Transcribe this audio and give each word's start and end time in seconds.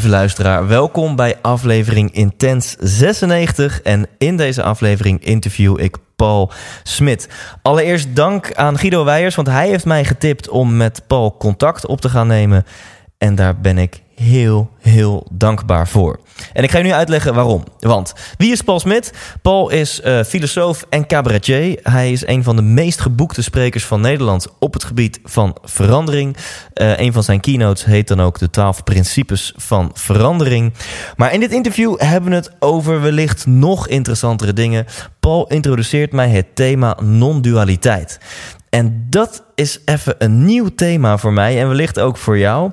Lieve 0.00 0.16
luisteraar, 0.16 0.66
welkom 0.66 1.16
bij 1.16 1.36
aflevering 1.42 2.12
Intens 2.12 2.76
96. 2.78 3.82
En 3.82 4.06
in 4.18 4.36
deze 4.36 4.62
aflevering 4.62 5.24
interview 5.24 5.80
ik 5.80 5.96
Paul 6.16 6.52
Smit. 6.82 7.28
Allereerst 7.62 8.16
dank 8.16 8.54
aan 8.54 8.78
Guido 8.78 9.04
Weijers, 9.04 9.34
want 9.34 9.48
hij 9.48 9.68
heeft 9.68 9.84
mij 9.84 10.04
getipt 10.04 10.48
om 10.48 10.76
met 10.76 11.02
Paul 11.06 11.36
contact 11.36 11.86
op 11.86 12.00
te 12.00 12.08
gaan 12.08 12.26
nemen. 12.26 12.64
En 13.18 13.34
daar 13.34 13.60
ben 13.60 13.78
ik 13.78 14.02
heel, 14.20 14.70
heel 14.80 15.26
dankbaar 15.30 15.88
voor. 15.88 16.20
En 16.52 16.62
ik 16.62 16.70
ga 16.70 16.78
je 16.78 16.84
nu 16.84 16.92
uitleggen 16.92 17.34
waarom. 17.34 17.64
Want 17.78 18.12
wie 18.36 18.52
is 18.52 18.62
Paul 18.62 18.80
Smit? 18.80 19.12
Paul 19.42 19.70
is 19.70 20.00
eh, 20.00 20.22
filosoof 20.22 20.86
en 20.88 21.06
cabaretier. 21.06 21.78
Hij 21.82 22.12
is 22.12 22.26
een 22.26 22.42
van 22.42 22.56
de 22.56 22.62
meest 22.62 23.00
geboekte 23.00 23.42
sprekers 23.42 23.84
van 23.84 24.00
Nederland 24.00 24.46
op 24.58 24.72
het 24.72 24.84
gebied 24.84 25.20
van 25.24 25.56
verandering. 25.62 26.36
Eh, 26.72 26.98
een 26.98 27.12
van 27.12 27.22
zijn 27.22 27.40
keynotes 27.40 27.84
heet 27.84 28.08
dan 28.08 28.20
ook 28.20 28.38
de 28.38 28.50
12 28.50 28.84
principes 28.84 29.52
van 29.56 29.90
verandering. 29.94 30.72
Maar 31.16 31.32
in 31.32 31.40
dit 31.40 31.52
interview 31.52 32.00
hebben 32.00 32.30
we 32.30 32.36
het 32.36 32.50
over 32.58 33.00
wellicht 33.00 33.46
nog 33.46 33.88
interessantere 33.88 34.52
dingen. 34.52 34.86
Paul 35.20 35.46
introduceert 35.46 36.12
mij 36.12 36.28
het 36.28 36.46
thema 36.54 36.96
non-dualiteit. 37.02 38.18
En 38.70 39.06
dat 39.08 39.42
is 39.54 39.80
even 39.84 40.14
een 40.18 40.44
nieuw 40.44 40.68
thema 40.74 41.18
voor 41.18 41.32
mij 41.32 41.60
en 41.60 41.68
wellicht 41.68 42.00
ook 42.00 42.16
voor 42.16 42.38
jou. 42.38 42.70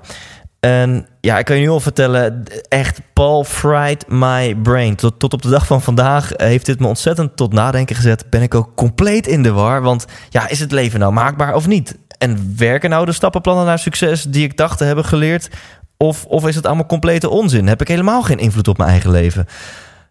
En 0.60 1.08
ja, 1.22 1.38
ik 1.38 1.46
kan 1.46 1.56
je 1.56 1.62
nu 1.62 1.70
al 1.70 1.80
vertellen, 1.80 2.44
echt 2.68 3.00
Paul 3.14 3.44
fried 3.44 4.06
my 4.08 4.56
brain. 4.56 4.96
Tot, 4.96 5.20
tot 5.20 5.34
op 5.34 5.42
de 5.42 5.50
dag 5.50 5.68
van 5.68 5.82
vandaag 5.82 6.32
heeft 6.36 6.66
dit 6.66 6.80
me 6.80 6.88
ontzettend 6.88 7.36
tot 7.36 7.54
nadenken 7.54 7.96
gezet. 7.96 8.30
Ben 8.30 8.42
ik 8.42 8.56
ook 8.56 8.76
compleet 8.76 9.28
in 9.28 9.44
de 9.44 9.52
war. 9.52 9.82
Want 9.82 10.06
ja, 10.30 10.50
is 10.50 10.60
het 10.60 10.72
leven 10.72 11.00
nou 11.00 11.14
maakbaar 11.14 11.56
of 11.56 11.68
niet? 11.68 11.98
En 12.18 12.54
werken 12.58 12.90
nou 12.90 13.06
de 13.06 13.12
stappenplannen 13.12 13.66
naar 13.66 13.80
succes 13.80 14.24
die 14.24 14.44
ik 14.44 14.58
dacht 14.58 14.78
te 14.78 14.84
hebben 14.84 15.06
geleerd? 15.06 15.50
Of, 15.98 16.26
of 16.26 16.48
is 16.48 16.56
het 16.56 16.66
allemaal 16.66 16.86
complete 16.86 17.30
onzin? 17.30 17.68
Heb 17.68 17.82
ik 17.82 17.88
helemaal 17.88 18.24
geen 18.24 18.40
invloed 18.40 18.68
op 18.68 18.78
mijn 18.78 18.90
eigen 18.90 19.12
leven? 19.12 19.46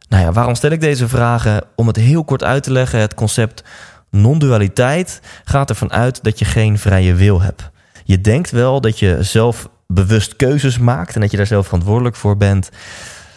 Nou 0.09 0.25
ja, 0.25 0.33
waarom 0.33 0.55
stel 0.55 0.71
ik 0.71 0.81
deze 0.81 1.09
vragen? 1.09 1.63
Om 1.77 1.87
het 1.87 1.97
heel 1.97 2.25
kort 2.25 2.45
uit 2.45 2.63
te 2.63 2.73
leggen, 2.73 3.01
het 3.01 3.15
concept 3.15 3.65
non-dualiteit 4.11 5.21
gaat 5.45 5.69
ervan 5.69 5.93
uit 5.93 6.23
dat 6.23 6.39
je 6.39 6.45
geen 6.45 6.79
vrije 6.79 7.15
wil 7.15 7.41
hebt. 7.41 7.71
Je 8.05 8.21
denkt 8.21 8.51
wel 8.51 8.81
dat 8.81 8.99
je 8.99 9.19
zelf 9.21 9.69
bewust 9.87 10.37
keuzes 10.37 10.79
maakt 10.79 11.15
en 11.15 11.21
dat 11.21 11.31
je 11.31 11.37
daar 11.37 11.47
zelf 11.47 11.65
verantwoordelijk 11.65 12.17
voor 12.17 12.37
bent. 12.37 12.71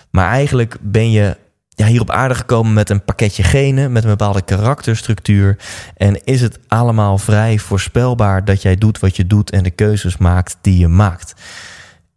Maar 0.09 0.29
eigenlijk 0.29 0.77
ben 0.81 1.11
je 1.11 1.37
ja, 1.69 1.85
hier 1.85 2.01
op 2.01 2.09
aarde 2.09 2.35
gekomen 2.35 2.73
met 2.73 2.89
een 2.89 3.03
pakketje 3.03 3.43
genen, 3.43 3.91
met 3.91 4.03
een 4.03 4.09
bepaalde 4.09 4.41
karakterstructuur. 4.41 5.57
En 5.97 6.23
is 6.25 6.41
het 6.41 6.59
allemaal 6.67 7.17
vrij 7.17 7.57
voorspelbaar 7.57 8.45
dat 8.45 8.61
jij 8.61 8.75
doet 8.75 8.99
wat 8.99 9.15
je 9.15 9.27
doet 9.27 9.51
en 9.51 9.63
de 9.63 9.71
keuzes 9.71 10.17
maakt 10.17 10.57
die 10.61 10.79
je 10.79 10.87
maakt. 10.87 11.33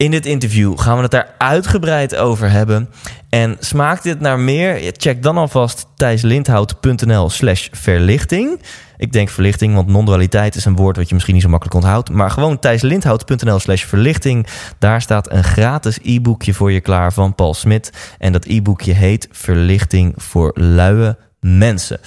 In 0.03 0.11
dit 0.11 0.27
interview 0.27 0.79
gaan 0.79 0.97
we 0.97 1.03
het 1.03 1.11
daar 1.11 1.35
uitgebreid 1.39 2.17
over 2.17 2.51
hebben. 2.51 2.89
En 3.29 3.57
smaakt 3.61 4.03
dit 4.03 4.21
naar 4.21 4.39
meer? 4.39 4.93
Check 4.97 5.23
dan 5.23 5.37
alvast 5.37 5.87
thijslindhout.nl 5.97 7.31
slash 7.31 7.69
verlichting. 7.73 8.61
Ik 8.97 9.13
denk 9.13 9.29
verlichting, 9.29 9.75
want 9.75 9.89
non-dualiteit 9.89 10.55
is 10.55 10.65
een 10.65 10.77
woord 10.77 10.97
wat 10.97 11.09
je 11.09 11.15
misschien 11.15 11.35
niet 11.35 11.43
zo 11.43 11.51
makkelijk 11.51 11.77
onthoudt. 11.77 12.11
Maar 12.11 12.31
gewoon 12.31 12.59
thijslindhout.nl 12.59 13.59
slash 13.59 13.85
verlichting. 13.85 14.47
Daar 14.79 15.01
staat 15.01 15.31
een 15.31 15.45
gratis 15.45 15.99
e-boekje 16.03 16.55
voor 16.55 16.73
je 16.73 16.81
klaar 16.81 17.13
van 17.13 17.35
Paul 17.35 17.55
Smit. 17.55 18.15
En 18.19 18.33
dat 18.33 18.45
e-boekje 18.45 18.93
heet 18.93 19.29
Verlichting 19.31 20.15
voor 20.17 20.51
luie 20.55 21.17
mensen. 21.43 22.01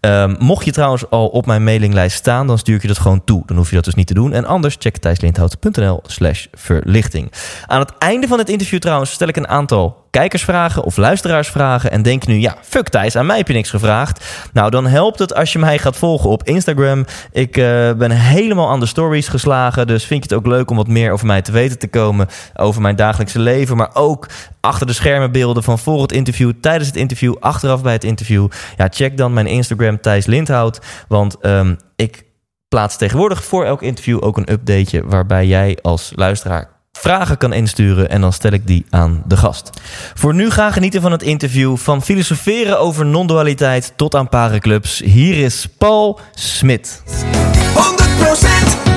Um, 0.00 0.36
mocht 0.38 0.64
je 0.64 0.72
trouwens 0.72 1.10
al 1.10 1.28
op 1.28 1.46
mijn 1.46 1.64
mailinglijst 1.64 2.16
staan, 2.16 2.46
dan 2.46 2.58
stuur 2.58 2.74
ik 2.74 2.82
je 2.82 2.88
dat 2.88 2.98
gewoon 2.98 3.24
toe. 3.24 3.42
Dan 3.46 3.56
hoef 3.56 3.68
je 3.68 3.74
dat 3.74 3.84
dus 3.84 3.94
niet 3.94 4.06
te 4.06 4.14
doen. 4.14 4.32
En 4.32 4.44
anders 4.44 4.76
check 4.78 4.96
thijslindhout.nl 4.96 6.00
slash 6.06 6.46
verlichting. 6.52 7.32
Aan 7.66 7.80
het 7.80 7.92
einde 7.98 8.26
van 8.26 8.38
het 8.38 8.48
interview 8.48 8.78
trouwens 8.78 9.10
stel 9.10 9.28
ik 9.28 9.36
een 9.36 9.48
aantal 9.48 10.01
kijkersvragen 10.12 10.84
of 10.84 10.96
luisteraarsvragen. 10.96 11.90
En 11.90 12.02
denk 12.02 12.26
nu, 12.26 12.34
ja, 12.34 12.56
fuck 12.62 12.88
Thijs, 12.88 13.16
aan 13.16 13.26
mij 13.26 13.36
heb 13.36 13.48
je 13.48 13.54
niks 13.54 13.70
gevraagd. 13.70 14.24
Nou, 14.52 14.70
dan 14.70 14.86
helpt 14.86 15.18
het 15.18 15.34
als 15.34 15.52
je 15.52 15.58
mij 15.58 15.78
gaat 15.78 15.96
volgen 15.96 16.30
op 16.30 16.44
Instagram. 16.44 17.04
Ik 17.30 17.56
uh, 17.56 17.92
ben 17.92 18.10
helemaal 18.10 18.68
aan 18.68 18.80
de 18.80 18.86
stories 18.86 19.28
geslagen. 19.28 19.86
Dus 19.86 20.04
vind 20.04 20.24
je 20.24 20.34
het 20.34 20.38
ook 20.38 20.52
leuk 20.52 20.70
om 20.70 20.76
wat 20.76 20.88
meer 20.88 21.12
over 21.12 21.26
mij 21.26 21.42
te 21.42 21.52
weten 21.52 21.78
te 21.78 21.88
komen. 21.88 22.28
Over 22.54 22.82
mijn 22.82 22.96
dagelijkse 22.96 23.38
leven. 23.38 23.76
Maar 23.76 23.90
ook 23.94 24.26
achter 24.60 24.86
de 24.86 24.92
schermen 24.92 25.32
beelden 25.32 25.62
van 25.62 25.78
voor 25.78 26.02
het 26.02 26.12
interview, 26.12 26.52
tijdens 26.60 26.86
het 26.86 26.96
interview, 26.96 27.34
achteraf 27.40 27.82
bij 27.82 27.92
het 27.92 28.04
interview. 28.04 28.48
Ja, 28.76 28.88
check 28.90 29.16
dan 29.16 29.32
mijn 29.32 29.46
Instagram 29.46 30.00
Thijs 30.00 30.26
Lindhout. 30.26 30.80
Want 31.08 31.36
um, 31.46 31.76
ik 31.96 32.24
plaats 32.68 32.96
tegenwoordig 32.96 33.44
voor 33.44 33.64
elk 33.64 33.82
interview 33.82 34.24
ook 34.24 34.36
een 34.36 34.52
updateje 34.52 35.06
waarbij 35.06 35.46
jij 35.46 35.78
als 35.82 36.12
luisteraar 36.14 36.71
vragen 36.98 37.36
kan 37.36 37.52
insturen 37.52 38.10
en 38.10 38.20
dan 38.20 38.32
stel 38.32 38.50
ik 38.52 38.66
die 38.66 38.86
aan 38.90 39.22
de 39.26 39.36
gast. 39.36 39.70
Voor 40.14 40.34
nu 40.34 40.50
gaan 40.50 40.72
genieten 40.72 41.00
van 41.00 41.12
het 41.12 41.22
interview 41.22 41.76
van 41.76 42.02
filosoferen 42.02 42.78
over 42.78 43.06
non-dualiteit 43.06 43.92
tot 43.96 44.14
aan 44.14 44.28
parenclubs. 44.28 44.98
Hier 44.98 45.44
is 45.44 45.68
Paul 45.78 46.20
Smit. 46.34 47.02
100% 47.04 47.06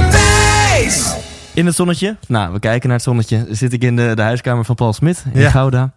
Thijs. 0.10 1.16
In 1.54 1.66
het 1.66 1.76
zonnetje, 1.76 2.18
nou 2.28 2.54
we 2.54 2.60
kijken 2.60 2.88
naar 2.88 2.98
het 2.98 3.06
zonnetje, 3.06 3.46
zit 3.50 3.74
ik 3.74 3.84
in 3.84 3.96
de, 3.96 4.12
de 4.16 4.22
huiskamer 4.22 4.66
van 4.66 4.76
Paul 4.76 4.94
Smit 4.94 5.26
in 5.34 5.40
Ja. 5.42 5.50
Gouda. 5.50 5.94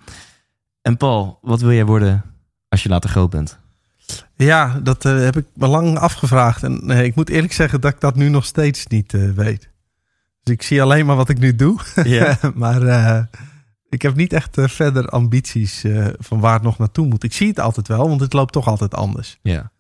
En 0.83 0.97
Paul, 0.97 1.39
wat 1.43 1.61
wil 1.61 1.73
jij 1.73 1.85
worden 1.85 2.25
als 2.69 2.83
je 2.83 2.89
later 2.89 3.11
groot 3.11 3.31
bent? 3.31 3.59
Ja, 4.35 4.81
dat 4.83 5.05
eh, 5.05 5.19
heb 5.19 5.37
ik 5.37 5.47
me 5.55 5.67
lang 5.67 5.99
afgevraagd. 5.99 6.63
En 6.63 6.91
eh, 6.91 7.05
ik 7.05 7.15
moet 7.15 7.29
eerlijk 7.29 7.53
zeggen 7.53 7.81
dat 7.81 7.93
ik 7.93 8.01
dat 8.01 8.15
nu 8.15 8.29
nog 8.29 8.45
steeds 8.45 8.87
niet 8.87 9.15
eh, 9.15 9.31
weet. 9.31 9.69
Dus 10.49 10.57
ik 10.57 10.63
zie 10.63 10.83
alleen 10.83 11.07
maar 11.07 11.17
wat 11.17 11.29
ik 11.29 11.39
nu 11.39 11.57
doe. 11.57 11.79
Ja. 12.05 12.39
maar 12.55 12.83
eh, 12.83 13.23
ik 13.89 14.03
heb 14.03 14.17
niet 14.17 14.33
echt 14.33 14.59
eh, 14.59 14.69
verder 14.69 15.09
ambities 15.09 15.85
eh, 15.85 16.07
van 16.19 16.41
waar 16.41 16.53
het 16.53 16.63
nog 16.63 16.79
naartoe 16.79 17.07
moet. 17.07 17.25
Ik 17.25 17.33
zie 17.33 17.49
het 17.49 17.61
altijd 17.61 17.89
wel, 17.89 18.09
want 18.09 18.21
het 18.21 18.33
loopt 18.33 18.53
toch 18.53 18.67
altijd 18.67 18.95
anders. 18.95 19.39
Ja. 19.43 19.71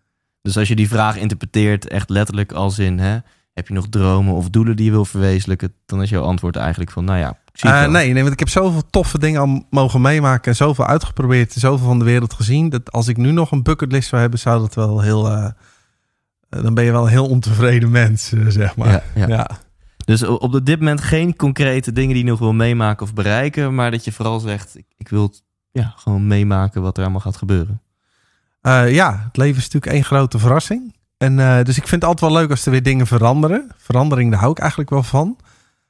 Dus 0.42 0.56
als 0.56 0.68
je 0.68 0.76
die 0.76 0.88
vraag 0.88 1.16
interpreteert, 1.16 1.88
echt 1.88 2.10
letterlijk 2.10 2.52
als 2.52 2.78
in, 2.78 2.98
hè, 2.98 3.18
heb 3.52 3.68
je 3.68 3.74
nog 3.74 3.88
dromen 3.88 4.34
of 4.34 4.50
doelen 4.50 4.76
die 4.76 4.84
je 4.84 4.90
wil 4.90 5.04
verwezenlijken, 5.04 5.72
dan 5.86 6.02
is 6.02 6.10
jouw 6.10 6.22
antwoord 6.22 6.56
eigenlijk 6.56 6.90
van, 6.90 7.04
nou 7.04 7.18
ja, 7.18 7.38
nee, 7.86 8.12
nee, 8.12 8.22
want 8.22 8.32
ik 8.32 8.38
heb 8.38 8.48
zoveel 8.48 8.82
toffe 8.90 9.18
dingen 9.18 9.40
al 9.40 9.66
mogen 9.70 10.00
meemaken 10.00 10.50
en 10.50 10.56
zoveel 10.56 10.86
uitgeprobeerd 10.86 11.54
en 11.54 11.60
zoveel 11.60 11.86
van 11.86 11.98
de 11.98 12.04
wereld 12.04 12.32
gezien. 12.32 12.68
Dat 12.68 12.92
als 12.92 13.08
ik 13.08 13.16
nu 13.16 13.30
nog 13.30 13.50
een 13.50 13.62
bucketlist 13.62 14.08
zou 14.08 14.20
hebben, 14.20 14.38
zou 14.38 14.60
dat 14.60 14.74
wel 14.74 15.00
heel. 15.00 15.22
dan 16.48 16.74
ben 16.74 16.84
je 16.84 16.92
wel 16.92 17.02
een 17.02 17.10
heel 17.10 17.28
ontevreden 17.28 17.90
mens, 17.90 18.32
zeg 18.48 18.76
maar. 18.76 18.90
Ja, 18.90 19.02
ja. 19.14 19.26
ja. 19.26 19.50
Dus 20.08 20.22
op 20.22 20.66
dit 20.66 20.78
moment 20.78 21.00
geen 21.00 21.36
concrete 21.36 21.92
dingen 21.92 22.14
die 22.14 22.24
je 22.24 22.30
nog 22.30 22.38
wil 22.38 22.52
meemaken 22.52 23.06
of 23.06 23.14
bereiken, 23.14 23.74
maar 23.74 23.90
dat 23.90 24.04
je 24.04 24.12
vooral 24.12 24.40
zegt, 24.40 24.76
ik, 24.76 24.86
ik 24.96 25.08
wil 25.08 25.34
ja, 25.70 25.94
gewoon 25.96 26.26
meemaken 26.26 26.82
wat 26.82 26.96
er 26.96 27.02
allemaal 27.02 27.20
gaat 27.20 27.36
gebeuren. 27.36 27.82
Eh, 28.60 28.94
ja, 28.94 29.22
het 29.24 29.36
leven 29.36 29.56
is 29.56 29.62
natuurlijk 29.62 29.92
één 29.92 30.04
grote 30.04 30.38
verrassing. 30.38 30.94
En, 31.16 31.38
eh, 31.38 31.64
dus 31.64 31.76
ik 31.76 31.88
vind 31.88 32.02
het 32.02 32.04
altijd 32.04 32.32
wel 32.32 32.40
leuk 32.40 32.50
als 32.50 32.64
er 32.64 32.70
weer 32.70 32.82
dingen 32.82 33.06
veranderen. 33.06 33.70
Verandering, 33.76 34.30
daar 34.30 34.40
hou 34.40 34.52
ik 34.52 34.58
eigenlijk 34.58 34.90
wel 34.90 35.02
van. 35.02 35.38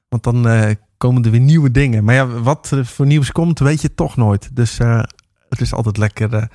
Want 0.09 0.23
dan 0.23 0.49
eh, 0.49 0.75
komen 0.97 1.25
er 1.25 1.31
weer 1.31 1.41
nieuwe 1.41 1.71
dingen. 1.71 2.05
Maar 2.05 2.15
ja, 2.15 2.27
wat 2.27 2.71
er 2.71 2.87
voor 2.87 3.07
nieuws 3.07 3.33
komt, 3.33 3.59
weet 3.59 3.81
je 3.81 3.95
toch 3.95 4.17
nooit. 4.17 4.57
Dus 4.57 4.79
het 5.49 5.61
is 5.61 5.73
altijd 5.73 5.97
lekker 5.97 6.49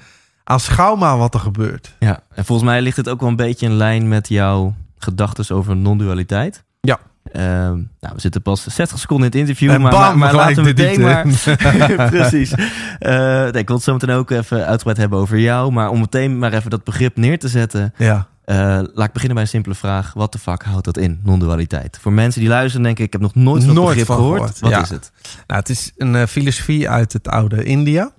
aanschouw 0.43 0.95
maar 0.95 1.17
wat 1.17 1.33
er 1.33 1.39
gebeurt. 1.39 1.95
Ja, 1.99 2.23
en 2.29 2.45
volgens 2.45 2.67
mij 2.67 2.81
ligt 2.81 2.97
het 2.97 3.09
ook 3.09 3.19
wel 3.19 3.29
een 3.29 3.35
beetje 3.35 3.65
in 3.65 3.73
lijn 3.73 4.07
met 4.07 4.27
jouw 4.27 4.75
gedachten 4.97 5.55
over 5.55 5.75
non-dualiteit. 5.75 6.63
Ja. 6.81 6.99
Ehm, 7.31 7.73
nou, 7.99 8.13
we 8.15 8.21
zitten 8.21 8.41
pas 8.41 8.63
60 8.63 8.99
seconden 8.99 9.25
in 9.31 9.31
het 9.39 9.41
interview, 9.49 9.71
En 9.71 9.81
maar, 9.81 9.91
bam, 9.91 10.01
maar, 10.01 10.17
maar 10.17 10.33
laten 10.33 10.55
we 10.55 10.61
meteen 10.61 11.01
maar... 11.01 11.25
Precies. 12.09 12.53
Eh, 12.99 13.47
ik 13.47 13.67
wil 13.67 13.75
het 13.75 13.85
zo 13.85 13.93
meteen 13.93 14.09
ook 14.15 14.29
even 14.31 14.65
uitgebreid 14.65 14.97
hebben 14.97 15.19
over 15.19 15.39
jou, 15.39 15.71
maar 15.71 15.89
om 15.89 15.99
meteen 15.99 16.37
maar 16.39 16.53
even 16.53 16.69
dat 16.69 16.83
begrip 16.83 17.17
neer 17.17 17.39
te 17.39 17.47
zetten, 17.47 17.93
Ja. 17.97 18.27
eh, 18.45 18.55
laat 18.93 19.07
ik 19.07 19.11
beginnen 19.13 19.33
bij 19.33 19.41
een 19.43 19.47
simpele 19.49 19.75
vraag. 19.75 20.13
Wat 20.13 20.31
de 20.31 20.39
fuck 20.39 20.63
houdt 20.63 20.85
dat 20.85 20.97
in, 20.97 21.19
non-dualiteit? 21.23 21.97
Voor 22.01 22.13
mensen 22.13 22.39
die 22.41 22.49
luisteren 22.49 22.83
denken, 22.83 23.03
ik 23.03 23.11
heb 23.11 23.21
nog 23.21 23.35
nooit 23.35 23.63
van 23.63 23.73
Nooit 23.73 23.87
begrip 23.87 24.05
van 24.05 24.15
gehoord. 24.15 24.37
gehoord, 24.41 24.59
Wat 24.59 24.71
ja. 24.71 24.81
is 24.81 24.89
het? 24.89 25.11
Nou, 25.47 25.59
het 25.59 25.69
is 25.69 25.91
een 25.97 26.15
eh, 26.15 26.25
filosofie 26.25 26.89
uit 26.89 27.13
het 27.13 27.27
oude 27.27 27.63
India. 27.63 28.11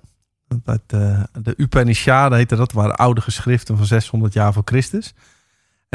Uit 0.65 0.81
de 0.89 1.53
Upanishaden 1.57 2.37
heette 2.37 2.55
dat, 2.55 2.71
waren 2.71 2.95
oude 2.95 3.21
geschriften 3.21 3.77
van 3.77 3.85
600 3.85 4.33
jaar 4.33 4.53
voor 4.53 4.61
Christus. 4.65 5.13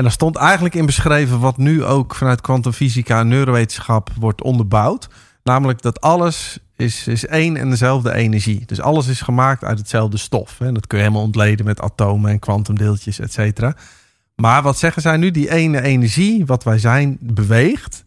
En 0.00 0.06
daar 0.06 0.14
stond 0.14 0.36
eigenlijk 0.36 0.74
in 0.74 0.86
beschreven 0.86 1.40
wat 1.40 1.56
nu 1.56 1.84
ook 1.84 2.14
vanuit 2.14 2.40
kwantumfysica 2.40 3.20
en 3.20 3.28
neurowetenschap 3.28 4.10
wordt 4.18 4.42
onderbouwd. 4.42 5.08
Namelijk 5.42 5.82
dat 5.82 6.00
alles 6.00 6.58
is, 6.76 7.06
is 7.06 7.26
één 7.26 7.56
en 7.56 7.70
dezelfde 7.70 8.14
energie. 8.14 8.62
Dus 8.66 8.80
alles 8.80 9.06
is 9.06 9.20
gemaakt 9.20 9.64
uit 9.64 9.78
hetzelfde 9.78 10.16
stof. 10.16 10.58
Hè. 10.58 10.72
Dat 10.72 10.86
kun 10.86 10.98
je 10.98 11.04
helemaal 11.04 11.24
ontleden 11.24 11.66
met 11.66 11.80
atomen 11.80 12.30
en 12.30 12.38
kwantumdeeltjes, 12.38 13.18
et 13.18 13.32
cetera. 13.32 13.74
Maar 14.36 14.62
wat 14.62 14.78
zeggen 14.78 15.02
zij 15.02 15.16
nu? 15.16 15.30
Die 15.30 15.50
ene 15.50 15.82
energie, 15.82 16.46
wat 16.46 16.64
wij 16.64 16.78
zijn, 16.78 17.16
beweegt. 17.20 18.04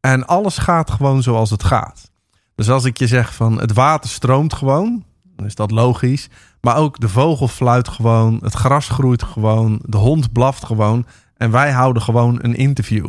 En 0.00 0.26
alles 0.26 0.58
gaat 0.58 0.90
gewoon 0.90 1.22
zoals 1.22 1.50
het 1.50 1.64
gaat. 1.64 2.10
Dus 2.54 2.70
als 2.70 2.84
ik 2.84 2.98
je 2.98 3.06
zeg 3.06 3.34
van 3.34 3.60
het 3.60 3.72
water 3.72 4.10
stroomt 4.10 4.54
gewoon, 4.54 5.04
dan 5.36 5.46
is 5.46 5.54
dat 5.54 5.70
logisch. 5.70 6.28
Maar 6.60 6.76
ook 6.76 7.00
de 7.00 7.08
vogel 7.08 7.48
fluit 7.48 7.88
gewoon, 7.88 8.38
het 8.42 8.54
gras 8.54 8.88
groeit 8.88 9.22
gewoon, 9.22 9.80
de 9.84 9.96
hond 9.96 10.32
blaft 10.32 10.64
gewoon. 10.64 11.06
En 11.42 11.50
wij 11.50 11.72
houden 11.72 12.02
gewoon 12.02 12.38
een 12.42 12.54
interview. 12.54 13.06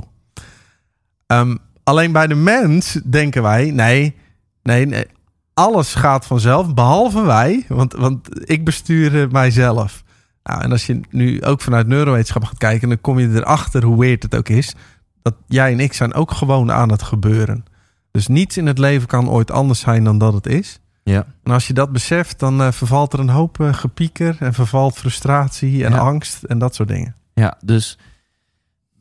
Ehm, 1.27 1.55
alleen 1.83 2.11
bij 2.11 2.27
de 2.27 2.35
mens 2.35 2.99
denken 3.05 3.41
wij, 3.41 3.71
nee, 3.71 4.15
nee, 4.63 4.85
nee, 4.85 5.05
alles 5.53 5.95
gaat 5.95 6.25
vanzelf, 6.25 6.73
behalve 6.73 7.21
wij, 7.21 7.65
want, 7.67 7.93
want 7.93 8.49
ik 8.49 8.65
bestuur 8.65 9.21
eh, 9.21 9.29
mijzelf. 9.29 10.03
Nou, 10.43 10.61
en 10.61 10.71
als 10.71 10.85
je 10.85 11.01
nu 11.09 11.43
ook 11.43 11.61
vanuit 11.61 11.87
neurowetenschap 11.87 12.43
gaat 12.43 12.57
kijken, 12.57 12.89
dan 12.89 13.01
kom 13.01 13.19
je 13.19 13.29
erachter 13.33 13.83
hoe 13.83 13.99
weird 13.99 14.23
het 14.23 14.35
ook 14.35 14.49
is, 14.49 14.75
dat 15.21 15.35
jij 15.47 15.71
en 15.71 15.79
ik 15.79 15.93
zijn 15.93 16.13
ook 16.13 16.31
gewoon 16.31 16.71
aan 16.71 16.91
het 16.91 17.03
gebeuren. 17.03 17.65
Dus 18.11 18.27
niets 18.27 18.57
in 18.57 18.65
het 18.67 18.77
leven 18.77 19.07
kan 19.07 19.29
ooit 19.29 19.51
anders 19.51 19.79
zijn 19.79 20.03
dan 20.03 20.17
dat 20.17 20.33
het 20.33 20.47
is. 20.47 20.79
Ja. 21.03 21.25
En 21.43 21.51
als 21.51 21.67
je 21.67 21.73
dat 21.73 21.91
beseft, 21.91 22.39
dan 22.39 22.61
eh, 22.61 22.71
vervalt 22.71 23.13
er 23.13 23.19
een 23.19 23.29
hoop 23.29 23.59
eh, 23.59 23.73
gepieker 23.73 24.35
en 24.39 24.53
vervalt 24.53 24.97
frustratie 24.97 25.85
en 25.85 25.91
Ja. 25.91 25.97
angst 25.97 26.43
en 26.43 26.59
dat 26.59 26.75
soort 26.75 26.89
dingen. 26.89 27.15
Ja, 27.33 27.57
dus 27.65 27.97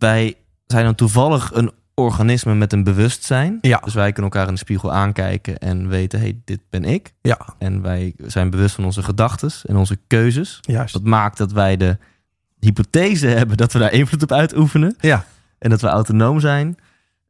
wij 0.02 0.36
zijn 0.66 0.84
dan 0.84 0.94
toevallig 0.94 1.50
een 1.54 1.70
organisme 1.94 2.54
met 2.54 2.72
een 2.72 2.84
bewustzijn. 2.84 3.58
Ja. 3.60 3.80
Dus 3.84 3.94
wij 3.94 4.12
kunnen 4.12 4.30
elkaar 4.32 4.48
in 4.48 4.54
de 4.54 4.60
spiegel 4.60 4.92
aankijken 4.92 5.58
en 5.58 5.88
weten, 5.88 6.20
hey, 6.20 6.40
dit 6.44 6.60
ben 6.70 6.84
ik. 6.84 7.12
Ja, 7.20 7.38
En 7.58 7.82
wij 7.82 8.14
zijn 8.16 8.50
bewust 8.50 8.74
van 8.74 8.84
onze 8.84 9.02
gedachten 9.02 9.50
en 9.66 9.76
onze 9.76 9.98
keuzes. 10.06 10.58
juist. 10.60 10.92
Dat 10.92 11.04
maakt 11.04 11.36
dat 11.38 11.52
wij 11.52 11.76
de 11.76 11.98
hypothese 12.60 13.26
hebben 13.38 13.56
dat 13.56 13.72
we 13.72 13.78
daar 13.78 13.92
invloed 13.92 14.22
op 14.22 14.32
uitoefenen. 14.32 14.96
Ja, 15.00 15.24
En 15.58 15.70
dat 15.70 15.80
we 15.80 15.86
autonoom 15.86 16.40
zijn. 16.40 16.76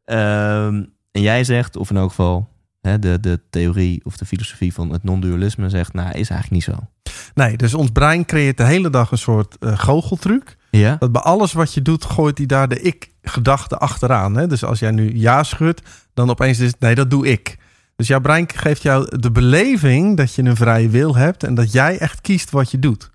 Ehm, 0.05 0.85
en 1.13 1.23
jij 1.23 1.45
zegt, 1.45 1.77
of 1.77 1.91
in 1.91 1.97
elk 1.97 2.09
geval 2.09 2.49
hè, 2.81 2.99
de, 2.99 3.21
de 3.21 3.41
theorie 3.51 4.01
of 4.05 4.17
de 4.17 4.25
filosofie 4.25 4.73
van 4.75 4.91
het 4.93 5.03
non-dualisme 5.03 5.69
zegt, 5.69 5.93
nou, 5.93 6.09
is 6.09 6.31
eigenlijk 6.31 6.51
niet 6.51 6.77
zo. 6.77 6.87
nee, 7.35 7.57
dus 7.57 7.75
ons 7.75 7.91
brein 7.91 8.25
creëert 8.25 8.57
de 8.57 8.65
hele 8.65 8.91
dag 8.91 9.11
een 9.11 9.19
soort 9.19 9.57
eh, 9.59 9.79
goocheltruc. 9.79 10.57
Ja? 10.79 10.97
Dat 10.99 11.13
bij 11.13 11.23
alles 11.23 11.53
wat 11.53 11.75
je 11.75 11.83
doet, 11.83 12.05
gooit 12.05 12.39
hij 12.39 12.47
daar 12.47 12.69
de 12.69 12.81
ik-gedachte 12.81 13.79
achteraan. 13.79 14.37
Hè? 14.37 14.47
Dus 14.47 14.65
als 14.65 14.79
jij 14.79 14.91
nu 14.91 15.17
ja 15.19 15.43
schudt, 15.43 15.83
dan 16.15 16.31
opeens 16.31 16.59
is 16.59 16.71
het 16.71 16.81
nee, 16.81 16.95
dat 16.95 17.11
doe 17.11 17.27
ik. 17.27 17.57
Dus 17.97 18.07
jouw 18.07 18.21
brein 18.21 18.49
geeft 18.55 18.83
jou 18.83 19.19
de 19.19 19.31
beleving 19.31 20.17
dat 20.17 20.35
je 20.35 20.43
een 20.43 20.57
vrije 20.57 20.89
wil 20.89 21.17
hebt 21.17 21.45
en 21.45 21.55
dat 21.55 21.73
jij 21.73 21.99
echt 21.99 22.21
kiest 22.21 22.51
wat 22.51 22.71
je 22.71 22.79
doet. 22.79 23.11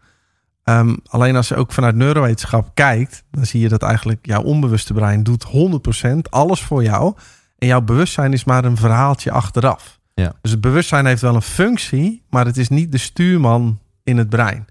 Ehm, 0.63 0.95
alleen 1.06 1.36
als 1.36 1.48
je 1.48 1.56
ook 1.56 1.71
vanuit 1.71 1.95
neurowetenschap 1.95 2.71
kijkt, 2.74 3.24
dan 3.31 3.45
zie 3.45 3.62
je 3.62 3.69
dat 3.69 3.83
eigenlijk 3.83 4.25
jouw 4.25 4.42
onbewuste 4.42 4.94
brein 4.94 5.24
doet 5.24 5.44
100% 5.44 6.31
alles 6.31 6.62
voor 6.62 6.83
jou. 6.83 7.15
En 7.57 7.68
jouw 7.68 7.81
bewustzijn 7.81 8.33
is 8.33 8.44
maar 8.44 8.65
een 8.65 8.77
verhaaltje 8.77 9.31
achteraf. 9.31 10.00
Ja. 10.13 10.33
Dus 10.42 10.51
het 10.51 10.62
bewustzijn 10.62 11.06
heeft 11.06 11.21
wel 11.21 11.36
een 11.36 11.42
functie, 11.42 12.24
maar 12.30 12.45
het 12.45 12.57
is 12.57 12.69
niet 12.69 12.92
de 12.92 12.98
stuurman 12.98 13.80
in 14.03 14.18
het 14.18 14.30
brein. 14.30 14.68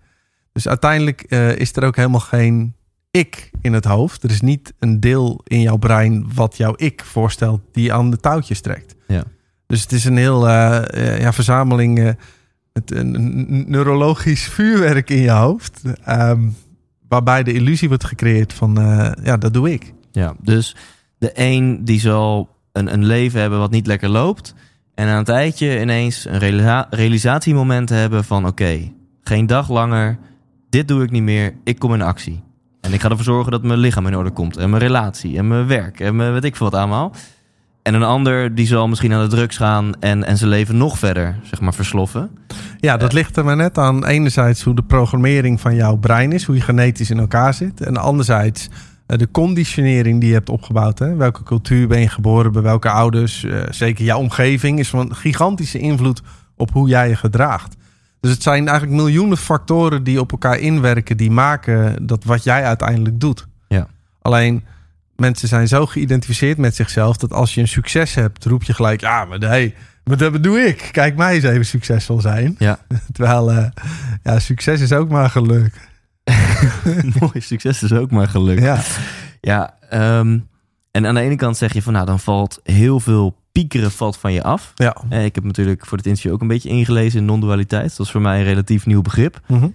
Dus 0.56 0.68
uiteindelijk 0.68 1.22
eh, 1.22 1.56
is 1.56 1.76
er 1.76 1.84
ook 1.84 1.96
helemaal 1.96 2.20
geen 2.20 2.74
ik 3.10 3.50
in 3.60 3.72
het 3.72 3.84
hoofd. 3.84 4.22
Er 4.22 4.30
is 4.30 4.40
niet 4.40 4.74
een 4.78 5.00
deel 5.00 5.40
in 5.44 5.60
jouw 5.60 5.76
brein 5.76 6.26
wat 6.34 6.56
jouw 6.56 6.72
ik 6.76 7.04
voorstelt 7.04 7.60
die 7.72 7.92
aan 7.92 8.10
de 8.10 8.16
touwtjes 8.16 8.60
trekt. 8.60 8.94
Ja. 9.06 9.24
Dus 9.66 9.82
het 9.82 9.92
is 9.92 10.04
een 10.04 10.16
heel 10.16 10.48
eh, 10.48 11.14
eh, 11.14 11.20
ja, 11.20 11.32
verzameling, 11.32 12.16
het, 12.72 12.90
een, 12.90 13.64
neurologisch 13.68 14.44
vuurwerk 14.44 15.10
in 15.10 15.20
je 15.20 15.30
hoofd. 15.30 15.82
ehm, 16.04 16.48
waarbij 17.08 17.42
de 17.42 17.52
illusie 17.52 17.88
wordt 17.88 18.04
gecreëerd 18.04 18.52
van, 18.52 18.74
ja, 19.22 19.36
dat 19.36 19.52
doe 19.52 19.72
ik. 19.72 19.92
Ja, 20.12 20.34
dus 20.42 20.76
de 21.18 21.30
een 21.34 21.84
die 21.84 22.00
zal 22.00 22.48
een, 22.72 22.92
een 22.92 23.04
leven 23.04 23.40
hebben 23.40 23.58
wat 23.58 23.70
niet 23.70 23.86
lekker 23.86 24.08
loopt. 24.08 24.54
En 24.94 25.08
aan 25.08 25.16
het 25.16 25.26
tijdje 25.26 25.80
ineens 25.80 26.24
een 26.24 26.38
realisa- 26.38 26.86
realisatiemoment 26.90 27.88
hebben 27.88 28.24
van... 28.24 28.46
oké, 28.46 28.92
geen 29.20 29.46
dag 29.46 29.70
langer, 29.70 30.18
dit 30.76 30.88
doe 30.88 31.02
ik 31.02 31.11
niet 31.11 31.23
meer, 31.23 31.55
ik 31.64 31.78
kom 31.78 31.94
in 31.94 32.02
actie. 32.02 32.43
En 32.81 32.93
ik 32.93 33.00
ga 33.00 33.08
ervoor 33.08 33.25
zorgen 33.25 33.52
dat 33.52 33.62
mijn 33.62 33.78
lichaam 33.78 34.06
in 34.06 34.17
orde 34.17 34.31
komt. 34.31 34.56
En 34.56 34.70
mijn 34.70 34.82
relatie, 34.82 35.38
en 35.38 35.49
mijn 35.49 35.67
werk, 35.67 36.00
en 36.00 36.17
mijn 36.17 36.32
weet 36.32 36.44
ik 36.44 36.56
veel 36.56 36.70
wat 36.70 36.81
allemaal. 36.81 37.12
En 37.82 37.94
een 37.94 38.02
ander 38.02 38.55
die 38.55 38.67
zal 38.67 38.88
misschien 38.88 39.12
aan 39.12 39.23
de 39.23 39.37
drugs 39.37 39.56
gaan... 39.56 39.93
en, 40.00 40.25
en 40.25 40.37
zijn 40.37 40.50
leven 40.50 40.76
nog 40.76 40.99
verder, 40.99 41.38
zeg 41.43 41.61
maar, 41.61 41.75
versloffen. 41.75 42.31
Ja, 42.81 42.96
dat 42.96 43.12
ligt 43.12 43.37
er 43.37 43.44
maar 43.44 43.56
net 43.56 43.78
aan 43.78 44.05
enerzijds 44.05 44.62
hoe 44.62 44.75
de 44.75 44.82
programmering 44.82 45.61
van 45.61 45.75
jouw 45.75 45.96
brein 45.96 46.32
is, 46.32 46.44
hoe 46.44 46.55
je 46.55 46.61
genetisch 46.61 47.11
in 47.11 47.19
elkaar 47.19 47.55
zit. 47.55 47.81
En 47.81 47.96
anderzijds 47.96 48.69
eh, 49.06 49.18
de 49.18 49.30
conditionering 49.30 50.21
die 50.21 50.28
je 50.28 50.35
hebt 50.35 50.49
opgebouwd. 50.49 50.99
Hè? 50.99 51.14
Welke 51.14 51.42
cultuur 51.42 51.88
ben 51.88 52.00
je 52.00 52.09
geboren, 52.09 52.52
bij 52.52 52.62
welke 52.62 52.90
ouders. 52.90 53.45
eh, 53.45 53.61
zeker 53.71 54.04
jouw 54.04 54.18
omgeving 54.18 54.78
is 54.78 54.88
van 54.88 55.14
gigantische 55.14 55.78
invloed 55.78 56.23
op 56.56 56.71
hoe 56.73 56.88
jij 56.88 57.09
je 57.09 57.16
gedraagt. 57.16 57.76
Dus 58.26 58.35
het 58.35 58.45
zijn 58.45 58.68
eigenlijk 58.68 58.97
miljoenen 59.00 59.37
factoren 59.37 60.04
die 60.04 60.21
op 60.21 60.33
elkaar 60.33 60.59
inwerken, 60.59 61.16
die 61.16 61.30
maken 61.30 62.06
dat 62.06 62.25
wat 62.25 62.45
jij 62.45 62.64
uiteindelijk 62.64 63.21
doet. 63.21 63.47
Ja. 63.68 63.87
Alleen 64.23 64.64
mensen 65.16 65.49
zijn 65.49 65.68
zo 65.68 65.87
geïdentificeerd 65.87 66.59
met 66.59 66.75
zichzelf 66.75 67.16
dat 67.16 67.33
als 67.33 67.54
je 67.54 67.61
een 67.61 67.68
succes 67.68 68.14
hebt, 68.14 68.45
roep 68.45 68.62
je 68.62 68.75
gelijk: 68.75 69.00
ja, 69.00 69.25
maar 69.25 69.38
hey, 69.38 69.75
maar 70.04 70.16
dat 70.16 70.33
bedoel 70.33 70.59
ik. 70.59 70.88
Kijk 70.92 71.16
mij 71.16 71.35
eens 71.35 71.45
even 71.45 71.66
succesvol 71.66 72.21
zijn. 72.21 72.54
Ja, 72.59 72.78
Terwijl, 73.12 73.50
eh, 73.50 73.66
ja, 74.23 74.38
succes 74.38 74.80
is 74.80 74.92
ook 74.92 75.09
maar 75.09 75.30
geluk. 75.30 75.75
mooi, 77.21 77.40
succes 77.40 77.83
is 77.83 77.92
ook 77.92 78.11
maar 78.11 78.28
gelukt. 78.28 78.62
Ja, 78.62 78.83
Ja, 79.40 79.76
ehm, 79.90 80.38
en 80.90 81.06
aan 81.06 81.14
de 81.14 81.21
ene 81.21 81.37
kant 81.37 81.56
zeg 81.56 81.73
je 81.73 81.83
van 81.83 81.92
nou, 81.92 82.06
dan 82.06 82.21
valt 82.21 82.61
heel 82.62 83.00
veel 83.00 83.37
piekeren 83.60 83.90
valt 83.90 84.16
van 84.16 84.32
je 84.32 84.42
af. 84.42 84.72
ja. 84.75 84.96
Eh, 85.08 85.25
ik 85.25 85.34
heb 85.34 85.44
natuurlijk 85.44 85.86
voor 85.86 85.96
dit 85.96 86.06
interview 86.06 86.32
ook 86.32 86.40
een 86.40 86.48
beetje 86.48 86.68
ingelezen 86.68 87.18
in 87.18 87.25
non-dualiteit. 87.25 87.96
Dat 87.96 88.06
is 88.06 88.12
voor 88.12 88.20
mij 88.20 88.38
een 88.38 88.44
relatief 88.44 88.86
nieuw 88.86 89.02
begrip. 89.02 89.40
Mhm. 89.46 89.68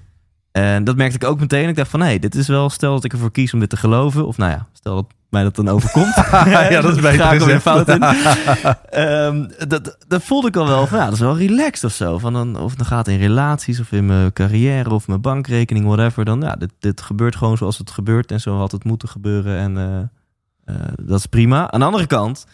En 0.52 0.84
dat 0.84 0.96
merkte 0.96 1.16
ik 1.16 1.24
ook 1.24 1.40
meteen. 1.40 1.70
Ik 1.70 1.76
dacht 1.76 1.90
van, 1.90 2.00
hé, 2.00 2.06
hey, 2.06 2.20
dit 2.20 2.36
is 2.36 2.48
wel, 2.48 2.70
stel 2.70 2.94
dat 2.94 3.04
ik 3.04 3.12
ervoor 3.12 3.32
kies 3.32 3.54
om 3.54 3.60
dit 3.60 3.70
te 3.70 3.78
geloven. 3.78 4.28
Of 4.28 4.38
nou 4.38 4.52
ja, 4.52 4.68
stel 4.74 4.96
dat 4.96 5.06
mij 5.30 5.44
dat 5.44 5.56
dan 5.56 5.70
overkomt. 5.70 6.16
ja, 6.46 6.82
dat 6.82 6.96
is 6.96 7.02
beter 7.08 7.20
Ga 7.20 7.32
ik 7.32 7.42
alweer 7.42 7.60
gezegd. 7.60 7.62
fout 7.62 7.88
in. 7.88 8.04
Ehm, 9.06 9.68
dat, 9.68 9.98
dat 10.08 10.24
voelde 10.24 10.48
ik 10.48 10.56
al 10.56 10.68
wel 10.68 10.88
van, 10.88 10.98
ja, 10.98 11.04
dat 11.04 11.14
is 11.14 11.20
wel 11.20 11.38
relaxed 11.38 11.84
of 11.84 11.94
zo. 11.94 12.18
Van 12.18 12.34
dan, 12.34 12.60
of 12.60 12.76
dan 12.76 12.86
gaat 12.86 13.08
in 13.08 13.20
relaties 13.20 13.80
of 13.80 13.92
in 13.92 14.06
mijn 14.06 14.34
carrière 14.34 14.90
of 14.90 15.08
mijn 15.08 15.22
bankrekening, 15.22 15.86
whatever. 15.86 16.26
Dan, 16.26 16.42
ja, 16.42 16.56
dit, 16.56 16.72
dit 16.80 17.02
gebeurt 17.02 17.36
gewoon 17.36 17.58
zoals 17.58 17.78
het 17.78 17.92
gebeurt 17.92 18.32
en 18.32 18.40
zo 18.40 18.58
had 18.58 18.72
het 18.72 18.84
moeten 18.84 19.10
gebeuren. 19.10 19.58
En 19.58 19.78
eh, 19.78 20.76
eh, 20.76 20.88
dat 21.02 21.20
is 21.20 21.26
prima. 21.26 21.72
Aan 21.72 21.80
de 21.80 21.86
andere 21.86 22.08
kant 22.08 22.46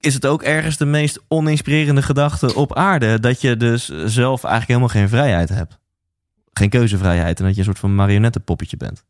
is 0.00 0.14
het 0.14 0.26
ook 0.26 0.42
ergens 0.42 0.76
de 0.76 0.84
meest 0.84 1.20
oninspirerende 1.28 2.02
gedachte 2.02 2.54
op 2.54 2.76
aarde. 2.76 3.20
Dat 3.20 3.40
je 3.40 3.56
dus 3.56 3.84
zelf 3.88 4.44
eigenlijk 4.44 4.66
helemaal 4.66 4.88
geen 4.88 5.08
vrijheid 5.08 5.48
hebt. 5.48 5.78
Geen 6.52 6.68
keuzevrijheid. 6.68 7.38
En 7.38 7.44
dat 7.44 7.54
je 7.54 7.58
een 7.58 7.66
soort 7.66 7.78
van 7.78 7.94
marionettenpoppetje 7.94 8.76
bent. 8.76 9.04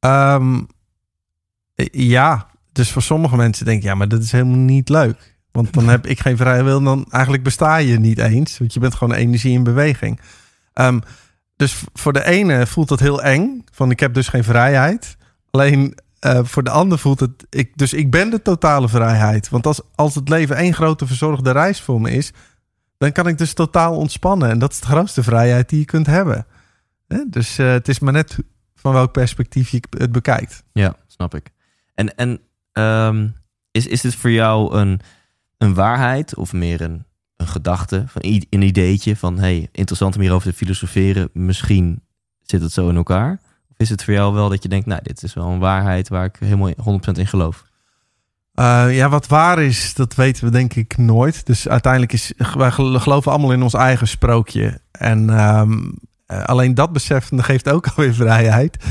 Ehm, 0.00 0.60
ja, 1.92 2.46
dus 2.72 2.90
voor 2.90 3.02
sommige 3.02 3.36
mensen 3.36 3.64
denk 3.64 3.78
ik, 3.78 3.84
ja, 3.84 3.94
maar 3.94 4.08
dat 4.08 4.22
is 4.22 4.32
helemaal 4.32 4.56
niet 4.56 4.88
leuk. 4.88 5.36
Want 5.52 5.72
dan 5.72 5.88
heb 5.88 6.06
ik 6.06 6.20
geen 6.20 6.36
vrije 6.36 6.62
wil, 6.62 6.82
dan 6.82 7.06
eigenlijk 7.10 7.42
besta 7.42 7.76
je 7.76 7.98
niet 7.98 8.18
eens. 8.18 8.58
Want 8.58 8.74
je 8.74 8.80
bent 8.80 8.94
gewoon 8.94 9.14
energie 9.14 9.52
in 9.52 9.62
beweging. 9.62 10.20
Ehm, 10.72 11.00
dus 11.56 11.84
voor 11.92 12.12
de 12.12 12.24
ene 12.24 12.66
voelt 12.66 12.88
dat 12.88 13.00
heel 13.00 13.22
eng. 13.22 13.64
Van 13.72 13.90
ik 13.90 14.00
heb 14.00 14.14
dus 14.14 14.28
geen 14.28 14.44
vrijheid. 14.44 15.16
Alleen 15.50 15.98
eh, 16.20 16.44
voor 16.44 16.62
de 16.62 16.70
ander 16.70 16.98
voelt 16.98 17.20
het... 17.20 17.46
Ik, 17.50 17.76
dus 17.76 17.92
ik 17.92 18.10
ben 18.10 18.30
de 18.30 18.42
totale 18.42 18.88
vrijheid. 18.88 19.48
Want 19.48 19.66
als, 19.66 19.80
als 19.94 20.14
het 20.14 20.28
leven 20.28 20.56
één 20.56 20.74
grote 20.74 21.06
verzorgde 21.06 21.50
reis 21.50 21.80
voor 21.80 22.00
me 22.00 22.10
is... 22.10 22.32
dan 22.98 23.12
kan 23.12 23.26
ik 23.26 23.38
dus 23.38 23.52
totaal 23.52 23.96
ontspannen. 23.96 24.50
En 24.50 24.58
dat 24.58 24.72
is 24.72 24.80
de 24.80 24.86
grootste 24.86 25.22
vrijheid 25.22 25.68
die 25.68 25.78
je 25.78 25.84
kunt 25.84 26.06
hebben. 26.06 26.46
Dus 27.26 27.58
eh, 27.58 27.70
het 27.70 27.88
is 27.88 27.98
maar 27.98 28.12
net 28.12 28.38
van 28.74 28.92
welk 28.92 29.12
perspectief 29.12 29.68
je 29.68 29.82
het 29.98 30.12
bekijkt. 30.12 30.64
Ja, 30.72 30.96
snap 31.06 31.34
ik. 31.34 31.50
En, 31.94 32.14
en 32.14 32.40
ehm, 32.72 33.28
is, 33.70 33.86
is 33.86 34.00
dit 34.00 34.14
voor 34.14 34.30
jou 34.30 34.76
een, 34.76 35.00
een 35.58 35.74
waarheid 35.74 36.34
of 36.34 36.52
meer 36.52 36.80
een, 36.80 37.04
een 37.36 37.46
gedachte, 37.46 38.04
van 38.06 38.22
een 38.50 38.62
ideetje 38.62 39.16
van 39.16 39.38
hey, 39.38 39.68
interessant 39.72 40.14
om 40.14 40.20
hierover 40.20 40.50
te 40.50 40.56
filosoferen, 40.56 41.30
misschien 41.32 42.02
zit 42.42 42.62
het 42.62 42.72
zo 42.72 42.88
in 42.88 42.96
elkaar? 42.96 43.40
Is 43.78 43.88
het 43.88 44.04
voor 44.04 44.14
jou 44.14 44.34
wel 44.34 44.48
dat 44.48 44.62
je 44.62 44.68
denkt, 44.68 44.86
nou, 44.86 45.00
dit 45.02 45.22
is 45.22 45.34
wel 45.34 45.46
een 45.48 45.58
waarheid 45.58 46.08
waar 46.08 46.24
ik 46.24 46.36
helemaal 46.38 46.70
100% 46.70 47.18
in 47.18 47.26
geloof? 47.26 47.64
Eh, 48.54 48.96
ja, 48.96 49.08
wat 49.08 49.26
waar 49.26 49.62
is, 49.62 49.94
dat 49.94 50.14
weten 50.14 50.44
we 50.44 50.50
denk 50.50 50.74
ik 50.74 50.96
nooit. 50.96 51.46
Dus 51.46 51.68
uiteindelijk 51.68 52.12
is, 52.12 52.32
wij 52.56 52.70
gel- 52.70 53.00
geloven 53.00 53.32
allemaal 53.32 53.52
in 53.52 53.62
ons 53.62 53.74
eigen 53.74 54.08
sprookje. 54.08 54.80
En 54.90 55.30
ehm, 55.30 55.78
eh, 56.26 56.44
alleen 56.44 56.74
dat 56.74 56.92
beseffen 56.92 57.44
geeft 57.44 57.68
ook 57.70 57.86
alweer 57.96 58.14
vrijheid. 58.14 58.84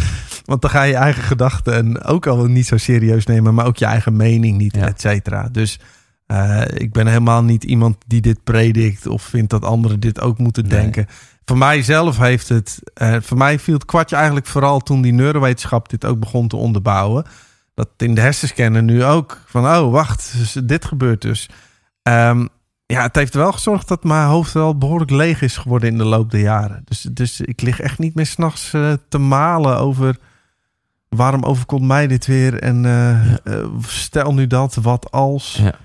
Want 0.46 0.62
dan 0.62 0.72
ga 0.72 0.84
je 0.84 0.96
eigen 0.96 1.24
gedachten 1.24 1.74
en 1.74 2.03
ook 2.03 2.27
al 2.27 2.46
niet 2.46 2.65
zo 2.67 2.77
serieus 2.77 3.25
nemen, 3.25 3.53
maar 3.53 3.65
ook 3.65 3.77
je 3.77 3.86
eigen 3.86 4.15
mening 4.15 4.58
niet, 4.58 4.75
Ja. 4.75 4.88
et 4.88 5.01
cetera. 5.01 5.50
Dus 5.51 5.79
eh, 6.25 6.62
ik 6.74 6.91
ben 6.94 7.08
helemaal 7.08 7.44
niet 7.44 7.63
iemand 7.63 7.98
die 8.08 8.22
dit 8.22 8.44
predikt 8.44 9.08
of 9.08 9.22
vindt 9.24 9.50
dat 9.50 9.65
anderen 9.65 10.00
dit 10.00 10.22
ook 10.22 10.38
moeten 10.38 10.63
Nee. 10.67 10.79
denken. 10.82 11.08
Voor 11.47 11.57
mij 11.57 11.81
zelf 11.81 12.17
heeft 12.17 12.49
het, 12.49 12.79
eh, 12.93 13.15
voor 13.21 13.37
mij 13.37 13.59
viel 13.59 13.73
het 13.73 13.85
kwartje 13.85 14.15
eigenlijk 14.15 14.45
vooral 14.47 14.79
toen 14.79 15.01
die 15.01 15.13
neurowetenschap 15.13 15.89
dit 15.89 16.05
ook 16.05 16.19
begon 16.19 16.47
te 16.47 16.55
onderbouwen 16.55 17.25
dat 17.73 17.89
in 17.97 18.15
de 18.15 18.21
hersenscanner 18.21 18.83
nu 18.83 19.03
ook 19.03 19.41
van 19.45 19.65
oh 19.65 19.91
wacht, 19.91 20.33
dus 20.37 20.51
dit 20.63 20.85
gebeurt 20.85 21.21
dus. 21.21 21.49
Ehm, 22.01 22.47
ja, 22.85 23.01
het 23.01 23.15
heeft 23.15 23.33
wel 23.33 23.51
gezorgd 23.51 23.87
dat 23.87 24.03
mijn 24.03 24.27
hoofd 24.27 24.51
wel 24.53 24.77
behoorlijk 24.77 25.11
leeg 25.11 25.41
is 25.41 25.57
geworden 25.57 25.89
in 25.89 25.97
de 25.97 26.03
loop 26.03 26.31
der 26.31 26.39
jaren. 26.39 26.81
Dus, 26.85 27.01
dus 27.01 27.41
ik 27.41 27.61
lig 27.61 27.79
echt 27.79 27.99
niet 27.99 28.15
meer 28.15 28.25
s'nachts 28.25 28.73
eh 28.73 28.93
te 29.09 29.17
malen 29.17 29.77
over 29.77 30.17
waarom 31.09 31.43
overkomt 31.43 31.87
mij 31.87 32.07
dit 32.07 32.25
weer 32.25 32.61
en 32.61 32.81
Ja. 32.83 33.39
eh, 33.43 33.65
stel 33.87 34.33
nu 34.33 34.47
dat, 34.47 34.75
wat 34.75 35.11
als. 35.11 35.59
Ja. 35.61 35.75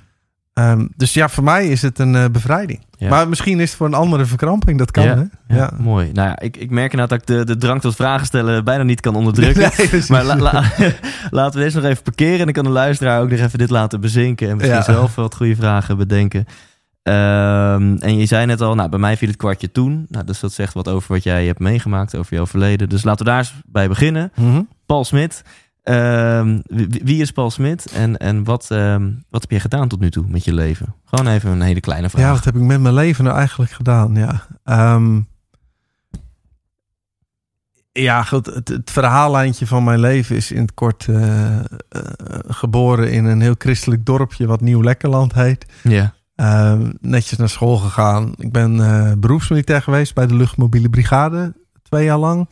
Ehm, 0.52 0.86
dus 0.96 1.14
ja, 1.14 1.28
voor 1.28 1.44
mij 1.44 1.68
is 1.68 1.82
het 1.82 1.98
een 1.98 2.14
eh, 2.16 2.24
bevrijding. 2.32 2.80
Ja. 2.98 3.08
Maar 3.08 3.28
misschien 3.28 3.60
is 3.60 3.68
het 3.68 3.76
voor 3.76 3.86
een 3.86 3.94
andere 3.94 4.24
verkramping, 4.26 4.78
dat 4.78 4.90
kan 4.90 5.04
Ja, 5.04 5.26
hè? 5.46 5.56
Ja, 5.56 5.70
mooi. 5.78 6.12
Nou 6.12 6.28
ja, 6.28 6.38
ik, 6.38 6.56
ik 6.56 6.70
merk 6.70 6.92
inderdaad 6.92 7.26
dat 7.26 7.36
ik 7.36 7.36
de, 7.46 7.52
de 7.54 7.60
drang 7.60 7.80
tot 7.80 7.94
vragen 7.96 8.26
stellen 8.26 8.64
bijna 8.64 8.82
niet 8.82 9.00
kan 9.00 9.14
onderdrukken. 9.16 9.70
Nee. 9.92 10.02
Maar 10.08 10.24
la- 10.24 10.36
la- 10.36 10.64
laten 11.30 11.58
we 11.58 11.64
deze 11.64 11.76
nog 11.80 11.90
even 11.90 12.02
parkeren. 12.02 12.38
En 12.38 12.44
dan 12.44 12.52
kan 12.54 12.64
de 12.64 12.70
luisteraar 12.70 13.20
ook 13.20 13.30
nog 13.30 13.38
even 13.38 13.58
dit 13.58 13.70
laten 13.70 14.00
bezinken. 14.00 14.48
En 14.48 14.56
misschien 14.56 14.82
zelf 14.82 15.14
wat 15.14 15.34
goede 15.34 15.56
vragen 15.56 15.96
bedenken. 15.96 16.46
Ehm, 17.02 17.96
en 17.98 18.18
je 18.18 18.26
zei 18.26 18.46
net 18.46 18.60
al, 18.60 18.74
nou, 18.74 18.88
bij 18.88 18.98
mij 18.98 19.16
viel 19.16 19.28
het 19.28 19.36
kwartje 19.36 19.72
toen. 19.72 20.06
Nou, 20.08 20.24
dus 20.24 20.40
dat 20.40 20.52
zegt 20.52 20.74
wat 20.74 20.88
over 20.88 21.12
wat 21.12 21.22
jij 21.22 21.46
hebt 21.46 21.58
meegemaakt, 21.58 22.16
over 22.16 22.34
jouw 22.34 22.46
verleden. 22.46 22.88
Dus 22.88 23.02
laten 23.04 23.24
we 23.24 23.30
daar 23.30 23.38
eens 23.40 23.54
bij 23.66 23.88
beginnen. 23.88 24.32
Mhm. 24.34 24.60
Paul 24.86 25.04
Smit. 25.04 25.42
Ehm, 25.82 26.60
wie, 27.02 27.20
is 27.20 27.30
Paul 27.30 27.50
Smit? 27.50 27.92
En, 27.92 28.16
en 28.16 28.44
wat, 28.44 28.70
ehm, 28.70 29.10
wat 29.30 29.40
heb 29.40 29.50
je 29.50 29.60
gedaan 29.60 29.88
tot 29.88 30.00
nu 30.00 30.10
toe 30.10 30.24
met 30.28 30.44
je 30.44 30.54
leven? 30.54 30.94
Gewoon 31.04 31.32
even 31.32 31.50
een 31.50 31.60
hele 31.60 31.80
kleine 31.80 32.10
vraag. 32.10 32.24
Ja, 32.24 32.32
wat 32.32 32.44
heb 32.44 32.54
ik 32.56 32.60
met 32.60 32.80
mijn 32.80 32.94
leven 32.94 33.24
nou 33.24 33.36
eigenlijk 33.36 33.70
gedaan? 33.70 34.14
Ja, 34.14 34.46
Ehm, 34.64 35.20
ja 37.92 38.22
goed. 38.22 38.46
Het, 38.46 38.68
het 38.68 38.90
verhaallijntje 38.90 39.66
van 39.66 39.84
mijn 39.84 40.00
leven 40.00 40.36
is 40.36 40.50
in 40.52 40.60
het 40.60 40.74
kort 40.74 41.06
eh, 41.08 41.58
eh, 41.58 41.64
geboren 42.48 43.12
in 43.12 43.24
een 43.24 43.40
heel 43.40 43.54
christelijk 43.58 44.04
dorpje 44.06 44.46
wat 44.46 44.60
Nieuw 44.60 44.82
Lekkerland 44.82 45.34
heet. 45.34 45.66
ja. 45.82 46.14
Netjes 47.00 47.38
naar 47.38 47.48
school 47.48 47.76
gegaan. 47.76 48.32
Ik 48.36 48.52
ben 48.52 48.80
eh, 48.80 49.12
beroepsmilitair 49.18 49.82
geweest 49.82 50.14
bij 50.14 50.26
de 50.26 50.34
luchtmobiele 50.34 50.88
brigade, 50.90 51.52
twee 51.82 52.04
jaar 52.04 52.18
lang. 52.18 52.48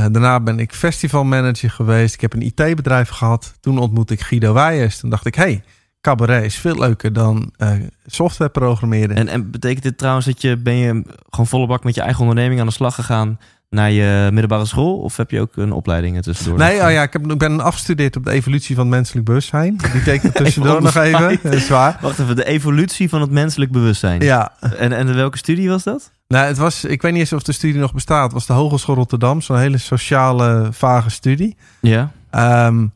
Eh, 0.00 0.06
daarna 0.12 0.40
ben 0.40 0.58
ik 0.58 0.72
festivalmanager 0.72 1.70
geweest. 1.70 2.14
Ik 2.14 2.20
heb 2.20 2.32
een 2.32 2.42
IT-bedrijf 2.42 3.08
gehad. 3.08 3.54
Toen 3.60 3.78
ontmoette 3.78 4.12
ik 4.12 4.20
Guido 4.20 4.52
Weijers. 4.52 4.98
Toen 4.98 5.10
dacht 5.10 5.26
ik, 5.26 5.34
hey, 5.34 5.62
cabaret 6.00 6.44
is 6.44 6.56
veel 6.56 6.78
leuker 6.78 7.12
dan 7.12 7.52
eh, 7.56 7.72
software 8.06 8.50
programmeren. 8.50 9.16
En, 9.16 9.28
en 9.28 9.50
betekent 9.50 9.82
dit 9.82 9.98
trouwens 9.98 10.26
dat 10.26 10.42
je, 10.42 10.56
ben 10.56 10.74
je 10.74 11.02
gewoon 11.30 11.46
volle 11.46 11.66
bak 11.66 11.84
met 11.84 11.94
je 11.94 12.00
eigen 12.00 12.20
onderneming 12.20 12.60
aan 12.60 12.66
de 12.66 12.72
slag 12.72 12.94
gegaan 12.94 13.38
naar 13.68 13.90
je 13.90 14.28
middelbare 14.30 14.64
school? 14.64 14.98
Of 14.98 15.16
heb 15.16 15.30
je 15.30 15.40
ook 15.40 15.56
een 15.56 15.72
opleiding 15.72 16.16
er 16.16 16.22
tussendoor? 16.22 16.58
Nee, 16.58 16.82
oh 16.82 16.90
ja, 16.90 17.02
ik, 17.02 17.12
heb, 17.12 17.30
ik 17.32 17.38
ben 17.38 17.60
afgestudeerd 17.60 18.16
op 18.16 18.24
de 18.24 18.30
evolutie 18.30 18.74
van 18.74 18.84
het 18.84 18.94
menselijk 18.94 19.26
bewustzijn. 19.26 19.80
Die 19.92 20.02
teken 20.02 20.32
tussendoor 20.32 20.82
nog 20.82 20.94
even. 20.94 21.30
spot. 21.30 21.42
Dat 21.42 21.52
is 21.52 21.68
waar. 21.68 21.98
Wacht 22.00 22.18
even, 22.18 22.36
de 22.36 22.46
evolutie 22.46 23.08
van 23.08 23.20
het 23.20 23.30
menselijk 23.30 23.72
bewustzijn. 23.72 24.20
Ja, 24.20 24.52
En, 24.76 24.92
en 24.92 25.14
welke 25.14 25.38
studie 25.38 25.68
was 25.68 25.82
dat? 25.82 26.12
Nou, 26.30 26.46
het 26.46 26.58
was, 26.58 26.84
ik 26.84 27.02
weet 27.02 27.12
niet 27.12 27.20
eens 27.20 27.32
of 27.32 27.42
de 27.42 27.52
studie 27.52 27.80
nog 27.80 27.92
bestaat. 27.92 28.22
Het 28.22 28.32
was 28.32 28.46
de 28.46 28.52
Hogeschool 28.52 28.94
Rotterdam, 28.94 29.40
zo'n 29.40 29.58
hele 29.58 29.78
sociale, 29.78 30.68
vage 30.72 31.10
studie. 31.10 31.56
Ja. 31.80 32.12
Ehm, 32.30 32.86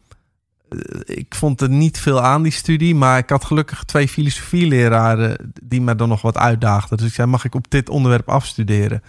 eh, 0.68 0.78
ik 1.04 1.34
vond 1.34 1.60
er 1.60 1.68
niet 1.68 1.98
veel 1.98 2.22
aan, 2.22 2.42
die 2.42 2.52
studie. 2.52 2.94
Maar 2.94 3.18
ik 3.18 3.30
had 3.30 3.44
gelukkig 3.44 3.84
twee 3.84 4.08
filosofieleraren 4.08 5.52
die 5.62 5.80
me 5.80 5.94
dan 5.94 6.08
nog 6.08 6.22
wat 6.22 6.36
uitdaagden. 6.36 6.96
Dus 6.96 7.06
ik 7.06 7.14
zei, 7.14 7.28
mag 7.28 7.44
ik 7.44 7.54
op 7.54 7.70
dit 7.70 7.88
onderwerp 7.88 8.28
afstuderen? 8.28 9.02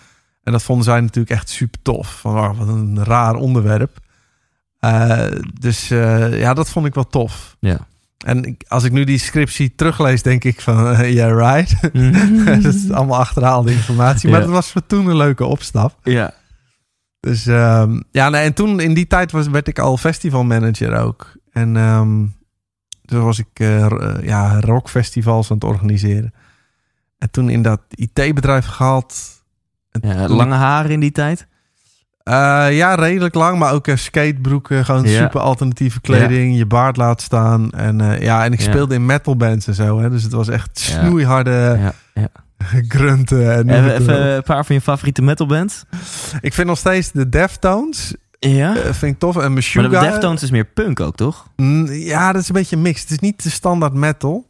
En 0.43 0.51
dat 0.51 0.63
vonden 0.63 0.85
zij 0.85 1.01
natuurlijk 1.01 1.35
echt 1.35 1.49
super 1.49 1.81
tof. 1.81 2.19
Van, 2.19 2.37
oh, 2.37 2.57
wat 2.57 2.67
een 2.67 3.03
raar 3.03 3.35
onderwerp. 3.35 3.97
Eh, 4.79 5.25
dus 5.59 5.91
eh, 5.91 6.39
ja, 6.39 6.53
dat 6.53 6.69
vond 6.69 6.85
ik 6.85 6.93
wel 6.93 7.07
tof. 7.07 7.57
Ja. 7.59 7.87
En 8.25 8.43
ik- 8.43 8.63
als 8.67 8.83
ik 8.83 8.91
nu 8.91 9.03
die 9.03 9.17
scriptie 9.17 9.75
teruglees, 9.75 10.21
denk 10.21 10.43
ik 10.43 10.61
van, 10.61 10.75
ja, 10.83 11.05
yeah, 11.27 11.37
right. 11.55 11.81
dat 12.63 12.73
is 12.73 12.91
allemaal 12.91 13.19
achterhaalde 13.19 13.71
informatie. 13.71 14.29
Maar 14.29 14.39
Ja. 14.39 14.45
dat 14.45 14.53
was 14.55 14.71
voor 14.71 14.85
toen 14.85 15.07
een 15.07 15.17
leuke 15.17 15.45
opstap. 15.45 15.99
ja. 16.03 16.33
Dus 17.19 17.47
ehm, 17.47 18.01
ja, 18.11 18.29
nee, 18.29 18.41
en 18.43 18.53
toen 18.53 18.79
in 18.79 18.93
die 18.93 19.07
tijd 19.07 19.31
was, 19.31 19.47
werd 19.47 19.67
ik 19.67 19.79
al 19.79 19.97
festivalmanager 19.97 20.97
ook. 20.97 21.37
En 21.51 21.77
ehm, 21.77 22.25
toen 23.05 23.23
was 23.23 23.39
ik 23.39 23.47
eh, 23.53 23.85
eh, 23.85 24.23
ja, 24.25 24.59
rockfestivals 24.59 25.49
aan 25.51 25.55
het 25.57 25.65
organiseren. 25.65 26.33
En 27.17 27.31
toen 27.31 27.49
in 27.49 27.61
dat 27.61 27.81
IT-bedrijf 27.89 28.65
gehad. 28.65 29.41
Ja. 30.01 30.27
Lange 30.27 30.55
haren 30.55 30.91
in 30.91 30.99
die 30.99 31.11
tijd? 31.11 31.47
Eh, 32.25 32.67
ja, 32.71 32.95
redelijk 32.95 33.35
lang, 33.35 33.59
maar 33.59 33.73
ook 33.73 33.87
eh, 33.87 33.95
skatebroeken, 33.95 34.85
gewoon 34.85 35.07
super 35.07 35.39
alternatieve 35.39 36.01
kleding, 36.01 36.57
je 36.57 36.65
baard 36.65 36.97
laat 36.97 37.21
staan. 37.21 37.71
En 37.71 38.01
eh, 38.01 38.21
ja, 38.21 38.43
en 38.45 38.53
ik 38.53 38.61
speelde 38.61 38.95
in 38.95 39.05
metalbands 39.05 39.67
en 39.67 39.73
zo, 39.73 39.99
hè, 39.99 40.09
dus 40.09 40.23
het 40.23 40.31
was 40.31 40.47
echt 40.47 40.69
snoeiharde 40.79 41.79
grunten. 42.87 43.53
En 43.53 43.69
Even, 43.69 43.83
maar 43.83 43.91
even 43.95 44.35
een 44.35 44.43
paar 44.43 44.65
van 44.65 44.75
je 44.75 44.81
favoriete 44.81 45.21
metalbands? 45.21 45.83
Ik 46.41 46.53
vind 46.53 46.67
nog 46.67 46.77
steeds 46.77 47.11
de 47.11 47.29
Deftones, 47.29 48.13
Ja. 48.39 48.75
vind 48.75 49.13
ik 49.13 49.19
tof. 49.19 49.35
En 49.35 49.41
maar 49.41 49.51
Meshuggah. 49.51 50.01
de 50.01 50.07
Deftones 50.09 50.43
is 50.43 50.51
meer 50.51 50.65
punk 50.65 50.99
ook, 50.99 51.15
toch? 51.15 51.47
Mm, 51.55 51.85
Ja, 51.91 52.31
dat 52.31 52.41
is 52.41 52.47
een 52.47 52.53
beetje 52.55 52.77
mixed. 52.77 53.01
Het 53.09 53.11
is 53.11 53.19
niet 53.19 53.43
de 53.43 53.49
standaard 53.49 53.93
metal. 53.93 54.45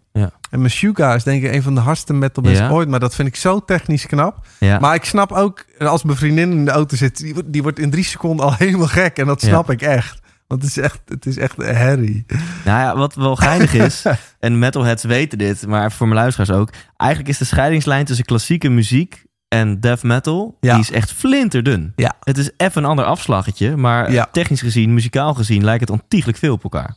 En 0.55 0.61
Meshuggah 0.61 1.15
is 1.15 1.23
denk 1.23 1.43
ik 1.43 1.53
een 1.53 1.61
van 1.63 1.75
de 1.75 1.81
hardste 1.81 2.13
metalbands 2.13 2.59
Ja. 2.59 2.69
ooit. 2.69 2.89
Maar 2.89 2.99
dat 2.99 3.15
vind 3.15 3.27
ik 3.27 3.35
zo 3.35 3.59
technisch 3.65 4.05
knap. 4.05 4.45
Ja. 4.59 4.79
Maar 4.79 4.95
ik 4.95 5.05
snap 5.05 5.31
ook, 5.31 5.65
als 5.79 6.03
mijn 6.03 6.17
vriendin 6.17 6.51
in 6.51 6.65
de 6.65 6.71
auto 6.71 6.95
zit... 6.95 7.17
die, 7.17 7.33
wordt- 7.33 7.53
die 7.53 7.61
wordt 7.63 7.79
in 7.79 7.89
drie 7.89 8.03
seconden 8.03 8.45
al 8.45 8.53
helemaal 8.57 8.87
gek. 8.87 9.17
En 9.17 9.25
dat 9.25 9.41
Ja. 9.41 9.47
snap 9.47 9.69
ik 9.71 9.81
echt. 9.81 10.19
Want 10.47 10.61
het 10.61 10.69
is 10.71 10.77
echt, 10.77 11.01
het 11.05 11.25
is 11.25 11.37
echt 11.37 11.59
een 11.59 11.75
herrie. 11.75 12.25
Nou 12.65 12.79
ja, 12.79 12.95
wat 12.97 13.15
wel 13.15 13.35
geinig 13.35 13.73
is, 13.73 14.05
en 14.39 14.59
metalheads 14.59 15.03
weten 15.03 15.37
dit, 15.37 15.67
maar 15.67 15.91
voor 15.91 16.07
mijn 16.07 16.19
luisteraars 16.19 16.59
ook. 16.59 16.69
Eigenlijk 16.97 17.29
is 17.31 17.37
de 17.37 17.45
scheidingslijn 17.45 18.05
tussen 18.05 18.25
klassieke 18.25 18.69
muziek 18.69 19.23
en 19.47 19.79
death 19.79 20.03
metal, 20.03 20.57
Ja. 20.59 20.73
die 20.73 20.81
is 20.83 20.91
echt 20.91 21.11
flinterdun. 21.13 21.93
Ja. 21.95 22.13
Het 22.19 22.37
is 22.37 22.49
even 22.57 22.83
een 22.83 22.89
ander 22.89 23.05
afslaggetje, 23.05 23.75
maar 23.77 24.11
Ja. 24.11 24.27
technisch 24.31 24.61
gezien, 24.61 24.93
muzikaal 24.93 25.33
gezien, 25.33 25.63
lijkt 25.63 25.81
het 25.81 25.89
ontiegelijk 25.89 26.37
veel 26.37 26.53
op 26.53 26.63
elkaar. 26.63 26.95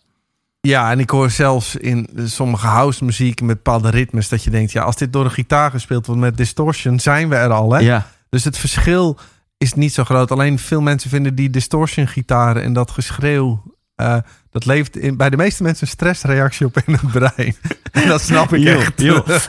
Ja, 0.61 0.91
en 0.91 0.99
ik 1.01 1.11
hoor 1.11 1.31
zelfs 1.31 1.77
in 1.77 2.09
sommige 2.25 2.67
house 2.67 3.05
muziek 3.05 3.41
met 3.41 3.57
bepaalde 3.57 3.91
ritmes... 3.91 4.29
dat 4.29 4.45
je 4.45 4.51
denkt, 4.51 4.73
ja, 4.73 4.83
als 4.83 4.97
dit 4.97 5.13
door 5.13 5.25
een 5.25 5.31
gitaar 5.31 5.71
gespeeld 5.71 6.07
wordt 6.07 6.21
met 6.21 6.37
distortion... 6.37 7.01
zijn 7.01 7.29
we 7.29 7.35
er 7.37 7.51
al, 7.51 7.73
hè? 7.73 7.79
Ja, 7.79 8.07
Dus 8.29 8.45
het 8.45 8.59
verschil 8.59 9.19
is 9.59 9.75
niet 9.75 9.95
zo 9.95 10.05
groot. 10.05 10.31
Alleen 10.31 10.59
veel 10.59 10.81
mensen 10.81 11.11
vinden 11.11 11.35
die 11.35 11.51
distortion 11.51 12.09
gitaren 12.09 12.63
en 12.63 12.73
dat 12.73 12.91
geschreeuw... 12.91 13.63
eh, 13.95 14.17
dat 14.51 14.67
levert 14.67 14.97
in, 14.97 15.17
bij 15.17 15.31
de 15.31 15.37
meeste 15.37 15.63
mensen 15.63 15.87
een 15.87 15.93
stressreactie 15.93 16.67
op 16.67 16.77
in 16.87 16.93
het 16.93 17.11
brein. 17.11 17.57
en 17.93 18.09
dat 18.09 18.21
snap 18.21 18.53
ik 18.55 18.65
echt. 18.65 19.01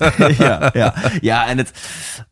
ja, 0.37 0.69
ja. 0.73 0.93
ja, 1.21 1.47
en 1.47 1.57
het, 1.57 1.71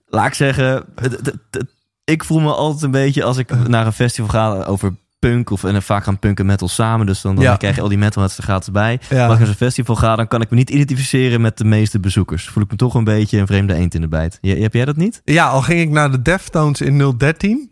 laat 0.06 0.28
ik 0.28 0.34
zeggen, 0.34 0.66
het, 0.96 1.12
het- 1.12 1.26
het- 1.26 1.36
het- 1.52 1.76
ik 2.04 2.24
voel 2.24 2.40
me 2.40 2.54
altijd 2.54 2.84
een 2.84 2.92
beetje 2.92 3.24
als 3.24 3.38
ik 3.38 3.50
naar 3.68 3.86
een 3.86 3.94
festival 3.94 4.30
ga 4.30 4.64
over 4.64 4.96
punk 5.20 5.50
of 5.50 5.64
en 5.64 5.82
vaak 5.84 6.04
gaan 6.04 6.20
punk 6.20 6.40
en 6.40 6.46
metal 6.46 6.68
samen, 6.68 7.06
dus 7.06 7.22
dan, 7.22 7.36
dan 7.36 7.44
Ja. 7.44 7.56
krijg 7.56 7.76
je 7.76 7.82
al 7.82 7.88
die 7.88 7.98
metalheads 7.98 8.38
er 8.38 8.44
gratis 8.44 8.72
bij. 8.72 9.00
Ja. 9.10 9.16
Maar 9.16 9.24
als 9.24 9.34
ik 9.34 9.38
naar 9.40 9.48
zo'n 9.48 9.56
festival 9.56 9.96
ga, 9.96 10.16
dan 10.16 10.28
kan 10.28 10.42
ik 10.42 10.50
me 10.50 10.56
niet 10.56 10.70
identificeren 10.70 11.42
met 11.42 11.58
de 11.58 11.66
meeste 11.66 12.00
bezoekers. 12.00 12.48
Voel 12.48 12.64
ik 12.64 12.70
me 12.72 12.76
toch 12.76 12.94
een 12.94 13.04
beetje 13.04 13.38
een 13.40 13.48
vreemde 13.48 13.74
eend 13.74 13.94
in 13.94 14.02
de 14.02 14.08
bijt. 14.08 14.38
Je- 14.42 14.56
Heb 14.56 14.74
jij 14.74 14.86
dat 14.86 14.96
niet? 14.96 15.22
Ja, 15.24 15.48
al 15.48 15.62
ging 15.62 15.82
ik 15.82 15.90
naar 15.90 16.12
de 16.12 16.22
Deftones 16.22 16.82
in 16.82 17.14
013. 17.18 17.72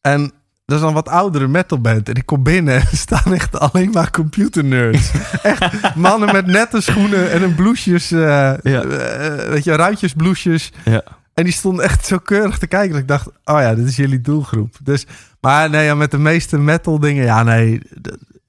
En 0.00 0.32
dat 0.64 0.78
is 0.78 0.84
een 0.86 0.92
wat 0.92 1.08
oudere 1.08 1.48
metalband. 1.48 2.08
En 2.08 2.14
ik 2.14 2.26
kom 2.26 2.42
binnen 2.42 2.74
en 2.80 2.96
staan 3.06 3.34
echt 3.34 3.58
alleen 3.58 3.90
maar 3.90 4.10
computernerds. 4.10 5.10
echt 5.42 5.94
mannen 5.94 6.32
met 6.32 6.46
nette 6.46 6.80
schoenen 6.80 7.30
en 7.30 7.42
een 7.42 7.54
blouses. 7.54 8.10
eh 8.12 8.18
Ja. 8.62 8.82
eh, 8.82 9.48
weet 9.50 9.64
je, 9.64 9.74
ruitjesblouses. 9.76 10.72
Ja. 10.84 11.02
En 11.34 11.44
die 11.44 11.52
stonden 11.52 11.84
echt 11.84 12.06
zo 12.06 12.18
keurig 12.18 12.58
te 12.58 12.66
kijken. 12.66 12.90
Dat 12.92 13.00
ik 13.00 13.08
dacht, 13.08 13.26
oh 13.44 13.60
ja, 13.60 13.74
dit 13.74 13.86
is 13.88 13.96
jullie 13.96 14.20
doelgroep. 14.20 14.76
Dus, 14.82 15.06
maar 15.40 15.70
nee, 15.70 15.84
ja, 15.84 15.94
met 15.94 16.10
de 16.10 16.18
meeste 16.18 16.58
metal 16.58 16.98
dingen, 16.98 17.24
ja, 17.24 17.42
nee. 17.42 17.80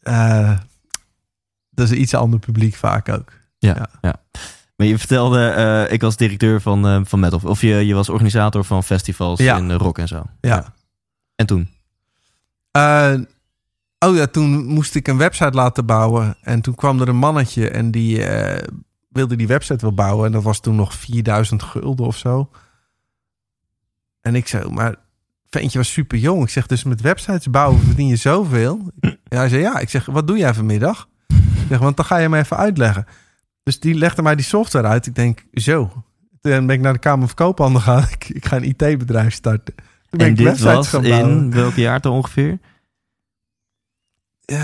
eh, 0.02 0.58
dat 1.70 1.86
is 1.86 1.92
een 1.92 2.02
iets 2.02 2.14
ander 2.14 2.40
publiek 2.40 2.76
vaak 2.76 3.10
ook. 3.10 3.32
Maar 4.76 4.88
je 4.88 4.98
vertelde, 4.98 5.48
eh, 5.48 5.94
ik 5.94 6.02
was 6.02 6.18
directeur 6.18 6.62
van, 6.62 6.88
eh, 6.88 7.00
van 7.04 7.20
Metal. 7.20 7.40
Of 7.44 7.62
je, 7.62 7.76
je 7.86 7.94
was 7.94 8.10
organisator 8.10 8.64
van 8.64 8.84
festivals 8.84 9.40
Ja. 9.40 9.58
in 9.58 9.72
rock 9.72 9.98
en 9.98 10.08
zo. 10.08 10.24
Ja. 10.42 10.74
En 11.36 11.46
toen? 11.46 11.70
Oh 14.00 14.16
ja, 14.16 14.28
toen 14.32 14.66
moest 14.66 14.96
ik 14.96 15.08
een 15.08 15.18
website 15.18 15.52
laten 15.52 15.86
bouwen. 15.86 16.38
En 16.42 16.62
toen 16.62 16.76
kwam 16.76 17.02
er 17.02 17.08
een 17.08 17.16
mannetje 17.16 17.70
en 17.70 17.92
die 17.92 18.26
wilde 19.10 19.36
die 19.36 19.48
website 19.48 19.82
wel 19.82 19.94
bouwen. 19.94 20.26
En 20.26 20.32
dat 20.32 20.44
was 20.44 20.60
toen 20.60 20.76
nog 20.76 20.94
4000 20.94 21.64
gulden 21.64 22.06
of 22.06 22.18
zo. 22.18 22.50
En 24.22 24.36
ik 24.36 24.48
zei, 24.48 24.70
maar 24.70 24.96
ventje 25.50 25.78
was 25.78 25.92
super 25.92 26.18
jong. 26.18 26.44
Ik 26.44 26.50
zeg, 26.50 26.66
dus 26.68 26.84
met 26.84 27.02
websites 27.02 27.50
bouwen 27.50 27.82
verdien 27.82 28.08
je 28.08 28.16
zoveel? 28.16 28.92
Ja, 29.00 29.16
hij 29.40 29.50
zei, 29.50 29.62
ja. 29.62 29.80
Ik 29.80 29.90
zeg, 29.90 30.06
wat 30.06 30.28
doe 30.28 30.38
jij 30.38 30.54
vanmiddag? 30.54 31.08
Ik 31.28 31.66
zeg, 31.70 31.80
want 31.80 31.98
dan 31.98 32.06
ga 32.06 32.18
je 32.18 32.30
me 32.30 32.38
even 32.38 32.58
uitleggen. 32.58 33.06
Dus 33.64 33.80
die 33.80 33.96
legde 33.96 34.22
mij 34.22 34.36
die 34.36 34.46
software 34.46 34.88
uit. 34.88 35.06
Ik 35.06 35.16
denk, 35.16 35.46
zo. 35.54 36.04
Toen 36.42 36.66
ben 36.66 36.76
ik 36.76 36.82
naar 36.82 36.94
de 36.94 37.00
Kamer 37.00 37.28
van 37.28 37.36
Koophandel 37.36 37.82
gegaan. 37.82 38.08
Ik, 38.20 38.30
ik 38.30 38.46
ga 38.46 38.56
een 38.56 38.64
IT-bedrijf 38.64 39.34
starten. 39.34 39.74
Toen 39.76 39.86
ben 40.10 40.20
En 40.20 40.32
ik 40.32 40.38
dit 40.38 40.60
was 40.60 40.88
gaan 40.88 41.06
in 41.06 41.52
welk 41.52 41.76
jaar 41.76 42.02
dan 42.02 42.14
ongeveer? 42.14 42.60
Eh, 44.46 44.58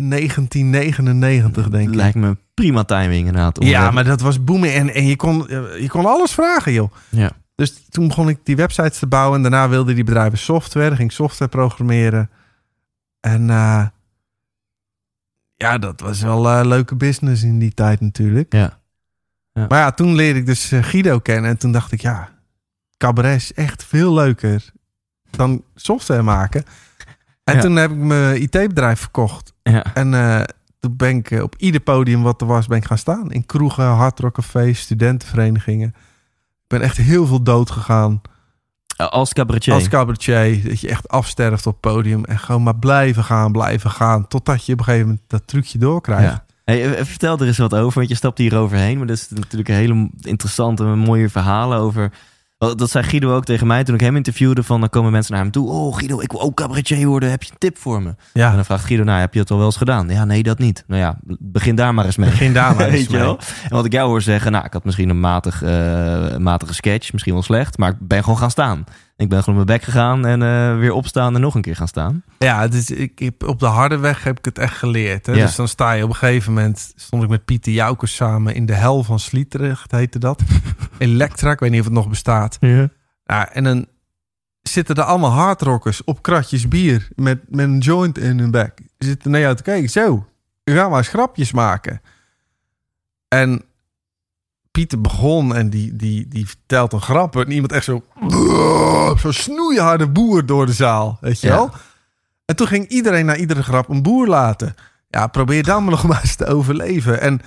1999, 0.00 1.68
denk 1.68 1.88
ik. 1.88 1.94
Lijkt 1.94 2.16
me 2.16 2.36
prima 2.54 2.84
timing 2.84 3.26
inderdaad. 3.26 3.64
Ja, 3.64 3.90
maar 3.90 4.04
dat 4.04 4.20
was 4.20 4.44
booming. 4.44 4.72
En, 4.72 4.94
en 4.94 5.06
je, 5.06 5.16
kon, 5.16 5.48
eh, 5.48 5.80
je 5.80 5.88
kon 5.88 6.06
alles 6.06 6.32
vragen, 6.32 6.72
joh. 6.72 6.92
Ja. 7.08 7.30
Dus 7.54 7.84
toen 7.88 8.08
begon 8.08 8.28
ik 8.28 8.38
die 8.42 8.56
websites 8.56 8.98
te 8.98 9.06
bouwen. 9.06 9.36
En 9.36 9.42
daarna 9.42 9.68
wilden 9.68 9.94
die 9.94 10.04
bedrijven 10.04 10.38
software. 10.38 10.96
Ging 10.96 11.12
software 11.12 11.50
programmeren. 11.50 12.30
En 13.20 13.50
eh, 13.50 13.86
ja, 15.54 15.78
dat 15.78 16.00
was 16.00 16.22
wel 16.22 16.48
eh, 16.50 16.64
leuke 16.66 16.94
business 16.96 17.42
in 17.42 17.58
die 17.58 17.74
tijd 17.74 18.00
natuurlijk. 18.00 18.52
Ja. 18.52 18.78
Maar 19.52 19.78
ja, 19.78 19.90
toen 19.92 20.14
leerde 20.14 20.38
ik 20.38 20.46
dus 20.46 20.72
eh, 20.72 20.82
Guido 20.82 21.18
kennen. 21.18 21.50
En 21.50 21.58
toen 21.58 21.72
dacht 21.72 21.92
ik, 21.92 22.00
ja, 22.00 22.28
cabaret 22.96 23.36
is 23.36 23.52
echt 23.52 23.84
veel 23.84 24.14
leuker 24.14 24.72
dan 25.30 25.64
software 25.74 26.22
maken. 26.22 26.64
En 27.44 27.54
Ja. 27.54 27.60
toen 27.60 27.76
heb 27.76 27.90
ik 27.90 27.96
mijn 27.96 28.42
IT-bedrijf 28.42 29.00
verkocht. 29.00 29.52
Ja. 29.62 29.94
En 29.94 30.14
eh, 30.14 30.42
toen 30.80 30.96
ben 30.96 31.16
ik 31.16 31.30
op 31.30 31.54
ieder 31.56 31.80
podium 31.80 32.22
wat 32.22 32.40
er 32.40 32.46
was, 32.46 32.66
ben 32.66 32.78
ik 32.78 32.84
gaan 32.84 32.98
staan. 32.98 33.32
In 33.32 33.46
kroegen, 33.46 33.84
hardrockcafés, 33.84 34.80
studentenverenigingen. 34.80 35.94
Ben 36.78 36.82
echt 36.82 36.96
heel 36.96 37.26
veel 37.26 37.42
dood 37.42 37.70
gegaan. 37.70 38.20
Als 38.96 39.32
cabaretier. 39.32 39.74
Als 39.74 39.88
cabaretier, 39.88 40.68
dat 40.68 40.80
je 40.80 40.88
echt 40.88 41.08
afsterft 41.08 41.66
op 41.66 41.72
het 41.72 41.92
podium. 41.92 42.24
En 42.24 42.38
gewoon 42.38 42.62
maar 42.62 42.76
blijven 42.76 43.24
gaan, 43.24 43.52
blijven 43.52 43.90
gaan. 43.90 44.28
Totdat 44.28 44.66
je 44.66 44.72
op 44.72 44.78
een 44.78 44.84
gegeven 44.84 45.06
moment 45.06 45.24
dat 45.26 45.46
trucje 45.46 45.78
doorkrijgt. 45.78 46.22
Ja. 46.22 46.44
Hey, 46.64 46.94
eh, 46.94 47.04
vertel 47.04 47.38
er 47.38 47.46
eens 47.46 47.58
wat 47.58 47.74
over, 47.74 47.94
want 47.94 48.08
je 48.08 48.14
stapt 48.14 48.38
hier 48.38 48.56
overheen. 48.56 48.98
Maar 48.98 49.06
dat 49.06 49.16
is 49.16 49.28
natuurlijk 49.28 49.68
een 49.68 49.74
hele 49.74 50.10
interessante 50.20 50.84
en 50.84 50.98
mooie 50.98 51.28
verhalen 51.28 51.78
over... 51.78 52.12
Dat 52.72 52.90
zei 52.90 53.04
Guido 53.04 53.34
ook 53.34 53.44
tegen 53.44 53.66
mij 53.66 53.84
toen 53.84 53.94
ik 53.94 54.00
hem 54.00 54.16
interviewde. 54.16 54.62
Van 54.62 54.80
dan 54.80 54.88
komen 54.88 55.12
mensen 55.12 55.32
naar 55.32 55.42
hem 55.42 55.50
toe. 55.50 55.68
Oh 55.68 55.96
Guido, 55.96 56.20
ik 56.20 56.30
wil 56.32 56.40
ook 56.40 56.54
cabaretier 56.56 57.06
worden. 57.06 57.30
Heb 57.30 57.42
je 57.42 57.50
een 57.50 57.58
tip 57.58 57.78
voor 57.78 58.02
me? 58.02 58.08
En 58.08 58.16
Ja, 58.32 58.54
dan 58.54 58.64
vraagt 58.64 58.84
Guido, 58.84 59.04
nou 59.04 59.20
heb 59.20 59.34
je 59.34 59.40
het 59.40 59.50
al 59.50 59.56
wel 59.56 59.66
eens 59.66 59.76
gedaan? 59.76 60.08
Ja, 60.08 60.24
nee, 60.24 60.42
dat 60.42 60.58
niet. 60.58 60.84
Nou 60.86 61.00
ja, 61.00 61.18
begin 61.38 61.74
daar 61.74 61.94
maar 61.94 62.04
eens 62.04 62.16
mee. 62.16 62.30
begin 62.30 62.52
daar 62.52 62.74
maar 62.76 62.84
eens 62.88 62.94
Weet 62.94 63.10
je 63.10 63.16
mee. 63.16 63.20
wel? 63.26 63.38
En 63.64 63.70
wat 63.76 63.84
ik 63.84 63.92
jou 63.92 64.08
hoor 64.08 64.22
zeggen, 64.22 64.52
nou, 64.52 64.64
ik 64.64 64.72
had 64.72 64.84
misschien 64.84 65.08
een 65.08 65.20
matig, 65.20 65.62
eh, 65.62 66.36
matige 66.36 66.74
sketch, 66.74 67.12
misschien 67.12 67.32
wel 67.32 67.42
slecht, 67.42 67.78
maar 67.78 67.90
ik 67.90 67.96
ben 68.00 68.22
gewoon 68.22 68.38
gaan 68.38 68.50
staan. 68.50 68.84
Ik 69.16 69.28
ben 69.28 69.42
gewoon 69.42 69.60
op 69.60 69.66
mijn 69.66 69.78
bek 69.78 69.86
gegaan 69.88 70.26
en 70.26 70.42
eh, 70.42 70.78
weer 70.78 70.92
opstaan 70.92 71.34
en 71.34 71.40
nog 71.40 71.54
een 71.54 71.62
keer 71.62 71.76
gaan 71.76 71.88
staan. 71.88 72.22
Ja, 72.38 72.62
is, 72.62 72.90
ik, 72.90 73.18
heb- 73.18 73.42
op 73.48 73.60
de 73.60 73.66
harde 73.66 73.96
weg 73.96 74.22
heb 74.24 74.38
ik 74.38 74.44
het 74.44 74.58
echt 74.58 74.76
geleerd. 74.76 75.26
Hè? 75.26 75.32
Ja. 75.32 75.44
Dus 75.44 75.54
dan 75.54 75.68
sta 75.68 75.92
je 75.92 76.02
op 76.02 76.08
een 76.08 76.14
gegeven 76.14 76.52
moment... 76.52 76.92
stond 76.96 77.22
ik 77.22 77.28
met 77.28 77.44
Pieter 77.44 77.72
Joukers 77.72 78.14
samen 78.14 78.54
in 78.54 78.66
de 78.66 78.74
hel 78.74 79.02
van 79.04 79.18
Sliedrecht, 79.18 79.90
heette 79.90 80.18
dat. 80.18 80.42
Elektra, 80.98 81.50
ik 81.50 81.58
weet 81.58 81.70
niet 81.70 81.80
of 81.80 81.86
het 81.86 81.94
nog 81.94 82.08
bestaat. 82.08 82.56
Ja, 83.24 83.52
en 83.52 83.64
dan 83.64 83.86
zitten 84.62 84.94
er 84.94 85.02
allemaal 85.02 85.30
hardrockers 85.30 86.04
op 86.04 86.22
kratjes 86.22 86.68
bier... 86.68 87.08
met, 87.14 87.38
met 87.48 87.64
een 87.66 87.78
joint 87.78 88.18
in 88.18 88.38
hun 88.38 88.50
bek. 88.50 88.80
Zitten 88.98 89.30
naar 89.30 89.40
jou 89.40 89.56
te 89.56 89.62
kijken. 89.62 89.90
Zo, 89.90 90.26
we 90.64 90.74
gaan 90.74 90.88
maar 90.90 90.98
eens 90.98 91.08
grapjes 91.08 91.52
maken. 91.52 92.00
En 93.28 93.62
Pieter 94.74 95.00
begon 95.00 95.54
en 95.54 95.70
die, 95.70 95.96
die, 95.96 96.28
die 96.28 96.46
vertelt 96.46 96.92
een 96.92 97.00
grap... 97.00 97.36
en 97.36 97.50
iemand 97.50 97.72
echt 97.72 97.84
zo... 97.84 98.02
Zo'n 99.16 99.32
snoeiharde 99.32 100.08
boer 100.08 100.46
door 100.46 100.66
de 100.66 100.72
zaal, 100.72 101.18
weet 101.20 101.40
je 101.40 101.46
Ja. 101.46 101.54
wel? 101.54 101.70
En 102.44 102.56
toen 102.56 102.66
ging 102.66 102.88
iedereen 102.88 103.26
na 103.26 103.36
iedere 103.36 103.62
grap 103.62 103.88
een 103.88 104.02
boer 104.02 104.26
laten. 104.26 104.74
Ja, 105.08 105.26
probeer 105.26 105.62
dan 105.62 105.82
maar 105.82 105.90
nog 105.90 106.06
maar 106.06 106.20
eens 106.22 106.34
te 106.34 106.46
overleven. 106.46 107.20
En 107.20 107.40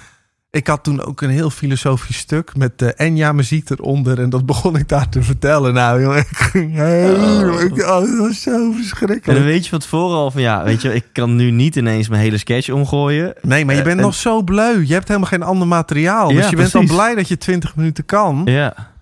ik 0.58 0.68
had 0.68 0.84
toen 0.84 1.04
ook 1.04 1.22
een 1.22 1.30
heel 1.30 1.50
filosofisch 1.50 2.18
stuk 2.18 2.56
met 2.58 2.80
de 2.80 2.94
Enya 2.94 3.32
muziek 3.32 3.70
eronder. 3.70 4.20
En 4.20 4.30
dat 4.30 4.46
begon 4.46 4.76
ik 4.76 4.88
daar 4.90 5.10
te 5.10 5.24
vertellen. 5.24 5.74
Nou, 5.74 6.02
jongen, 6.02 6.18
ik 6.20 6.38
ging 6.38 6.72
ik- 6.82 7.84
Oh, 7.88 8.00
dat 8.00 8.18
was 8.18 8.42
zo 8.42 8.52
En 8.52 8.58
dan 8.60 8.74
verschrikkelijk. 8.76 9.44
weet 9.44 9.64
je 9.64 9.70
van 9.70 9.80
tevoren 9.80 10.18
al 10.18 10.32
van, 10.32 10.42
ja, 10.42 10.64
weet 10.64 10.82
je, 10.82 10.94
ik 10.94 11.06
kan 11.12 11.36
nu 11.36 11.52
niet 11.52 11.76
ineens 11.76 12.08
mijn 12.10 12.22
hele 12.22 12.38
sketch 12.38 12.70
omgooien. 12.70 13.34
Nee, 13.42 13.66
maar 13.66 13.76
je 13.76 13.82
bent 13.82 14.00
Eh, 14.00 14.06
nog 14.06 14.16
zo 14.16 14.42
bleu. 14.42 14.84
Je 14.86 14.94
hebt 14.94 15.08
helemaal 15.08 15.30
geen 15.30 15.44
ander 15.44 15.68
materiaal. 15.68 16.30
Ja, 16.30 16.36
dus 16.42 16.50
je 16.50 16.56
bent 16.56 16.72
dan 16.72 16.86
blij 16.88 17.16
dat 17.16 17.28
je 17.28 17.38
20 17.38 17.76
minuten 17.76 18.06
kan. 18.06 18.42
Ja, 18.46 18.96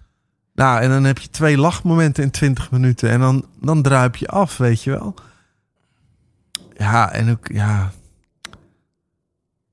Nou, 0.55 0.81
en 0.81 0.89
dan 0.89 1.03
heb 1.03 1.17
je 1.17 1.29
twee 1.29 1.57
lachmomenten 1.57 2.23
in 2.23 2.31
20 2.31 2.71
minuten. 2.71 3.09
En 3.09 3.19
dan, 3.19 3.45
dan 3.61 3.81
druip 3.81 4.15
je 4.15 4.27
af, 4.27 4.57
weet 4.57 4.83
je 4.83 4.91
wel. 4.91 5.13
Ja, 6.77 7.11
en 7.11 7.31
ook, 7.31 7.47
ja. 7.53 7.91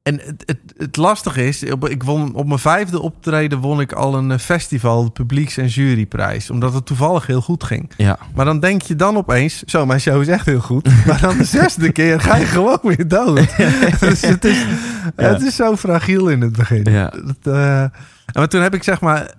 En 0.02 0.20
het, 0.24 0.42
het, 0.46 0.58
het 0.76 0.96
lastige 0.96 1.46
is, 1.46 1.62
ik 1.62 2.02
won, 2.02 2.34
op 2.34 2.46
mijn 2.46 2.58
vijfde 2.58 3.00
optreden 3.00 3.58
won 3.58 3.80
ik 3.80 3.92
al 3.92 4.14
een 4.14 4.30
eh, 4.30 4.38
festival, 4.38 5.04
de 5.04 5.10
publieks- 5.10 5.56
en 5.56 5.66
juryprijs. 5.66 6.50
Omdat 6.50 6.74
het 6.74 6.86
toevallig 6.86 7.26
heel 7.26 7.40
goed 7.40 7.64
ging. 7.64 7.90
ja. 7.96 8.18
Maar 8.34 8.44
dan 8.44 8.60
denk 8.60 8.82
je 8.82 8.96
dan 8.96 9.16
opeens, 9.16 9.62
zo, 9.62 9.86
mijn 9.86 10.00
show 10.00 10.20
is 10.20 10.28
echt 10.28 10.46
heel 10.46 10.60
goed. 10.60 11.06
Maar 11.06 11.20
dan 11.20 11.38
de 11.38 11.44
zesde 11.44 11.92
keer 11.98 12.20
ga 12.20 12.36
je 12.36 12.44
gewoon 12.44 12.78
weer 12.82 13.08
dood. 13.08 13.56
dus 14.00 14.20
het 14.20 14.44
is, 14.44 14.64
het 15.16 15.42
is 15.42 15.56
zo 15.56 15.76
fragiel 15.76 16.28
in 16.28 16.40
het 16.40 16.52
begin. 16.56 16.92
Ja. 16.92 17.08
Dat, 17.08 17.54
eh, 17.54 17.84
maar 18.32 18.48
toen 18.48 18.62
heb 18.62 18.74
ik 18.74 18.82
zeg 18.82 19.00
maar 19.00 19.34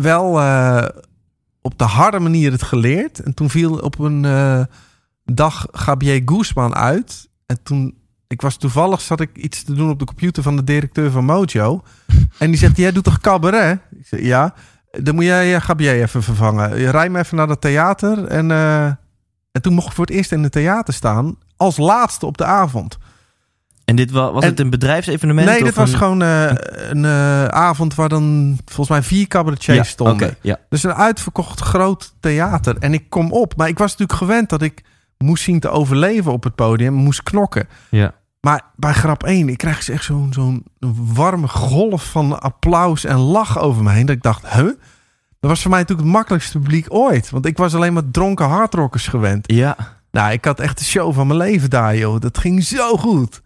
wel 0.00 0.40
eh, 0.40 0.88
op 1.60 1.78
de 1.78 1.84
harde 1.84 2.18
manier 2.18 2.52
het 2.52 2.62
geleerd. 2.62 3.18
En 3.18 3.34
toen 3.34 3.50
viel 3.50 3.78
op 3.78 3.98
een 3.98 4.66
dag 5.24 5.66
Gabriel 5.72 6.20
Guzman 6.24 6.74
uit. 6.74 7.28
En 7.46 7.62
toen, 7.62 7.94
ik 8.32 8.40
was 8.40 8.56
toevallig, 8.56 9.00
zat 9.00 9.20
ik 9.20 9.30
iets 9.36 9.62
te 9.64 9.74
doen 9.74 9.90
op 9.90 9.98
de 9.98 10.04
computer 10.04 10.42
van 10.42 10.56
de 10.56 10.64
directeur 10.64 11.10
van 11.10 11.24
Mojo. 11.24 11.82
En 12.38 12.50
die 12.50 12.58
zegt, 12.58 12.76
jij 12.76 12.92
doet 12.92 13.04
toch 13.04 13.20
cabaret? 13.20 13.78
Ik 13.98 14.06
zeg, 14.06 14.20
ja. 14.20 14.54
Dan 14.90 15.14
moet 15.14 15.24
jij 15.24 15.60
Gabriel 15.60 15.92
even 16.02 16.22
vervangen. 16.22 16.90
Rij 16.90 17.08
me 17.08 17.18
even 17.18 17.36
naar 17.36 17.46
dat 17.46 17.60
theater. 17.60 18.24
En, 18.26 18.50
eh, 18.50 18.84
en 19.52 19.62
toen 19.62 19.74
mocht 19.74 19.86
ik 19.86 19.92
voor 19.92 20.04
het 20.06 20.14
eerst 20.14 20.32
in 20.32 20.42
het 20.42 20.52
theater 20.52 20.94
staan. 20.94 21.36
Als 21.56 21.76
laatste 21.76 22.26
op 22.26 22.38
de 22.38 22.44
avond. 22.44 22.98
En 23.84 23.96
dit 23.96 24.10
was, 24.10 24.32
was 24.32 24.42
En- 24.42 24.48
het 24.50 24.60
een 24.60 24.70
bedrijfsevenement? 24.70 25.48
Nee, 25.48 25.62
dit 25.64 25.74
was 25.74 25.92
een- 25.92 25.98
gewoon 25.98 26.22
eh, 26.22 26.50
een 26.90 27.04
eh, 27.04 27.44
avond 27.44 27.94
waar 27.94 28.08
dan 28.08 28.56
volgens 28.64 28.88
mij 28.88 29.02
vier 29.02 29.26
cabaretiers 29.26 29.76
ja, 29.76 29.84
stonden. 29.84 30.36
ja. 30.40 30.58
Dus 30.68 30.82
een 30.82 30.94
uitverkocht 30.94 31.60
groot 31.60 32.14
theater. 32.20 32.76
En 32.78 32.92
ik 32.94 33.04
kom 33.10 33.32
op. 33.32 33.56
Maar 33.56 33.68
ik 33.68 33.78
was 33.78 33.90
natuurlijk 33.90 34.18
gewend 34.18 34.48
dat 34.48 34.62
ik 34.62 34.82
moest 35.18 35.42
zien 35.44 35.60
te 35.60 35.68
overleven 35.68 36.32
op 36.32 36.44
het 36.44 36.54
podium. 36.54 36.92
Moest 36.94 37.22
knokken. 37.22 37.68
Ja. 37.90 38.14
Maar 38.46 38.62
bij 38.76 38.92
grap 38.92 39.22
1, 39.22 39.48
ik 39.48 39.58
krijg 39.58 39.76
dus 39.76 39.88
echt 39.88 40.04
zo'n 40.04 40.32
zo'n 40.32 40.64
warme 41.14 41.48
golf 41.48 42.10
van 42.10 42.40
applaus 42.40 43.04
en 43.04 43.18
lach 43.18 43.58
over 43.58 43.82
me 43.82 43.90
heen. 43.90 44.06
Dat 44.06 44.16
ik 44.16 44.22
dacht, 44.22 44.48
huh? 44.48 44.70
Dat 45.40 45.50
was 45.50 45.62
voor 45.62 45.70
mij 45.70 45.80
natuurlijk 45.80 46.08
het 46.08 46.16
makkelijkste 46.16 46.58
publiek 46.58 46.86
ooit. 46.88 47.30
Want 47.30 47.46
ik 47.46 47.56
was 47.56 47.74
alleen 47.74 47.92
maar 47.92 48.10
dronken 48.10 48.46
hardrockers 48.46 49.06
gewend. 49.06 49.52
Ja, 49.52 49.76
Nou, 50.10 50.32
ik 50.32 50.44
had 50.44 50.60
echt 50.60 50.78
de 50.78 50.84
show 50.84 51.14
van 51.14 51.26
mijn 51.26 51.38
leven 51.38 51.70
daar, 51.70 51.96
joh. 51.96 52.20
Dat 52.20 52.38
ging 52.38 52.64
zo 52.64 52.96
goed. 52.96 53.42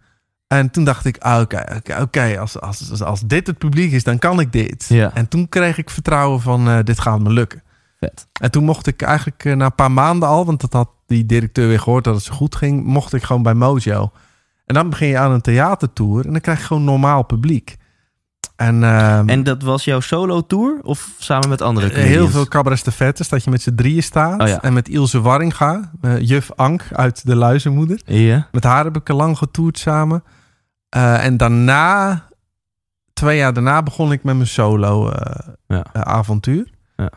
En 0.47 0.69
toen 0.69 0.83
dacht 0.83 1.05
ik, 1.05 1.17
ah, 1.17 1.41
oké, 1.41 1.81
oké, 2.01 2.39
als, 2.39 2.59
als, 2.61 3.01
als 3.01 3.21
dit 3.21 3.47
het 3.47 3.57
publiek 3.57 3.91
is, 3.91 4.03
dan 4.03 4.19
kan 4.19 4.39
ik 4.39 4.51
dit. 4.51 4.85
Ja. 4.89 5.11
En 5.13 5.27
toen 5.27 5.49
kreeg 5.49 5.77
ik 5.77 5.89
vertrouwen 5.89 6.41
van, 6.41 6.69
eh, 6.69 6.79
dit 6.83 6.99
gaat 6.99 7.19
me 7.19 7.29
lukken. 7.29 7.63
vet. 7.99 8.27
En 8.41 8.51
toen 8.51 8.63
mocht 8.63 8.87
ik 8.87 9.01
eigenlijk 9.01 9.45
eh, 9.45 9.55
na 9.55 9.65
een 9.65 9.75
paar 9.75 9.91
maanden 9.91 10.29
al, 10.29 10.45
want 10.45 10.61
dat 10.61 10.73
had 10.73 10.89
die 11.05 11.25
directeur 11.25 11.67
weer 11.67 11.79
gehoord 11.79 12.03
dat 12.03 12.15
het 12.15 12.23
zo 12.23 12.33
goed 12.33 12.55
ging, 12.55 12.83
mocht 12.83 13.13
ik 13.13 13.23
gewoon 13.23 13.43
bij 13.43 13.53
Mojo. 13.53 14.11
En 14.67 14.73
dan 14.73 14.89
begin 14.89 15.07
je 15.07 15.17
aan 15.17 15.31
een 15.31 15.41
theatertour 15.41 16.25
en 16.25 16.31
dan 16.31 16.41
krijg 16.41 16.59
je 16.59 16.65
gewoon 16.65 16.83
normaal 16.83 17.23
publiek. 17.23 17.77
En, 18.55 18.83
ehm, 18.83 19.29
En 19.29 19.43
dat 19.43 19.61
was 19.63 19.83
jouw 19.83 19.99
solo-tour 19.99 20.79
of 20.81 21.09
samen 21.17 21.49
met 21.49 21.61
andere 21.61 21.87
heel 21.87 21.95
comedians? 22.03 22.31
veel 22.31 22.47
cabaret 22.47 22.77
stafettes, 22.79 23.29
dat 23.29 23.43
je 23.43 23.49
met 23.49 23.61
z'n 23.61 23.75
drieën 23.75 24.03
staat. 24.03 24.41
Oh 24.41 24.47
ja. 24.47 24.61
En 24.61 24.73
met 24.73 24.89
Ilse 24.89 25.21
Warringa, 25.21 25.91
eh, 26.01 26.19
juf 26.21 26.51
Ank 26.55 26.83
uit 26.91 27.25
De 27.25 27.35
Luizenmoeder. 27.35 28.01
Met 28.51 28.63
haar 28.63 28.83
heb 28.83 28.95
ik 28.95 29.07
lang 29.07 29.37
getoerd 29.37 29.77
samen. 29.79 30.23
Eh, 30.89 31.25
en 31.25 31.37
daarna, 31.37 32.23
twee 33.13 33.37
jaar 33.37 33.53
daarna, 33.53 33.83
begon 33.83 34.11
ik 34.11 34.23
met 34.23 34.35
mijn 34.35 34.47
solo 34.47 35.09
eh, 35.09 35.47
Ja. 35.67 35.85
eh, 35.93 36.01
avontuur. 36.01 36.69
Ja. 36.95 37.09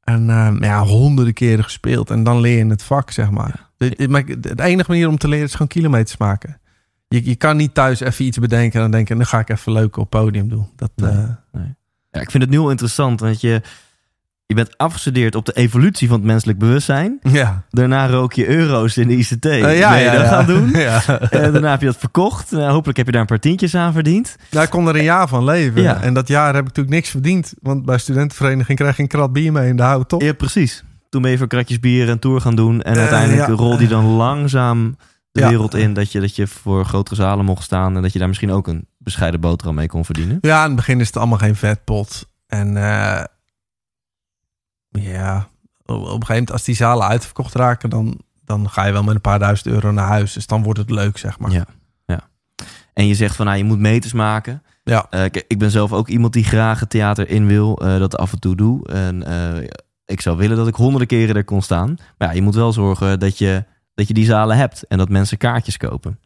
En 0.00 0.30
eh, 0.30 0.52
ja, 0.60 0.82
honderden 0.82 1.34
keren 1.34 1.64
gespeeld. 1.64 2.10
En 2.10 2.22
dan 2.22 2.40
leer 2.40 2.58
je 2.58 2.66
het 2.70 2.82
vak, 2.82 3.10
zeg 3.10 3.30
maar. 3.30 3.70
De, 3.76 3.94
de- 3.96 4.08
maar 4.08 4.24
de 4.40 4.62
enige 4.62 4.90
manier 4.90 5.08
om 5.08 5.18
te 5.18 5.28
leren 5.28 5.44
is 5.46 5.52
gewoon 5.52 5.68
kilometers 5.68 6.16
maken. 6.16 6.60
Je, 7.14 7.24
je 7.24 7.34
kan 7.36 7.56
niet 7.56 7.74
thuis 7.74 8.00
even 8.00 8.24
iets 8.24 8.38
bedenken 8.38 8.74
en 8.74 8.80
dan 8.80 8.90
denken... 8.90 9.16
dan 9.16 9.26
ga 9.26 9.38
ik 9.38 9.48
even 9.50 9.72
leuk 9.72 9.96
op 9.96 10.10
podium 10.10 10.48
doen. 10.48 10.66
Dat, 10.76 10.90
Nee. 10.94 11.10
eh, 11.12 11.60
Ja, 12.10 12.20
ik 12.20 12.30
vind 12.30 12.42
het 12.42 12.52
nu 12.52 12.58
al 12.58 12.70
interessant, 12.70 13.20
want 13.20 13.40
je, 13.40 13.60
je 14.46 14.54
bent 14.54 14.76
afgestudeerd 14.78 15.34
op 15.34 15.44
de 15.46 15.52
evolutie 15.52 16.08
van 16.08 16.16
het 16.16 16.26
menselijk 16.26 16.58
bewustzijn. 16.58 17.18
ja. 17.22 17.62
Daarna 17.70 18.06
rook 18.06 18.32
je 18.32 18.48
euro's 18.48 18.96
in 18.96 19.08
de 19.08 19.16
ICT. 19.16 19.44
Eh, 19.46 19.60
ben 19.62 20.02
je 20.02 20.10
dat 20.18 20.26
gaan 20.28 20.46
doen? 20.46 20.70
ja. 20.88 21.02
En 21.30 21.52
daarna 21.52 21.70
heb 21.70 21.80
je 21.80 21.86
dat 21.86 21.96
verkocht. 21.96 22.50
Nou, 22.50 22.72
hopelijk 22.72 22.96
heb 22.96 23.06
je 23.06 23.12
daar 23.12 23.20
een 23.20 23.26
paar 23.26 23.38
tientjes 23.40 23.74
aan 23.74 23.92
verdiend. 23.92 24.36
Nou, 24.50 24.64
ik 24.64 24.70
kon 24.70 24.88
er 24.88 24.96
een 24.96 25.02
jaar 25.04 25.28
van 25.28 25.44
leven. 25.44 25.82
Ja. 25.82 26.02
En 26.02 26.14
dat 26.14 26.28
jaar 26.28 26.46
heb 26.54 26.58
ik 26.60 26.66
natuurlijk 26.66 26.94
niks 26.94 27.08
verdiend. 27.10 27.54
Want 27.62 27.84
bij 27.84 27.98
studentenvereniging 27.98 28.78
krijg 28.78 28.96
je 28.96 29.02
een 29.02 29.08
krat 29.08 29.32
bier 29.32 29.52
mee 29.52 29.68
in 29.68 29.76
de 29.76 29.82
hout, 29.82 30.08
toch? 30.08 30.22
Ja, 30.22 30.32
precies. 30.32 30.84
Toen 31.08 31.22
ben 31.22 31.30
je 31.30 31.38
voor 31.38 31.46
kratjes 31.46 31.80
bier 31.80 32.08
een 32.08 32.18
tour 32.18 32.40
gaan 32.40 32.56
doen. 32.56 32.82
En 32.82 32.92
Eh, 32.94 32.98
uiteindelijk 33.00 33.46
ja. 33.48 33.54
rolde 33.54 33.82
je 33.82 33.88
dan 33.88 34.04
langzaam 34.04 34.96
de 35.34 35.40
Ja. 35.40 35.48
wereld 35.48 35.74
in. 35.74 35.92
Dat 35.94 36.12
je, 36.12 36.20
dat 36.20 36.36
je 36.36 36.46
voor 36.46 36.84
grotere 36.84 37.14
zalen 37.16 37.44
mocht 37.44 37.62
staan. 37.64 37.96
En 37.96 38.02
dat 38.02 38.12
je 38.12 38.18
daar 38.18 38.28
misschien 38.28 38.52
ook 38.52 38.66
een 38.66 38.86
bescheiden 38.98 39.40
boterham 39.40 39.74
mee 39.74 39.86
kon 39.86 40.04
verdienen. 40.04 40.38
Ja, 40.40 40.60
in 40.60 40.66
het 40.66 40.76
begin 40.76 41.00
is 41.00 41.06
het 41.06 41.16
allemaal 41.16 41.38
geen 41.38 41.56
vetpot. 41.56 42.28
En 42.46 42.76
eh, 42.76 43.24
ja, 44.90 45.48
op 45.84 45.94
een 45.96 46.06
gegeven 46.06 46.26
moment 46.28 46.52
als 46.52 46.64
die 46.64 46.74
zalen 46.74 47.06
uitverkocht 47.06 47.54
raken, 47.54 47.90
dan, 47.90 48.20
dan 48.44 48.70
ga 48.70 48.84
je 48.84 48.92
wel 48.92 49.02
met 49.02 49.14
een 49.14 49.20
paar 49.20 49.38
duizend 49.38 49.74
euro 49.74 49.90
naar 49.92 50.06
huis. 50.08 50.32
Dus 50.32 50.46
dan 50.46 50.62
wordt 50.62 50.78
het 50.78 50.90
leuk, 50.90 51.18
zeg 51.18 51.38
maar. 51.38 51.50
Ja, 51.50 51.66
ja. 52.06 52.20
En 52.92 53.06
je 53.06 53.14
zegt 53.14 53.36
van, 53.36 53.46
nou, 53.46 53.58
je 53.58 53.64
moet 53.64 53.78
meters 53.78 54.12
maken. 54.12 54.62
Ja. 54.84 55.06
Kijk, 55.10 55.44
ik 55.48 55.58
ben 55.58 55.70
zelf 55.70 55.92
ook 55.92 56.08
iemand 56.08 56.32
die 56.32 56.44
graag 56.44 56.80
het 56.80 56.90
theater 56.90 57.28
in 57.28 57.46
wil. 57.46 57.78
eh, 57.78 57.98
dat 57.98 58.16
af 58.16 58.32
en 58.32 58.38
toe 58.40 58.56
doe. 58.56 58.86
En 58.88 59.22
ik 60.06 60.20
zou 60.20 60.36
willen 60.36 60.56
dat 60.56 60.68
ik 60.68 60.74
honderden 60.74 61.06
keren 61.08 61.36
er 61.36 61.44
kon 61.44 61.62
staan. 61.62 61.94
Maar 62.18 62.28
ja, 62.28 62.34
je 62.34 62.42
moet 62.42 62.54
wel 62.54 62.72
zorgen 62.72 63.18
dat 63.20 63.38
je, 63.38 63.64
dat 63.94 64.08
je 64.08 64.14
die 64.14 64.24
zalen 64.24 64.56
hebt. 64.56 64.86
En 64.86 64.98
dat 64.98 65.08
mensen 65.08 65.38
kaartjes 65.38 65.76
kopen. 65.76 66.18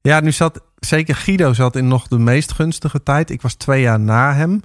Ja, 0.00 0.20
nu 0.20 0.32
zat 0.32 0.60
zeker 0.78 1.14
Guido 1.14 1.52
zat 1.52 1.76
in 1.76 1.88
nog 1.88 2.08
de 2.08 2.18
meest 2.18 2.52
gunstige 2.52 3.02
tijd. 3.02 3.30
Ik 3.30 3.42
was 3.42 3.54
twee 3.54 3.80
jaar 3.80 4.00
na 4.00 4.34
hem. 4.34 4.60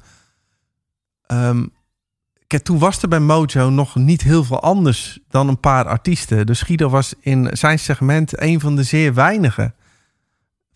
Ehm, 1.25 1.65
kijk, 2.47 2.63
toen 2.63 2.79
was 2.79 3.01
er 3.01 3.07
bij 3.07 3.19
Mojo 3.19 3.69
nog 3.69 3.95
niet 3.95 4.21
heel 4.21 4.43
veel 4.43 4.61
anders 4.61 5.19
dan 5.27 5.47
een 5.47 5.59
paar 5.59 5.85
artiesten. 5.85 6.45
Dus 6.45 6.61
Guido 6.61 6.89
was 6.89 7.13
in 7.19 7.49
zijn 7.51 7.79
segment 7.79 8.41
een 8.41 8.59
van 8.59 8.75
de 8.75 8.83
zeer 8.83 9.13
weinigen. 9.13 9.73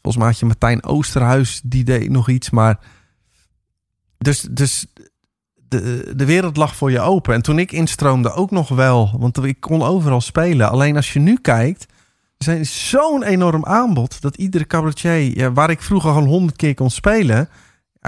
Volgens 0.02 0.18
mij 0.18 0.32
had 0.32 0.40
je 0.40 0.46
Martijn 0.46 0.84
Oosterhuis, 0.84 1.62
die 1.64 1.84
deed 1.84 2.10
nog 2.10 2.30
iets. 2.30 2.50
Maar 2.50 2.80
dus, 4.18 4.42
dus 4.42 4.86
de, 5.68 6.14
de 6.16 6.26
wereld 6.26 6.58
lag 6.58 6.76
voor 6.76 6.92
je 6.92 7.00
open. 7.00 7.34
En 7.34 7.42
toen 7.42 7.60
ik 7.60 7.72
instroomde 7.72 8.32
ook 8.32 8.52
nog 8.52 8.70
wel. 8.70 9.16
Want 9.20 9.44
ik 9.44 9.60
kon 9.60 9.84
overal 9.84 10.22
spelen. 10.22 10.70
Alleen 10.70 10.96
als 10.96 11.14
je 11.14 11.20
nu 11.20 11.38
kijkt... 11.42 11.86
Er 12.38 12.44
zijn 12.44 12.66
zo'n 12.66 13.24
enorm 13.24 13.66
aanbod 13.66 14.22
dat 14.22 14.36
iedere 14.38 14.68
cabaretier, 14.68 15.38
ja, 15.38 15.52
waar 15.52 15.70
ik 15.70 15.82
vroeger 15.82 16.12
al 16.12 16.26
100 16.26 16.56
keer 16.58 16.74
kon 16.74 16.90
spelen, 16.90 17.50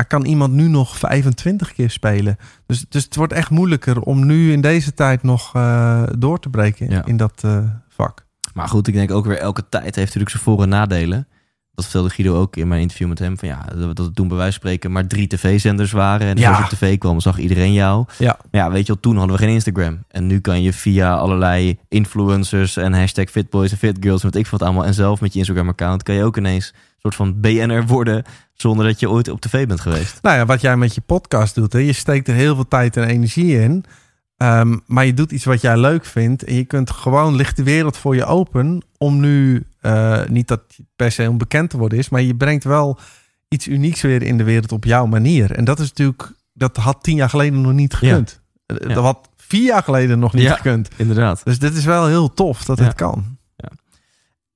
kan 0.07 0.25
iemand 0.25 0.53
nu 0.53 0.67
nog 0.67 0.97
25 0.97 1.73
keer 1.73 1.89
spelen. 1.89 2.37
Dus, 2.65 2.85
dus 2.89 3.03
het 3.03 3.15
wordt 3.15 3.33
echt 3.33 3.49
moeilijker 3.49 4.01
om 4.01 4.25
nu 4.25 4.51
in 4.51 4.61
deze 4.61 4.93
tijd 4.93 5.23
nog 5.23 5.55
eh, 5.55 6.03
door 6.17 6.39
te 6.39 6.49
breken 6.49 6.89
Ja. 6.89 7.05
in 7.05 7.17
dat 7.17 7.41
eh, 7.45 7.57
vak. 7.89 8.25
Maar 8.53 8.67
goed, 8.67 8.87
ik 8.87 8.93
denk 8.93 9.11
ook 9.11 9.25
weer 9.25 9.37
elke 9.37 9.69
tijd 9.69 9.83
heeft 9.83 9.97
natuurlijk 10.07 10.29
zijn 10.29 10.43
voor- 10.43 10.61
en 10.61 10.69
nadelen. 10.69 11.27
Dat 11.77 11.85
vertelde 11.85 12.09
Guido 12.09 12.39
ook 12.39 12.55
in 12.55 12.67
mijn 12.67 12.81
interview 12.81 13.07
met 13.07 13.19
hem. 13.19 13.37
Van 13.37 13.47
ja, 13.47 13.65
dat 13.75 13.97
het 13.97 14.15
toen 14.15 14.27
bij 14.27 14.37
wijze 14.37 14.51
van 14.51 14.61
spreken 14.61 14.91
maar 14.91 15.07
drie 15.07 15.27
tv-zenders 15.27 15.91
waren. 15.91 16.27
En 16.27 16.37
Ja. 16.37 16.49
als 16.49 16.57
je 16.57 16.63
op 16.63 16.69
tv 16.69 16.97
kwam, 16.97 17.19
zag 17.19 17.37
iedereen 17.37 17.73
jou. 17.73 18.05
Ja. 18.17 18.37
Maar 18.51 18.61
ja, 18.61 18.71
weet 18.71 18.85
je 18.87 18.93
wel, 18.93 19.01
toen 19.01 19.17
hadden 19.17 19.35
we 19.35 19.41
geen 19.43 19.53
Instagram. 19.53 20.03
En 20.07 20.27
nu 20.27 20.39
kan 20.39 20.61
je 20.61 20.73
via 20.73 21.15
allerlei 21.15 21.77
influencers 21.89 22.77
en 22.77 22.93
hashtag 22.93 23.29
fitboys 23.29 23.71
en 23.71 23.77
fitgirls... 23.77 24.23
en 24.23 24.29
wat 24.29 24.39
ik 24.39 24.47
wat 24.47 24.61
allemaal. 24.61 24.85
En 24.85 24.93
zelf 24.93 25.21
met 25.21 25.33
je 25.33 25.39
Instagram-account 25.39 26.03
kan 26.03 26.15
je 26.15 26.23
ook 26.23 26.37
ineens 26.37 26.67
een 26.73 26.81
soort 27.01 27.15
van 27.15 27.39
BN'er 27.41 27.85
worden... 27.85 28.23
zonder 28.53 28.85
dat 28.85 28.99
je 28.99 29.09
ooit 29.09 29.29
op 29.29 29.41
tv 29.41 29.67
bent 29.67 29.79
geweest. 29.81 30.19
Nou 30.21 30.37
ja, 30.37 30.45
wat 30.45 30.61
jij 30.61 30.77
met 30.77 30.95
je 30.95 31.01
podcast 31.01 31.55
doet, 31.55 31.73
hè, 31.73 31.79
je 31.79 31.93
steekt 31.93 32.27
er 32.27 32.33
heel 32.33 32.55
veel 32.55 32.67
tijd 32.67 32.97
en 32.97 33.03
energie 33.07 33.61
in. 33.61 33.83
Ehm, 34.37 34.77
maar 34.85 35.05
je 35.05 35.13
doet 35.13 35.31
iets 35.31 35.45
wat 35.45 35.61
jij 35.61 35.77
leuk 35.77 36.05
vindt. 36.05 36.43
En 36.43 36.53
je 36.55 36.65
kunt 36.65 36.89
gewoon, 36.91 37.35
ligt 37.35 37.55
de 37.55 37.63
wereld 37.63 37.97
voor 37.97 38.15
je 38.15 38.25
open 38.25 38.81
om 38.97 39.19
nu, 39.19 39.65
eh, 39.81 40.25
niet 40.25 40.47
dat 40.47 40.61
het 40.67 40.85
per 40.95 41.11
se 41.11 41.29
om 41.29 41.37
bekend 41.37 41.69
te 41.69 41.77
worden 41.77 41.97
is, 41.97 42.09
maar 42.09 42.21
je 42.21 42.35
brengt 42.35 42.63
wel 42.63 42.99
iets 43.47 43.67
unieks 43.67 44.01
weer 44.01 44.21
in 44.21 44.37
de 44.37 44.43
wereld 44.43 44.71
op 44.71 44.83
jouw 44.83 45.05
manier. 45.05 45.51
En 45.51 45.63
dat 45.65 45.79
is 45.79 45.87
natuurlijk, 45.87 46.31
dat 46.53 46.77
had 46.77 47.03
tien 47.03 47.15
jaar 47.15 47.29
geleden 47.29 47.61
nog 47.61 47.73
niet 47.73 47.93
gekund. 47.93 48.41
Eh, 48.65 48.77
Ja. 48.87 48.93
Dat 48.93 49.03
had 49.03 49.29
vier 49.35 49.63
jaar 49.65 49.83
geleden 49.83 50.19
nog 50.19 50.33
niet 50.33 50.43
Ja. 50.43 50.55
gekund. 50.55 50.89
Inderdaad. 50.95 51.41
Dus 51.43 51.59
dit 51.59 51.73
is 51.75 51.85
wel 51.85 52.05
heel 52.07 52.33
tof 52.33 52.65
dat 52.65 52.79
het 52.79 52.93
kan. 52.93 53.37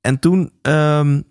En 0.01 0.19
toen 0.19 0.51
ehm, 0.61 1.21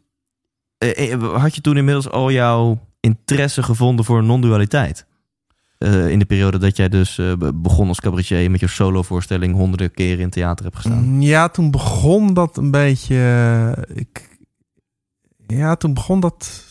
eh, 0.78 1.12
eh, 1.12 1.34
had 1.40 1.54
je 1.54 1.60
toen 1.60 1.76
inmiddels 1.76 2.10
al 2.10 2.30
jouw 2.30 2.86
interesse 3.00 3.62
gevonden 3.62 4.04
voor 4.04 4.22
non-dualiteit. 4.24 5.06
Eh, 5.80 6.08
in 6.08 6.18
de 6.18 6.24
periode 6.24 6.58
dat 6.58 6.76
jij 6.76 6.88
dus 6.88 7.14
be- 7.16 7.52
begon 7.54 7.88
als 7.88 8.00
cabaretier 8.00 8.50
met 8.50 8.60
je 8.60 8.66
solovoorstelling 8.68 9.54
honderden 9.54 9.90
keren 9.90 10.18
in 10.20 10.30
theater 10.30 10.64
hebt 10.64 10.76
gestaan. 10.76 11.04
Mm, 11.04 11.20
Ja, 11.22 11.48
toen 11.48 11.70
begon 11.70 12.34
dat 12.34 12.56
een 12.56 12.70
beetje. 12.70 13.16
eh, 13.86 13.96
Ik, 13.96 14.38
ja, 15.46 15.76
toen 15.76 15.94
begon 15.94 16.20
dat. 16.20 16.64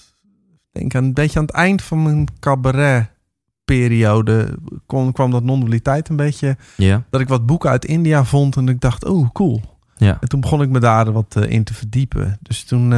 Denk 0.71 0.95
aan 0.95 1.03
een 1.03 1.13
beetje 1.13 1.39
aan 1.39 1.45
het 1.45 1.55
eind 1.55 1.81
van 1.81 2.03
mijn 2.03 2.27
cabaret-periode. 2.39 4.57
Kon, 4.85 5.11
kwam 5.11 5.31
dat 5.31 5.43
non-dualiteit 5.43 6.09
een 6.09 6.15
beetje. 6.15 6.57
Ja, 6.77 7.03
Dat 7.09 7.21
ik 7.21 7.27
wat 7.27 7.45
boeken 7.45 7.69
uit 7.69 7.85
India 7.85 8.23
vond 8.23 8.55
en 8.55 8.67
ik 8.67 8.81
dacht, 8.81 9.05
oh 9.05 9.29
cool. 9.31 9.61
ja. 9.97 10.17
En 10.21 10.27
toen 10.29 10.41
begon 10.41 10.61
ik 10.61 10.69
me 10.69 10.79
daar 10.79 11.11
wat 11.11 11.35
in 11.35 11.63
te 11.63 11.73
verdiepen. 11.73 12.37
Dus 12.41 12.63
toen. 12.63 12.89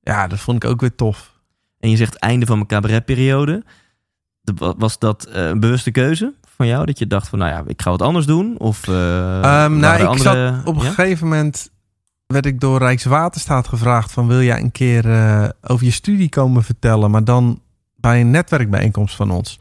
ja, 0.00 0.26
dat 0.26 0.38
vond 0.38 0.64
ik 0.64 0.70
ook 0.70 0.80
weer 0.80 0.94
tof. 0.94 1.38
En 1.78 1.90
je 1.90 1.96
zegt 1.96 2.14
einde 2.16 2.46
van 2.46 2.56
mijn 2.56 2.68
cabaretperiode. 2.68 3.64
Was 4.56 4.98
dat 4.98 5.24
eh, 5.24 5.48
een 5.48 5.60
bewuste 5.60 5.90
keuze 5.90 6.32
van 6.56 6.66
jou? 6.66 6.86
Dat 6.86 6.98
je 6.98 7.06
dacht 7.06 7.28
van, 7.28 7.38
nou 7.38 7.50
ja, 7.50 7.62
ik 7.66 7.82
ga 7.82 7.90
wat 7.90 8.02
anders 8.02 8.26
doen? 8.26 8.58
Of 8.58 8.86
waren 8.86 9.78
nou, 9.78 10.00
ik 10.00 10.06
andere... 10.06 10.52
zat 10.54 10.66
op 10.66 10.76
een 10.76 10.82
Ja? 10.84 10.90
gegeven 10.90 11.28
moment 11.28 11.70
werd 12.26 12.46
ik 12.46 12.60
door 12.60 12.78
Rijkswaterstaat 12.78 13.68
gevraagd 13.68 14.12
van 14.12 14.26
wil 14.26 14.42
jij 14.42 14.60
een 14.60 14.72
keer 14.72 15.10
eh, 15.10 15.48
over 15.62 15.84
je 15.84 15.90
studie 15.90 16.28
komen 16.28 16.62
vertellen, 16.62 17.10
maar 17.10 17.24
dan 17.24 17.62
bij 17.96 18.20
een 18.20 18.30
netwerkbijeenkomst 18.30 19.16
van 19.16 19.30
ons. 19.30 19.60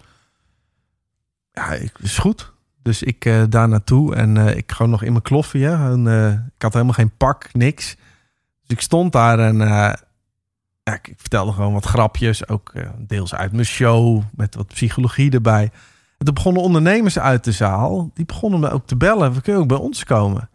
Ja, 1.51 1.71
ik, 1.71 1.91
is 2.01 2.17
goed. 2.17 2.53
Dus 2.81 3.03
ik 3.03 3.25
eh, 3.25 3.43
daar 3.49 3.69
naartoe 3.69 4.15
en 4.15 4.37
ik 4.37 4.71
gewoon 4.71 4.91
nog 4.91 5.03
in 5.03 5.11
mijn 5.11 5.23
kloffie. 5.23 5.63
Hè, 5.63 5.91
en, 5.91 6.07
ik 6.55 6.61
had 6.61 6.73
helemaal 6.73 6.93
geen 6.93 7.17
pak, 7.17 7.49
niks. 7.53 7.95
Dus 8.61 8.77
ik 8.77 8.81
stond 8.81 9.11
daar 9.11 9.39
en 9.39 9.57
ik, 10.93 11.07
ik 11.07 11.19
vertelde 11.19 11.51
gewoon 11.51 11.73
wat 11.73 11.85
grapjes, 11.85 12.47
ook 12.47 12.71
eh, 12.73 12.89
deels 12.97 13.35
uit 13.35 13.51
mijn 13.51 13.65
show 13.65 14.23
met 14.35 14.55
wat 14.55 14.67
psychologie 14.67 15.31
erbij. 15.31 15.71
En 16.17 16.25
toen 16.25 16.33
begonnen 16.33 16.61
ondernemers 16.61 17.19
uit 17.19 17.43
de 17.43 17.51
zaal. 17.51 18.11
Die 18.13 18.25
begonnen 18.25 18.59
me 18.59 18.69
ook 18.69 18.87
te 18.87 18.95
bellen. 18.95 19.33
We 19.33 19.41
kunnen 19.41 19.61
ook 19.61 19.67
bij 19.67 19.77
ons 19.77 20.03
komen. 20.03 20.49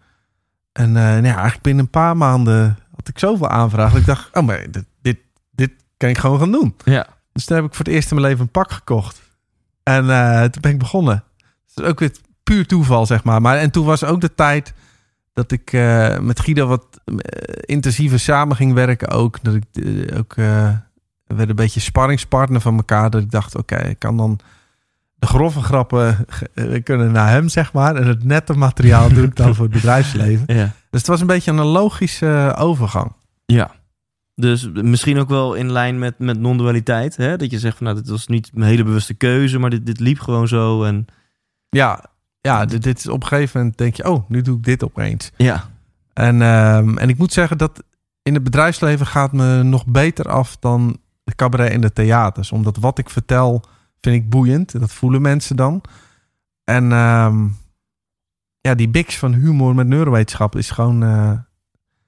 En 0.72 0.96
eh, 0.96 1.02
nou 1.02 1.24
ja, 1.26 1.34
eigenlijk 1.34 1.62
binnen 1.62 1.84
een 1.84 1.90
paar 1.90 2.16
maanden 2.16 2.78
had 2.96 3.08
ik 3.08 3.18
zoveel 3.18 3.48
aanvragen. 3.48 3.92
Dat 3.92 4.00
ik 4.00 4.06
dacht, 4.06 4.36
oh 4.36 4.42
maar 4.42 4.70
dit, 4.70 4.84
dit, 5.02 5.18
dit 5.50 5.70
kan 5.96 6.08
ik 6.08 6.18
gewoon 6.18 6.38
gaan 6.38 6.52
doen. 6.52 6.74
Ja. 6.84 7.06
Dus 7.32 7.44
toen 7.44 7.56
heb 7.56 7.64
ik 7.64 7.74
voor 7.74 7.84
het 7.84 7.94
eerst 7.94 8.10
in 8.10 8.16
mijn 8.16 8.28
leven 8.28 8.44
een 8.44 8.50
pak 8.50 8.72
gekocht. 8.72 9.22
En 9.82 10.10
eh, 10.10 10.42
toen 10.42 10.60
ben 10.60 10.70
ik 10.70 10.78
begonnen. 10.78 11.24
Dus 11.74 11.84
ook 11.84 11.98
weer 11.98 12.12
puur 12.42 12.66
toeval, 12.66 13.06
zeg 13.06 13.24
maar. 13.24 13.40
maar. 13.40 13.56
En 13.56 13.70
toen 13.70 13.84
was 13.84 14.04
ook 14.04 14.20
de 14.20 14.34
tijd 14.34 14.74
dat 15.34 15.52
ik 15.52 15.72
eh, 15.72 16.18
met 16.18 16.40
Guido 16.40 16.66
wat 16.66 17.00
eh, 17.04 17.14
intensiever 17.60 18.18
samen 18.18 18.56
ging 18.56 18.72
werken 18.72 19.08
ook. 19.08 19.38
Dat 19.42 19.54
ik 19.54 19.64
eh, 19.72 20.18
ook... 20.18 20.34
we 20.34 21.34
werden 21.34 21.48
een 21.48 21.54
beetje 21.64 21.80
sparringspartner 21.80 22.60
van 22.60 22.76
elkaar. 22.76 23.10
Dat 23.10 23.22
ik 23.22 23.30
dacht, 23.30 23.56
oké, 23.56 23.76
ik 23.76 23.98
kan 23.98 24.16
dan 24.16 24.38
de 25.14 25.26
grove 25.26 25.60
grappen 25.62 26.26
kunnen 26.82 27.12
naar 27.12 27.30
hem, 27.30 27.48
zeg 27.48 27.72
maar. 27.72 27.96
En 27.96 28.06
het 28.06 28.24
nette 28.24 28.52
materiaal 28.52 29.08
doe 29.08 29.24
ik 29.24 29.36
dan 29.36 29.54
voor 29.54 29.64
het 29.64 29.74
bedrijfsleven. 29.80 30.54
Ja. 30.54 30.72
Dus 30.90 31.00
het 31.00 31.06
was 31.06 31.20
een 31.20 31.26
beetje 31.26 31.50
een 31.50 31.64
logische 31.64 32.54
overgang. 32.58 33.12
Ja. 33.46 33.70
Dus 34.34 34.70
misschien 34.72 35.18
ook 35.18 35.28
wel 35.28 35.54
in 35.54 35.72
lijn 35.72 35.98
met, 35.98 36.18
met 36.18 36.38
non-dualiteit. 36.38 37.16
Hè? 37.16 37.36
Dat 37.36 37.50
je 37.50 37.58
zegt 37.58 37.76
van 37.76 37.86
nou, 37.86 37.98
dit 37.98 38.08
was 38.08 38.26
niet 38.26 38.50
een 38.54 38.62
hele 38.62 38.84
bewuste 38.84 39.14
keuze, 39.14 39.58
maar 39.58 39.70
dit, 39.70 39.86
dit 39.86 40.00
liep 40.00 40.20
gewoon 40.20 40.48
zo. 40.48 40.84
En 40.84 41.06
Ja, 41.68 42.04
ja 42.48 42.64
dit, 42.64 42.83
dit 42.83 42.98
is 42.98 43.09
op 43.09 43.22
een 43.22 43.28
gegeven 43.28 43.59
moment 43.61 43.78
denk 43.78 43.94
je, 43.94 44.11
oh, 44.11 44.28
nu 44.28 44.42
doe 44.42 44.57
ik 44.57 44.64
dit 44.64 44.85
opeens. 44.85 45.33
ja, 45.37 45.70
En, 46.12 46.42
ehm, 46.42 46.98
en 46.98 47.09
ik 47.09 47.18
moet 47.18 47.33
zeggen 47.33 47.59
dat 47.59 47.83
in 48.22 48.35
het 48.35 48.44
bedrijfsleven 48.44 49.07
gaat 49.07 49.33
me 49.33 49.62
nog 49.62 49.87
beter 49.87 50.28
af 50.28 50.57
dan 50.57 50.98
de 51.24 51.35
cabaret 51.35 51.70
en 51.70 51.80
de 51.80 51.92
theaters. 51.92 52.52
Omdat 52.52 52.76
wat 52.76 52.98
ik 52.98 53.11
vertel, 53.11 53.64
vind 54.00 54.16
ik 54.16 54.30
boeiend. 54.30 54.80
Dat 54.80 54.92
voelen 54.92 55.22
mensen 55.22 55.57
dan. 55.57 55.80
En 56.64 56.92
ehm, 56.92 57.46
ja, 58.61 58.74
die 58.74 58.88
biks 58.88 59.18
van 59.18 59.33
humor 59.33 59.74
met 59.74 59.87
neurowetenschap 59.87 60.57
is 60.57 60.70
gewoon... 60.70 61.02
eh, 61.02 61.33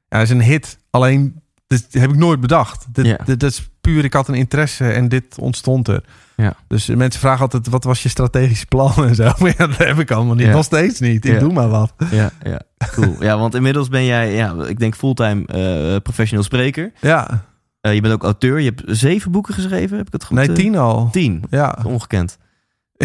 ja, 0.09 0.19
is 0.21 0.31
een 0.31 0.43
hit. 0.43 0.79
Alleen, 0.91 1.41
dat 1.67 1.87
heb 1.91 2.11
ik 2.11 2.17
nooit 2.17 2.41
bedacht. 2.41 2.87
Dit, 2.93 3.07
Ja. 3.07 3.19
dit, 3.25 3.43
is 3.43 3.69
puur, 3.81 4.05
ik 4.05 4.13
had 4.13 4.29
een 4.29 4.35
interesse 4.35 4.91
en 4.93 5.09
dit 5.09 5.39
ontstond 5.39 5.89
er. 5.89 6.05
Ja. 6.37 6.55
Dus 6.69 6.87
mensen 6.87 7.21
vragen 7.21 7.41
altijd, 7.41 7.69
wat 7.69 7.85
was 7.85 8.03
je 8.03 8.09
strategisch 8.09 8.65
plan 8.65 8.93
en 8.97 9.15
zo. 9.15 9.33
Maar 9.39 9.55
ja, 9.59 9.67
dat 9.67 9.77
heb 9.77 9.99
ik 9.99 10.11
allemaal 10.11 10.35
niet. 10.35 10.47
Ja. 10.47 10.53
Nog 10.53 10.65
steeds 10.65 11.01
niet. 11.01 11.25
Ik 11.25 11.39
doe 11.39 11.53
maar 11.53 11.69
wat. 11.69 11.93
Ja, 12.11 12.31
ja, 12.43 12.61
cool. 12.93 13.17
Ja, 13.21 13.39
want 13.39 13.55
inmiddels 13.55 13.89
ben 13.89 14.05
jij, 14.05 14.35
ja, 14.35 14.55
ik 14.67 14.79
denk 14.79 14.95
fulltime 14.97 15.47
eh 15.47 16.01
professioneel 16.03 16.45
spreker. 16.45 16.93
Ja, 17.01 17.45
Eh, 17.81 17.95
je 17.95 18.01
bent 18.01 18.15
ook 18.15 18.23
auteur. 18.23 18.59
Je 18.61 18.73
hebt 18.75 18.83
zeven 18.99 19.31
boeken 19.31 19.55
geschreven, 19.55 19.97
heb 19.97 20.07
ik 20.07 20.13
het 20.13 20.25
goed? 20.25 20.37
nee, 20.37 20.49
eh, 20.49 20.55
tien 20.55 20.77
al. 20.77 21.09
Tien. 21.11 21.45
Ja, 21.51 21.79
Ongekend. 21.85 22.39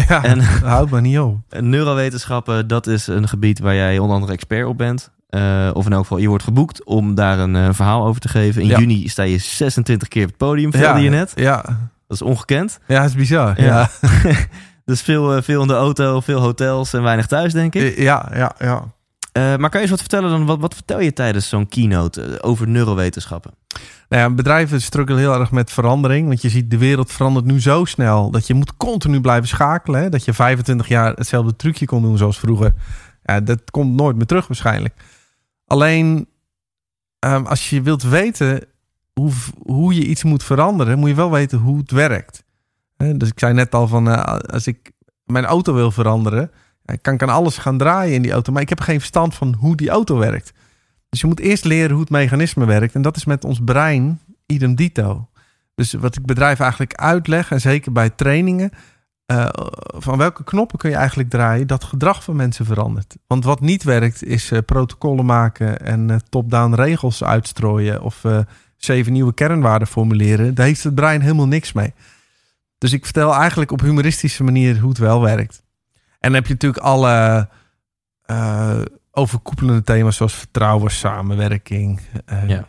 ja. 0.08 0.24
En 0.24 0.40
houd 0.74 0.90
me 0.90 1.00
niet 1.00 1.18
op. 1.18 1.36
neurowetenschappen, 1.60 2.66
dat 2.68 2.86
is 2.86 3.06
een 3.06 3.28
gebied 3.28 3.58
waar 3.58 3.74
jij 3.74 3.98
onder 3.98 4.14
andere 4.14 4.32
expert 4.32 4.66
op 4.66 4.78
bent. 4.78 5.10
Eh, 5.32 5.70
of 5.72 5.86
in 5.86 5.92
elk 5.92 6.00
geval, 6.02 6.18
je 6.18 6.28
wordt 6.28 6.44
geboekt 6.44 6.84
om 6.84 7.14
daar 7.14 7.38
een 7.38 7.56
eh, 7.56 7.68
verhaal 7.72 8.06
over 8.06 8.20
te 8.20 8.28
geven. 8.28 8.62
In 8.62 8.68
Ja. 8.68 8.78
juni 8.78 9.08
sta 9.08 9.22
je 9.22 9.38
26 9.38 10.08
keer 10.08 10.22
op 10.22 10.28
het 10.28 10.36
podium, 10.38 10.70
vertelde 10.72 10.98
ja, 10.98 11.04
je 11.04 11.10
net. 11.10 11.32
Ja, 11.34 11.62
Dat 12.08 12.16
is 12.16 12.22
ongekend. 12.22 12.78
ja, 12.86 13.04
is 13.04 13.14
bizar. 13.14 13.60
Ja. 13.60 13.88
Ja, 14.02 14.30
Dus 14.84 15.00
veel, 15.02 15.36
eh, 15.36 15.42
veel 15.42 15.60
in 15.62 15.68
de 15.68 15.74
auto, 15.74 16.20
veel 16.20 16.40
hotels 16.40 16.92
en 16.92 17.02
weinig 17.02 17.26
thuis, 17.26 17.52
denk 17.52 17.74
ik. 17.74 17.96
ja, 17.98 18.30
ja. 18.34 18.52
ja. 18.58 18.84
Maar 19.32 19.70
kan 19.70 19.70
je 19.72 19.80
eens 19.80 19.90
wat 19.90 20.00
vertellen 20.00 20.30
dan? 20.30 20.46
Wat, 20.46 20.60
wat 20.60 20.74
vertel 20.74 21.00
je 21.00 21.12
tijdens 21.12 21.48
zo'n 21.48 21.68
keynote 21.68 22.42
over 22.42 22.68
neurowetenschappen? 22.68 23.50
Nou 24.08 24.22
ja, 24.22 24.30
bedrijven 24.30 24.80
struggelen 24.82 25.20
heel 25.20 25.40
erg 25.40 25.50
met 25.50 25.70
verandering. 25.72 26.26
Want 26.28 26.42
je 26.42 26.48
ziet, 26.48 26.70
de 26.70 26.78
wereld 26.78 27.12
verandert 27.12 27.44
nu 27.46 27.60
zo 27.60 27.84
snel... 27.84 28.30
dat 28.30 28.46
je 28.46 28.54
moet 28.54 28.76
continu 28.76 29.20
blijven 29.20 29.48
schakelen. 29.48 30.00
Hè? 30.00 30.08
Dat 30.08 30.24
je 30.24 30.32
25 30.32 30.88
jaar 30.88 31.12
hetzelfde 31.14 31.56
trucje 31.56 31.86
kon 31.86 32.02
doen 32.02 32.18
zoals 32.18 32.38
vroeger. 32.38 32.72
Ja, 33.24 33.40
dat 33.40 33.70
komt 33.70 33.94
nooit 33.94 34.16
meer 34.16 34.26
terug 34.26 34.46
waarschijnlijk. 34.46 34.94
Alleen, 35.72 36.28
ehm, 37.18 37.44
als 37.44 37.70
je 37.70 37.82
wilt 37.82 38.02
weten 38.02 38.64
hoe, 39.12 39.32
hoe 39.62 39.94
je 39.94 40.06
iets 40.06 40.22
moet 40.22 40.44
veranderen... 40.44 40.98
moet 40.98 41.08
je 41.08 41.14
wel 41.14 41.30
weten 41.30 41.58
hoe 41.58 41.78
het 41.78 41.90
werkt. 41.90 42.44
Dus 42.96 43.28
ik 43.28 43.38
zei 43.38 43.52
net 43.52 43.74
al 43.74 43.88
van, 43.88 44.08
eh, 44.08 44.38
als 44.38 44.66
ik 44.66 44.92
mijn 45.24 45.44
auto 45.44 45.74
wil 45.74 45.90
veranderen... 45.90 46.50
ja, 46.82 46.96
kan 46.96 47.14
ik 47.14 47.22
aan 47.22 47.28
alles 47.28 47.58
gaan 47.58 47.78
draaien 47.78 48.14
in 48.14 48.22
die 48.22 48.32
auto. 48.32 48.52
Maar 48.52 48.62
ik 48.62 48.68
heb 48.68 48.80
geen 48.80 48.98
verstand 48.98 49.34
van 49.34 49.54
hoe 49.54 49.76
die 49.76 49.90
auto 49.90 50.18
werkt. 50.18 50.52
Dus 51.08 51.20
je 51.20 51.26
moet 51.26 51.40
eerst 51.40 51.64
leren 51.64 51.90
hoe 51.90 52.00
het 52.00 52.10
mechanisme 52.10 52.64
werkt. 52.64 52.94
En 52.94 53.02
dat 53.02 53.16
is 53.16 53.24
met 53.24 53.44
ons 53.44 53.60
brein 53.64 54.20
idem 54.46 54.74
dito. 54.74 55.28
Dus 55.74 55.92
wat 55.92 56.16
ik 56.16 56.26
bedrijf 56.26 56.60
eigenlijk 56.60 56.94
uitleg, 56.94 57.50
en 57.50 57.60
zeker 57.60 57.92
bij 57.92 58.10
trainingen, 58.10 58.70
eh, 59.38 59.48
van 59.84 60.18
welke 60.18 60.44
knoppen 60.44 60.78
kun 60.78 60.90
je 60.90 60.96
eigenlijk 60.96 61.30
draaien 61.30 61.66
dat 61.66 61.84
gedrag 61.84 62.24
van 62.24 62.36
mensen 62.36 62.64
verandert. 62.66 63.16
Want 63.26 63.44
wat 63.44 63.60
niet 63.60 63.82
werkt 63.82 64.24
is 64.24 64.50
eh, 64.50 64.58
protocollen 64.66 65.24
maken 65.24 65.80
en 65.80 66.10
eh, 66.10 66.16
top-down 66.28 66.74
regels 66.74 67.24
uitstrooien 67.24 68.02
of 68.02 68.24
zeven 68.76 69.12
nieuwe 69.12 69.34
kernwaarden 69.34 69.88
formuleren. 69.88 70.54
Daar 70.54 70.66
heeft 70.66 70.84
het 70.84 70.94
brein 70.94 71.20
helemaal 71.20 71.46
niks 71.46 71.72
mee. 71.72 71.92
Dus 72.78 72.92
ik 72.92 73.04
vertel 73.04 73.34
eigenlijk 73.34 73.70
op 73.72 73.80
humoristische 73.80 74.44
manier 74.44 74.78
hoe 74.78 74.88
het 74.88 74.98
wel 74.98 75.20
werkt. 75.20 75.62
En 76.18 76.32
dan 76.32 76.34
heb 76.34 76.46
je 76.46 76.52
natuurlijk 76.52 76.82
alle 76.82 77.48
overkoepelende 79.10 79.82
thema's 79.82 80.16
zoals 80.16 80.34
vertrouwen, 80.34 80.90
samenwerking, 80.90 82.00
Ja. 82.46 82.66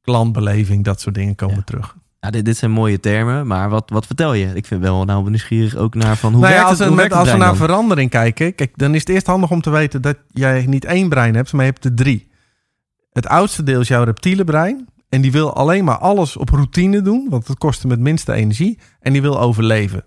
klantbeleving, 0.00 0.84
dat 0.84 1.00
soort 1.00 1.14
dingen 1.14 1.34
komen 1.34 1.56
Ja. 1.56 1.62
terug. 1.62 1.96
Ja, 2.24 2.30
dit, 2.30 2.44
dit 2.44 2.56
zijn 2.56 2.70
mooie 2.70 3.00
termen, 3.00 3.46
maar 3.46 3.68
wat, 3.70 3.90
wat 3.90 4.06
vertel 4.06 4.32
je? 4.34 4.46
Ik 4.54 4.66
vind 4.66 4.80
wel 4.80 5.04
nou 5.04 5.30
nieuwsgierig 5.30 5.76
ook 5.76 5.94
naar 5.94 6.16
van 6.16 6.32
hoe 6.32 6.40
Nou 6.40 6.52
ja, 6.52 6.58
werkt 6.58 6.70
als, 6.70 6.78
het, 6.78 6.88
hoe 6.88 6.96
met- 6.96 7.06
werkt 7.08 7.20
als 7.20 7.32
we 7.32 7.36
naar 7.38 7.46
dan? 7.48 7.56
verandering 7.56 8.10
kijken, 8.10 8.54
kijk, 8.54 8.72
dan 8.78 8.94
is 8.94 9.00
het 9.00 9.08
eerst 9.08 9.26
handig 9.26 9.50
om 9.50 9.60
te 9.60 9.70
weten 9.70 10.02
dat 10.02 10.16
jij 10.28 10.66
niet 10.66 10.84
één 10.84 11.08
brein 11.08 11.34
hebt, 11.34 11.52
maar 11.52 11.64
je 11.64 11.70
hebt 11.70 11.84
er 11.84 11.94
drie. 11.94 12.28
Het 13.12 13.26
oudste 13.26 13.62
deel 13.62 13.80
is 13.80 13.88
jouw 13.88 14.04
reptiele 14.04 14.44
brein. 14.44 14.88
En 15.08 15.20
die 15.20 15.32
wil 15.32 15.54
alleen 15.54 15.84
maar 15.84 15.98
alles 15.98 16.36
op 16.36 16.48
routine 16.48 17.02
doen, 17.02 17.26
want 17.30 17.46
dat 17.46 17.58
kost 17.58 17.82
hem 17.82 17.90
het 17.90 18.00
minste 18.00 18.32
energie. 18.32 18.78
En 19.00 19.12
die 19.12 19.22
wil 19.22 19.40
overleven. 19.40 20.04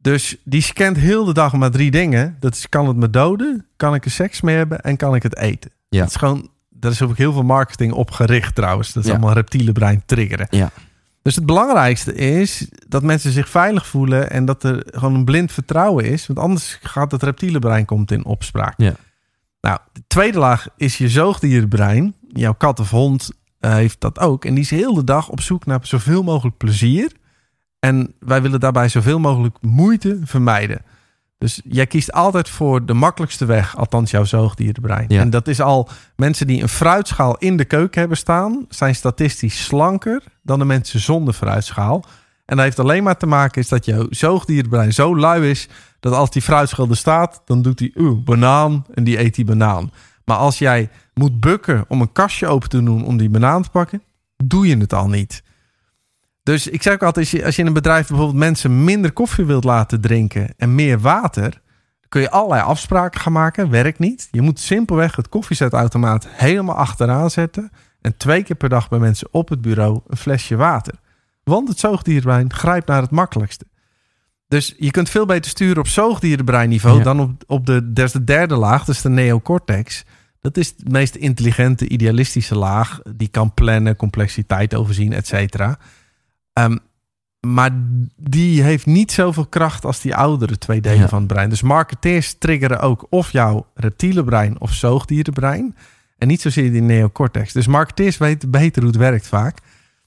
Dus 0.00 0.36
die 0.44 0.62
scant 0.62 0.96
heel 0.96 1.24
de 1.24 1.32
dag 1.32 1.52
maar 1.52 1.70
drie 1.70 1.90
dingen. 1.90 2.36
Dat 2.40 2.54
is, 2.54 2.68
kan 2.68 2.88
het 2.88 2.96
me 2.96 3.10
doden, 3.10 3.66
kan 3.76 3.94
ik 3.94 4.04
er 4.04 4.10
seks 4.10 4.40
mee 4.40 4.56
hebben 4.56 4.80
en 4.80 4.96
kan 4.96 5.14
ik 5.14 5.22
het 5.22 5.36
eten. 5.36 5.70
Ja. 5.88 6.00
Dat 6.00 6.08
is 6.08 6.16
gewoon, 6.16 6.48
daar 6.84 6.92
is 6.92 7.02
ook 7.02 7.16
heel 7.16 7.32
veel 7.32 7.42
marketing 7.42 7.92
op 7.92 8.10
gericht 8.10 8.54
trouwens. 8.54 8.92
Dat 8.92 9.02
is 9.02 9.08
Ja. 9.08 9.14
allemaal 9.16 9.34
reptiele 9.34 9.72
brein 9.72 10.02
triggeren. 10.06 10.46
Ja. 10.50 10.70
Dus 11.22 11.34
het 11.34 11.46
belangrijkste 11.46 12.14
is 12.14 12.68
dat 12.88 13.02
mensen 13.02 13.32
zich 13.32 13.48
veilig 13.48 13.86
voelen 13.86 14.30
en 14.30 14.44
dat 14.44 14.62
er 14.62 14.82
gewoon 14.90 15.14
een 15.14 15.24
blind 15.24 15.52
vertrouwen 15.52 16.04
is. 16.04 16.26
Want 16.26 16.38
anders 16.38 16.78
gaat 16.82 17.10
het 17.12 17.22
reptiele 17.22 17.58
brein 17.58 17.84
komt 17.84 18.10
in 18.10 18.24
opspraak. 18.24 18.74
Ja. 18.76 18.94
Nou, 19.60 19.78
de 19.92 20.02
tweede 20.06 20.38
laag 20.38 20.66
is 20.76 20.98
je 20.98 21.08
zoogdierenbrein. 21.08 22.14
Jouw 22.28 22.52
kat 22.54 22.80
of 22.80 22.90
hond 22.90 23.30
eh, 23.60 23.72
heeft 23.74 24.00
dat 24.00 24.18
ook. 24.18 24.44
En 24.44 24.54
die 24.54 24.62
is 24.64 24.70
heel 24.70 24.94
de 24.94 25.04
dag 25.04 25.28
op 25.28 25.40
zoek 25.40 25.66
naar 25.66 25.78
zoveel 25.82 26.22
mogelijk 26.22 26.56
plezier. 26.56 27.12
En 27.78 28.14
wij 28.18 28.42
willen 28.42 28.60
daarbij 28.60 28.88
zoveel 28.88 29.18
mogelijk 29.18 29.56
moeite 29.60 30.18
vermijden. 30.24 30.82
Dus 31.38 31.60
jij 31.64 31.86
kiest 31.86 32.12
altijd 32.12 32.48
voor 32.48 32.86
de 32.86 32.94
makkelijkste 32.94 33.44
weg, 33.44 33.76
althans 33.76 34.10
jouw 34.10 34.24
zoogdierenbrein. 34.24 35.04
Ja. 35.08 35.20
En 35.20 35.30
dat 35.30 35.48
is 35.48 35.60
al 35.60 35.88
mensen 36.16 36.46
die 36.46 36.62
een 36.62 36.68
fruitschaal 36.68 37.36
in 37.36 37.56
de 37.56 37.64
keuken 37.64 38.00
hebben 38.00 38.18
staan, 38.18 38.66
zijn 38.68 38.94
statistisch 38.94 39.64
slanker 39.64 40.22
dan 40.42 40.58
de 40.58 40.64
mensen 40.64 41.00
zonder 41.00 41.34
fruitschaal. 41.34 42.04
En 42.44 42.56
dat 42.56 42.64
heeft 42.64 42.78
alleen 42.78 43.02
maar 43.02 43.16
te 43.16 43.26
maken 43.26 43.60
is 43.60 43.68
dat 43.68 43.84
jouw 43.84 44.06
zoogdierenbrein 44.10 44.92
zo 44.92 45.16
lui 45.16 45.50
is 45.50 45.68
dat 46.00 46.12
als 46.12 46.30
die 46.30 46.42
fruitschaal 46.42 46.88
er 46.88 46.96
staat, 46.96 47.42
dan 47.44 47.62
doet 47.62 47.78
hij 47.78 47.92
oeh, 47.94 48.24
banaan 48.24 48.86
en 48.94 49.04
die 49.04 49.18
eet 49.18 49.34
die 49.34 49.44
banaan. 49.44 49.90
Maar 50.24 50.36
als 50.36 50.58
jij 50.58 50.90
moet 51.14 51.40
bukken 51.40 51.84
om 51.88 52.00
een 52.00 52.12
kastje 52.12 52.46
open 52.46 52.68
te 52.68 52.82
doen 52.82 53.04
om 53.04 53.16
die 53.16 53.30
banaan 53.30 53.62
te 53.62 53.70
pakken, 53.70 54.02
doe 54.44 54.66
je 54.66 54.76
het 54.76 54.92
al 54.92 55.08
niet. 55.08 55.42
Dus 56.44 56.66
ik 56.66 56.82
zeg 56.82 56.92
ook 56.94 57.02
altijd, 57.02 57.26
als 57.32 57.40
je, 57.40 57.44
als 57.44 57.56
je 57.56 57.60
in 57.60 57.66
een 57.68 57.74
bedrijf 57.74 58.08
bijvoorbeeld 58.08 58.38
mensen 58.38 58.84
minder 58.84 59.12
koffie 59.12 59.44
wilt 59.44 59.64
laten 59.64 60.00
drinken 60.00 60.54
en 60.56 60.74
meer 60.74 61.00
water, 61.00 61.60
kun 62.08 62.20
je 62.20 62.30
allerlei 62.30 62.62
afspraken 62.62 63.20
gaan 63.20 63.32
maken. 63.32 63.70
Werkt 63.70 63.98
niet. 63.98 64.28
Je 64.30 64.40
moet 64.42 64.60
simpelweg 64.60 65.16
het 65.16 65.28
koffiezetautomaat 65.28 66.26
helemaal 66.30 66.74
achteraan 66.74 67.30
zetten 67.30 67.70
en 68.00 68.16
twee 68.16 68.42
keer 68.42 68.56
per 68.56 68.68
dag 68.68 68.88
bij 68.88 68.98
mensen 68.98 69.28
op 69.30 69.48
het 69.48 69.60
bureau 69.60 70.00
een 70.06 70.16
flesje 70.16 70.56
water. 70.56 70.94
Want 71.44 71.68
het 71.68 71.78
zoogdierenbrein 71.78 72.52
grijpt 72.52 72.86
naar 72.86 73.02
het 73.02 73.10
makkelijkste. 73.10 73.64
Dus 74.48 74.74
je 74.78 74.90
kunt 74.90 75.08
veel 75.10 75.26
beter 75.26 75.50
sturen 75.50 75.78
op 75.78 75.88
zoogdierenbreinniveau 75.88 76.98
Ja. 76.98 77.04
dan 77.04 77.20
op, 77.20 77.42
op 77.46 77.66
de, 77.66 77.92
dat 77.92 78.04
is 78.04 78.12
de 78.12 78.24
derde 78.24 78.56
laag, 78.56 78.84
dat 78.84 78.94
is 78.94 79.02
de 79.02 79.08
neocortex. 79.08 80.04
Dat 80.40 80.56
is 80.56 80.76
de 80.76 80.90
meest 80.90 81.14
intelligente, 81.14 81.88
idealistische 81.88 82.54
laag. 82.56 83.00
Die 83.16 83.28
kan 83.28 83.54
plannen, 83.54 83.96
complexiteit 83.96 84.74
overzien, 84.74 85.12
et 85.12 85.26
cetera. 85.26 85.78
Ehm, 86.54 86.76
maar 87.40 87.70
die 88.16 88.62
heeft 88.62 88.86
niet 88.86 89.12
zoveel 89.12 89.46
kracht 89.46 89.84
als 89.84 90.00
die 90.00 90.14
oudere 90.16 90.58
twee 90.58 90.80
delen 90.80 90.98
Ja. 91.00 91.08
van 91.08 91.18
het 91.18 91.26
brein. 91.26 91.48
Dus 91.48 91.62
marketeers 91.62 92.34
triggeren 92.38 92.80
ook 92.80 93.06
of 93.10 93.30
jouw 93.32 93.66
reptiele 93.74 94.24
brein 94.24 94.60
of 94.60 94.72
zoogdierenbrein. 94.72 95.76
En 96.18 96.28
niet 96.28 96.40
zozeer 96.40 96.72
die 96.72 96.80
neocortex. 96.82 97.52
Dus 97.52 97.66
marketeers 97.66 98.16
weten 98.18 98.50
beter 98.50 98.82
hoe 98.82 98.90
het 98.90 99.00
werkt 99.00 99.26
vaak. 99.28 99.58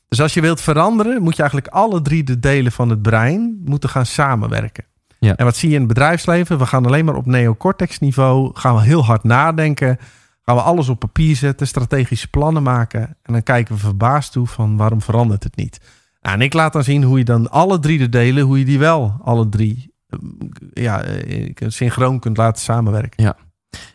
Dus 0.08 0.22
als 0.22 0.34
je 0.34 0.42
wilt 0.42 0.62
veranderen, 0.62 1.22
moet 1.22 1.36
je 1.36 1.42
eigenlijk 1.42 1.74
alle 1.74 2.02
drie 2.02 2.24
de 2.24 2.40
delen 2.40 2.72
van 2.72 2.90
het 2.90 3.02
brein 3.02 3.62
moeten 3.66 3.90
gaan 3.90 4.06
samenwerken. 4.06 4.84
Ja. 5.20 5.36
En 5.36 5.46
wat 5.46 5.56
zie 5.56 5.70
je 5.70 5.74
in 5.76 5.80
het 5.82 5.90
bedrijfsleven? 5.90 6.58
We 6.58 6.66
gaan 6.66 6.86
alleen 6.86 7.06
maar 7.06 7.16
op 7.16 7.26
neocortex 7.26 8.00
niveau, 8.00 8.52
gaan 8.54 8.76
we 8.76 8.82
heel 8.82 9.06
hard 9.06 9.24
nadenken, 9.24 9.98
gaan 10.46 10.56
we 10.56 10.62
alles 10.62 10.90
op 10.90 11.00
papier 11.00 11.36
zetten, 11.36 11.68
strategische 11.68 12.28
plannen 12.30 12.64
maken 12.64 13.02
en 13.02 13.34
dan 13.34 13.44
kijken 13.44 13.76
we 13.76 13.82
verbaasd 13.82 14.32
toe 14.32 14.48
van 14.48 14.78
waarom 14.78 15.02
verandert 15.02 15.44
het 15.44 15.56
niet. 15.56 15.80
Nou, 16.28 16.40
en 16.40 16.46
ik 16.46 16.54
laat 16.54 16.74
dan 16.74 16.84
zien 16.84 17.04
hoe 17.04 17.18
je 17.18 17.26
dan 17.26 17.52
alle 17.52 17.80
drie 17.80 17.98
de 17.98 18.10
delen, 18.10 18.44
hoe 18.44 18.60
je 18.60 18.66
die 18.66 18.80
wel 18.80 19.18
alle 19.24 19.50
drie 19.50 19.94
eh, 20.08 20.20
ja, 20.74 21.02
eh, 21.02 21.54
synchroon 21.68 22.20
kunt 22.20 22.38
laten 22.38 22.62
samenwerken. 22.62 23.24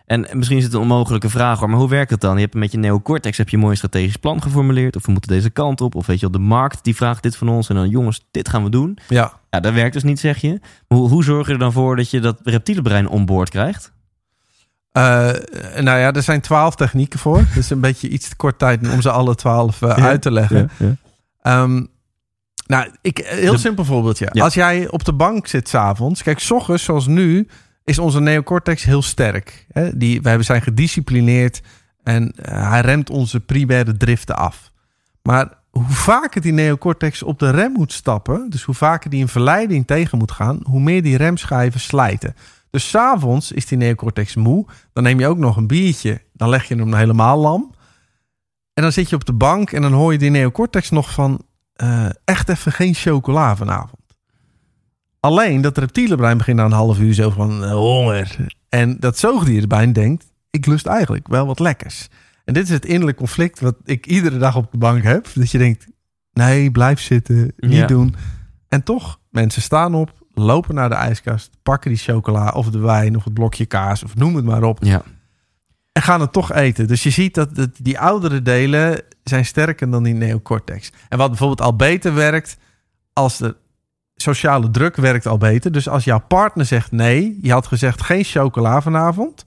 En 0.06 0.26
misschien 0.32 0.56
is 0.56 0.64
het 0.64 0.72
een 0.72 0.80
onmogelijke 0.80 1.28
vraag, 1.28 1.58
hoor, 1.58 1.70
maar 1.70 1.78
hoe 1.78 1.88
werkt 1.88 2.10
het 2.10 2.20
dan? 2.20 2.34
Je 2.34 2.40
hebt 2.40 2.54
met 2.54 2.72
je 2.72 2.78
neocortex 2.78 3.38
heb 3.38 3.48
je 3.48 3.56
een 3.56 3.62
mooi 3.62 3.76
strategisch 3.76 4.16
plan 4.16 4.42
geformuleerd. 4.42 4.96
Of 4.96 5.06
we 5.06 5.12
moeten 5.12 5.30
deze 5.30 5.50
kant 5.50 5.80
op. 5.80 5.94
Of 5.94 6.06
weet 6.06 6.20
je 6.20 6.30
wel, 6.30 6.40
de 6.40 6.46
markt 6.46 6.84
die 6.84 6.96
vraagt 6.96 7.22
dit 7.22 7.36
van 7.36 7.48
ons. 7.48 7.68
En 7.68 7.74
dan 7.74 7.88
jongens, 7.88 8.26
dit 8.30 8.48
gaan 8.48 8.64
we 8.64 8.70
doen. 8.70 8.98
Ja. 9.08 9.32
Ja, 9.50 9.60
dat 9.60 9.72
werkt 9.72 9.92
dus 9.92 10.02
niet, 10.02 10.20
zeg 10.20 10.38
je. 10.38 10.60
Maar 10.88 10.98
hoe, 10.98 11.08
hoe 11.08 11.24
zorg 11.24 11.46
je 11.46 11.52
er 11.52 11.58
dan 11.58 11.72
voor 11.72 11.96
dat 11.96 12.10
je 12.10 12.20
dat 12.20 12.40
reptiele 12.42 12.82
brein 12.82 13.08
onboord 13.08 13.50
krijgt? 13.50 13.92
Eh, 14.92 15.02
nou 15.80 15.98
ja, 15.98 16.12
er 16.12 16.22
zijn 16.22 16.40
twaalf 16.40 16.74
technieken 16.74 17.18
voor. 17.18 17.44
Is 17.54 17.70
een 17.70 17.80
beetje 17.80 18.08
iets 18.08 18.28
te 18.28 18.36
kort 18.36 18.58
tijd 18.58 18.92
om 18.92 19.02
ze 19.02 19.10
alle 19.10 19.34
twaalf 19.34 19.82
eh, 19.82 19.96
Ja, 19.96 20.04
uit 20.04 20.22
te 20.22 20.30
leggen. 20.30 20.70
Ehm, 21.42 21.84
nou, 22.66 22.90
ik, 23.00 23.18
heel 23.24 23.52
De- 23.52 23.58
simpel 23.58 23.84
voorbeeldje. 23.84 24.28
Ja. 24.32 24.44
Als 24.44 24.54
jij 24.54 24.88
op 24.90 25.04
de 25.04 25.12
bank 25.12 25.46
zit 25.46 25.68
s'avonds. 25.68 26.22
Kijk, 26.22 26.38
s 26.38 26.50
ochtends 26.50 26.84
zoals 26.84 27.06
nu 27.06 27.48
is 27.84 27.98
onze 27.98 28.20
neocortex 28.20 28.84
heel 28.84 29.02
sterk. 29.02 29.66
Hè? 29.72 29.96
Die, 29.96 30.22
wij 30.22 30.42
zijn 30.42 30.62
gedisciplineerd 30.62 31.60
en 32.02 32.30
eh, 32.30 32.70
hij 32.70 32.80
remt 32.80 33.10
onze 33.10 33.40
primaire 33.40 33.96
driften 33.96 34.36
af. 34.36 34.70
Maar 35.22 35.60
hoe 35.70 35.84
vaker 35.88 36.40
die 36.40 36.52
neocortex 36.52 37.22
op 37.22 37.38
de 37.38 37.50
rem 37.50 37.72
moet 37.72 37.92
stappen, 37.92 38.50
dus 38.50 38.62
hoe 38.62 38.74
vaker 38.74 39.10
die 39.10 39.20
in 39.20 39.28
verleiding 39.28 39.86
tegen 39.86 40.18
moet 40.18 40.32
gaan, 40.32 40.60
hoe 40.62 40.80
meer 40.80 41.02
die 41.02 41.16
remschijven 41.16 41.80
slijten. 41.80 42.34
Dus 42.70 42.88
s'avonds 42.88 43.52
is 43.52 43.66
die 43.66 43.78
neocortex 43.78 44.34
moe. 44.34 44.66
Dan 44.92 45.02
neem 45.02 45.20
je 45.20 45.26
ook 45.26 45.38
nog 45.38 45.56
een 45.56 45.66
biertje. 45.66 46.20
Dan 46.32 46.48
leg 46.48 46.64
je 46.64 46.74
hem 46.74 46.94
helemaal 46.94 47.38
lam. 47.38 47.74
En 48.74 48.82
dan 48.82 48.92
zit 48.92 49.08
je 49.08 49.16
op 49.16 49.24
de 49.24 49.32
bank 49.32 49.72
en 49.72 49.82
dan 49.82 49.92
hoor 49.92 50.12
je 50.12 50.18
die 50.18 50.30
neocortex 50.30 50.90
nog 50.90 51.12
van... 51.12 51.42
eh, 51.82 52.06
echt 52.24 52.48
even 52.48 52.72
geen 52.72 52.94
chocola 52.94 53.56
vanavond. 53.56 54.00
Alleen 55.20 55.60
dat 55.60 55.78
reptiele 55.78 56.16
brein 56.16 56.36
begint 56.38 56.56
na 56.56 56.64
een 56.64 56.72
half 56.72 56.98
uur 56.98 57.14
zo 57.14 57.30
van 57.30 57.64
eh, 57.64 57.70
honger. 57.72 58.36
En 58.68 58.96
dat 59.00 59.18
zoogdierenbrein 59.18 59.92
denkt, 59.92 60.32
ik 60.50 60.66
lust 60.66 60.86
eigenlijk 60.86 61.28
wel 61.28 61.46
wat 61.46 61.58
lekkers. 61.58 62.08
En 62.44 62.54
dit 62.54 62.62
is 62.64 62.70
het 62.70 62.84
innerlijk 62.86 63.16
conflict 63.16 63.60
wat 63.60 63.76
ik 63.84 64.06
iedere 64.06 64.38
dag 64.38 64.56
op 64.56 64.70
de 64.70 64.78
bank 64.78 65.02
heb. 65.02 65.26
Dat 65.34 65.50
je 65.50 65.58
denkt, 65.58 65.86
nee, 66.32 66.70
blijf 66.70 67.00
zitten, 67.00 67.52
niet 67.56 67.72
Ja. 67.72 67.86
doen. 67.86 68.14
En 68.68 68.82
toch, 68.82 69.18
mensen 69.30 69.62
staan 69.62 69.94
op, 69.94 70.12
lopen 70.34 70.74
naar 70.74 70.88
de 70.88 70.94
ijskast, 70.94 71.50
pakken 71.62 71.90
die 71.90 71.98
chocola 71.98 72.48
of 72.50 72.70
de 72.70 72.78
wijn 72.78 73.16
of 73.16 73.24
het 73.24 73.34
blokje 73.34 73.66
kaas 73.66 74.02
of 74.02 74.14
noem 74.16 74.36
het 74.36 74.44
maar 74.44 74.62
op. 74.62 74.84
Ja. 74.84 75.02
En 75.92 76.02
gaan 76.02 76.20
het 76.20 76.32
toch 76.32 76.52
eten. 76.52 76.86
Dus 76.86 77.02
je 77.02 77.10
ziet 77.10 77.34
dat 77.34 77.56
het- 77.56 77.78
die 77.82 77.98
oudere 77.98 78.42
delen 78.42 79.02
zijn 79.24 79.44
sterker 79.44 79.90
dan 79.90 80.02
die 80.02 80.14
neocortex. 80.14 80.92
En 81.08 81.18
wat 81.18 81.28
bijvoorbeeld 81.28 81.60
al 81.60 81.76
beter 81.76 82.14
werkt, 82.14 82.56
als 83.12 83.38
de 83.38 83.56
sociale 84.16 84.70
druk 84.70 84.96
werkt 84.96 85.26
al 85.26 85.38
beter. 85.38 85.72
Dus 85.72 85.88
als 85.88 86.04
jouw 86.04 86.18
partner 86.28 86.66
zegt 86.66 86.90
nee, 86.92 87.38
je 87.42 87.52
had 87.52 87.66
gezegd 87.66 88.02
geen 88.02 88.24
chocola 88.24 88.80
vanavond. 88.82 89.44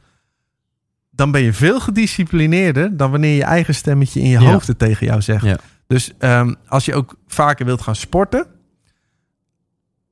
Dan 1.12 1.32
ben 1.32 1.42
je 1.42 1.54
veel 1.54 1.80
gedisciplineerder 1.80 2.98
dan 2.98 3.12
wanneer 3.12 3.36
je 3.36 3.44
eigen 3.44 3.76
stemmetje 3.76 4.20
in 4.22 4.30
je 4.30 4.40
Ja. 4.40 4.52
hoofd 4.52 4.68
het 4.68 4.80
tegen 4.80 5.06
jou 5.06 5.22
zegt. 5.22 5.44
Ja. 5.46 5.58
Dus 5.88 6.12
ehm, 6.18 6.54
als 6.68 6.86
je 6.86 6.94
ook 6.96 7.16
vaker 7.28 7.66
wilt 7.66 7.82
gaan 7.82 7.96
sporten, 7.96 8.46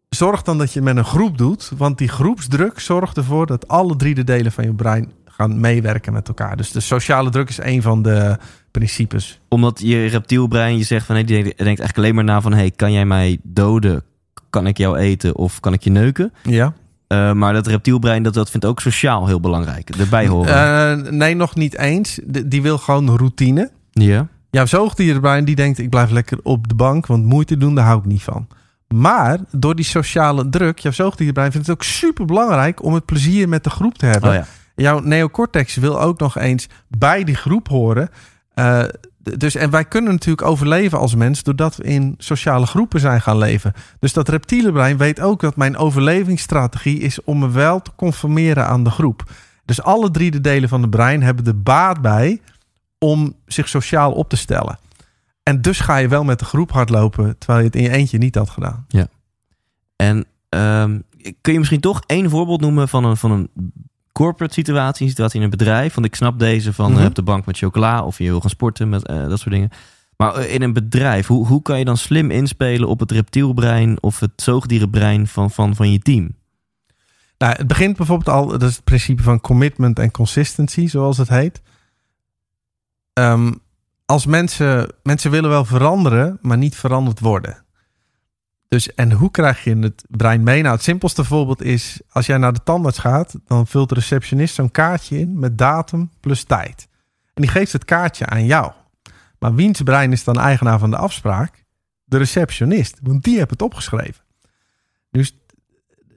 zorg 0.10 0.42
dan 0.42 0.58
dat 0.58 0.74
je 0.74 0.82
met 0.82 0.98
een 0.98 1.06
groep 1.06 1.38
doet. 1.38 1.72
Want 1.78 1.98
die 1.98 2.08
groepsdruk 2.08 2.80
zorgt 2.80 3.18
ervoor 3.18 3.46
dat 3.46 3.68
alle 3.68 3.96
drie 3.96 4.16
de 4.16 4.24
delen 4.24 4.52
van 4.52 4.64
je 4.64 4.74
brein 4.74 5.12
gaan 5.38 5.60
meewerken 5.60 6.14
met 6.14 6.28
elkaar. 6.28 6.58
Dus 6.58 6.72
de 6.72 6.80
sociale 6.80 7.30
druk 7.30 7.50
is 7.50 7.58
een 7.62 7.82
van 7.82 8.02
de 8.02 8.38
principes. 8.72 9.40
Omdat 9.50 9.80
je 9.84 10.06
reptielbrein 10.06 10.78
je 10.78 10.84
zegt 10.84 11.06
van... 11.06 11.16
Nee, 11.16 11.24
die 11.24 11.44
denkt 11.44 11.58
eigenlijk 11.58 11.98
alleen 11.98 12.16
maar 12.16 12.24
na 12.24 12.42
van... 12.42 12.54
Hey, 12.54 12.72
kan 12.72 12.92
jij 12.92 13.06
mij 13.06 13.38
doden? 13.44 14.04
Kan 14.50 14.68
ik 14.68 14.78
jou 14.78 14.98
eten? 14.98 15.36
Of 15.36 15.60
kan 15.60 15.74
ik 15.74 15.84
je 15.84 15.90
neuken? 15.90 16.34
Ja. 16.44 16.74
Eh, 17.08 17.32
maar 17.32 17.54
dat 17.54 17.68
reptielbrein, 17.68 18.24
dat, 18.24 18.34
dat 18.34 18.50
vindt 18.50 18.66
ook 18.66 18.80
sociaal 18.80 19.28
heel 19.28 19.40
belangrijk. 19.40 19.90
Erbij 19.90 20.28
horen. 20.28 20.54
Eh, 21.06 21.12
nee, 21.12 21.36
nog 21.36 21.56
niet 21.56 21.78
eens. 21.78 22.20
De- 22.26 22.48
die 22.48 22.62
wil 22.62 22.78
gewoon 22.78 23.16
routine. 23.18 23.72
ja. 23.92 24.28
Jouw 24.50 24.66
zoogdierenbrein 24.66 25.46
die 25.46 25.56
denkt, 25.56 25.78
ik 25.80 25.90
blijf 25.90 26.10
lekker 26.12 26.38
op 26.44 26.68
de 26.68 26.76
bank, 26.76 27.06
want 27.06 27.26
moeite 27.26 27.58
doen, 27.58 27.76
daar 27.76 27.86
hou 27.86 28.00
ik 28.00 28.06
niet 28.06 28.22
van. 28.24 28.48
Maar 28.88 29.40
door 29.52 29.76
die 29.76 29.86
sociale 29.86 30.50
druk, 30.50 30.80
jouw 30.80 30.92
zoogdierenbrein 30.92 31.52
vindt 31.52 31.68
het 31.68 31.76
ook 31.76 31.84
super 31.84 32.26
belangrijk 32.26 32.84
om 32.84 32.94
het 32.94 33.06
plezier 33.06 33.50
met 33.50 33.64
de 33.64 33.70
groep 33.70 33.98
te 33.98 34.06
hebben. 34.06 34.30
Oh 34.30 34.36
ja. 34.36 34.46
Jouw 34.76 35.00
neocortex 35.00 35.76
wil 35.76 36.02
ook 36.02 36.20
nog 36.20 36.38
eens 36.38 36.70
bij 36.88 37.24
die 37.24 37.36
groep 37.36 37.68
horen. 37.68 38.10
Eh, 38.54 38.84
dus, 39.18 39.56
en 39.56 39.70
wij 39.70 39.86
kunnen 39.86 40.12
natuurlijk 40.12 40.48
overleven 40.48 41.00
als 41.00 41.16
mens 41.16 41.44
doordat 41.44 41.76
we 41.76 41.84
in 41.84 42.16
sociale 42.18 42.66
groepen 42.66 43.00
zijn 43.00 43.22
gaan 43.22 43.38
leven. 43.38 43.74
Dus 44.00 44.14
dat 44.14 44.30
reptiele 44.30 44.72
brein 44.72 44.98
weet 44.98 45.20
ook 45.22 45.42
dat 45.42 45.56
mijn 45.56 45.78
overlevingsstrategie 45.78 47.00
is 47.00 47.24
om 47.24 47.40
me 47.40 47.50
wel 47.50 47.82
te 47.82 47.92
conformeren 47.96 48.68
aan 48.68 48.84
de 48.84 48.90
groep. 48.90 49.24
Dus 49.66 49.82
alle 49.82 50.12
drie 50.12 50.32
de 50.32 50.42
delen 50.42 50.70
van 50.70 50.82
het 50.82 50.90
brein 50.90 51.24
hebben 51.24 51.46
er 51.46 51.62
baat 51.62 52.02
bij 52.02 52.42
om 53.00 53.36
zich 53.46 53.70
sociaal 53.70 54.12
op 54.12 54.30
te 54.30 54.36
stellen. 54.36 54.80
En 55.44 55.62
dus 55.62 55.80
ga 55.80 55.98
je 55.98 56.08
wel 56.08 56.24
met 56.24 56.40
de 56.40 56.46
groep 56.46 56.72
hardlopen, 56.72 57.38
terwijl 57.38 57.60
je 57.60 57.66
het 57.66 57.76
in 57.76 57.84
je 57.84 57.90
eentje 57.90 58.18
niet 58.18 58.36
had 58.36 58.50
gedaan. 58.50 58.86
En 59.96 60.26
ehm, 60.50 61.00
kun 61.42 61.54
je 61.54 61.60
misschien 61.60 61.80
toch 61.80 62.02
één 62.06 62.30
voorbeeld 62.30 62.62
noemen 62.62 62.88
van 62.88 63.04
een, 63.04 63.18
van 63.18 63.32
een 63.32 63.50
corporate 64.14 64.54
situatie, 64.54 65.04
een 65.04 65.10
situatie 65.10 65.38
in 65.38 65.44
een 65.44 65.58
bedrijf? 65.58 65.94
Want 65.94 66.06
ik 66.06 66.16
snap 66.16 66.40
deze 66.40 66.74
van 66.74 67.00
eh, 67.00 67.06
op 67.06 67.16
de 67.16 67.24
bank 67.24 67.46
met 67.46 67.58
chocola 67.58 68.04
of 68.04 68.18
je 68.18 68.24
wil 68.24 68.42
gaan 68.42 68.50
sporten 68.50 68.90
met 68.90 69.08
eh, 69.08 69.28
dat 69.28 69.40
soort 69.40 69.54
dingen. 69.54 69.70
Maar 70.18 70.36
eh, 70.36 70.54
in 70.54 70.62
een 70.62 70.74
bedrijf, 70.74 71.28
hoe, 71.28 71.48
hoe 71.48 71.62
kan 71.62 71.80
je 71.80 71.86
dan 71.86 71.98
slim 71.98 72.32
inspelen 72.32 72.90
op 72.90 73.00
het 73.00 73.12
reptielbrein 73.12 74.02
of 74.02 74.20
het 74.20 74.32
zoogdierenbrein 74.36 75.28
van, 75.28 75.52
van, 75.52 75.76
van 75.76 75.92
je 75.92 76.00
team? 76.00 76.36
Nou, 77.38 77.56
het 77.56 77.68
begint 77.68 77.98
bijvoorbeeld 77.98 78.36
al, 78.36 78.48
dat 78.48 78.64
is 78.64 78.76
het 78.76 78.84
principe 78.84 79.24
van 79.24 79.42
commitment 79.42 80.00
en 80.00 80.12
consistency, 80.12 80.88
zoals 80.88 81.18
het 81.18 81.30
heet. 81.30 81.62
Ehm, 83.14 83.52
als 84.06 84.26
mensen, 84.26 84.94
mensen 85.04 85.32
willen 85.32 85.50
wel 85.50 85.66
veranderen, 85.66 86.40
maar 86.42 86.58
niet 86.58 86.76
veranderd 86.76 87.20
worden. 87.20 87.63
Dus, 88.74 88.94
en 88.94 89.12
hoe 89.12 89.32
krijg 89.32 89.64
je 89.64 89.78
het 89.78 90.06
brein 90.10 90.44
mee? 90.44 90.62
Nou, 90.62 90.76
het 90.76 90.84
simpelste 90.84 91.24
voorbeeld 91.24 91.62
is, 91.62 92.02
als 92.10 92.26
jij 92.26 92.38
naar 92.38 92.54
de 92.54 92.64
tandarts 92.64 93.00
gaat, 93.00 93.36
dan 93.48 93.68
vult 93.68 93.90
de 93.90 93.96
receptionist 93.96 94.56
zo'n 94.56 94.72
kaartje 94.72 95.20
in 95.20 95.40
met 95.40 95.58
datum 95.58 96.12
plus 96.20 96.44
tijd. 96.44 96.88
En 97.34 97.42
die 97.42 97.52
geeft 97.52 97.74
het 97.74 97.86
kaartje 97.86 98.26
aan 98.26 98.46
jou. 98.46 98.72
Maar 99.40 99.56
wiens 99.56 99.82
brein 99.82 100.12
is 100.12 100.24
dan 100.24 100.40
eigenaar 100.40 100.80
van 100.80 100.90
de 100.90 100.98
afspraak? 100.98 101.66
De 102.04 102.18
receptionist, 102.18 103.00
want 103.04 103.24
die 103.24 103.38
heeft 103.38 103.50
het 103.50 103.62
opgeschreven. 103.62 104.24
Dus 105.12 105.38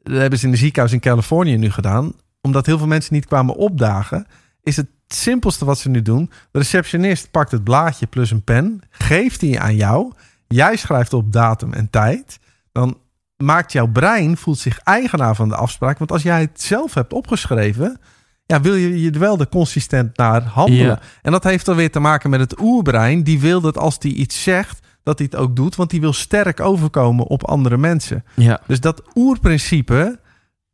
dat 0.02 0.16
hebben 0.16 0.38
ze 0.38 0.44
in 0.44 0.50
de 0.50 0.56
ziekenhuis 0.58 0.92
in 0.92 1.00
Californië 1.00 1.56
nu 1.56 1.70
gedaan. 1.70 2.12
Omdat 2.40 2.66
heel 2.66 2.78
veel 2.78 2.86
mensen 2.86 3.14
niet 3.14 3.26
kwamen 3.26 3.54
opdagen. 3.54 4.26
Is 4.62 4.76
het 4.76 4.88
simpelste 5.06 5.64
wat 5.64 5.78
ze 5.78 5.88
nu 5.88 6.02
doen. 6.02 6.30
De 6.50 6.58
receptionist 6.58 7.30
pakt 7.30 7.50
het 7.50 7.64
blaadje 7.64 8.06
plus 8.06 8.30
een 8.30 8.44
pen. 8.44 8.80
Geeft 8.90 9.40
die 9.40 9.60
aan 9.60 9.76
jou. 9.76 10.12
Jij 10.46 10.76
schrijft 10.76 11.12
op 11.12 11.32
datum 11.32 11.72
en 11.72 11.90
tijd. 11.90 12.38
Dan 12.76 12.98
maakt 13.36 13.72
jouw 13.72 13.86
brein, 13.86 14.36
voelt 14.36 14.58
zich 14.58 14.78
eigenaar 14.78 15.34
van 15.34 15.48
de 15.48 15.56
afspraak. 15.56 15.98
Want 15.98 16.12
als 16.12 16.22
jij 16.22 16.40
het 16.40 16.62
zelf 16.62 16.94
hebt 16.94 17.12
opgeschreven. 17.12 18.00
Ja, 18.46 18.60
wil 18.60 18.74
je 18.74 19.00
je 19.00 19.10
er 19.10 19.18
wel 19.18 19.36
de 19.36 19.48
consistent 19.48 20.16
naar 20.16 20.42
handelen. 20.42 20.86
Ja. 20.86 21.00
En 21.22 21.32
dat 21.32 21.44
heeft 21.44 21.66
dan 21.66 21.76
weer 21.76 21.90
te 21.90 22.00
maken 22.00 22.30
met 22.30 22.40
het 22.40 22.60
oerbrein. 22.60 23.22
Die 23.22 23.40
wil 23.40 23.60
dat 23.60 23.78
als 23.78 23.98
die 23.98 24.14
iets 24.14 24.42
zegt, 24.42 24.86
dat 25.02 25.18
hij 25.18 25.28
het 25.30 25.40
ook 25.40 25.56
doet. 25.56 25.76
Want 25.76 25.90
die 25.90 26.00
wil 26.00 26.12
sterk 26.12 26.60
overkomen 26.60 27.26
op 27.26 27.44
andere 27.44 27.76
mensen. 27.76 28.24
Ja. 28.34 28.60
Dus 28.66 28.80
dat 28.80 29.02
oerprincipe 29.14 30.18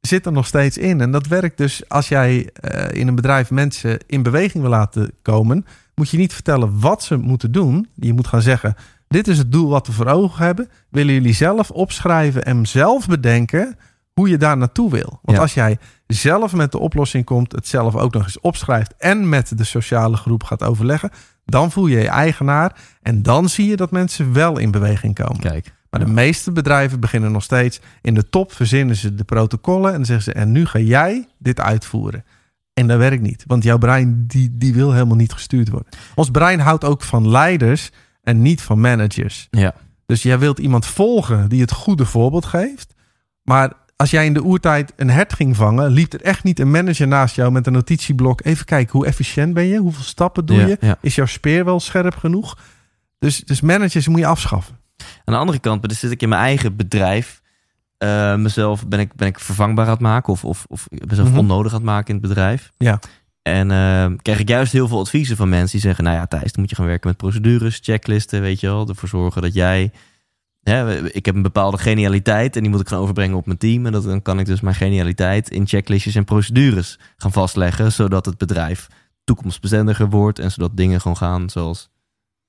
zit 0.01 0.27
er 0.27 0.33
nog 0.33 0.47
steeds 0.47 0.79
in. 0.79 1.01
En 1.01 1.11
dat 1.11 1.27
werkt 1.27 1.57
dus 1.57 1.88
als 1.88 2.09
jij 2.09 2.51
eh, 2.53 3.01
in 3.01 3.09
een 3.09 3.15
bedrijf 3.15 3.51
mensen 3.51 3.99
in 4.07 4.23
beweging 4.23 4.62
wil 4.62 4.73
laten 4.73 5.12
komen, 5.23 5.67
moet 5.95 6.11
je 6.11 6.17
niet 6.17 6.33
vertellen 6.33 6.81
wat 6.81 7.03
ze 7.03 7.17
moeten 7.17 7.53
doen. 7.53 7.88
Je 7.95 8.12
moet 8.12 8.27
gaan 8.27 8.43
zeggen: 8.43 8.75
dit 9.12 9.29
is 9.29 9.38
het 9.38 9.53
doel 9.53 9.68
wat 9.68 9.87
we 9.87 9.92
voor 9.92 10.07
ogen 10.07 10.44
hebben. 10.44 10.68
Willen 10.90 11.14
jullie 11.14 11.35
zelf 11.35 11.70
opschrijven 11.70 12.44
en 12.44 12.66
zelf 12.66 13.07
bedenken 13.09 13.77
hoe 14.12 14.29
je 14.29 14.37
daar 14.37 14.57
naartoe 14.57 14.90
wil? 14.90 15.18
Want 15.22 15.37
Ja. 15.37 15.42
als 15.42 15.55
jij 15.55 15.79
zelf 16.07 16.53
met 16.53 16.72
de 16.72 16.79
oplossing 16.79 17.25
komt, 17.25 17.53
het 17.53 17.68
zelf 17.68 17.96
ook 17.96 18.12
nog 18.12 18.22
eens 18.25 18.40
opschrijft 18.40 18.94
en 18.98 19.29
met 19.29 19.59
de 19.59 19.64
sociale 19.64 20.16
groep 20.16 20.42
gaat 20.44 20.62
overleggen, 20.62 21.11
dan 21.44 21.70
voel 21.70 21.87
je 21.87 21.98
je 21.98 22.09
eigenaar 22.09 22.77
en 23.03 23.22
dan 23.22 23.48
zie 23.48 23.66
je 23.66 23.77
dat 23.77 23.90
mensen 23.90 24.33
wel 24.33 24.59
in 24.59 24.70
beweging 24.70 25.14
komen. 25.14 25.40
Kijk. 25.40 25.72
Maar 25.90 26.05
de 26.05 26.12
meeste 26.12 26.53
bedrijven 26.53 27.01
beginnen 27.01 27.33
nog 27.33 27.42
steeds 27.42 27.81
in 28.03 28.14
de 28.14 28.29
top, 28.29 28.53
verzinnen 28.53 28.96
ze 28.96 29.14
de 29.14 29.25
protocollen 29.25 29.94
en 29.94 30.05
zeggen 30.05 30.25
ze: 30.25 30.33
En 30.33 30.53
nu 30.53 30.66
ga 30.66 30.79
jij 30.79 31.29
dit 31.38 31.61
uitvoeren. 31.61 32.25
En 32.75 32.87
dat 32.87 32.98
werkt 32.98 33.22
niet, 33.22 33.44
want 33.46 33.62
jouw 33.64 33.79
brein 33.79 34.25
die, 34.27 34.51
die 34.53 34.75
wil 34.75 34.92
helemaal 34.92 35.16
niet 35.16 35.33
gestuurd 35.33 35.68
worden. 35.68 35.88
Ons 36.14 36.31
brein 36.31 36.61
houdt 36.61 36.85
ook 36.85 37.03
van 37.03 37.29
leiders 37.29 37.90
en 38.23 38.43
niet 38.43 38.63
van 38.63 38.81
managers. 38.81 39.49
Ja. 39.51 39.75
Dus 40.07 40.23
jij 40.23 40.39
wilt 40.39 40.59
iemand 40.59 40.87
volgen 40.87 41.49
die 41.49 41.61
het 41.61 41.73
goede 41.73 42.05
voorbeeld 42.05 42.45
geeft. 42.45 42.95
Maar 43.43 43.73
als 43.97 44.11
jij 44.11 44.25
in 44.27 44.35
de 44.35 44.43
oertijd 44.45 44.93
een 44.97 45.11
hert 45.11 45.33
ging 45.33 45.57
vangen, 45.57 45.91
liep 45.91 46.13
er 46.13 46.23
echt 46.23 46.45
niet 46.45 46.61
een 46.61 46.71
manager 46.71 47.09
naast 47.09 47.35
jou 47.37 47.53
met 47.53 47.67
een 47.67 47.73
notitieblok. 47.73 48.45
Even 48.45 48.65
kijken, 48.65 48.93
hoe 48.93 49.07
efficiënt 49.07 49.55
ben 49.55 49.65
je? 49.65 49.79
Hoeveel 49.79 50.03
stappen 50.05 50.47
doe 50.47 50.57
Ja, 50.61 50.67
je? 50.67 50.77
ja. 50.81 50.97
Is 51.01 51.15
jouw 51.15 51.27
speer 51.27 51.65
wel 51.65 51.81
scherp 51.81 52.17
genoeg? 52.17 52.59
Dus, 53.19 53.41
dus 53.41 53.61
managers 53.61 54.09
moet 54.09 54.19
je 54.19 54.27
afschaffen. 54.27 54.79
Aan 55.25 55.35
de 55.35 55.41
andere 55.41 55.59
kant 55.59 55.89
dus 55.89 55.99
zit 55.99 56.11
ik 56.11 56.23
in 56.23 56.29
mijn 56.29 56.43
eigen 56.43 56.77
bedrijf. 56.77 57.41
eh, 57.99 58.37
mezelf 58.37 58.87
ben 58.89 59.01
ik, 59.01 59.15
ben 59.15 59.29
ik 59.29 59.40
vervangbaar 59.40 59.85
aan 59.87 59.90
het 59.92 60.01
maken 60.01 60.33
of, 60.33 60.44
of, 60.44 60.65
of 60.69 60.87
mezelf 60.90 61.29
Mhm. 61.29 61.38
onnodig 61.38 61.73
aan 61.73 61.77
het 61.79 61.87
maken 61.87 62.15
in 62.15 62.21
het 62.21 62.29
bedrijf. 62.29 62.71
Ja. 62.77 62.99
En 63.43 63.71
eh, 63.71 64.13
krijg 64.23 64.38
ik 64.38 64.49
juist 64.49 64.73
heel 64.73 64.88
veel 64.88 64.99
adviezen 64.99 65.37
van 65.37 65.49
mensen 65.49 65.71
die 65.71 65.81
zeggen: 65.81 66.05
Nou 66.05 66.17
ja, 66.17 66.27
Thijs, 66.27 66.53
dan 66.53 66.61
moet 66.61 66.71
je 66.71 66.77
gaan 66.77 66.87
werken 66.87 67.09
met 67.09 67.17
procedures, 67.17 67.79
checklisten, 67.83 68.40
weet 68.40 68.61
je 68.61 68.67
wel. 68.67 68.88
Ervoor 68.88 69.09
zorgen 69.09 69.43
dat 69.43 69.55
jij. 69.55 69.93
Hè, 70.63 71.07
ik 71.09 71.27
heb 71.27 71.35
een 71.35 71.43
bepaalde 71.43 71.79
genialiteit 71.79 72.57
en 72.57 72.63
die 72.63 72.71
moet 72.71 72.81
ik 72.81 72.88
gaan 72.88 72.99
overbrengen 72.99 73.37
op 73.37 73.47
mijn 73.47 73.59
team. 73.59 73.87
En 73.87 73.93
dat, 73.93 74.05
dan 74.05 74.23
kan 74.23 74.38
ik 74.38 74.47
dus 74.47 74.61
mijn 74.61 74.75
genialiteit 74.75 75.51
in 75.51 75.67
checklistjes 75.67 76.15
en 76.15 76.25
procedures 76.25 76.99
gaan 77.17 77.33
vastleggen, 77.33 77.93
zodat 77.93 78.27
het 78.27 78.38
bedrijf 78.38 78.88
toekomstbestendiger 79.25 80.11
wordt 80.11 80.38
en 80.38 80.51
zodat 80.51 80.77
dingen 80.77 81.01
gewoon 81.01 81.17
gaan 81.17 81.51
zoals 81.51 81.90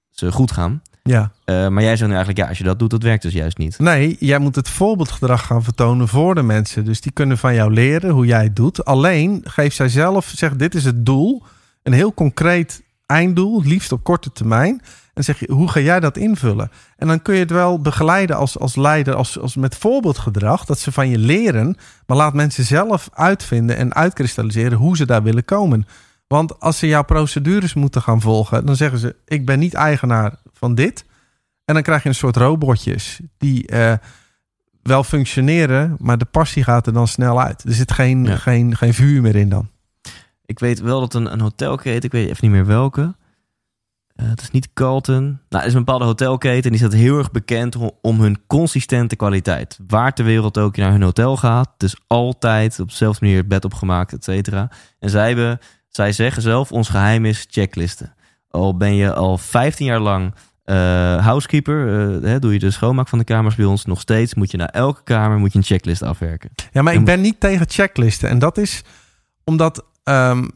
ze 0.10 0.32
goed 0.32 0.52
gaan. 0.52 0.82
Ja. 1.10 1.32
Eh, 1.45 1.68
maar 1.68 1.84
jij 1.84 1.95
zegt 1.95 2.10
nu 2.10 2.16
eigenlijk, 2.16 2.38
ja, 2.38 2.47
als 2.47 2.58
je 2.58 2.64
dat 2.64 2.80
doet, 2.80 2.89
dat 2.89 3.04
werkt 3.04 3.22
dus 3.22 3.34
juist 3.34 3.58
niet. 3.58 3.80
Nee, 3.80 4.16
jij 4.20 4.39
moet 4.39 4.56
het 4.56 4.70
voorbeeldgedrag 4.70 5.45
gaan 5.45 5.64
vertonen 5.64 6.08
voor 6.08 6.36
de 6.36 6.43
mensen. 6.43 6.86
Dus 6.86 7.01
die 7.01 7.12
kunnen 7.12 7.38
van 7.38 7.54
jou 7.54 7.74
leren 7.74 8.10
hoe 8.10 8.26
jij 8.26 8.43
het 8.43 8.56
doet. 8.56 8.86
Alleen 8.86 9.41
geef 9.43 9.74
zij 9.74 9.89
zelf, 9.89 10.32
zeg 10.36 10.56
dit 10.56 10.76
is 10.76 10.86
het 10.86 11.06
doel. 11.06 11.43
Een 11.84 11.93
heel 11.93 12.14
concreet 12.14 12.84
einddoel, 13.06 13.58
het 13.58 13.68
liefst 13.68 13.91
op 13.91 14.04
korte 14.04 14.32
termijn. 14.32 14.82
En 15.14 15.24
zeg 15.24 15.39
je, 15.39 15.51
hoe 15.51 15.70
ga 15.70 15.80
jij 15.80 15.99
dat 15.99 16.18
invullen? 16.18 16.72
En 16.97 17.08
dan 17.08 17.22
kun 17.22 17.34
je 17.34 17.39
het 17.39 17.51
wel 17.51 17.82
begeleiden 17.82 18.36
als, 18.36 18.60
als 18.60 18.76
leider, 18.76 19.16
als, 19.16 19.39
als 19.39 19.56
met 19.56 19.78
voorbeeldgedrag, 19.78 20.66
dat 20.66 20.80
ze 20.80 20.91
van 20.91 21.10
je 21.10 21.18
leren. 21.18 21.78
Maar 22.06 22.18
laat 22.18 22.34
mensen 22.34 22.64
zelf 22.64 23.10
uitvinden 23.14 23.78
en 23.78 23.93
uitkristalliseren 23.93 24.78
hoe 24.78 24.97
ze 24.97 25.06
daar 25.06 25.24
willen 25.24 25.45
komen. 25.45 25.88
Want 26.34 26.60
als 26.60 26.78
ze 26.78 26.88
jouw 26.88 27.04
procedures 27.04 27.74
moeten 27.74 28.02
gaan 28.02 28.22
volgen, 28.22 28.66
dan 28.66 28.76
zeggen 28.76 29.00
ze: 29.00 29.16
Ik 29.26 29.46
ben 29.46 29.60
niet 29.60 29.74
eigenaar 29.74 30.36
van 30.54 30.76
dit. 30.76 31.06
En 31.66 31.74
dan 31.74 31.84
krijg 31.84 32.04
je 32.04 32.10
een 32.10 32.16
soort 32.16 32.36
robotjes 32.36 33.20
die 33.38 33.68
eh, 33.68 33.94
wel 34.84 35.04
functioneren, 35.04 35.96
maar 36.00 36.18
de 36.18 36.26
passie 36.26 36.64
gaat 36.64 36.88
er 36.88 36.94
dan 36.94 37.08
snel 37.08 37.42
uit. 37.42 37.64
Er 37.64 37.74
zit 37.74 37.92
geen, 37.92 38.24
Ja. 38.24 38.36
geen, 38.36 38.76
geen 38.76 38.94
vuur 38.94 39.22
meer 39.22 39.36
in 39.36 39.50
dan. 39.50 39.70
Ik 40.46 40.60
weet 40.60 40.80
wel 40.82 41.00
dat 41.00 41.14
een, 41.14 41.32
een 41.34 41.42
hotelketen, 41.42 42.04
ik 42.04 42.12
weet 42.12 42.30
even 42.30 42.38
niet 42.42 42.52
meer 42.52 42.66
welke. 42.66 43.16
Eh, 44.16 44.30
het 44.30 44.42
is 44.42 44.52
niet 44.52 44.74
Carlton. 44.74 45.24
Nou, 45.24 45.38
het 45.50 45.66
is 45.66 45.74
een 45.74 45.84
bepaalde 45.84 46.06
hotelketen. 46.06 46.72
Die 46.72 46.80
staat 46.80 46.94
heel 46.94 47.18
erg 47.18 47.32
bekend 47.32 47.76
om, 47.76 47.92
om 48.02 48.22
hun 48.22 48.42
consistente 48.48 49.16
kwaliteit. 49.16 49.80
Waar 49.88 50.14
ter 50.14 50.26
wereld 50.26 50.58
ook 50.58 50.76
je 50.76 50.82
naar 50.82 50.92
hun 50.92 51.02
hotel 51.02 51.38
gaat. 51.38 51.70
Het 51.74 51.84
is 51.84 51.96
altijd 52.08 52.80
op 52.80 52.90
dezelfde 52.90 53.26
manier 53.26 53.40
het 53.40 53.48
bed 53.48 53.66
opgemaakt, 53.66 54.14
et 54.14 54.24
cetera. 54.24 54.72
En 55.00 55.10
zij, 55.10 55.28
hebben, 55.28 55.60
zij 55.96 56.12
zeggen 56.12 56.41
zelf, 56.41 56.72
ons 56.72 56.89
geheim 56.89 57.26
is 57.26 57.48
checklisten. 57.50 58.14
Al 58.50 58.78
ben 58.78 58.96
je 58.96 59.14
al 59.14 59.38
15 59.38 59.86
jaar 59.86 60.00
lang 60.00 60.34
eh, 60.64 60.76
housekeeper, 61.26 61.88
eh, 61.88 62.30
hè, 62.30 62.39
doe 62.39 62.54
je 62.54 62.60
de 62.60 62.72
schoonmaak 62.72 63.08
van 63.08 63.20
de 63.20 63.24
kamers 63.24 63.56
bij 63.56 63.66
ons. 63.66 63.86
Nog 63.86 64.02
steeds 64.02 64.34
moet 64.34 64.52
je 64.52 64.58
naar 64.58 64.70
elke 64.70 65.04
kamer 65.04 65.38
moet 65.38 65.52
je 65.52 65.58
een 65.58 65.64
checklist 65.66 66.02
afwerken. 66.02 66.50
Ja, 66.72 66.82
maar 66.82 66.94
En- 66.94 67.00
ik 67.00 67.06
ben 67.06 67.22
niet 67.22 67.39
tegen 67.39 67.70
checklisten. 67.70 68.30
En 68.30 68.39
dat 68.39 68.58
is 68.58 68.84
omdat 69.44 69.86
ehm, 70.04 70.48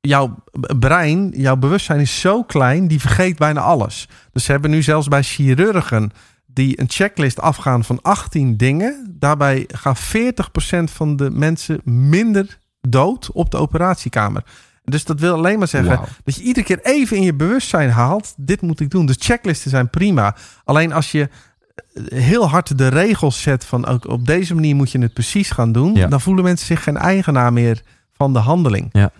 jouw 0.00 0.44
brein, 0.78 1.32
jouw 1.36 1.56
bewustzijn 1.56 2.00
is 2.00 2.20
zo 2.20 2.42
klein, 2.42 2.88
die 2.88 3.00
vergeet 3.00 3.38
bijna 3.38 3.60
alles. 3.60 4.08
Dus 4.32 4.44
ze 4.44 4.52
hebben 4.52 4.70
nu 4.70 4.82
zelfs 4.82 5.08
bij 5.08 5.22
chirurgen 5.22 6.10
die 6.46 6.80
een 6.80 6.90
checklist 6.90 7.40
afgaan 7.40 7.84
van 7.84 7.98
18 8.02 8.56
dingen. 8.56 9.16
Daarbij 9.18 9.68
gaan 9.72 9.96
40% 9.96 10.90
van 10.90 11.16
de 11.16 11.30
mensen 11.30 11.80
minder 11.84 12.58
dood 12.88 13.30
op 13.32 13.50
de 13.50 13.56
operatiekamer. 13.56 14.44
Dus 14.84 15.04
dat 15.04 15.20
wil 15.20 15.34
alleen 15.34 15.58
maar 15.58 15.68
zeggen 15.68 16.00
dat 16.24 16.34
je 16.34 16.42
iedere 16.42 16.66
keer 16.66 16.80
even 16.82 17.16
in 17.16 17.22
je 17.22 17.34
bewustzijn 17.34 17.90
haalt: 17.90 18.34
dit 18.36 18.60
moet 18.60 18.80
ik 18.80 18.90
doen. 18.90 19.06
Dus 19.06 19.16
checklisten 19.18 19.70
zijn 19.70 19.90
prima. 19.90 20.36
Alleen 20.64 20.92
als 20.92 21.10
je 21.12 21.28
eh, 21.94 22.18
heel 22.18 22.48
hard 22.48 22.78
de 22.78 22.88
regels 22.88 23.42
zet 23.42 23.64
van 23.64 23.86
ook 23.86 24.08
op 24.08 24.26
deze 24.26 24.54
manier 24.54 24.76
moet 24.76 24.90
je 24.90 24.98
het 24.98 25.12
precies 25.12 25.50
gaan 25.50 25.72
doen, 25.72 25.94
Ja. 25.94 26.06
dan 26.06 26.20
voelen 26.20 26.44
mensen 26.44 26.66
zich 26.66 26.82
geen 26.82 26.96
eigenaar 26.96 27.52
meer 27.52 27.82
van 28.12 28.32
de 28.32 28.38
handeling. 28.38 28.88
Ja. 28.92 29.10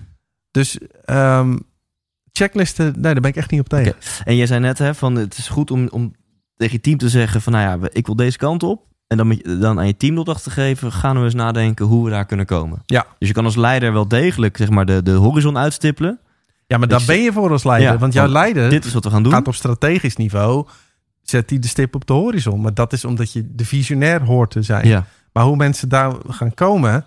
Dus 0.51 0.79
ehm, 1.05 1.57
checklisten, 2.33 2.85
nee, 2.85 3.13
daar 3.13 3.21
ben 3.21 3.31
ik 3.31 3.37
echt 3.37 3.51
niet 3.51 3.61
op 3.61 3.69
tegen. 3.69 3.95
En 4.25 4.37
jij 4.37 4.47
zei 4.47 4.61
net, 4.61 4.79
hè, 4.79 4.95
van 4.95 5.15
het 5.15 5.39
is 5.39 5.49
goed 5.49 5.71
om, 5.71 5.89
om 5.89 6.15
tegen 6.57 6.75
je 6.75 6.81
team 6.81 6.99
te 6.99 7.09
zeggen 7.09 7.43
van, 7.43 7.53
nou 7.53 7.81
ja, 7.81 7.89
ik 7.93 8.07
wil 8.07 8.17
deze 8.17 8.39
kant 8.39 8.63
op. 8.63 8.87
En 9.07 9.17
dan, 9.17 9.29
je, 9.29 9.59
dan 9.59 9.79
aan 9.79 9.87
je 9.87 9.97
team 9.97 10.15
de 10.15 10.21
opdracht 10.21 10.43
te 10.43 10.51
geven, 10.51 10.93
gaan 10.93 11.19
we 11.19 11.25
eens 11.25 11.35
nadenken 11.35 11.87
hoe 11.87 12.05
we 12.05 12.11
daar 12.11 12.25
kunnen 12.27 12.47
komen. 12.47 12.83
Ja. 12.87 13.07
Dus 13.19 13.29
je 13.29 13.35
kan 13.35 13.45
als 13.45 13.57
leider 13.57 13.93
wel 13.93 14.09
degelijk, 14.09 14.57
zeg 14.57 14.71
maar, 14.71 14.87
de, 14.87 15.03
de 15.03 15.11
horizon 15.13 15.59
uitstippelen. 15.59 16.19
Ja, 16.67 16.79
maar 16.79 16.89
daar 16.89 17.01
Ik- 17.01 17.07
ben 17.07 17.21
je 17.21 17.33
voor 17.33 17.51
als 17.51 17.65
leider. 17.65 17.93
Ja, 17.93 17.99
want 17.99 18.13
jouw 18.13 18.27
leider 18.29 18.71
Dit 18.71 18.85
is 18.85 18.93
wat 18.93 19.05
we 19.05 19.11
gaan 19.11 19.23
doen. 19.23 19.33
gaat 19.33 19.47
op 19.47 19.55
strategisch 19.55 20.17
niveau, 20.17 20.67
zet 21.23 21.51
hij 21.51 21.59
de 21.59 21.69
stip 21.69 21.95
op 21.95 22.07
de 22.07 22.13
horizon. 22.13 22.61
Maar 22.61 22.75
dat 22.75 22.93
is 22.93 23.05
omdat 23.05 23.33
je 23.33 23.55
de 23.55 23.65
visionair 23.65 24.23
hoort 24.23 24.51
te 24.51 24.63
zijn. 24.63 24.87
Ja, 24.89 25.05
Maar 25.33 25.45
hoe 25.45 25.57
mensen 25.57 25.89
daar 25.89 26.13
gaan 26.29 26.55
komen, 26.55 27.05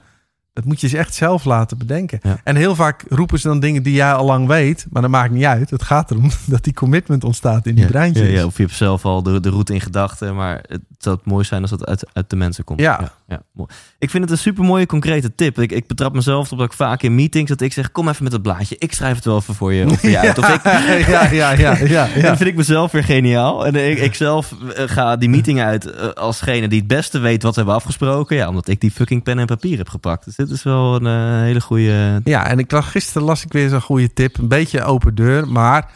dat 0.58 0.66
moet 0.66 0.82
je 0.82 0.88
ze 0.88 0.98
echt 0.98 1.14
zelf 1.14 1.46
laten 1.46 1.78
bedenken. 1.78 2.20
Ja. 2.22 2.38
En 2.44 2.56
heel 2.56 2.76
vaak 2.76 3.04
roepen 3.10 3.40
ze 3.40 3.48
dan 3.48 3.60
dingen 3.60 3.84
die 3.84 3.94
jij 3.94 4.14
al 4.14 4.26
lang 4.26 4.48
weet, 4.48 4.86
maar 4.90 5.02
dat 5.02 5.12
maakt 5.12 5.32
niet 5.32 5.44
uit. 5.44 5.70
Het 5.70 5.84
gaat 5.84 6.12
erom 6.12 6.30
dat 6.46 6.64
die 6.64 6.74
commitment 6.74 7.24
ontstaat 7.24 7.66
in 7.66 7.76
die 7.76 7.84
ja. 7.84 7.90
breintjes. 7.90 8.28
Ja, 8.28 8.34
ja, 8.34 8.46
of 8.46 8.58
je 8.58 8.64
hebt 8.64 8.76
zelf 8.76 9.06
al 9.06 9.24
de, 9.24 9.40
de 9.40 9.50
route 9.50 9.74
in 9.74 9.82
gedachten, 9.82 10.36
maar 10.36 10.64
het 10.68 10.82
zou 10.98 11.16
het 11.16 11.26
mooi 11.26 11.46
zijn 11.46 11.62
als 11.62 11.70
dat 11.70 11.86
uit, 11.86 12.06
uit 12.14 12.30
de 12.30 12.36
mensen 12.36 12.64
komt. 12.64 12.80
Ja. 12.80 13.12
ja, 13.28 13.42
mooi. 13.52 13.70
Ik 14.00 14.10
vind 14.10 14.24
het 14.24 14.32
een 14.32 14.38
super 14.38 14.64
mooie 14.64 14.86
concrete 14.86 15.36
tip. 15.36 15.60
Ik, 15.60 15.72
ik 15.72 15.88
betrap 15.88 16.14
mezelf 16.14 16.52
op 16.52 16.58
dat 16.58 16.68
ik 16.68 16.74
vaak 16.74 17.02
in 17.02 17.16
meetings 17.16 17.50
dat 17.50 17.62
ik 17.62 17.74
zeg, 17.74 17.92
kom 17.92 18.10
even 18.10 18.24
met 18.24 18.34
het 18.34 18.42
blaadje. 18.42 18.76
Ik 18.80 18.94
schrijf 18.94 19.16
het 19.16 19.26
wel 19.26 19.38
even 19.38 19.56
voor 19.56 19.74
je, 19.74 19.86
of 19.86 20.00
voor 20.00 20.10
je 20.10 20.20
uit. 20.20 20.38
Of 20.48 20.50
ik, 20.50 20.64
ja, 21.08 21.32
ja, 21.32 21.52
ja, 21.52 21.78
ja, 21.78 22.08
dat 22.22 22.38
vind 22.38 22.50
ik 22.50 22.56
mezelf 22.56 22.92
weer 22.92 23.04
geniaal. 23.04 23.66
En 23.66 23.76
ik, 23.76 24.00
ik 24.00 24.16
zelf 24.16 24.54
eh, 24.76 24.84
ga 24.88 25.16
die 25.16 25.30
meeting 25.30 25.62
uit 25.62 25.86
eh, 25.86 26.10
alsgene 26.10 26.68
die 26.68 26.80
het 26.80 26.88
beste 26.88 27.20
weet 27.20 27.44
wat 27.44 27.52
we 27.52 27.58
hebben 27.58 27.76
afgesproken. 27.76 28.36
Ja, 28.36 28.48
omdat 28.48 28.68
ik 28.68 28.82
die 28.82 28.92
fucking 28.92 29.24
pen 29.24 29.40
en 29.40 29.46
papier 29.46 29.78
heb 29.78 29.90
gepakt. 29.90 30.26
Dus 30.26 30.47
dit 30.48 30.58
is 30.58 30.64
wel 30.64 30.96
een 30.96 31.06
eh, 31.06 31.42
hele 31.42 31.62
goede... 31.62 32.22
Ja, 32.24 32.48
en 32.48 32.60
ik 32.60 32.72
las, 32.72 32.86
gisteren 32.86 33.28
las 33.28 33.44
ik 33.44 33.54
weer 33.54 33.70
zo'n 33.70 33.82
goede 33.82 34.14
tip. 34.14 34.38
Een 34.38 34.48
beetje 34.48 34.84
open 34.84 35.16
deur, 35.16 35.48
maar 35.48 35.92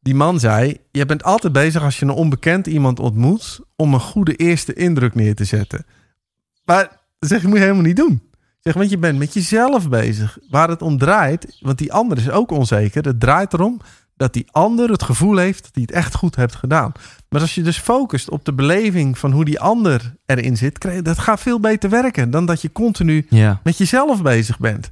die 0.00 0.14
man 0.14 0.40
zei... 0.40 0.76
je 0.90 1.06
bent 1.06 1.22
altijd 1.22 1.52
bezig 1.52 1.82
als 1.82 1.98
je 1.98 2.04
een 2.04 2.10
onbekend 2.10 2.66
iemand 2.66 3.00
ontmoet... 3.00 3.60
om 3.76 3.94
een 3.94 4.00
goede 4.00 4.36
eerste 4.36 4.74
indruk 4.74 5.14
neer 5.14 5.34
te 5.34 5.44
zetten. 5.44 5.86
Maar 6.64 7.00
zeg 7.18 7.42
ik, 7.42 7.48
moet 7.48 7.56
je 7.56 7.62
helemaal 7.62 7.82
niet 7.82 7.96
doen. 7.96 8.22
Zeg, 8.60 8.74
want 8.74 8.90
je 8.90 8.98
bent 8.98 9.18
met 9.18 9.34
jezelf 9.34 9.88
bezig. 9.88 10.38
Waar 10.50 10.68
het 10.68 10.82
om 10.82 10.98
draait, 10.98 11.56
want 11.60 11.78
die 11.78 11.92
ander 11.92 12.18
is 12.18 12.30
ook 12.30 12.50
onzeker. 12.50 13.04
Het 13.04 13.20
draait 13.20 13.52
erom 13.52 13.80
dat 14.16 14.32
die 14.32 14.46
ander 14.50 14.90
het 14.90 15.02
gevoel 15.02 15.36
heeft 15.36 15.62
dat 15.62 15.70
hij 15.74 15.82
het 15.82 15.90
echt 15.92 16.14
goed 16.14 16.36
heeft 16.36 16.54
gedaan. 16.54 16.92
Maar 17.28 17.40
als 17.40 17.54
je 17.54 17.62
dus 17.62 17.78
focust 17.78 18.30
op 18.30 18.44
de 18.44 18.52
beleving 18.52 19.18
van 19.18 19.32
hoe 19.32 19.44
die 19.44 19.60
ander 19.60 20.14
erin 20.26 20.56
zit... 20.56 21.04
dat 21.04 21.18
gaat 21.18 21.40
veel 21.40 21.60
beter 21.60 21.90
werken 21.90 22.30
dan 22.30 22.46
dat 22.46 22.62
je 22.62 22.72
continu 22.72 23.26
Ja, 23.30 23.60
met 23.64 23.78
jezelf 23.78 24.22
bezig 24.22 24.58
bent. 24.58 24.90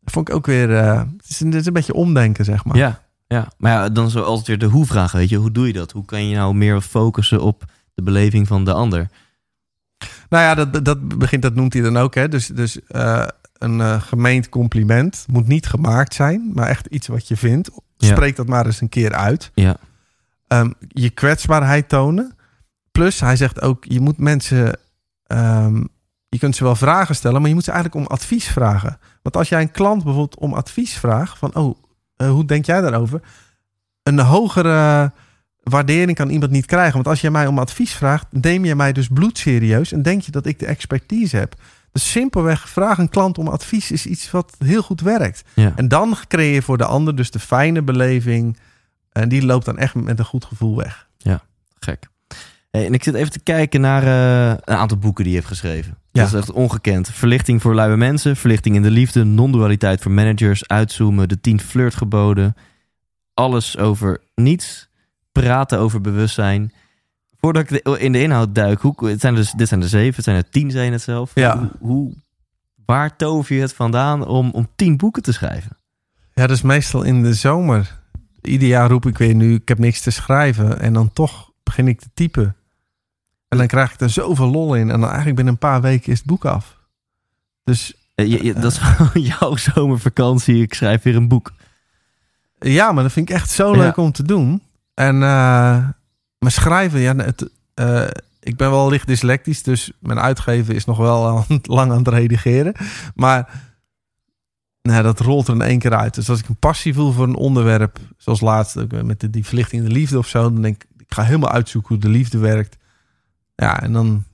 Dat 0.00 0.14
vond 0.14 0.28
ik 0.28 0.34
ook 0.34 0.46
weer. 0.46 0.76
eh, 0.76 0.98
het, 0.98 1.28
is 1.28 1.40
een, 1.40 1.46
het 1.46 1.60
is 1.60 1.66
een 1.66 1.72
beetje 1.72 1.94
omdenken, 1.94 2.44
zeg 2.44 2.64
maar. 2.64 2.76
ja, 2.76 3.02
ja. 3.26 3.48
Maar 3.58 3.72
ja, 3.72 3.88
dan 3.88 4.10
zo 4.10 4.22
altijd 4.22 4.46
weer 4.46 4.58
de 4.58 4.66
hoe-vraag, 4.66 5.12
weet 5.12 5.28
je. 5.28 5.36
Hoe 5.36 5.52
doe 5.52 5.66
je 5.66 5.72
dat? 5.72 5.92
Hoe 5.92 6.04
kan 6.04 6.28
je 6.28 6.36
nou 6.36 6.54
meer 6.54 6.80
focussen 6.80 7.40
op 7.40 7.64
de 7.94 8.02
beleving 8.02 8.46
van 8.46 8.64
de 8.64 8.72
ander? 8.72 9.08
Nou 10.28 10.44
ja, 10.44 10.64
dat, 10.64 10.84
dat 10.84 11.18
begint, 11.18 11.42
dat 11.42 11.54
noemt 11.54 11.72
hij 11.72 11.82
dan 11.82 11.96
ook. 11.96 12.14
Hè? 12.14 12.28
Dus, 12.28 12.46
dus 12.46 12.80
eh, 12.86 13.26
een 13.58 13.80
eh, 13.80 14.00
gemeend 14.00 14.48
compliment 14.48 15.24
moet 15.28 15.46
niet 15.46 15.66
gemaakt 15.66 16.14
zijn, 16.14 16.50
maar 16.54 16.68
echt 16.68 16.86
iets 16.86 17.06
wat 17.06 17.28
je 17.28 17.36
vindt. 17.36 17.70
Ja. 17.96 18.08
Spreek 18.08 18.36
dat 18.36 18.46
maar 18.46 18.66
eens 18.66 18.80
een 18.80 18.88
keer 18.88 19.12
uit. 19.14 19.50
Ja, 19.54 19.76
Ehm, 20.46 20.70
je 20.88 21.10
kwetsbaarheid 21.10 21.88
tonen. 21.88 22.36
Plus, 22.92 23.20
hij 23.20 23.36
zegt 23.36 23.60
ook, 23.60 23.84
je 23.84 24.00
moet 24.00 24.18
mensen. 24.18 24.78
ehm, 25.26 25.84
je 26.28 26.38
kunt 26.38 26.56
ze 26.56 26.64
wel 26.64 26.76
vragen 26.76 27.14
stellen, 27.14 27.38
maar 27.40 27.48
je 27.48 27.54
moet 27.54 27.64
ze 27.64 27.70
eigenlijk 27.70 28.06
om 28.06 28.12
advies 28.12 28.46
vragen. 28.48 28.98
Want 29.22 29.36
als 29.36 29.48
jij 29.48 29.60
een 29.60 29.70
klant 29.70 30.02
bijvoorbeeld 30.04 30.38
om 30.38 30.52
advies 30.54 30.94
vraagt, 30.98 31.38
van 31.38 31.54
oh, 31.54 31.78
eh, 32.16 32.30
hoe 32.30 32.44
denk 32.44 32.64
jij 32.66 32.80
daarover? 32.80 33.20
Een 34.02 34.18
hogere 34.18 35.12
waardering 35.62 36.16
kan 36.16 36.28
iemand 36.30 36.50
niet 36.50 36.66
krijgen. 36.66 36.92
Want 36.94 37.06
als 37.06 37.20
jij 37.20 37.30
mij 37.30 37.46
om 37.46 37.58
advies 37.58 37.92
vraagt, 37.92 38.26
neem 38.30 38.64
je 38.64 38.74
mij 38.74 38.92
dus 38.92 39.08
bloedserieus 39.08 39.92
en 39.92 40.02
denk 40.02 40.22
je 40.22 40.30
dat 40.30 40.46
ik 40.46 40.58
de 40.58 40.66
expertise 40.66 41.36
heb. 41.36 41.54
Simpelweg 42.00 42.68
vraag 42.68 42.98
een 42.98 43.08
klant 43.08 43.38
om 43.38 43.48
advies 43.48 43.90
is 43.90 44.06
iets 44.06 44.30
wat 44.30 44.56
heel 44.58 44.82
goed 44.82 45.00
werkt. 45.00 45.42
ja. 45.54 45.72
En 45.76 45.88
dan 45.88 46.16
creëer 46.28 46.54
je 46.54 46.62
voor 46.62 46.78
de 46.78 46.84
ander 46.84 47.16
dus 47.16 47.30
de 47.30 47.38
fijne 47.38 47.82
beleving. 47.82 48.58
En 49.12 49.28
die 49.28 49.44
loopt 49.44 49.64
dan 49.64 49.78
echt 49.78 49.94
met 49.94 50.18
een 50.18 50.24
goed 50.24 50.44
gevoel 50.44 50.76
weg. 50.76 51.08
gek. 51.78 52.08
Hey, 52.70 52.86
en 52.86 52.94
ik 52.94 53.02
zit 53.02 53.14
even 53.14 53.30
te 53.30 53.40
kijken 53.40 53.80
naar 53.80 54.02
eh, 54.02 54.58
een 54.64 54.76
aantal 54.76 54.98
boeken 54.98 55.24
die 55.24 55.32
je 55.32 55.38
hebt 55.38 55.50
geschreven. 55.50 55.98
Ja. 56.12 56.22
Dat 56.22 56.32
is 56.32 56.38
echt 56.38 56.52
ongekend. 56.52 57.08
Verlichting 57.10 57.62
voor 57.62 57.74
luie 57.74 57.96
mensen, 57.96 58.36
Verlichting 58.36 58.74
in 58.76 58.82
de 58.82 58.90
liefde, 58.90 59.24
Non-dualiteit 59.24 60.00
voor 60.00 60.12
managers, 60.12 60.68
Uitzoomen, 60.68 61.28
De 61.28 61.40
tien 61.40 61.60
flirtgeboden. 61.60 62.56
Alles 63.34 63.78
over 63.78 64.20
niets, 64.34 64.88
praten 65.32 65.78
over 65.78 66.00
bewustzijn. 66.00 66.72
Voordat 67.46 67.70
ik 67.70 67.82
de- 67.84 67.98
in 67.98 68.12
de 68.12 68.20
inhoud 68.22 68.54
duik, 68.54 68.80
hoe, 68.80 69.08
het 69.08 69.20
zijn 69.20 69.34
dus, 69.34 69.50
dit 69.50 69.68
zijn 69.68 69.82
er 69.82 69.88
zeven, 69.88 70.14
het 70.14 70.24
zijn 70.24 70.36
er 70.36 70.48
tien, 70.48 70.70
zijn 70.70 70.92
het 70.92 71.02
zelf. 71.02 71.30
Ja. 71.34 71.58
Hoe, 71.58 71.70
hoe, 71.78 72.12
waar 72.86 73.16
tover 73.16 73.54
je 73.54 73.60
het 73.60 73.72
vandaan 73.74 74.26
om, 74.26 74.50
om 74.50 74.68
tien 74.76 74.96
boeken 74.96 75.22
te 75.22 75.32
schrijven? 75.32 75.76
Ja, 76.34 76.46
dat 76.46 76.56
is 76.56 76.62
meestal 76.62 77.02
in 77.02 77.22
de 77.22 77.34
zomer. 77.34 77.98
Ieder 78.42 78.68
jaar 78.68 78.88
roep 78.90 79.06
ik 79.06 79.18
weer 79.18 79.34
nu, 79.34 79.54
ik 79.54 79.68
heb 79.68 79.78
niks 79.78 80.00
te 80.00 80.10
schrijven. 80.10 80.80
En 80.80 80.92
dan 80.92 81.12
toch 81.12 81.50
begin 81.62 81.88
ik 81.88 82.00
te 82.00 82.08
typen. 82.14 82.56
En 83.48 83.58
dan 83.58 83.66
krijg 83.66 83.92
ik 83.92 84.00
er 84.00 84.10
zoveel 84.10 84.50
lol 84.50 84.74
in. 84.74 84.90
En 84.90 85.00
dan 85.00 85.04
eigenlijk 85.08 85.36
binnen 85.36 85.52
een 85.54 85.58
paar 85.60 85.80
weken 85.80 86.12
is 86.12 86.18
het 86.18 86.26
boek 86.26 86.44
af. 86.44 86.76
Dus 87.64 87.94
Eh, 88.14 88.26
je- 88.30 88.44
je- 88.44 88.52
dat 88.54 88.72
is 88.72 88.80
jouw 89.38 89.56
zomervakantie, 89.56 90.62
ik 90.62 90.74
schrijf 90.74 91.02
weer 91.02 91.16
een 91.16 91.28
boek. 91.28 91.52
ja, 92.58 92.92
maar 92.92 93.02
dat 93.02 93.12
vind 93.12 93.28
ik 93.30 93.34
echt 93.36 93.50
zo 93.50 93.72
Ja. 93.74 93.78
leuk 93.78 93.96
om 93.96 94.12
te 94.12 94.22
doen. 94.22 94.62
En 94.94 95.22
eh, 95.22 95.88
maar 96.46 96.54
schrijven, 96.54 97.00
ja, 97.00 97.16
het, 97.16 97.50
eh, 97.74 98.06
ik 98.40 98.56
ben 98.56 98.70
wel 98.70 98.88
licht 98.88 99.06
dyslectisch. 99.06 99.62
Dus 99.62 99.92
mijn 100.00 100.18
uitgeven 100.18 100.74
is 100.74 100.84
nog 100.84 100.96
wel 100.96 101.44
lang 101.62 101.90
aan 101.90 101.98
het 101.98 102.08
redigeren. 102.08 102.74
Maar 103.14 103.62
nou, 104.82 105.02
dat 105.02 105.20
rolt 105.20 105.48
er 105.48 105.54
in 105.54 105.60
één 105.60 105.78
keer 105.78 105.94
uit. 105.94 106.14
Dus 106.14 106.30
als 106.30 106.38
ik 106.38 106.48
een 106.48 106.56
passie 106.56 106.94
voel 106.94 107.12
voor 107.12 107.24
een 107.24 107.36
onderwerp, 107.36 107.98
zoals 108.16 108.40
laatst 108.40 108.76
met 109.04 109.20
de, 109.20 109.30
die 109.30 109.46
verlichting 109.46 109.82
in 109.82 109.88
de 109.88 109.94
liefde 109.94 110.18
of 110.18 110.28
zo, 110.28 110.42
dan 110.42 110.62
denk 110.62 110.82
ik, 110.82 110.88
ik 110.98 111.14
ga 111.14 111.22
helemaal 111.22 111.50
uitzoeken 111.50 111.94
hoe 111.94 112.04
de 112.04 112.08
liefde 112.08 112.38
werkt. 112.38 112.76
Ja, 113.54 113.82
en 113.82 113.92
dan 113.92 114.24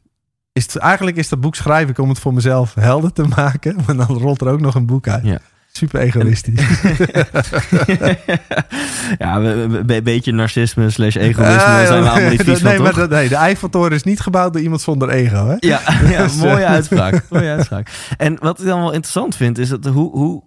is 0.52 0.62
het 0.62 0.76
eigenlijk 0.76 1.16
is 1.16 1.28
dat 1.28 1.40
boek 1.40 1.54
schrijven 1.54 1.90
ik 1.90 1.98
om 1.98 2.08
het 2.08 2.18
voor 2.18 2.34
mezelf 2.34 2.74
helder 2.74 3.12
te 3.12 3.22
maken, 3.22 3.76
maar 3.86 3.96
dan 3.96 4.18
rolt 4.18 4.40
er 4.40 4.48
ook 4.48 4.60
nog 4.60 4.74
een 4.74 4.86
boek 4.86 5.08
uit. 5.08 5.24
Ja. 5.24 5.40
Super 5.74 6.00
egoïstisch. 6.00 6.60
ja, 9.18 9.36
een 9.36 10.02
beetje 10.04 10.32
narcisme 10.32 10.90
slash 10.90 11.14
egoïsme 11.16 11.54
Ah, 11.62 11.86
zijn 11.86 12.02
we 12.02 12.08
allemaal 12.10 12.30
niet 12.30 12.42
vies 12.42 12.60
nee, 12.62 12.74
van, 12.74 12.82
maar 12.84 12.92
toch? 12.94 13.08
nee, 13.08 13.28
de 13.28 13.34
Eiffeltoren 13.34 13.92
is 13.92 14.02
niet 14.02 14.20
gebouwd 14.20 14.52
door 14.52 14.62
iemand 14.62 14.80
zonder 14.80 15.08
ego, 15.08 15.46
hè? 15.46 15.54
Ja, 15.58 15.80
ja 16.14 16.22
Dus, 16.22 16.36
mooie 16.36 16.64
eh, 16.64 16.70
uitspraak. 16.70 17.24
mooie 17.30 17.50
uitspraak. 17.50 17.90
En 18.16 18.36
wat 18.40 18.60
ik 18.60 18.66
dan 18.66 18.78
wel 18.80 18.92
interessant 18.92 19.36
vind, 19.36 19.58
is 19.58 19.68
dat 19.68 19.84
hoe, 19.84 20.10
hoe 20.10 20.42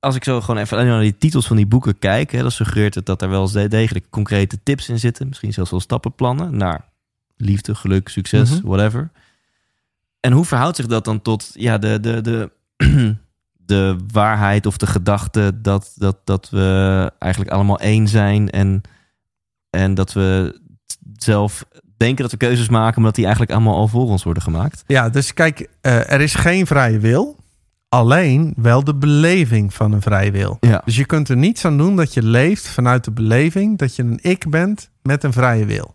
als 0.00 0.14
ik 0.16 0.24
zo 0.24 0.40
gewoon 0.40 0.60
even 0.60 0.86
naar 0.86 1.00
die 1.00 1.18
titels 1.18 1.46
van 1.46 1.56
die 1.56 1.66
boeken 1.66 1.98
kijk, 1.98 2.32
hè, 2.32 2.40
dan 2.40 2.50
suggereert 2.50 2.94
het 2.94 3.06
dat 3.06 3.22
er 3.22 3.30
wel 3.30 3.42
eens 3.42 3.52
degelijk 3.52 4.04
concrete 4.10 4.58
tips 4.62 4.88
in 4.88 4.98
zitten. 4.98 5.28
Misschien 5.28 5.52
zelfs 5.52 5.70
wel 5.70 5.80
stappenplannen 5.80 6.56
naar 6.56 6.84
liefde, 7.36 7.74
geluk, 7.74 8.08
succes, 8.08 8.50
Mhm. 8.50 8.66
whatever. 8.66 9.10
En 10.20 10.32
hoe 10.32 10.44
verhoudt 10.44 10.76
zich 10.76 10.86
dat 10.86 11.04
dan 11.04 11.22
tot 11.22 11.50
ja, 11.52 11.78
de, 11.78 12.00
de, 12.00 12.20
de, 12.20 12.50
de 13.70 13.96
waarheid 14.12 14.66
of 14.66 14.76
de 14.76 14.86
gedachte 14.86 15.60
dat, 15.62 15.92
dat, 15.96 16.16
dat 16.24 16.48
we 16.50 17.12
eigenlijk 17.18 17.52
allemaal 17.52 17.78
één 17.78 18.08
zijn 18.08 18.50
en, 18.50 18.80
en 19.70 19.94
dat 19.94 20.12
we 20.12 20.60
zelf 21.16 21.64
denken 21.96 22.22
dat 22.22 22.30
we 22.30 22.36
keuzes 22.36 22.68
maken, 22.68 22.94
maar 22.94 23.04
dat 23.04 23.14
die 23.14 23.24
eigenlijk 23.24 23.54
allemaal 23.54 23.76
al 23.76 23.88
voor 23.88 24.08
ons 24.08 24.22
worden 24.22 24.42
gemaakt? 24.42 24.82
Ja, 24.86 25.08
dus 25.08 25.34
kijk, 25.34 25.68
eh, 25.80 26.12
er 26.12 26.20
is 26.20 26.34
geen 26.34 26.66
vrije 26.66 26.98
wil. 26.98 27.38
Alleen 27.88 28.54
wel 28.56 28.84
de 28.84 28.94
beleving 28.94 29.74
van 29.74 29.92
een 29.92 30.02
vrije 30.02 30.30
wil. 30.30 30.56
Ja. 30.60 30.82
Dus 30.84 30.96
je 30.96 31.04
kunt 31.04 31.28
er 31.28 31.36
niets 31.36 31.64
aan 31.64 31.78
doen 31.78 31.96
dat 31.96 32.14
je 32.14 32.22
leeft 32.22 32.68
vanuit 32.68 33.04
de 33.04 33.10
beleving 33.10 33.78
dat 33.78 33.96
je 33.96 34.02
een 34.02 34.18
ik 34.22 34.50
bent 34.50 34.90
met 35.02 35.24
een 35.24 35.32
vrije 35.32 35.64
wil. 35.64 35.94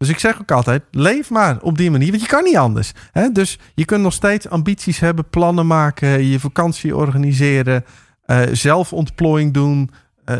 Dus 0.00 0.08
ik 0.08 0.18
zeg 0.18 0.40
ook 0.40 0.50
altijd, 0.50 0.82
leef 0.90 1.30
maar 1.30 1.58
op 1.60 1.78
die 1.78 1.90
manier, 1.90 2.10
want 2.10 2.22
je 2.22 2.28
kan 2.28 2.44
niet 2.44 2.56
anders. 2.56 2.92
Hè? 3.12 3.32
Dus 3.32 3.58
je 3.74 3.84
kunt 3.84 4.02
nog 4.02 4.12
steeds 4.12 4.48
ambities 4.48 4.98
hebben, 5.00 5.28
plannen 5.30 5.66
maken, 5.66 6.24
je 6.24 6.40
vakantie 6.40 6.96
organiseren, 6.96 7.84
eh, 8.24 8.40
zelfontplooiing 8.52 9.52
doen. 9.52 9.90
Eh, 10.24 10.36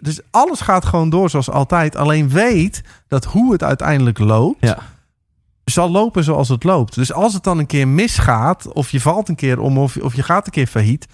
dus 0.00 0.20
alles 0.30 0.60
gaat 0.60 0.84
gewoon 0.84 1.10
door 1.10 1.30
zoals 1.30 1.50
altijd. 1.50 1.96
Alleen 1.96 2.28
weet 2.28 2.82
dat 3.08 3.24
hoe 3.24 3.52
het 3.52 3.62
uiteindelijk 3.62 4.18
loopt, 4.18 4.66
Ja. 4.66 4.78
zal 5.64 5.90
lopen 5.90 6.24
zoals 6.24 6.48
het 6.48 6.64
loopt. 6.64 6.94
Dus 6.94 7.12
als 7.12 7.34
het 7.34 7.42
dan 7.44 7.58
een 7.58 7.66
keer 7.66 7.88
misgaat, 7.88 8.72
of 8.72 8.90
je 8.90 9.00
valt 9.00 9.28
een 9.28 9.34
keer 9.34 9.60
om, 9.60 9.78
of, 9.78 9.96
of 9.96 10.14
je 10.14 10.22
gaat 10.22 10.46
een 10.46 10.52
keer 10.52 10.66
failliet, 10.66 11.06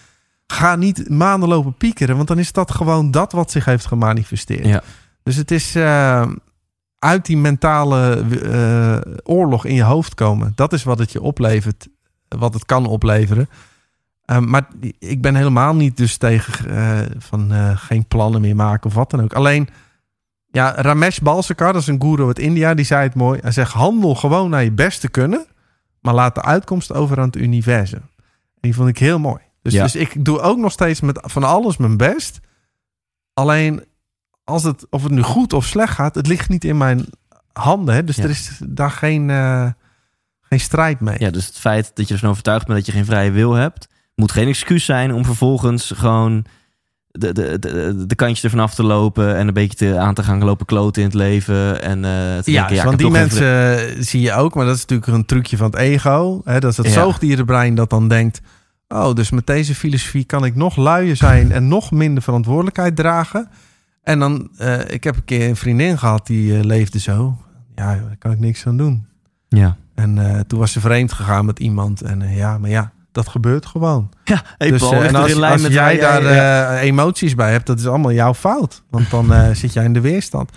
ga 0.47 0.77
niet 0.77 1.09
maanden 1.11 1.49
lopen 1.49 1.75
piekeren, 1.75 2.17
want 2.17 2.29
dan 2.29 2.39
is 2.39 2.53
dat 2.53 2.71
gewoon 2.71 3.11
dat 3.11 3.33
wat 3.33 3.51
zich 3.51 3.65
heeft 3.65 3.87
gemanifesteerd. 3.87 4.67
Ja. 4.67 4.83
Dus 5.23 5.37
het 5.37 5.51
is 5.51 5.75
eh, 5.75 6.27
uit 6.99 7.27
die 7.27 7.37
mentale 7.37 8.25
eh, 8.43 9.13
oorlog 9.23 9.65
in 9.65 9.75
je 9.75 9.83
hoofd 9.83 10.15
komen. 10.15 10.53
Dat 10.55 10.73
is 10.73 10.85
wat 10.85 10.99
het 10.99 11.13
je 11.13 11.21
oplevert, 11.23 11.89
wat 12.29 12.55
het 12.55 12.65
kan 12.65 12.87
opleveren. 12.87 13.49
Eh, 14.25 14.39
maar 14.39 14.69
ik 14.99 15.21
ben 15.21 15.35
helemaal 15.35 15.75
niet 15.75 15.97
dus 15.97 16.17
tegen 16.17 16.71
eh, 16.71 16.99
van 17.19 17.53
eh, 17.53 17.77
geen 17.77 18.07
plannen 18.07 18.41
meer 18.41 18.57
maken 18.57 18.87
of 18.87 18.95
wat 18.95 19.11
dan 19.11 19.23
ook. 19.23 19.33
Alleen, 19.33 19.69
ja, 20.51 20.75
Ramesh 20.75 21.19
Balsekar, 21.19 21.73
dat 21.73 21.83
is 21.83 21.89
een 21.89 22.01
guru 22.03 22.27
uit 22.27 22.39
India, 22.39 22.75
die 22.75 22.85
zei 22.85 23.03
het 23.03 23.15
mooi. 23.15 23.39
Hij 23.43 23.51
zegt, 23.53 23.73
handel 23.73 24.15
gewoon 24.15 24.51
naar 24.51 24.65
je 24.65 24.73
best 24.73 25.01
te 25.01 25.09
kunnen, 25.09 25.47
maar 26.01 26.15
laat 26.15 26.35
de 26.35 26.43
uitkomst 26.43 26.93
over 26.93 27.19
aan 27.19 27.27
het 27.27 27.37
universum. 27.37 28.01
En 28.01 28.61
die 28.61 28.75
vond 28.75 28.89
ik 28.89 28.99
heel 28.99 29.19
mooi. 29.19 29.43
Dus, 29.63 29.73
Ja. 29.73 29.83
dus 29.83 29.97
ik 29.97 30.25
doe 30.25 30.41
ook 30.41 30.59
nog 30.59 30.73
steeds 30.73 31.01
met 31.01 31.19
van 31.23 31.45
alles 31.45 31.77
mijn 31.77 31.97
best. 31.97 32.41
Alleen, 33.35 33.85
als 34.47 34.63
het, 34.63 34.87
of 34.91 35.03
het 35.03 35.13
nu 35.13 35.23
goed 35.23 35.53
of 35.53 35.65
slecht 35.65 35.93
gaat, 35.95 36.15
het 36.15 36.27
ligt 36.27 36.49
niet 36.49 36.65
in 36.65 36.77
mijn 36.77 37.07
handen. 37.53 37.95
Hè? 37.95 38.05
Dus 38.05 38.17
Ja. 38.17 38.23
er 38.23 38.31
is 38.31 38.61
daar 38.69 38.91
geen, 38.91 39.31
eh, 39.31 39.67
geen 40.41 40.61
strijd 40.61 41.01
mee. 41.01 41.17
Ja, 41.19 41.31
dus 41.31 41.47
het 41.47 41.59
feit 41.59 41.91
dat 41.95 42.09
je 42.09 42.15
ervan 42.15 42.31
overtuigd 42.31 42.67
bent 42.67 42.79
dat 42.79 42.87
je 42.87 42.93
geen 42.93 43.05
vrije 43.05 43.31
wil 43.31 43.53
hebt, 43.53 43.89
moet 44.15 44.33
geen 44.33 44.49
excuus 44.49 44.85
zijn 44.85 45.13
om 45.13 45.25
vervolgens 45.25 45.93
gewoon 45.97 46.45
de, 47.11 47.33
de, 47.33 47.59
de, 47.59 48.05
de 48.07 48.15
kantjes 48.15 48.45
ervan 48.45 48.61
af 48.61 48.75
te 48.75 48.83
lopen 48.83 49.37
en 49.37 49.49
een 49.49 49.55
beetje 49.55 49.77
te, 49.77 49.99
aan 49.99 50.15
te 50.15 50.23
gaan 50.23 50.45
lopen 50.45 50.67
kloten 50.67 51.03
in 51.03 51.09
het 51.09 51.17
leven. 51.17 51.83
En, 51.83 52.05
eh, 52.05 52.11
te 52.39 52.51
Ja, 52.51 52.59
denken, 52.67 52.77
ik 52.77 52.83
want 52.83 52.99
die 52.99 53.11
mensen 53.11 53.79
eh, 53.79 53.97
zie 54.03 54.21
je 54.21 54.33
ook, 54.33 54.55
maar 54.55 54.67
dat 54.67 54.75
is 54.75 54.81
natuurlijk 54.81 55.09
een 55.13 55.25
trucje 55.27 55.57
van 55.57 55.67
het 55.67 55.77
ego. 55.77 56.41
Hè? 56.45 56.61
Dat 56.61 56.71
is 56.71 56.77
het 56.77 56.87
Ja. 56.87 56.93
zoogdierenbrein 56.93 57.75
dat 57.75 57.91
dan 57.91 58.09
denkt... 58.09 58.41
oh, 58.89 59.15
dus 59.15 59.31
met 59.31 59.47
deze 59.47 59.75
filosofie 59.75 60.25
kan 60.25 60.45
ik 60.45 60.55
nog 60.55 60.77
luier 60.77 61.17
zijn... 61.17 61.53
en 61.53 61.69
nog 61.69 61.91
minder 61.91 62.23
verantwoordelijkheid 62.23 62.97
dragen. 62.97 63.49
En 64.07 64.19
dan, 64.19 64.49
eh, 64.57 64.81
ik 64.89 65.05
heb 65.05 65.17
een 65.17 65.25
keer 65.25 65.49
een 65.49 65.57
vriendin 65.57 65.99
gehad 65.99 66.27
die 66.27 66.59
eh, 66.59 66.65
leefde 66.65 66.99
zo. 66.99 67.37
Ja, 67.75 67.95
daar 67.95 68.17
kan 68.19 68.31
ik 68.31 68.39
niks 68.39 68.67
aan 68.67 68.77
doen. 68.77 69.07
Ja. 69.49 69.77
En 69.95 70.19
eh, 70.19 70.41
toen 70.41 70.59
was 70.59 70.73
ze 70.73 70.81
vreemd 70.81 71.13
gegaan 71.13 71.45
met 71.45 71.59
iemand. 71.59 72.03
En 72.03 72.35
ja, 72.35 72.59
maar 72.59 72.71
ja, 72.71 72.93
dat 73.13 73.29
gebeurt 73.29 73.67
gewoon. 73.67 74.11
Ja, 74.25 74.43
hey 74.59 74.71
dus 74.71 74.81
Paul, 74.81 74.93
echt 74.93 75.09
en 75.09 75.15
als, 75.15 75.31
in 75.31 75.39
lijn 75.39 75.53
als 75.53 75.63
met 75.63 75.73
jij 75.73 75.99
daar 75.99 76.79
emoties 76.79 77.35
bij 77.35 77.51
hebt, 77.51 77.67
dat 77.67 77.79
is 77.79 77.87
allemaal 77.87 78.13
jouw 78.13 78.35
fout. 78.35 78.83
Want 78.91 79.11
dan 79.11 79.33
zit 79.57 79.73
jij 79.73 79.85
in 79.85 79.93
de 79.93 80.01
weerstand. 80.01 80.51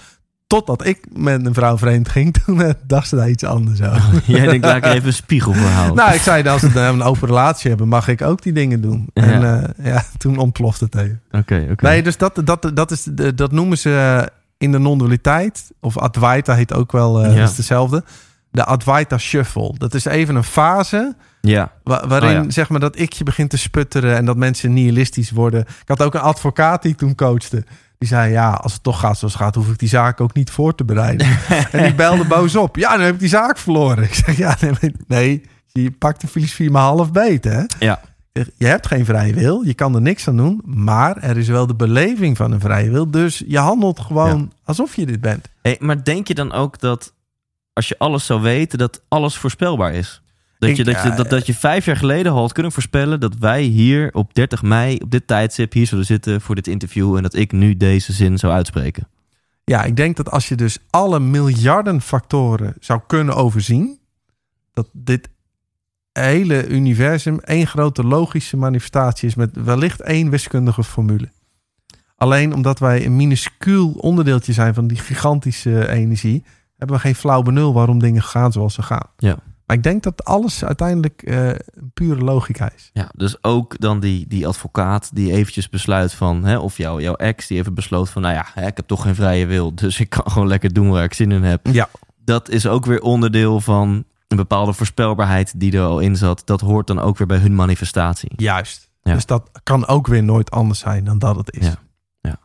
Totdat 0.50 0.86
ik 0.86 1.00
met 1.14 1.46
een 1.46 1.54
vrouw 1.54 1.78
vreemd 1.78 2.10
ging, 2.10 2.34
toen 2.46 2.62
eh, 2.62 2.70
dacht 2.88 3.08
ze 3.08 3.16
daar 3.16 3.30
iets 3.30 3.44
anders 3.44 3.82
over. 3.82 4.22
Jij 4.26 4.46
denkt, 4.48 4.66
laat 4.66 4.76
ik 4.78 4.86
even 4.86 5.08
een 5.08 5.14
spiegel 5.14 5.54
voor 5.54 5.68
houden. 5.70 5.96
Nou, 5.96 6.14
ik 6.14 6.22
zei, 6.22 6.48
als 6.48 6.62
we 6.62 6.80
een 6.80 7.02
open 7.02 7.28
relatie 7.28 7.70
hebben, 7.70 7.88
mag 7.88 8.08
ik 8.08 8.22
ook 8.22 8.42
die 8.42 8.54
dingen 8.54 8.82
doen. 8.82 9.10
Ja. 9.14 9.24
En 9.24 9.64
eh, 9.76 9.86
ja, 9.86 10.04
toen 10.18 10.38
ontplofte 10.38 10.84
het 10.86 10.96
even. 10.96 11.22
Oké, 11.32 11.68
oké. 11.72 11.86
Nee, 11.86 12.04
dus 12.04 12.18
dat, 12.18 12.42
dat, 12.44 12.72
dat, 12.74 12.92
is, 12.92 13.08
dat 13.36 13.52
noemen 13.52 13.78
ze 13.78 14.28
in 14.58 14.72
de 14.72 14.78
non-dualiteit. 14.80 15.72
Of 15.82 15.98
Advaita 15.98 16.54
heet 16.54 16.74
ook 16.74 16.92
wel, 16.92 17.24
eh 17.24 17.34
Ja. 17.34 17.40
dat 17.40 17.50
is 17.52 17.58
hetzelfde. 17.58 18.04
De 18.52 18.66
Advaita 18.66 19.18
Shuffle. 19.18 19.74
Dat 19.78 19.94
is 19.94 20.06
even 20.06 20.36
een 20.36 20.44
fase 20.44 21.16
Ja, 21.42 21.72
wa- 21.84 22.08
waarin 22.08 22.38
Oh 22.38 22.44
ja. 22.44 22.50
zeg 22.52 22.70
maar 22.70 22.80
dat 22.80 22.98
ikje 23.00 23.24
begint 23.24 23.50
te 23.50 23.58
sputteren 23.58 24.16
en 24.16 24.26
dat 24.26 24.38
mensen 24.38 24.74
nihilistisch 24.74 25.32
worden. 25.32 25.62
Ik 25.62 25.88
had 25.88 26.04
ook 26.04 26.14
een 26.14 26.22
advocaat 26.22 26.82
die 26.82 26.92
ik 26.92 26.98
toen 26.98 27.16
coachte. 27.16 27.64
Die 28.00 28.08
zei, 28.08 28.32
ja, 28.32 28.52
als 28.52 28.74
het 28.74 28.84
toch 28.84 29.00
gaat 29.00 29.18
zoals 29.18 29.34
het 29.34 29.42
gaat, 29.42 29.56
hoef 29.56 29.70
ik 29.70 29.80
die 29.80 29.90
zaak 29.90 30.22
ook 30.22 30.34
niet 30.34 30.52
voor 30.52 30.76
te 30.76 30.86
bereiden. 30.86 31.28
en 31.72 31.84
die 31.84 31.96
belde 31.96 32.26
boos 32.26 32.56
op. 32.56 32.76
Ja, 32.76 32.92
dan 32.92 33.06
heb 33.06 33.14
ik 33.14 33.20
die 33.20 33.30
zaak 33.30 33.58
verloren. 33.58 34.04
Ik 34.10 34.14
zeg, 34.14 34.38
ja, 34.38 34.58
nee, 34.62 34.94
nee 35.08 35.44
je 35.72 35.92
pakt 35.92 36.22
de 36.22 36.28
filosofie 36.28 36.72
maar 36.72 36.82
half 36.82 37.12
beet, 37.12 37.44
hè? 37.44 37.64
ja. 37.80 38.02
Ik 38.32 38.50
Je 38.58 38.66
hebt 38.66 38.88
geen 38.88 39.06
vrije 39.06 39.34
wil, 39.34 39.62
je 39.62 39.74
kan 39.74 39.96
er 39.96 40.02
niks 40.02 40.28
aan 40.28 40.38
doen, 40.38 40.62
maar 40.66 41.18
er 41.18 41.38
is 41.38 41.48
wel 41.48 41.68
de 41.68 41.76
beleving 41.76 42.38
van 42.38 42.52
een 42.52 42.60
vrije 42.60 42.90
wil. 42.90 43.12
Dus 43.12 43.44
je 43.48 43.58
handelt 43.58 44.00
gewoon 44.00 44.52
alsof 44.64 44.96
je 44.96 45.06
dit 45.06 45.22
bent. 45.22 45.48
Hey, 45.62 45.78
maar 45.80 46.04
denk 46.04 46.28
je 46.28 46.34
dan 46.34 46.52
ook 46.52 46.80
dat 46.80 47.14
als 47.74 47.88
je 47.88 47.98
alles 47.98 48.26
zou 48.26 48.42
weten, 48.42 48.78
dat 48.78 49.02
alles 49.08 49.38
voorspelbaar 49.38 49.94
is? 49.94 50.22
Dat, 50.60 50.70
Ik- 50.70 50.76
je, 50.76 50.84
dat, 50.84 51.04
je, 51.04 51.14
dat, 51.14 51.30
dat 51.30 51.46
je 51.46 51.54
vijf 51.54 51.86
jaar 51.86 51.98
geleden 51.98 52.32
had 52.32 52.52
kunnen 52.54 52.72
voorspellen 52.72 53.20
dat 53.20 53.36
wij 53.38 53.62
hier 53.62 54.10
op 54.14 54.34
30 54.34 54.62
mei, 54.62 54.98
op 54.98 55.12
dit 55.12 55.28
tijdstip, 55.28 55.74
hier 55.74 55.88
zullen 55.88 56.06
zitten 56.06 56.42
voor 56.42 56.56
dit 56.56 56.68
interview 56.68 57.16
en 57.16 57.24
dat 57.24 57.36
ik 57.36 57.52
nu 57.52 57.78
deze 57.78 58.14
zin 58.14 58.38
zou 58.38 58.54
uitspreken. 58.54 59.08
Ja, 59.64 59.84
ik 59.84 59.96
denk 59.96 60.18
dat 60.18 60.32
als 60.32 60.48
je 60.48 60.56
dus 60.56 60.78
alle 60.90 61.20
miljarden 61.20 62.02
factoren 62.02 62.74
zou 62.80 63.00
kunnen 63.08 63.36
overzien, 63.36 64.00
dat 64.74 64.90
dit 64.94 65.30
hele 66.12 66.68
universum 66.68 67.40
één 67.40 67.68
grote 67.68 68.04
logische 68.04 68.58
manifestatie 68.58 69.28
is 69.28 69.36
met 69.36 69.50
wellicht 69.64 70.02
één 70.02 70.30
wiskundige 70.30 70.84
formule. 70.84 71.30
Alleen 72.16 72.54
omdat 72.54 72.80
wij 72.80 73.06
een 73.06 73.16
minuscuul 73.16 73.90
onderdeeltje 73.92 74.54
zijn 74.54 74.74
van 74.74 74.88
die 74.88 74.98
gigantische 74.98 75.90
energie, 75.90 76.44
hebben 76.78 76.96
we 76.96 77.02
geen 77.02 77.16
flauw 77.16 77.42
benul 77.42 77.74
waarom 77.74 78.00
dingen 78.00 78.24
gaan 78.24 78.52
zoals 78.52 78.74
ze 78.74 78.82
gaan. 78.82 79.08
Ja. 79.18 79.38
Maar 79.70 79.78
ik 79.78 79.84
denk 79.84 80.04
dat 80.04 80.26
alles 80.26 80.66
uiteindelijk 80.66 81.22
een 81.26 81.92
pure 81.94 82.24
logica 82.24 82.72
is. 82.76 82.90
Ja, 82.94 83.10
dus 83.16 83.44
ook 83.44 83.80
dan 83.80 84.00
die, 84.00 84.28
die 84.28 84.48
advocaat 84.48 85.16
die 85.16 85.32
eventjes 85.32 85.70
besluit 85.70 86.14
van, 86.14 86.44
hè, 86.44 86.58
of 86.58 86.78
jouw 86.78 87.00
jouw 87.00 87.16
ex 87.16 87.48
die 87.48 87.58
even 87.58 87.74
besloot 87.74 88.10
van, 88.10 88.22
nou 88.22 88.34
ja, 88.34 88.46
hè, 88.54 88.68
ik 88.68 88.78
heb 88.78 88.88
toch 88.88 89.02
geen 89.02 89.16
vrije 89.16 89.46
wil, 89.46 89.76
dus 89.76 90.00
ik 90.00 90.10
kan 90.10 90.32
gewoon 90.32 90.48
lekker 90.48 90.74
doen 90.74 90.90
waar 90.90 91.04
ik 91.04 91.14
zin 91.14 91.32
in 91.32 91.44
heb. 91.44 91.68
Ja, 91.68 91.90
Dat 92.18 92.50
is 92.50 92.68
ook 92.68 92.86
weer 92.86 93.02
onderdeel 93.02 93.62
van 93.62 94.04
een 94.28 94.38
bepaalde 94.38 94.74
voorspelbaarheid 94.74 95.60
die 95.60 95.72
er 95.78 95.84
al 95.86 96.00
in 96.00 96.16
zat. 96.16 96.42
Dat 96.46 96.62
hoort 96.62 96.88
dan 96.88 97.00
ook 97.00 97.18
weer 97.18 97.28
bij 97.28 97.38
hun 97.38 97.56
manifestatie. 97.56 98.32
juist. 98.36 98.90
Ja. 99.02 99.14
Dus 99.14 99.26
dat 99.26 99.50
kan 99.64 99.88
ook 99.88 100.08
weer 100.08 100.24
nooit 100.24 100.52
anders 100.52 100.80
zijn 100.80 101.04
dan 101.04 101.20
dat 101.20 101.36
het 101.36 101.56
is. 101.56 101.66
Ja. 101.66 102.40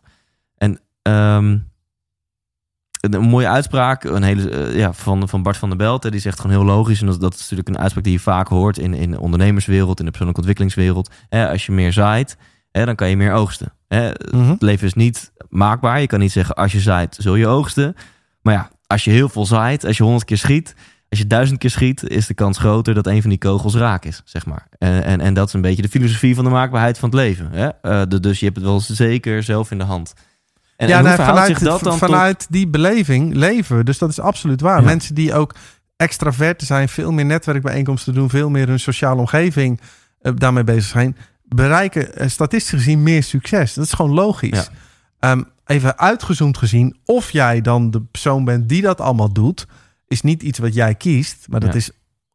Ehm, 1.02 1.44
een, 1.46 1.70
een 3.10 3.20
mooie 3.20 3.48
uitspraak 3.48 4.04
een 4.04 4.22
hele, 4.22 4.50
eh, 4.50 4.76
ja, 4.76 4.92
van, 4.92 5.28
van 5.28 5.42
Bart 5.42 5.56
van 5.56 5.68
der 5.68 5.78
Belt. 5.78 6.02
hè, 6.02 6.10
Die 6.10 6.20
zegt 6.20 6.40
gewoon 6.40 6.56
heel 6.56 6.64
logisch. 6.66 7.00
En 7.00 7.06
dat, 7.06 7.20
dat 7.20 7.34
is 7.34 7.40
natuurlijk 7.40 7.68
een 7.68 7.78
uitspraak 7.78 8.04
die 8.04 8.12
je 8.12 8.18
vaak 8.20 8.48
hoort 8.48 8.78
in, 8.78 8.94
in 8.94 9.10
de 9.10 9.20
ondernemerswereld, 9.20 9.98
in 9.98 10.04
de 10.04 10.10
persoonlijke 10.10 10.40
ontwikkelingswereld. 10.40 11.10
Hè, 11.28 11.48
als 11.50 11.66
je 11.66 11.72
meer 11.72 11.92
zaait, 11.92 12.36
hè, 12.70 12.84
dan 12.84 12.94
kan 12.94 13.08
je 13.08 13.16
meer 13.16 13.32
oogsten. 13.32 13.72
Hè, 13.88 14.10
Mhm. 14.30 14.50
Het 14.50 14.62
leven 14.62 14.86
is 14.86 14.94
niet 14.94 15.32
maakbaar. 15.48 16.00
Je 16.00 16.06
kan 16.06 16.18
niet 16.20 16.32
zeggen 16.32 16.54
als 16.54 16.72
je 16.72 16.80
zaait, 16.80 17.16
zul 17.20 17.34
je 17.34 17.46
oogsten. 17.46 17.94
Maar 18.42 18.54
ja, 18.54 18.70
als 18.86 19.04
je 19.04 19.10
heel 19.10 19.28
veel 19.28 19.46
zaait, 19.46 19.84
als 19.84 19.96
je 19.96 20.02
honderd 20.02 20.24
keer 20.24 20.38
schiet, 20.38 20.74
als 21.08 21.18
je 21.18 21.26
duizend 21.26 21.58
keer 21.58 21.70
schiet, 21.70 22.08
is 22.08 22.26
de 22.26 22.34
kans 22.34 22.58
groter 22.58 22.94
dat 22.94 23.06
een 23.06 23.20
van 23.20 23.30
die 23.30 23.38
kogels 23.38 23.74
raak 23.74 24.04
is, 24.04 24.22
zeg 24.24 24.46
maar. 24.46 24.66
En, 24.78 25.04
en, 25.04 25.20
en 25.20 25.34
dat 25.34 25.46
is 25.48 25.52
een 25.52 25.60
beetje 25.60 25.82
de 25.82 25.88
filosofie 25.88 26.34
van 26.34 26.44
de 26.44 26.50
maakbaarheid 26.50 26.98
van 26.98 27.08
het 27.08 27.18
leven. 27.18 27.48
Hè? 27.52 27.68
Eh, 27.82 28.02
de- 28.08 28.20
dus 28.20 28.38
je 28.38 28.44
hebt 28.44 28.56
het 28.56 28.66
wel 28.66 28.80
zeker 28.80 29.42
zelf 29.42 29.70
in 29.70 29.78
de 29.78 29.84
hand. 29.84 30.12
En, 30.76 30.88
en 30.88 30.94
hoe 30.94 31.02
nou, 31.02 31.16
vanuit, 31.16 31.46
zich 31.48 31.58
dat 31.58 31.80
dan 31.80 31.90
tot... 31.90 31.98
vanuit 31.98 32.46
die 32.50 32.68
beleving 32.68 33.34
leven. 33.34 33.76
we. 33.76 33.84
Dus 33.84 33.98
dat 33.98 34.10
is 34.10 34.20
absoluut 34.20 34.60
waar. 34.60 34.80
Ja. 34.80 34.84
Mensen 34.84 35.14
die 35.14 35.34
ook 35.34 35.54
extravert 35.96 36.62
zijn, 36.62 36.88
veel 36.88 37.12
meer 37.12 37.24
netwerkbijeenkomsten 37.24 38.14
doen, 38.14 38.30
veel 38.30 38.50
meer 38.50 38.68
hun 38.68 38.80
sociale 38.80 39.20
omgeving 39.20 39.80
eh, 40.20 40.32
daarmee 40.36 40.64
bezig 40.64 40.90
zijn, 40.90 41.16
bereiken 41.44 42.16
eh, 42.16 42.28
statistisch 42.28 42.70
gezien 42.78 43.02
meer 43.02 43.22
succes. 43.22 43.74
Dat 43.74 43.84
is 43.84 43.92
gewoon 43.92 44.14
logisch. 44.14 44.68
Ja. 45.20 45.30
Ehm, 45.30 45.42
even 45.66 45.98
uitgezoomd 45.98 46.58
gezien, 46.58 46.96
of 47.04 47.30
jij 47.30 47.60
dan 47.60 47.90
de 47.90 48.00
persoon 48.00 48.44
bent 48.44 48.68
die 48.68 48.82
dat 48.82 49.00
allemaal 49.00 49.32
doet, 49.32 49.66
is 50.06 50.22
niet 50.22 50.42
iets 50.42 50.58
wat 50.58 50.74
jij 50.74 50.94
kiest, 50.94 51.46
maar 51.48 51.60
dat 51.60 51.72
Ja. 51.72 51.76
is 51.76 51.90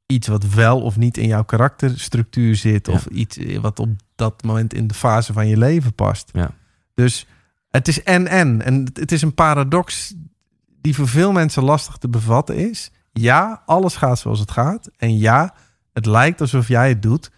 iets 0.05 0.27
wat 0.27 0.45
wel 0.45 0.81
of 0.81 0.97
niet 0.97 1.17
in 1.17 1.27
jouw 1.27 1.43
karakterstructuur 1.43 2.55
zit, 2.55 2.87
Ja. 2.87 2.93
of 2.93 3.05
iets 3.05 3.37
eh, 3.37 3.59
wat 3.59 3.79
op 3.79 3.89
dat 4.15 4.43
moment 4.43 4.73
in 4.73 4.87
de 4.87 4.93
fase 4.93 5.33
van 5.33 5.47
je 5.47 5.57
leven 5.57 5.93
past. 5.93 6.29
Ja. 6.33 6.51
Dus 6.93 7.25
het 7.69 7.87
is 7.87 8.03
en 8.03 8.27
en. 8.27 8.61
En 8.61 8.89
het 8.93 9.11
is 9.11 9.21
een 9.21 9.33
paradox 9.33 10.13
die 10.81 10.95
voor 10.95 11.07
veel 11.07 11.31
mensen 11.31 11.63
lastig 11.63 11.97
te 11.97 12.09
bevatten 12.09 12.55
is. 12.69 12.91
Ja, 13.11 13.61
alles 13.65 13.95
gaat 13.95 14.19
zoals 14.19 14.39
het 14.39 14.51
gaat. 14.51 14.89
En 14.97 15.17
ja, 15.17 15.53
het 15.93 16.05
lijkt 16.05 16.41
alsof 16.41 16.67
jij 16.67 16.89
het 16.89 17.01
doet. 17.01 17.31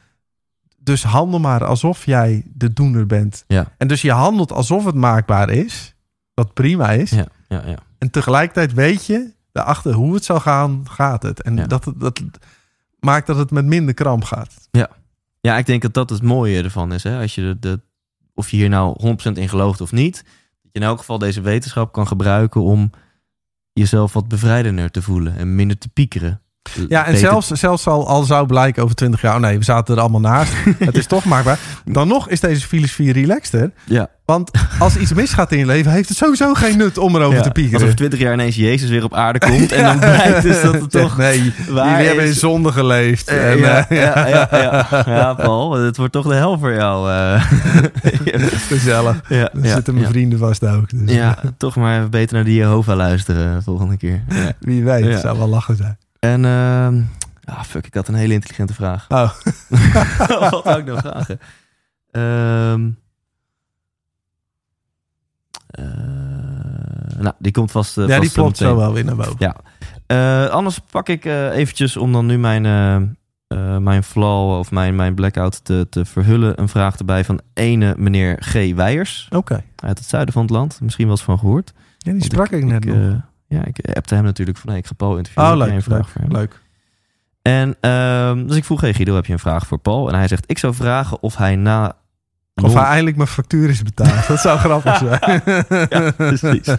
Dus 0.78 1.04
handel 1.04 1.40
maar 1.40 1.66
alsof 1.66 2.06
jij 2.06 2.44
de 2.54 2.74
doener 2.74 3.06
bent. 3.06 3.44
Ja. 3.48 3.72
En 3.78 3.88
dus 3.88 4.02
je 4.02 4.12
handelt 4.12 4.52
alsof 4.52 4.86
het 4.86 4.96
maakbaar 4.96 5.50
is. 5.50 5.96
Wat 6.34 6.54
prima 6.54 6.92
is. 6.92 7.10
Ja, 7.10 7.26
ja, 7.48 7.62
ja. 7.66 7.78
En 7.98 8.10
tegelijkertijd 8.10 8.74
weet 8.74 9.06
je, 9.06 9.34
daarachter 9.52 9.94
hoe 9.94 10.14
het 10.14 10.26
zal 10.26 10.40
gaan, 10.40 10.84
gaat 10.90 11.24
het. 11.24 11.42
En 11.42 11.56
Ja. 11.58 11.68
dat, 11.68 11.92
dat 11.98 12.22
maakt 13.00 13.28
dat 13.28 13.38
het 13.38 13.52
met 13.52 13.66
minder 13.66 13.94
kramp 13.94 14.24
gaat. 14.24 14.54
Ja, 15.42 15.58
ik 15.58 15.66
denk 15.66 15.82
dat 15.82 15.94
dat 15.94 16.10
het 16.10 16.22
mooie 16.22 16.64
ervan 16.64 16.94
is. 16.94 17.04
Hè? 17.04 17.22
Als 17.22 17.36
je 17.36 17.42
de, 17.42 17.60
de, 17.60 17.80
of 18.34 18.50
je 18.50 18.58
hier 18.58 18.70
nou 18.70 19.16
100% 19.30 19.32
in 19.32 19.50
gelooft 19.50 19.82
of 19.82 19.92
niet. 19.92 20.16
Dat 20.16 20.72
je 20.72 20.80
in 20.80 20.84
elk 20.84 20.98
geval 21.00 21.18
deze 21.18 21.42
wetenschap 21.42 21.92
kan 21.92 22.08
gebruiken 22.08 22.62
om 22.62 22.90
jezelf 23.74 24.14
wat 24.14 24.28
bevrijdender 24.28 24.92
te 24.92 25.02
voelen 25.02 25.36
en 25.36 25.56
minder 25.56 25.78
te 25.78 25.90
piekeren. 25.90 26.42
Ja, 26.88 27.06
en 27.06 27.18
zelfs, 27.18 27.48
zelfs 27.48 27.88
al, 27.88 28.08
al 28.08 28.24
zou 28.24 28.46
blijken 28.46 28.84
over 28.84 28.96
20 28.96 29.22
jaar, 29.22 29.36
oh 29.36 29.42
nee, 29.42 29.58
we 29.58 29.64
zaten 29.64 29.96
er 29.96 30.02
allemaal 30.02 30.20
naast. 30.22 30.54
het 30.80 30.98
is 30.98 31.06
toch 31.06 31.26
maakbaar. 31.26 31.60
Dan 31.86 32.08
nog 32.08 32.30
is 32.30 32.40
deze 32.40 32.68
filosofie 32.68 33.14
relaxter. 33.14 33.72
Ja, 33.86 34.08
Want 34.26 34.52
als 34.80 34.96
iets 34.98 35.14
misgaat 35.14 35.52
in 35.52 35.58
je 35.58 35.66
leven, 35.66 35.92
heeft 35.92 36.10
het 36.10 36.18
sowieso 36.18 36.54
geen 36.54 36.78
nut 36.78 36.98
om 36.98 37.16
erover 37.16 37.38
ja. 37.38 37.42
te 37.44 37.52
piekeren. 37.52 37.74
Als 37.76 37.84
over 37.84 37.96
20 37.96 38.20
jaar 38.20 38.34
ineens 38.34 38.56
Jezus 38.56 38.90
weer 38.90 39.04
op 39.04 39.14
aarde 39.14 39.40
komt 39.40 39.72
en 39.72 39.84
dan 39.84 40.00
blijkt 40.16 40.42
dus 40.42 40.62
dat 40.62 40.74
het 40.74 40.92
toch... 40.92 41.18
Nee, 41.18 41.54
waar 41.70 41.90
jullie 41.92 42.06
hebben 42.08 42.26
in 42.26 42.34
zonde 42.34 42.72
geleefd. 42.72 43.28
Eh, 43.28 43.52
En, 43.52 43.58
ja, 43.58 43.88
eh, 43.90 43.98
ja, 43.98 44.28
ja, 44.28 44.48
ja, 44.52 44.88
ja, 45.16 45.34
Paul, 45.34 45.72
het 45.74 45.98
wordt 45.98 46.14
toch 46.14 46.28
de 46.28 46.34
hel 46.34 46.60
voor 46.60 46.74
jou. 46.74 47.12
eh. 47.12 47.44
Gezellig. 48.68 49.22
ja, 49.30 49.50
Dan 49.54 49.64
ja, 49.64 49.74
zitten 49.74 49.94
mijn 49.94 50.06
ja. 50.06 50.12
vrienden 50.12 50.40
vast 50.40 50.66
ook. 50.68 50.90
Dus 50.94 51.16
Ja, 51.16 51.38
toch 51.58 51.76
maar 51.76 51.98
even 51.98 52.10
beter 52.10 52.36
naar 52.36 52.46
die 52.46 52.56
Jehovah 52.56 52.96
luisteren 52.98 53.56
de 53.56 53.62
volgende 53.62 53.98
keer. 53.98 54.24
Ja. 54.30 54.52
wie 54.60 54.84
weet, 54.84 55.04
Ja. 55.04 55.10
het 55.10 55.20
zou 55.22 55.38
wel 55.38 55.48
lachen 55.48 55.76
zijn. 55.76 55.98
En, 56.22 56.46
ehm 56.46 57.02
ah 57.44 57.64
fuck, 57.64 57.86
ik 57.86 57.94
had 57.94 58.08
een 58.08 58.14
hele 58.16 58.34
intelligente 58.34 58.74
vraag. 58.74 59.06
Oh, 59.10 59.32
Wat 60.50 60.64
zou 60.64 60.80
ik 60.80 60.86
nou 60.86 61.00
vragen? 61.00 61.40
Ehm 62.12 62.90
eh, 65.68 65.86
nou, 67.20 67.34
die 67.40 67.52
komt 67.52 67.72
vast. 67.72 67.98
eh, 67.98 68.08
ja, 68.08 68.20
die 68.20 68.30
vast 68.30 68.34
klopt 68.34 68.50
meteen. 68.60 68.68
zo 68.68 68.76
wel 68.76 68.94
weer 68.94 69.06
naar 69.06 69.16
boven. 69.16 69.36
Ja. 69.38 69.56
Eh, 70.06 70.50
anders 70.50 70.80
pak 70.92 71.10
ik 71.10 71.26
eh, 71.26 71.56
eventjes 71.58 71.98
om 71.98 72.12
dan 72.12 72.26
nu 72.26 72.38
mijn, 72.38 72.66
eh, 72.66 72.96
eh, 73.48 73.78
mijn 73.78 74.04
flaw 74.04 74.58
of 74.60 74.72
mijn, 74.72 74.96
mijn 74.96 75.16
blackout 75.16 75.64
te, 75.66 75.88
te 75.90 76.06
verhullen. 76.06 76.60
Een 76.62 76.70
vraag 76.70 76.98
erbij 76.98 77.26
van 77.26 77.42
ene 77.54 77.96
meneer 77.98 78.38
G. 78.44 78.54
Weijers 78.76 79.28
Oké. 79.32 79.64
uit 79.76 79.98
het 79.98 80.08
zuiden 80.08 80.34
van 80.34 80.42
het 80.42 80.52
land. 80.52 80.80
Misschien 80.82 81.06
wel 81.06 81.16
eens 81.16 81.24
van 81.26 81.40
gehoord. 81.40 81.74
Ja, 81.98 82.12
die 82.12 82.24
sprak 82.24 82.50
ik, 82.50 82.66
net 82.66 82.86
ik, 82.86 82.94
nog. 82.94 83.22
Ja, 83.52 83.66
ik 83.66 83.96
appte 83.96 84.16
hem 84.16 84.24
natuurlijk 84.24 84.58
van 84.58 84.70
hey, 84.70 84.78
ik 84.78 84.86
ga 84.88 84.94
Paul 84.94 85.18
interviewen. 85.18 85.52
oh, 85.52 85.58
leuk, 85.58 85.70
een 85.72 85.82
vraag 85.82 85.98
leuk, 85.98 86.08
voor 86.08 86.22
hem? 86.22 86.32
leuk. 86.32 86.60
En 87.42 87.76
ehm, 87.80 88.48
dus 88.48 88.56
ik 88.58 88.66
vroeg, 88.66 88.82
hey 88.82 88.94
Guido, 88.94 89.16
heb 89.16 89.26
je 89.26 89.34
een 89.34 89.40
vraag 89.40 89.68
voor 89.68 89.78
Paul? 89.78 90.10
En 90.10 90.16
hij 90.16 90.28
zegt, 90.28 90.44
ik 90.48 90.58
zou 90.58 90.74
vragen 90.74 91.22
of 91.22 91.36
hij 91.38 91.56
na... 91.56 91.96
Of 92.56 92.74
hij 92.74 92.84
eindelijk 92.84 93.16
mijn 93.16 93.28
factuur 93.28 93.70
is 93.70 93.82
betaald. 93.84 94.28
Dat 94.28 94.40
zou 94.40 94.60
grappig 94.60 94.98
zijn. 95.06 95.42
Ja, 95.90 96.12
precies. 96.12 96.76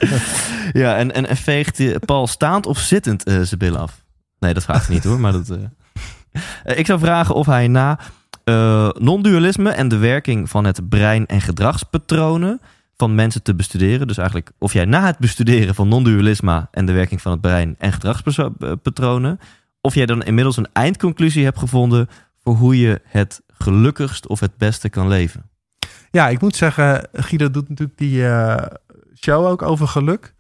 Ja, 0.73 0.97
en, 0.97 1.15
en, 1.15 1.29
en 1.29 1.37
veegt 1.37 2.05
Paul 2.07 2.27
staand 2.27 2.67
of 2.67 2.79
zittend 2.79 3.25
eh, 3.25 3.41
zijn 3.41 3.59
billen 3.59 3.81
af? 3.81 4.05
Nee, 4.39 4.55
dat 4.55 4.63
vraagt 4.63 4.87
hij 4.87 4.95
niet 4.95 5.05
hoor, 5.05 5.21
maar 5.21 5.33
dat... 5.33 5.49
eh. 5.51 6.77
Ik 6.79 6.87
zou 6.87 6.99
vragen 6.99 7.35
of 7.35 7.47
hij 7.47 7.69
na 7.69 7.99
eh, 8.45 8.89
non-dualisme 8.99 9.71
en 9.71 9.89
de 9.89 9.97
werking 9.97 10.51
van 10.51 10.65
het 10.65 10.89
brein 10.89 11.27
en 11.27 11.41
gedragspatronen 11.41 12.61
van 12.97 13.15
mensen 13.15 13.43
te 13.43 13.55
bestuderen. 13.55 14.07
Dus 14.07 14.17
eigenlijk 14.17 14.51
of 14.59 14.73
jij 14.73 14.85
na 14.85 15.07
het 15.07 15.19
bestuderen 15.19 15.75
van 15.75 15.89
non-dualisme 15.89 16.69
en 16.71 16.87
de 16.87 16.93
werking 16.93 17.23
van 17.23 17.33
het 17.33 17.41
brein 17.41 17.75
en 17.79 17.93
gedragspatronen, 17.93 19.39
of 19.81 19.95
jij 19.95 20.07
dan 20.07 20.23
inmiddels 20.23 20.57
een 20.57 20.73
eindconclusie 20.73 21.45
hebt 21.45 21.59
gevonden 21.59 22.09
voor 22.43 22.55
hoe 22.55 22.79
je 22.79 23.01
het 23.05 23.43
gelukkigst 23.49 24.27
of 24.27 24.41
het 24.41 24.57
beste 24.57 24.89
kan 24.89 25.09
leven. 25.09 25.51
Ja, 26.11 26.29
ik 26.29 26.41
moet 26.41 26.57
zeggen, 26.57 27.09
Guido 27.13 27.51
doet 27.51 27.69
natuurlijk 27.69 27.99
die 27.99 28.27
eh, 28.27 28.67
show 29.17 29.47
ook 29.47 29.63
over 29.63 29.89
geluk. 29.89 30.35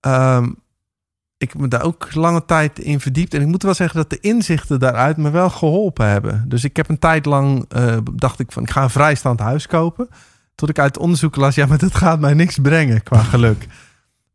Ehm, 0.00 0.50
ik 1.40 1.52
heb 1.52 1.60
me 1.60 1.68
daar 1.68 1.82
ook 1.82 2.14
lange 2.14 2.44
tijd 2.44 2.78
in 2.78 3.00
verdiept. 3.00 3.34
En 3.34 3.40
ik 3.40 3.46
moet 3.46 3.62
wel 3.62 3.74
zeggen 3.74 3.96
dat 3.96 4.10
de 4.10 4.20
inzichten 4.20 4.80
daaruit 4.80 5.16
me 5.16 5.30
wel 5.30 5.50
geholpen 5.50 6.06
hebben. 6.06 6.44
Dus 6.48 6.64
ik 6.64 6.76
heb 6.76 6.88
een 6.88 6.98
tijd 6.98 7.24
lang, 7.26 7.64
eh, 7.68 7.98
dacht 8.14 8.40
ik 8.40 8.52
van, 8.52 8.62
ik 8.62 8.70
ga 8.70 8.82
een 8.82 8.90
vrijstaand 8.90 9.40
huis 9.40 9.66
kopen. 9.66 10.08
Tot 10.60 10.68
ik 10.68 10.78
uit 10.78 10.98
onderzoek 10.98 11.36
las, 11.36 11.54
ja, 11.54 11.66
maar 11.66 11.78
dat 11.78 11.94
gaat 11.94 12.20
mij 12.20 12.34
niks 12.34 12.58
brengen 12.58 13.02
qua 13.02 13.22
geluk. 13.22 13.66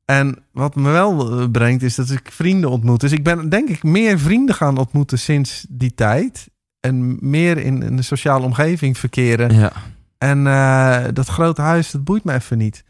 En 0.06 0.38
wat 0.52 0.76
me 0.76 0.90
wel 0.90 1.40
eh, 1.40 1.50
brengt, 1.52 1.84
is 1.84 1.96
dat 1.96 2.10
ik 2.10 2.32
vrienden 2.32 2.70
ontmoet. 2.70 3.00
Dus 3.00 3.12
ik 3.12 3.24
ben 3.24 3.50
denk 3.50 3.70
ik 3.70 3.84
meer 3.84 4.20
vrienden 4.20 4.56
gaan 4.56 4.78
ontmoeten 4.78 5.20
sinds 5.20 5.66
die 5.70 5.94
tijd. 5.94 6.50
En 6.80 7.18
meer 7.30 7.58
in, 7.58 7.84
in 7.84 7.96
de 7.96 8.02
sociale 8.02 8.46
omgeving 8.46 8.98
verkeren. 8.98 9.56
Ja, 9.56 9.72
En 10.18 10.48
eh, 10.48 11.06
dat 11.14 11.28
grote 11.28 11.62
huis, 11.62 11.92
dat 11.92 12.04
boeit 12.04 12.24
me 12.24 12.34
even 12.34 12.58
niet. 12.58 12.84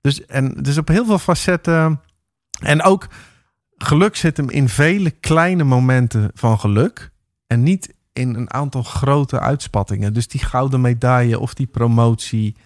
Dus, 0.00 0.26
en, 0.26 0.54
dus 0.62 0.78
op 0.78 0.88
heel 0.88 1.04
veel 1.04 1.18
facetten. 1.18 2.00
En 2.60 2.82
ook 2.82 3.06
geluk 3.76 4.16
zit 4.16 4.36
hem 4.36 4.50
in 4.50 4.68
vele 4.68 5.10
kleine 5.10 5.64
momenten 5.64 6.30
van 6.34 6.58
geluk. 6.58 7.10
En 7.46 7.62
niet 7.62 7.94
in 8.12 8.34
een 8.34 8.52
aantal 8.52 8.82
grote 8.82 9.40
uitspattingen. 9.40 10.12
Dus 10.12 10.28
die 10.28 10.44
gouden 10.44 10.80
medaille 10.80 11.38
of 11.38 11.54
die 11.54 11.66
promotie. 11.66 12.56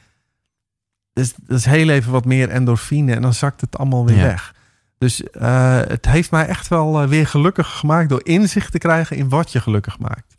Dus 1.14 1.34
dat 1.46 1.58
is 1.58 1.64
heel 1.64 1.88
even 1.88 2.12
wat 2.12 2.24
meer 2.24 2.48
endorfine. 2.48 3.14
En 3.14 3.22
dan 3.22 3.34
zakt 3.34 3.60
het 3.60 3.78
allemaal 3.78 4.06
weer 4.06 4.16
Ja. 4.16 4.22
weg. 4.22 4.54
Dus 4.98 5.22
eh, 5.22 5.76
het 5.76 6.06
heeft 6.06 6.30
mij 6.30 6.46
echt 6.46 6.68
wel 6.68 7.02
eh, 7.02 7.08
weer 7.08 7.26
gelukkig 7.26 7.78
gemaakt 7.78 8.08
door 8.08 8.20
inzicht 8.24 8.72
te 8.72 8.78
krijgen 8.78 9.16
in 9.16 9.28
wat 9.28 9.52
je 9.52 9.60
gelukkig 9.60 9.98
maakt. 9.98 10.34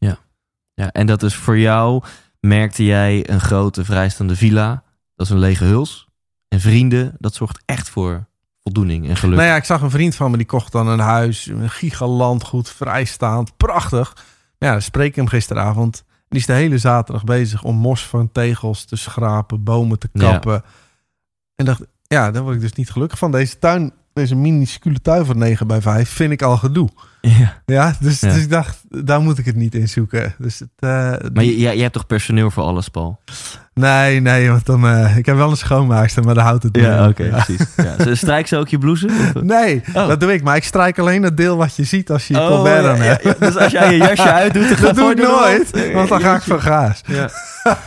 Ja, 0.74 0.92
en 0.92 1.06
dat 1.08 1.24
is 1.24 1.36
voor 1.36 1.58
jou, 1.58 2.04
merkte 2.40 2.86
jij 2.86 3.30
een 3.30 3.40
grote 3.40 3.86
vrijstaande 3.86 4.36
villa, 4.36 4.84
dat 5.16 5.26
is 5.26 5.32
een 5.32 5.40
lege 5.40 5.64
huls. 5.64 6.08
En 6.48 6.60
vrienden, 6.60 7.16
dat 7.20 7.34
zorgt 7.36 7.62
echt 7.66 7.90
voor 7.90 8.26
voldoening 8.64 9.10
en 9.10 9.16
geluk. 9.16 9.36
Nou 9.36 9.48
ja, 9.48 9.56
ik 9.56 9.64
zag 9.64 9.82
een 9.82 9.90
vriend 9.90 10.16
van 10.16 10.32
me 10.32 10.38
die 10.38 10.46
kocht 10.46 10.72
dan 10.72 10.88
een 10.88 11.00
huis, 11.00 11.46
een 11.46 11.70
gigalandgoed, 11.70 12.70
vrijstaand, 12.70 13.58
prachtig. 13.58 14.18
Ja, 14.58 14.72
dan 14.72 14.82
spreek 14.82 15.08
ik 15.10 15.16
hem 15.16 15.28
gisteravond. 15.28 16.04
Die 16.36 16.44
is 16.44 16.50
de 16.50 16.54
hele 16.62 16.78
zaterdag 16.78 17.24
bezig 17.24 17.64
om 17.64 17.76
mos 17.76 18.08
van 18.08 18.32
tegels 18.32 18.86
te 18.86 18.96
schrapen, 18.96 19.64
bomen 19.64 20.00
te 20.00 20.10
Ja. 20.14 20.32
kappen. 20.32 20.64
En 21.56 21.66
dacht, 21.66 21.82
ja, 22.02 22.32
daar 22.32 22.44
word 22.44 22.56
ik 22.56 22.62
dus 22.62 22.74
niet 22.74 22.90
gelukkig 22.92 23.18
van. 23.18 23.32
Deze 23.32 23.60
tuin, 23.60 23.92
deze 24.14 24.36
minuscule 24.36 25.02
tuin 25.02 25.26
van 25.26 25.38
9 25.38 25.68
bij 25.68 25.82
5, 25.82 26.10
vind 26.10 26.32
ik 26.32 26.42
al 26.42 26.58
gedoe. 26.58 26.90
Ja. 27.26 27.62
Ja, 27.66 27.96
dus, 28.00 28.20
Ja. 28.20 28.28
dus 28.34 28.42
ik 28.44 28.50
dacht, 28.50 28.82
daar 28.90 29.22
moet 29.22 29.38
ik 29.38 29.46
het 29.46 29.56
niet 29.56 29.76
in 29.76 29.88
zoeken. 29.90 30.34
Dus 30.38 30.60
het, 30.60 30.70
eh, 30.80 30.90
Maar 31.34 31.44
je, 31.44 31.58
jij, 31.60 31.78
hebt 31.78 31.94
toch 31.94 32.06
personeel 32.08 32.52
voor 32.52 32.64
alles, 32.64 32.90
Paul? 32.90 33.20
Nee, 33.74 34.20
nee, 34.20 34.50
want 34.50 34.66
dan, 34.66 34.88
eh, 34.88 35.18
ik 35.18 35.26
heb 35.26 35.36
wel 35.36 35.50
een 35.50 35.58
schoonmaakster, 35.58 36.24
maar 36.24 36.34
daar 36.36 36.44
houdt 36.44 36.64
het 36.64 36.78
op. 36.78 36.82
Ja. 36.84 37.12
precies. 37.12 37.66
Ja. 37.78 37.96
Ze- 38.04 38.16
Strijkt 38.16 38.50
ze 38.50 38.58
ook 38.58 38.68
je 38.68 38.78
blouse? 38.78 39.06
Of? 39.08 39.42
Nee, 39.44 39.84
Oh. 39.94 40.08
dat 40.08 40.20
doe 40.20 40.34
ik. 40.34 40.44
Maar 40.44 40.56
ik 40.56 40.64
strijk 40.64 41.00
alleen 41.00 41.24
het 41.24 41.38
deel 41.38 41.58
wat 41.58 41.76
je 41.76 41.84
ziet 41.84 42.12
als 42.12 42.28
je 42.28 42.34
je 42.34 42.40
Oh, 42.42 42.66
ja, 42.66 42.96
hebt. 42.96 43.24
ja. 43.24 43.34
Dus 43.40 43.58
als 43.58 43.72
jij 43.72 43.92
je 43.92 43.98
jasje 43.98 44.32
uitdoet, 44.32 44.70
dan 44.70 44.82
Dat 44.86 44.96
doe 44.96 45.12
ik 45.12 45.18
nooit, 45.18 45.94
want 45.94 46.10
dan 46.10 46.20
ga 46.22 46.36
ik 46.36 46.42
van 46.42 46.62
gaas. 46.62 47.02
Ja. 47.06 47.30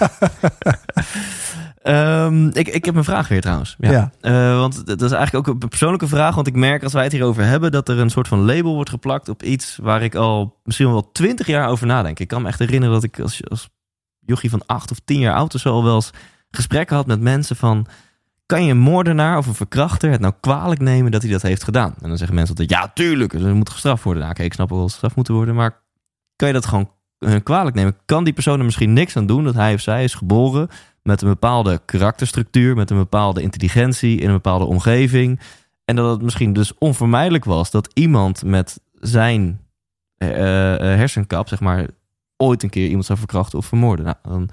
Ehm, 1.82 2.46
ik, 2.46 2.68
ik 2.68 2.84
heb 2.84 2.94
een 2.94 3.04
vraag 3.04 3.28
weer 3.28 3.40
trouwens. 3.40 3.76
Ja. 3.78 3.90
Ja. 3.90 4.12
Eh, 4.20 4.58
want 4.58 4.86
dat 4.86 5.02
is 5.02 5.10
eigenlijk 5.10 5.48
ook 5.48 5.62
een 5.62 5.68
persoonlijke 5.68 6.08
vraag. 6.08 6.34
Want 6.34 6.46
ik 6.46 6.54
merk 6.54 6.82
als 6.82 6.92
wij 6.92 7.02
het 7.02 7.12
hierover 7.12 7.44
hebben... 7.44 7.72
dat 7.72 7.88
er 7.88 7.98
een 7.98 8.10
soort 8.10 8.28
van 8.28 8.44
label 8.44 8.74
wordt 8.74 8.90
geplakt 8.90 9.28
op 9.28 9.42
iets... 9.42 9.78
waar 9.82 10.02
ik 10.02 10.14
al 10.14 10.60
misschien 10.64 10.90
wel 10.90 11.12
twintig 11.12 11.46
jaar 11.46 11.68
over 11.68 11.86
nadenk. 11.86 12.18
Ik 12.18 12.28
kan 12.28 12.42
me 12.42 12.48
echt 12.48 12.58
herinneren 12.58 12.94
dat 12.94 13.04
ik 13.04 13.20
als, 13.20 13.48
als 13.48 13.68
jochie 14.18 14.50
van 14.50 14.62
acht 14.66 14.90
of 14.90 14.98
tien 15.04 15.20
jaar 15.20 15.34
oud... 15.34 15.54
of 15.54 15.60
zo 15.60 15.72
al 15.72 15.84
wel 15.84 15.94
eens 15.94 16.10
gesprekken 16.50 16.96
had 16.96 17.06
met 17.06 17.20
mensen 17.20 17.56
van... 17.56 17.86
kan 18.46 18.64
je 18.64 18.70
een 18.70 18.78
moordenaar 18.78 19.38
of 19.38 19.46
een 19.46 19.54
verkrachter 19.54 20.10
het 20.10 20.20
nou 20.20 20.34
kwalijk 20.40 20.80
nemen 20.80 21.10
dat 21.10 21.22
hij 21.22 21.30
dat 21.30 21.42
heeft 21.42 21.64
gedaan? 21.64 21.94
En 22.00 22.08
dan 22.08 22.18
zeggen 22.18 22.36
mensen 22.36 22.56
altijd, 22.56 22.78
ja, 22.78 22.90
tuurlijk, 22.94 23.32
ze 23.32 23.52
moet 23.52 23.70
gestraft 23.70 24.02
worden. 24.02 24.22
Nou, 24.22 24.34
oké, 24.34 24.44
ik 24.44 24.52
snap 24.52 24.68
wel 24.68 24.78
dat 24.78 24.86
ze 24.86 24.92
gestraft 24.92 25.16
moeten 25.16 25.34
worden, 25.34 25.54
maar 25.54 25.82
kan 26.36 26.48
je 26.48 26.54
dat 26.54 26.66
gewoon 26.66 26.90
eh, 27.18 27.34
kwalijk 27.42 27.76
nemen? 27.76 27.96
Kan 28.04 28.24
die 28.24 28.32
persoon 28.32 28.58
er 28.58 28.64
misschien 28.64 28.92
niks 28.92 29.16
aan 29.16 29.26
doen 29.26 29.44
dat 29.44 29.54
hij 29.54 29.74
of 29.74 29.80
zij 29.80 30.04
is 30.04 30.14
geboren 30.14 30.68
met 31.08 31.22
een 31.22 31.28
bepaalde 31.28 31.80
karakterstructuur, 31.84 32.76
met 32.76 32.90
een 32.90 32.96
bepaalde 32.96 33.42
intelligentie 33.42 34.20
in 34.20 34.26
een 34.26 34.34
bepaalde 34.34 34.64
omgeving? 34.64 35.40
En 35.84 35.96
dat 35.96 36.10
het 36.10 36.22
misschien 36.22 36.52
dus 36.52 36.78
onvermijdelijk 36.78 37.44
was 37.44 37.70
dat 37.70 37.90
iemand 37.94 38.44
met 38.44 38.80
zijn 39.00 39.60
eh, 40.16 40.74
eh, 40.74 40.80
hersenkap, 40.98 41.48
zeg 41.48 41.60
maar, 41.60 41.86
ooit 42.36 42.62
een 42.62 42.70
keer 42.70 42.86
iemand 42.86 43.04
zou 43.04 43.18
verkrachten 43.18 43.58
of 43.58 43.66
vermoorden. 43.66 44.04
Nou, 44.04 44.16
dan 44.22 44.48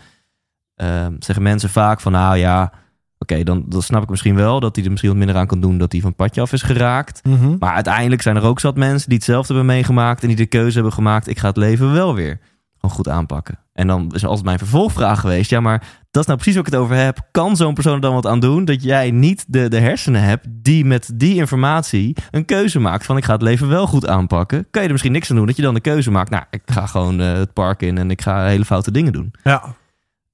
ehm, 0.75 1.15
zeggen 1.19 1.43
mensen 1.43 1.69
vaak 1.69 2.01
van, 2.01 2.11
nou 2.11 2.37
ja, 2.37 2.71
oké, 3.17 3.43
dan, 3.43 3.65
dan 3.67 3.81
snap 3.81 4.03
ik 4.03 4.09
misschien 4.09 4.35
wel 4.35 4.59
dat 4.59 4.75
hij 4.75 4.83
er 4.83 4.91
misschien 4.91 5.11
wat 5.11 5.19
minder 5.19 5.37
aan 5.37 5.47
kan 5.47 5.61
doen 5.61 5.77
dat 5.77 5.91
hij 5.91 6.01
van 6.01 6.15
padje 6.15 6.41
af 6.41 6.53
is 6.53 6.61
geraakt. 6.61 7.23
Mhm. 7.23 7.55
Maar 7.59 7.73
uiteindelijk 7.73 8.21
zijn 8.21 8.35
er 8.35 8.43
ook 8.43 8.59
zat 8.59 8.75
mensen 8.75 9.09
die 9.09 9.17
hetzelfde 9.17 9.53
hebben 9.53 9.73
meegemaakt 9.73 10.21
en 10.21 10.27
die 10.27 10.37
de 10.37 10.45
keuze 10.45 10.75
hebben 10.75 10.93
gemaakt, 10.93 11.27
ik 11.27 11.39
ga 11.39 11.47
het 11.47 11.57
leven 11.57 11.93
wel 11.93 12.15
weer 12.15 12.39
gewoon 12.85 13.05
goed 13.05 13.09
aanpakken. 13.09 13.59
En 13.73 13.87
dan 13.87 14.11
is 14.13 14.25
altijd 14.25 14.45
mijn 14.45 14.57
vervolgvraag 14.57 15.19
geweest, 15.19 15.49
ja, 15.49 15.59
maar 15.59 15.79
dat 16.11 16.21
is 16.21 16.27
nou 16.27 16.39
precies 16.39 16.55
wat 16.55 16.67
ik 16.67 16.73
het 16.73 16.81
over 16.81 16.95
heb. 16.95 17.19
Kan 17.31 17.55
zo'n 17.55 17.73
persoon 17.73 17.93
er 17.93 18.01
dan 18.01 18.13
wat 18.13 18.25
aan 18.25 18.39
doen 18.39 18.65
dat 18.65 18.83
jij 18.83 19.11
niet 19.11 19.45
de, 19.47 19.69
de 19.69 19.79
hersenen 19.79 20.21
hebt 20.21 20.47
die 20.49 20.85
met 20.85 21.11
die 21.13 21.35
informatie 21.35 22.15
een 22.31 22.45
keuze 22.45 22.79
maakt 22.79 23.05
van 23.05 23.17
ik 23.17 23.25
ga 23.25 23.33
het 23.33 23.41
leven 23.41 23.67
wel 23.67 23.87
goed 23.87 24.07
aanpakken? 24.07 24.67
Kan 24.71 24.81
je 24.81 24.87
er 24.87 24.91
misschien 24.91 25.11
niks 25.11 25.29
aan 25.29 25.35
doen 25.35 25.45
dat 25.45 25.55
je 25.55 25.61
dan 25.61 25.73
de 25.73 25.79
keuze 25.79 26.11
maakt, 26.11 26.29
nou, 26.29 26.43
ik 26.49 26.61
ga 26.65 26.85
gewoon 26.85 27.21
eh, 27.21 27.33
het 27.33 27.53
park 27.53 27.81
in 27.81 27.97
en 27.97 28.11
ik 28.11 28.21
ga 28.21 28.45
hele 28.45 28.65
foute 28.65 28.91
dingen 28.91 29.13
doen. 29.13 29.33
Ja. 29.43 29.75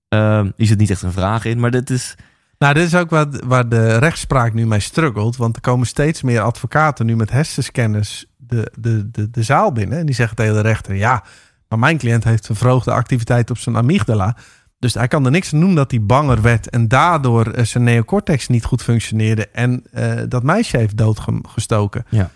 Ehm 0.07 0.49
hier 0.55 0.67
zit 0.67 0.77
niet 0.77 0.89
echt 0.89 1.01
een 1.01 1.11
vraag 1.11 1.45
in, 1.45 1.59
maar 1.59 1.71
dit 1.71 1.89
is... 1.89 2.15
Nou, 2.57 2.73
dit 2.73 2.85
is 2.85 2.95
ook 2.95 3.09
waar, 3.09 3.27
waar 3.45 3.69
de 3.69 3.97
rechtspraak 3.97 4.53
nu 4.53 4.67
mee 4.67 4.79
struggelt. 4.79 5.35
Want 5.35 5.55
er 5.55 5.61
komen 5.61 5.87
steeds 5.87 6.21
meer 6.21 6.41
advocaten 6.41 7.05
nu 7.05 7.15
met 7.15 7.31
hersenscanners 7.31 8.25
de, 8.37 8.71
de, 8.79 9.11
de, 9.11 9.29
de 9.29 9.43
zaal 9.43 9.71
binnen. 9.71 9.97
En 9.97 10.05
die 10.05 10.15
zeggen 10.15 10.35
tegen 10.35 10.53
de 10.53 10.61
rechter: 10.61 10.95
Ja, 10.95 11.23
maar 11.71 11.79
mijn 11.79 11.97
cliënt 11.97 12.23
heeft 12.23 12.45
vervroogde 12.45 12.91
activiteit 12.91 13.49
op 13.49 13.57
zijn 13.57 13.77
amygdala. 13.77 14.35
Dus 14.79 14.93
hij 14.93 15.07
kan 15.07 15.25
er 15.25 15.31
niks 15.31 15.53
aan 15.53 15.59
doen 15.59 15.75
dat 15.75 15.91
hij 15.91 16.01
banger 16.01 16.41
werd. 16.41 16.69
En 16.69 16.87
daardoor 16.87 17.47
eh, 17.47 17.65
zijn 17.65 17.83
neocortex 17.83 18.47
niet 18.47 18.65
goed 18.65 18.83
functioneerde. 18.83 19.47
En 19.47 19.83
eh, 19.91 20.21
dat 20.27 20.43
meisje 20.43 20.77
heeft 20.77 20.97
doodgestoken. 20.97 22.05
Ja. 22.09 22.29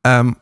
Ehm, 0.00 0.32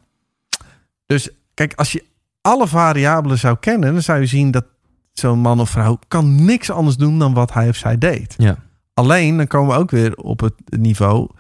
dus 1.07 1.31
kijk, 1.55 1.75
als 1.75 1.93
je 1.93 2.05
alle 2.41 2.67
variabelen 2.67 3.39
zou 3.39 3.57
kennen, 3.61 3.93
dan 3.93 4.03
zou 4.03 4.21
je 4.21 4.27
zien 4.27 4.51
dat 4.51 4.65
zo'n 5.13 5.39
man 5.39 5.61
of 5.61 5.71
vrouw 5.71 5.99
kan 6.09 6.45
niks 6.45 6.71
anders 6.71 6.97
doen 6.97 7.19
dan 7.19 7.35
wat 7.35 7.53
hij 7.53 7.69
of 7.69 7.77
zij 7.77 7.99
deed. 7.99 8.35
Ja. 8.37 8.57
Alleen, 8.95 9.37
dan 9.37 9.47
komen 9.47 9.75
we 9.75 9.81
ook 9.81 9.91
weer 9.91 10.17
op 10.17 10.41
het 10.41 10.55
niveau. 10.67 11.31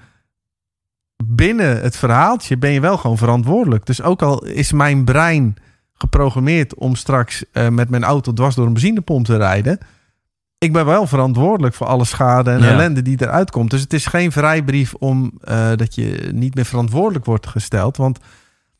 Binnen 1.24 1.82
het 1.82 1.96
verhaaltje 1.96 2.58
ben 2.58 2.70
je 2.70 2.80
wel 2.80 2.96
gewoon 2.96 3.18
verantwoordelijk. 3.18 3.86
Dus 3.86 4.02
ook 4.02 4.22
al 4.22 4.44
is 4.44 4.72
mijn 4.72 5.04
brein 5.04 5.56
geprogrammeerd 5.98 6.74
om 6.74 6.94
straks 6.94 7.44
eh, 7.52 7.68
met 7.68 7.88
mijn 7.88 8.04
auto 8.04 8.32
dwars 8.32 8.54
door 8.54 8.66
een 8.66 8.72
benzinepomp 8.72 9.24
te 9.24 9.36
rijden. 9.36 9.78
Ik 10.58 10.72
ben 10.72 10.86
wel 10.86 11.06
verantwoordelijk 11.06 11.74
voor 11.74 11.86
alle 11.86 12.04
schade 12.04 12.50
en 12.50 12.60
Ja. 12.62 12.68
ellende 12.68 13.02
die 13.02 13.22
eruit 13.22 13.50
komt. 13.50 13.70
Dus 13.70 13.80
het 13.80 13.92
is 13.92 14.06
geen 14.06 14.32
vrijbrief 14.32 14.94
om 14.94 15.32
eh, 15.40 15.68
dat 15.76 15.94
je 15.94 16.30
niet 16.32 16.54
meer 16.54 16.64
verantwoordelijk 16.64 17.24
wordt 17.24 17.46
gesteld. 17.46 17.96
Want 17.96 18.18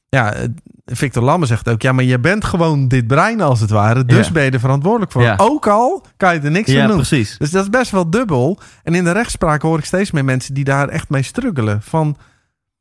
ja, 0.08 0.32
eh, 0.32 0.48
Victor 0.84 1.22
Lamme 1.22 1.46
zegt 1.46 1.68
ook: 1.68 1.82
ja, 1.82 1.92
maar 1.92 2.04
je 2.04 2.18
bent 2.18 2.44
gewoon 2.44 2.88
dit 2.88 3.06
brein 3.06 3.40
als 3.40 3.60
het 3.60 3.70
ware. 3.70 4.04
Dus 4.04 4.26
Ja. 4.26 4.32
ben 4.32 4.44
je 4.44 4.50
er 4.50 4.60
verantwoordelijk 4.60 5.12
voor. 5.12 5.22
Ja. 5.22 5.34
Ook 5.36 5.66
al 5.66 6.06
kan 6.16 6.34
je 6.34 6.40
er 6.40 6.50
niks 6.50 6.76
aan 6.76 6.86
doen. 6.86 6.96
precies. 6.96 7.38
Dus 7.38 7.50
dat 7.50 7.62
is 7.62 7.70
best 7.70 7.90
wel 7.90 8.10
dubbel. 8.10 8.58
En 8.82 8.94
in 8.94 9.04
de 9.04 9.12
rechtspraak 9.12 9.62
hoor 9.62 9.78
ik 9.78 9.84
steeds 9.84 10.10
meer 10.10 10.24
mensen 10.24 10.54
die 10.54 10.64
daar 10.64 10.88
echt 10.88 11.08
mee 11.08 11.22
struggelen. 11.22 11.82
Van, 11.82 12.16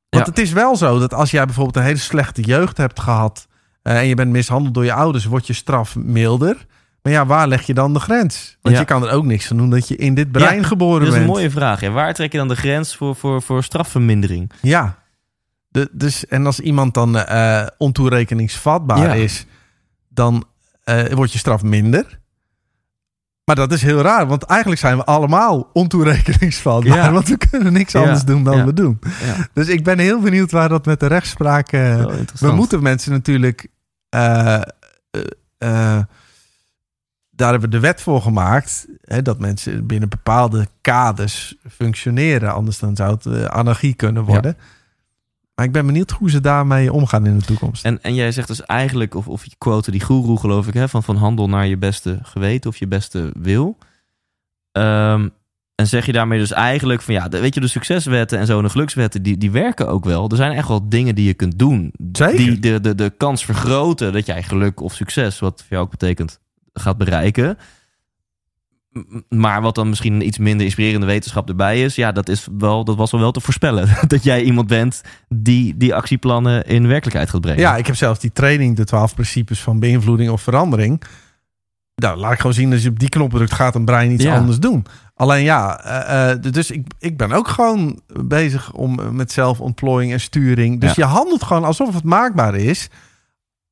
want 0.09 0.25
het 0.27 0.39
is 0.39 0.51
wel 0.51 0.75
zo 0.75 0.99
dat 0.99 1.13
als 1.13 1.31
jij 1.31 1.45
bijvoorbeeld 1.45 1.75
een 1.75 1.83
hele 1.83 1.97
slechte 1.97 2.41
jeugd 2.41 2.77
hebt 2.77 2.99
gehad. 2.99 3.47
Eh, 3.85 3.97
en 3.97 4.07
je 4.07 4.15
bent 4.15 4.31
mishandeld 4.31 4.73
door 4.73 4.85
je 4.85 4.93
ouders, 4.93 5.25
wordt 5.25 5.47
je 5.47 5.53
straf 5.53 5.95
milder. 5.95 6.65
Maar 7.01 7.13
ja, 7.13 7.25
waar 7.25 7.47
leg 7.47 7.61
je 7.65 7.73
dan 7.73 7.93
de 7.93 7.99
grens? 7.99 8.57
Want 8.61 8.75
Ja. 8.75 8.81
je 8.81 8.87
kan 8.87 9.03
er 9.03 9.11
ook 9.11 9.25
niks 9.25 9.51
aan 9.51 9.57
doen 9.57 9.69
dat 9.69 9.87
je 9.87 9.95
in 9.95 10.13
dit 10.13 10.31
brein 10.31 10.61
Ja, 10.61 10.67
geboren 10.67 10.99
Dat 10.99 11.07
is 11.07 11.13
bent. 11.13 11.25
een 11.25 11.33
mooie 11.33 11.49
vraag. 11.49 11.81
Ja. 11.81 11.89
Waar 11.91 12.13
trek 12.13 12.31
je 12.31 12.37
dan 12.37 12.47
de 12.47 12.55
grens 12.55 12.95
voor, 12.95 13.15
voor, 13.15 13.41
voor 13.41 13.63
strafvermindering? 13.63 14.51
Ja. 14.61 14.97
De, 15.69 15.89
dus, 15.91 16.27
en 16.27 16.45
als 16.45 16.59
iemand 16.59 16.93
dan 16.93 17.17
eh 17.17 17.65
ontoerekeningsvatbaar 17.77 19.17
is, 19.17 19.45
dan 20.09 20.43
eh, 20.83 21.03
wordt 21.13 21.31
je 21.31 21.37
straf 21.37 21.63
minder. 21.63 22.19
Maar 23.45 23.55
dat 23.55 23.71
is 23.71 23.81
heel 23.81 24.01
raar, 24.01 24.27
want 24.27 24.43
eigenlijk 24.43 24.79
zijn 24.81 24.97
we 24.97 25.03
allemaal 25.05 25.69
ontoerekeningsvatbaar. 25.73 26.97
Ja. 26.97 27.11
Want 27.11 27.27
we 27.27 27.37
kunnen 27.49 27.73
niks 27.73 27.91
Ja. 27.91 27.99
anders 28.01 28.23
doen 28.23 28.43
dan 28.43 28.57
Ja. 28.57 28.65
we 28.65 28.73
doen. 28.73 28.99
Dus 29.53 29.67
ik 29.67 29.83
ben 29.83 29.99
heel 29.99 30.19
benieuwd 30.21 30.51
waar 30.51 30.69
dat 30.69 30.85
met 30.85 30.99
de 30.99 31.07
rechtspraak... 31.07 31.71
Wel 31.71 32.11
we 32.39 32.51
moeten 32.51 32.83
mensen 32.83 33.11
natuurlijk... 33.11 33.67
eh, 34.09 34.55
eh, 35.57 35.99
daar 37.29 37.51
hebben 37.51 37.69
we 37.69 37.75
de 37.75 37.79
wet 37.79 38.01
voor 38.01 38.21
gemaakt. 38.21 38.87
Hè, 39.01 39.21
dat 39.21 39.39
mensen 39.39 39.87
binnen 39.87 40.09
bepaalde 40.09 40.67
kaders 40.81 41.55
functioneren. 41.71 42.53
Anders 42.53 42.79
dan 42.79 42.95
zou 42.95 43.17
het 43.21 43.49
anarchie 43.49 43.93
kunnen 43.93 44.23
worden. 44.23 44.57
Maar 45.55 45.65
ik 45.65 45.71
ben 45.71 45.85
benieuwd 45.85 46.11
hoe 46.11 46.29
ze 46.29 46.41
daarmee 46.41 46.93
omgaan 46.93 47.25
in 47.25 47.37
de 47.37 47.45
toekomst. 47.45 47.85
En, 47.85 48.01
en 48.01 48.13
jij 48.13 48.31
zegt 48.31 48.47
dus 48.47 48.65
eigenlijk, 48.65 49.15
of, 49.15 49.27
of 49.27 49.45
je 49.45 49.55
quote 49.57 49.91
die 49.91 50.03
goeroe 50.03 50.39
geloof 50.39 50.67
ik, 50.67 50.73
hè, 50.73 50.89
van, 50.89 51.03
van 51.03 51.15
handel 51.15 51.49
naar 51.49 51.67
je 51.67 51.77
beste 51.77 52.19
geweten 52.21 52.69
of 52.69 52.77
je 52.77 52.87
beste 52.87 53.31
wil. 53.33 53.77
Ehm, 54.71 55.29
en 55.75 55.87
zeg 55.87 56.05
je 56.05 56.11
daarmee 56.11 56.39
dus 56.39 56.51
eigenlijk 56.51 57.01
van 57.01 57.13
ja, 57.13 57.27
de, 57.27 57.39
weet 57.39 57.53
je, 57.53 57.59
de 57.59 57.67
succeswetten 57.67 58.39
en 58.39 58.45
zo 58.45 58.57
en 58.57 58.63
de 58.63 58.69
gelukswetten, 58.69 59.23
die, 59.23 59.37
die 59.37 59.51
werken 59.51 59.87
ook 59.87 60.05
wel. 60.05 60.29
Er 60.29 60.35
zijn 60.35 60.51
echt 60.51 60.67
wel 60.67 60.89
dingen 60.89 61.15
die 61.15 61.25
je 61.25 61.33
kunt 61.33 61.59
doen. 61.59 61.93
Zeker. 62.11 62.37
Die 62.37 62.59
de, 62.59 62.79
de, 62.79 62.95
de 62.95 63.09
kans 63.17 63.45
vergroten 63.45 64.13
dat 64.13 64.25
jij 64.25 64.43
geluk 64.43 64.81
of 64.81 64.93
succes, 64.93 65.39
wat 65.39 65.59
voor 65.59 65.69
jou 65.69 65.83
ook 65.83 65.91
betekent, 65.91 66.39
gaat 66.73 66.97
bereiken. 66.97 67.57
Maar 69.29 69.61
wat 69.61 69.75
dan 69.75 69.89
misschien 69.89 70.13
een 70.13 70.27
iets 70.27 70.37
minder 70.37 70.65
inspirerende 70.65 71.05
wetenschap 71.05 71.49
erbij 71.49 71.81
is, 71.81 71.95
ja, 71.95 72.11
dat, 72.11 72.29
is 72.29 72.47
wel, 72.57 72.83
dat 72.83 72.95
was 72.95 73.11
wel 73.11 73.21
wel 73.21 73.31
te 73.31 73.39
voorspellen. 73.39 73.87
Dat 74.07 74.23
jij 74.23 74.43
iemand 74.43 74.67
bent 74.67 75.01
die 75.29 75.77
die 75.77 75.95
actieplannen 75.95 76.65
in 76.65 76.87
werkelijkheid 76.87 77.29
gaat 77.29 77.41
brengen. 77.41 77.59
Ja, 77.59 77.77
ik 77.77 77.85
heb 77.85 77.95
zelfs 77.95 78.19
die 78.19 78.31
training, 78.31 78.75
de 78.75 78.83
12 78.83 79.13
principes 79.13 79.61
van 79.61 79.79
beïnvloeding 79.79 80.29
of 80.29 80.41
verandering. 80.41 81.01
Nou, 81.95 82.17
laat 82.17 82.31
ik 82.31 82.37
gewoon 82.37 82.53
zien, 82.53 82.71
als 82.71 82.83
je 82.83 82.89
op 82.89 82.99
die 82.99 83.09
knop 83.09 83.31
drukt, 83.31 83.53
gaat 83.53 83.75
een 83.75 83.85
brein 83.85 84.11
iets 84.11 84.23
Ja. 84.23 84.37
anders 84.37 84.59
doen. 84.59 84.85
Alleen 85.15 85.43
ja, 85.43 85.79
eh, 85.83 86.31
eh, 86.31 86.41
dus 86.51 86.71
ik, 86.71 86.87
ik 86.99 87.17
ben 87.17 87.31
ook 87.31 87.47
gewoon 87.47 87.99
bezig 88.23 88.73
om 88.73 88.99
eh, 88.99 89.09
met 89.09 89.31
zelfontplooiing 89.31 90.11
en 90.11 90.19
sturing. 90.19 90.81
Dus 90.81 90.95
je 90.95 91.03
handelt 91.03 91.43
gewoon 91.43 91.63
alsof 91.63 91.93
het 91.93 92.03
maakbaar 92.03 92.55
is. 92.55 92.89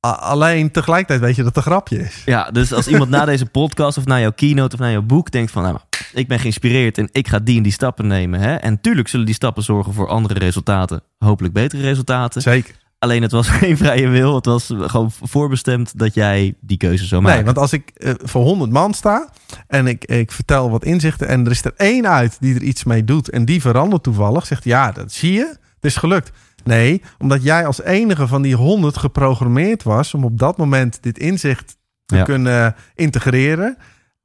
Alleen 0.10 0.72
tegelijkertijd 0.72 1.20
weet 1.20 1.36
je 1.36 1.44
dat 1.44 1.56
het 1.56 1.66
een 1.66 1.72
grapje 1.72 2.00
is. 2.00 2.22
Ja, 2.26 2.52
dus 2.52 2.74
als 2.74 2.88
iemand 2.88 3.10
na 3.10 3.26
deze 3.26 3.46
podcast 3.46 3.98
of 3.98 4.06
na 4.06 4.20
jouw 4.20 4.32
keynote 4.32 4.76
of 4.76 4.82
na 4.82 4.92
jouw 4.92 5.02
boek 5.02 5.32
denkt 5.32 5.52
van... 5.52 5.64
Nou, 5.64 5.78
ik 6.14 6.28
ben 6.28 6.40
geïnspireerd 6.40 6.98
en 6.98 7.10
ik 7.12 7.28
ga 7.28 7.40
die 7.40 7.58
en 7.58 7.64
die 7.64 7.72
stappen 7.72 8.08
nemen. 8.08 8.40
Hè? 8.40 8.56
En 8.56 8.82
tuurlijk 8.82 9.08
zullen 9.08 9.26
die 9.26 9.36
stappen 9.36 9.64
zorgen 9.64 9.94
voor 9.94 10.08
andere 10.08 10.40
resultaten. 10.40 11.04
Hopelijk 11.18 11.54
betere 11.54 11.82
resultaten. 11.82 12.42
Zeker. 12.42 12.76
Alleen 13.00 13.22
het 13.22 13.32
was 13.32 13.48
geen 13.60 13.78
vrije 13.78 14.08
wil. 14.08 14.36
Het 14.36 14.46
was 14.46 14.74
gewoon 14.78 15.12
voorbestemd 15.22 16.00
dat 16.00 16.14
jij 16.14 16.56
die 16.60 16.78
keuze 16.78 17.06
zou 17.06 17.22
maken. 17.22 17.36
Nee, 17.36 17.46
want 17.46 17.58
als 17.58 17.74
ik 17.74 17.90
eh, 17.90 18.14
voor 18.18 18.44
100 18.44 18.72
man 18.72 18.94
sta 18.94 19.30
en 19.68 19.88
ik, 19.88 20.06
ik 20.06 20.32
vertel 20.32 20.70
wat 20.70 20.86
inzichten 20.86 21.28
en 21.28 21.46
er 21.46 21.52
is 21.52 21.66
er 21.66 21.74
één 21.76 22.08
uit 22.08 22.38
die 22.40 22.56
er 22.56 22.64
iets 22.64 22.84
mee 22.84 23.04
doet 23.04 23.30
en 23.30 23.46
die 23.46 23.62
verandert 23.62 24.04
toevallig, 24.04 24.46
zegt 24.46 24.64
ja, 24.64 24.92
dat 24.92 25.12
zie 25.12 25.34
je, 25.34 25.48
het 25.48 25.92
is 25.92 25.96
gelukt. 25.96 26.32
Nee, 26.64 27.02
omdat 27.18 27.44
jij 27.44 27.66
als 27.66 27.82
enige 27.82 28.28
van 28.28 28.42
die 28.42 28.56
100 28.56 28.98
geprogrammeerd 28.98 29.84
was 29.84 30.14
om 30.14 30.24
op 30.24 30.40
dat 30.40 30.58
moment 30.58 30.98
dit 31.02 31.18
inzicht 31.20 31.76
te 32.06 32.16
Ja. 32.16 32.24
kunnen 32.24 32.76
integreren 32.96 33.78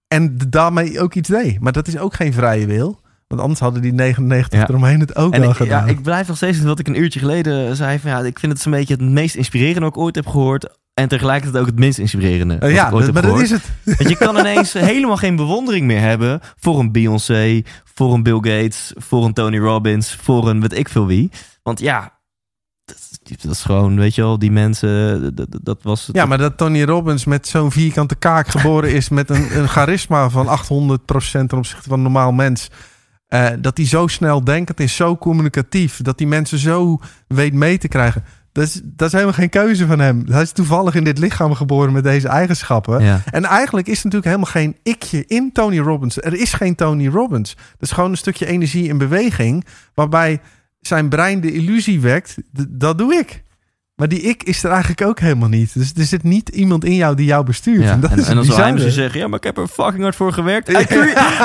en 0.08 0.36
daarmee 0.48 1.00
ook 1.00 1.14
iets 1.14 1.28
deed. 1.28 1.60
Maar 1.60 1.72
dat 1.72 1.88
is 1.88 1.98
ook 1.98 2.14
geen 2.14 2.32
vrije 2.32 2.66
wil. 2.66 3.00
Want 3.26 3.40
anders 3.40 3.60
hadden 3.60 3.82
die 3.82 3.92
99 3.92 4.58
Ja. 4.58 4.68
eromheen 4.68 5.00
het 5.00 5.16
ook 5.16 5.32
En 5.34 5.40
wel 5.40 5.50
ik, 5.50 5.58
ja, 5.58 5.64
gedaan. 5.64 5.88
ik 5.88 6.02
blijf 6.02 6.28
nog 6.28 6.36
steeds 6.36 6.60
wat 6.62 6.78
ik 6.78 6.88
een 6.88 7.00
uurtje 7.00 7.18
geleden 7.20 7.76
zei. 7.76 7.98
Van, 7.98 8.10
ja, 8.10 8.18
ik 8.20 8.38
vind 8.38 8.52
het 8.52 8.64
een 8.64 8.70
beetje 8.70 8.94
het 8.94 9.02
meest 9.02 9.34
inspirerende 9.34 9.80
wat 9.80 9.88
ik 9.88 9.96
ooit 9.98 10.14
heb 10.14 10.26
gehoord. 10.26 10.76
En 10.94 11.08
tegelijkertijd 11.08 11.60
ook 11.62 11.68
het 11.70 11.78
minst 11.78 11.98
inspirerende. 11.98 12.54
Eh, 12.54 12.72
ja, 12.74 12.90
dat- 12.90 13.12
maar 13.12 13.22
dat 13.22 13.40
is 13.40 13.50
het. 13.50 13.62
Want 13.84 14.08
je 14.08 14.16
kan 14.16 14.36
ineens 14.38 14.72
helemaal 14.92 15.16
geen 15.16 15.36
bewondering 15.36 15.86
meer 15.86 16.00
hebben 16.00 16.40
voor 16.56 16.78
een 16.78 16.92
Beyoncé, 16.92 17.62
voor 17.84 18.14
een 18.14 18.22
Bill 18.22 18.34
Gates, 18.40 18.92
voor 18.96 19.24
een 19.24 19.32
Tony 19.32 19.58
Robbins, 19.58 20.14
voor 20.14 20.48
een 20.48 20.60
weet 20.60 20.78
ik 20.78 20.88
veel 20.88 21.06
wie. 21.06 21.30
Want 21.62 21.80
ja, 21.80 22.17
dat, 23.36 23.52
is 23.52 23.62
gewoon, 23.62 23.96
weet 23.96 24.14
je 24.14 24.22
wel, 24.22 24.38
die 24.38 24.50
mensen, 24.50 25.34
dat, 25.62 25.82
was... 25.82 26.08
Ja, 26.12 26.26
maar 26.26 26.38
dat 26.38 26.56
Tony 26.56 26.84
Robbins 26.84 27.24
met 27.24 27.48
zo'n 27.48 27.72
vierkante 27.72 28.14
kaak 28.14 28.48
geboren 28.58 28.92
is 28.92 29.08
met 29.08 29.30
een, 29.30 29.58
een 29.58 29.68
charisma 29.68 30.28
van 30.28 30.46
800% 30.46 30.50
ten 31.30 31.56
opzichte 31.58 31.88
van 31.88 31.96
een 31.96 32.02
normaal 32.02 32.32
mens. 32.32 32.70
eh, 33.28 33.48
dat 33.60 33.76
hij 33.76 33.86
zo 33.86 34.06
snel 34.06 34.44
denkend 34.44 34.80
is, 34.80 34.96
zo 34.96 35.16
communicatief, 35.16 36.02
dat 36.02 36.18
die 36.18 36.26
mensen 36.26 36.58
zo 36.58 36.98
weet 37.26 37.52
mee 37.52 37.78
te 37.78 37.88
krijgen. 37.88 38.24
Dat 38.52 38.66
is, 38.66 38.80
dat 38.84 39.06
is 39.06 39.12
helemaal 39.12 39.34
geen 39.34 39.48
keuze 39.48 39.86
van 39.86 39.98
hem. 39.98 40.24
Hij 40.28 40.42
is 40.42 40.52
toevallig 40.52 40.94
in 40.94 41.04
dit 41.04 41.18
lichaam 41.18 41.54
geboren 41.54 41.92
met 41.92 42.02
deze 42.02 42.28
eigenschappen. 42.28 43.02
Ja. 43.02 43.20
En 43.30 43.44
eigenlijk 43.44 43.86
is 43.86 43.98
er 43.98 44.04
natuurlijk 44.04 44.24
helemaal 44.34 44.52
geen 44.52 44.76
ikje 44.82 45.24
in 45.26 45.52
Tony 45.52 45.78
Robbins. 45.78 46.22
Er 46.22 46.34
is 46.34 46.52
geen 46.52 46.74
Tony 46.74 47.08
Robbins. 47.08 47.54
Dat 47.54 47.64
is 47.78 47.90
gewoon 47.90 48.10
een 48.10 48.16
stukje 48.16 48.46
energie 48.46 48.88
in 48.88 48.98
beweging, 48.98 49.66
waarbij 49.94 50.40
zijn 50.80 51.08
brein 51.08 51.40
de 51.40 51.52
illusie 51.52 52.00
wekt. 52.00 52.36
Dat 52.68 52.98
doe 52.98 53.14
ik. 53.14 53.44
Maar 53.98 54.08
die 54.08 54.20
ik 54.20 54.42
is 54.42 54.64
er 54.64 54.70
eigenlijk 54.70 55.02
ook 55.02 55.20
helemaal 55.20 55.48
niet. 55.48 55.70
Dus 55.74 55.92
er 55.96 56.04
zit 56.04 56.22
niet 56.22 56.48
iemand 56.48 56.84
in 56.84 56.94
jou 56.94 57.14
die 57.16 57.26
jou 57.26 57.44
bestuurt. 57.44 57.82
Ja. 57.82 57.90
En 57.90 58.00
dat 58.00 58.10
En, 58.10 58.18
is 58.18 58.26
en 58.28 58.34
dan 58.34 58.44
zal 58.44 58.56
hij 58.56 58.72
misschien 58.72 58.92
zeggen, 58.92 59.20
ja, 59.20 59.26
maar 59.28 59.38
ik 59.38 59.44
heb 59.44 59.58
er 59.58 59.66
fucking 59.68 60.02
hard 60.02 60.16
voor 60.16 60.32
gewerkt. 60.32 60.68
I 60.68 60.72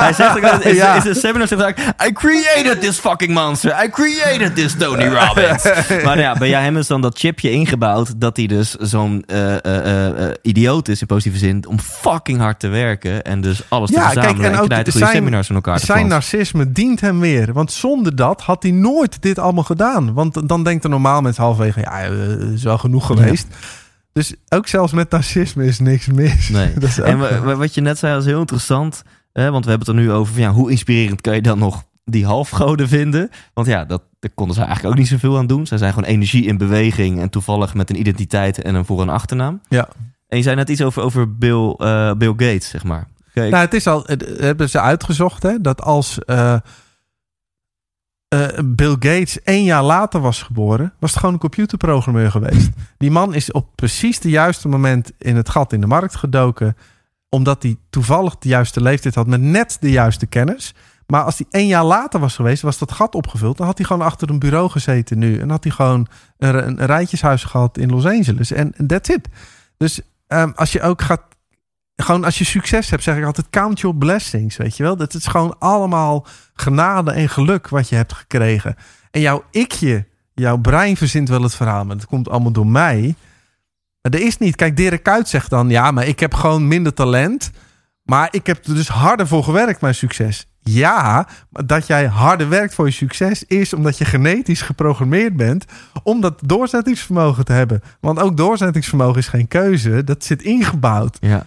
Hij 0.03 0.13
zegt 0.13 0.37
ook 0.37 0.61
in 0.63 0.75
Ja. 0.75 0.95
in 0.95 1.01
zijn 1.01 1.15
seminar 1.15 1.47
zegt 1.47 1.79
I 2.07 2.11
created 2.11 2.81
this 2.81 2.97
fucking 2.99 3.33
monster. 3.33 3.83
I 3.85 3.89
created 3.89 4.55
this 4.55 4.75
Tony 4.77 5.05
Robbins. 5.07 5.63
maar 6.05 6.19
ja, 6.19 6.37
bij 6.37 6.49
jou 6.49 6.63
hem 6.63 6.77
is 6.77 6.87
dan 6.87 7.01
dat 7.01 7.17
chipje 7.17 7.51
ingebouwd 7.51 8.19
dat 8.21 8.37
hij 8.37 8.47
dus 8.47 8.75
zo'n 8.75 9.23
eh, 9.27 10.29
idioot 10.41 10.87
is 10.87 11.01
in 11.01 11.07
positieve 11.07 11.37
zin 11.37 11.67
om 11.67 11.79
fucking 11.79 12.39
hard 12.39 12.59
te 12.59 12.67
werken 12.67 13.23
en 13.23 13.41
dus 13.41 13.61
alles 13.69 13.89
te 13.89 13.95
Ja, 13.95 14.01
kijk, 14.01 14.13
verzamelen 14.13 14.45
en 14.49 14.53
en, 14.55 14.59
ook 14.61 14.67
knijten 14.67 14.93
zijn- 14.93 15.11
seminars 15.11 15.47
van 15.47 15.55
elkaar 15.55 15.79
te 15.79 15.85
Zijn 15.85 16.07
narcisme 16.07 16.71
dient 16.71 17.01
hem 17.01 17.19
weer. 17.19 17.53
Want 17.53 17.71
zonder 17.71 18.15
dat 18.15 18.41
had 18.41 18.63
hij 18.63 18.71
nooit 18.71 19.21
dit 19.21 19.39
allemaal 19.39 19.63
gedaan. 19.63 20.13
Want 20.13 20.47
dan 20.49 20.63
denkt 20.63 20.83
er 20.83 20.89
normaal 20.89 21.21
mensen 21.21 21.43
halverwege... 21.43 21.79
ja, 21.79 22.01
is 22.51 22.63
wel 22.63 22.77
genoeg 22.77 23.05
geweest. 23.05 23.47
Dus 24.13 24.33
ook 24.49 24.67
zelfs 24.67 24.91
met 24.91 25.09
narcisme 25.09 25.65
is 25.65 25.79
niks 25.79 26.07
mis. 26.07 26.49
Nee. 26.49 26.73
Dat 26.79 26.83
is 26.89 26.99
En 26.99 27.19
wel- 27.19 27.55
wat 27.55 27.73
je 27.73 27.81
net 27.81 27.97
zei 27.97 28.15
was 28.15 28.25
heel 28.25 28.39
interessant. 28.39 29.03
Hè, 29.33 29.51
want 29.51 29.63
we 29.65 29.69
hebben 29.69 29.87
het 29.87 29.97
er 29.97 30.03
nu 30.03 30.11
over 30.11 30.33
van 30.33 30.41
ja, 30.41 30.51
hoe 30.51 30.71
inspirerend 30.71 31.21
kan 31.21 31.35
je 31.35 31.41
dan 31.41 31.59
nog 31.59 31.83
die 32.05 32.25
halfgoden 32.25 32.87
vinden? 32.87 33.29
Want 33.53 33.67
ja, 33.67 33.85
dat, 33.85 34.01
daar 34.19 34.31
konden 34.35 34.55
ze 34.55 34.61
eigenlijk 34.61 34.93
ook 34.93 34.99
niet 34.99 35.09
zoveel 35.09 35.37
aan 35.37 35.47
doen. 35.47 35.67
Zij 35.67 35.77
zijn 35.77 35.93
gewoon 35.93 36.09
energie 36.09 36.45
in 36.45 36.57
beweging 36.57 37.19
en 37.19 37.29
toevallig 37.29 37.73
met 37.73 37.89
een 37.89 37.99
identiteit 37.99 38.61
en 38.61 38.75
een 38.75 38.85
voor- 38.85 39.01
en 39.01 39.09
achternaam. 39.09 39.61
Ja. 39.69 39.87
En 40.27 40.37
je 40.37 40.43
zei 40.43 40.55
net 40.55 40.69
iets 40.69 40.81
over, 40.81 41.01
over 41.03 41.37
Bill, 41.37 41.69
eh, 41.77 42.11
Bill 42.13 42.29
Gates, 42.37 42.69
zeg 42.69 42.83
maar. 42.83 43.07
Kijk, 43.33 43.51
Nou, 43.51 43.63
het 43.63 43.73
is 43.73 43.87
al, 43.87 44.03
het- 44.05 44.33
hebben 44.39 44.69
ze 44.69 44.79
uitgezocht, 44.79 45.43
hè, 45.43 45.61
dat 45.61 45.81
als 45.81 46.19
eh, 46.25 46.55
eh, 48.33 48.63
Bill 48.65 48.91
Gates 48.91 49.41
één 49.41 49.63
jaar 49.63 49.83
later 49.83 50.21
was 50.21 50.41
geboren, 50.41 50.93
was 50.99 51.09
het 51.09 51.19
gewoon 51.19 51.33
een 51.33 51.39
computerprogrammeur 51.39 52.31
geweest. 52.31 52.69
Die 52.97 53.11
man 53.11 53.33
is 53.33 53.51
op 53.51 53.67
precies 53.75 54.19
de 54.19 54.29
juiste 54.29 54.67
moment 54.67 55.11
in 55.17 55.35
het 55.35 55.49
gat 55.49 55.73
in 55.73 55.81
de 55.81 55.87
markt 55.87 56.15
gedoken, 56.15 56.77
omdat 57.29 57.63
hij 57.63 57.75
toevallig 57.89 58.37
de 58.37 58.49
juiste 58.49 58.81
leeftijd 58.81 59.15
had 59.15 59.27
met 59.27 59.41
net 59.41 59.77
de 59.79 59.91
juiste 59.91 60.25
kennis. 60.25 60.73
Maar 61.07 61.23
als 61.23 61.37
hij 61.37 61.47
één 61.49 61.67
jaar 61.67 61.83
later 61.83 62.19
was 62.19 62.35
geweest, 62.35 62.61
was 62.61 62.77
dat 62.77 62.91
gat 62.91 63.15
opgevuld. 63.15 63.57
Dan 63.57 63.65
had 63.65 63.77
hij 63.77 63.87
gewoon 63.87 64.05
achter 64.05 64.29
een 64.29 64.39
bureau 64.39 64.69
gezeten 64.69 65.17
nu. 65.17 65.39
En 65.39 65.49
had 65.49 65.63
hij 65.63 65.73
gewoon 65.73 66.07
een, 66.37 66.67
een, 66.67 66.85
rijtjeshuis 66.85 67.43
gehad 67.43 67.77
in 67.77 67.89
Los 67.89 68.05
Angeles. 68.05 68.51
En 68.51 68.73
en 68.77 68.87
that's 68.87 69.09
it. 69.09 69.27
Dus 69.77 70.01
ehm, 70.27 70.51
als 70.55 70.71
je 70.71 70.81
ook 70.81 71.01
gaat 71.01 71.21
gewoon 71.95 72.23
als 72.23 72.37
je 72.37 72.43
succes 72.43 72.89
hebt, 72.89 73.03
zeg 73.03 73.17
ik 73.17 73.25
altijd, 73.25 73.49
count 73.49 73.79
your 73.79 73.97
blessings, 73.97 74.57
weet 74.57 74.77
je 74.77 74.83
wel? 74.83 74.97
Dat 74.97 75.13
is 75.13 75.25
gewoon 75.25 75.55
allemaal 75.59 76.25
genade 76.53 77.11
en 77.11 77.29
geluk 77.29 77.69
wat 77.69 77.89
je 77.89 77.95
hebt 77.95 78.13
gekregen. 78.13 78.75
En 79.11 79.21
jouw 79.21 79.43
ikje, 79.51 80.07
jouw 80.33 80.57
brein 80.57 80.97
verzint 80.97 81.29
wel 81.29 81.41
het 81.41 81.55
verhaal, 81.55 81.85
maar 81.85 81.97
dat 81.97 82.05
komt 82.05 82.29
allemaal 82.29 82.51
door 82.51 82.67
mij. 82.67 83.15
Maar 84.01 84.11
er 84.11 84.25
is 84.25 84.37
niet. 84.37 84.55
Kijk, 84.55 84.77
Dirk 84.77 85.03
Kuyt 85.03 85.29
zegt 85.29 85.49
dan, 85.49 85.69
ja, 85.69 85.91
maar 85.91 86.07
ik 86.07 86.19
heb 86.19 86.33
gewoon 86.33 86.67
minder 86.67 86.93
talent. 86.93 87.51
Maar 88.03 88.27
ik 88.31 88.47
heb 88.47 88.65
er 88.65 88.75
dus 88.75 88.87
harder 88.87 89.27
voor 89.27 89.43
gewerkt, 89.43 89.81
mijn 89.81 89.95
succes. 89.95 90.47
Ja, 90.59 91.27
maar 91.49 91.65
dat 91.65 91.87
jij 91.87 92.05
harder 92.05 92.49
werkt 92.49 92.73
voor 92.73 92.85
je 92.85 92.91
succes 92.91 93.43
is 93.43 93.73
omdat 93.73 93.97
je 93.97 94.05
genetisch 94.05 94.61
geprogrammeerd 94.61 95.35
bent 95.35 95.65
om 96.03 96.21
dat 96.21 96.39
doorzettingsvermogen 96.45 97.45
te 97.45 97.53
hebben. 97.53 97.81
Want 97.99 98.19
ook 98.19 98.37
doorzettingsvermogen 98.37 99.19
is 99.19 99.27
geen 99.27 99.47
keuze, 99.47 100.03
dat 100.03 100.23
zit 100.23 100.41
ingebouwd. 100.41 101.17
ja, 101.19 101.45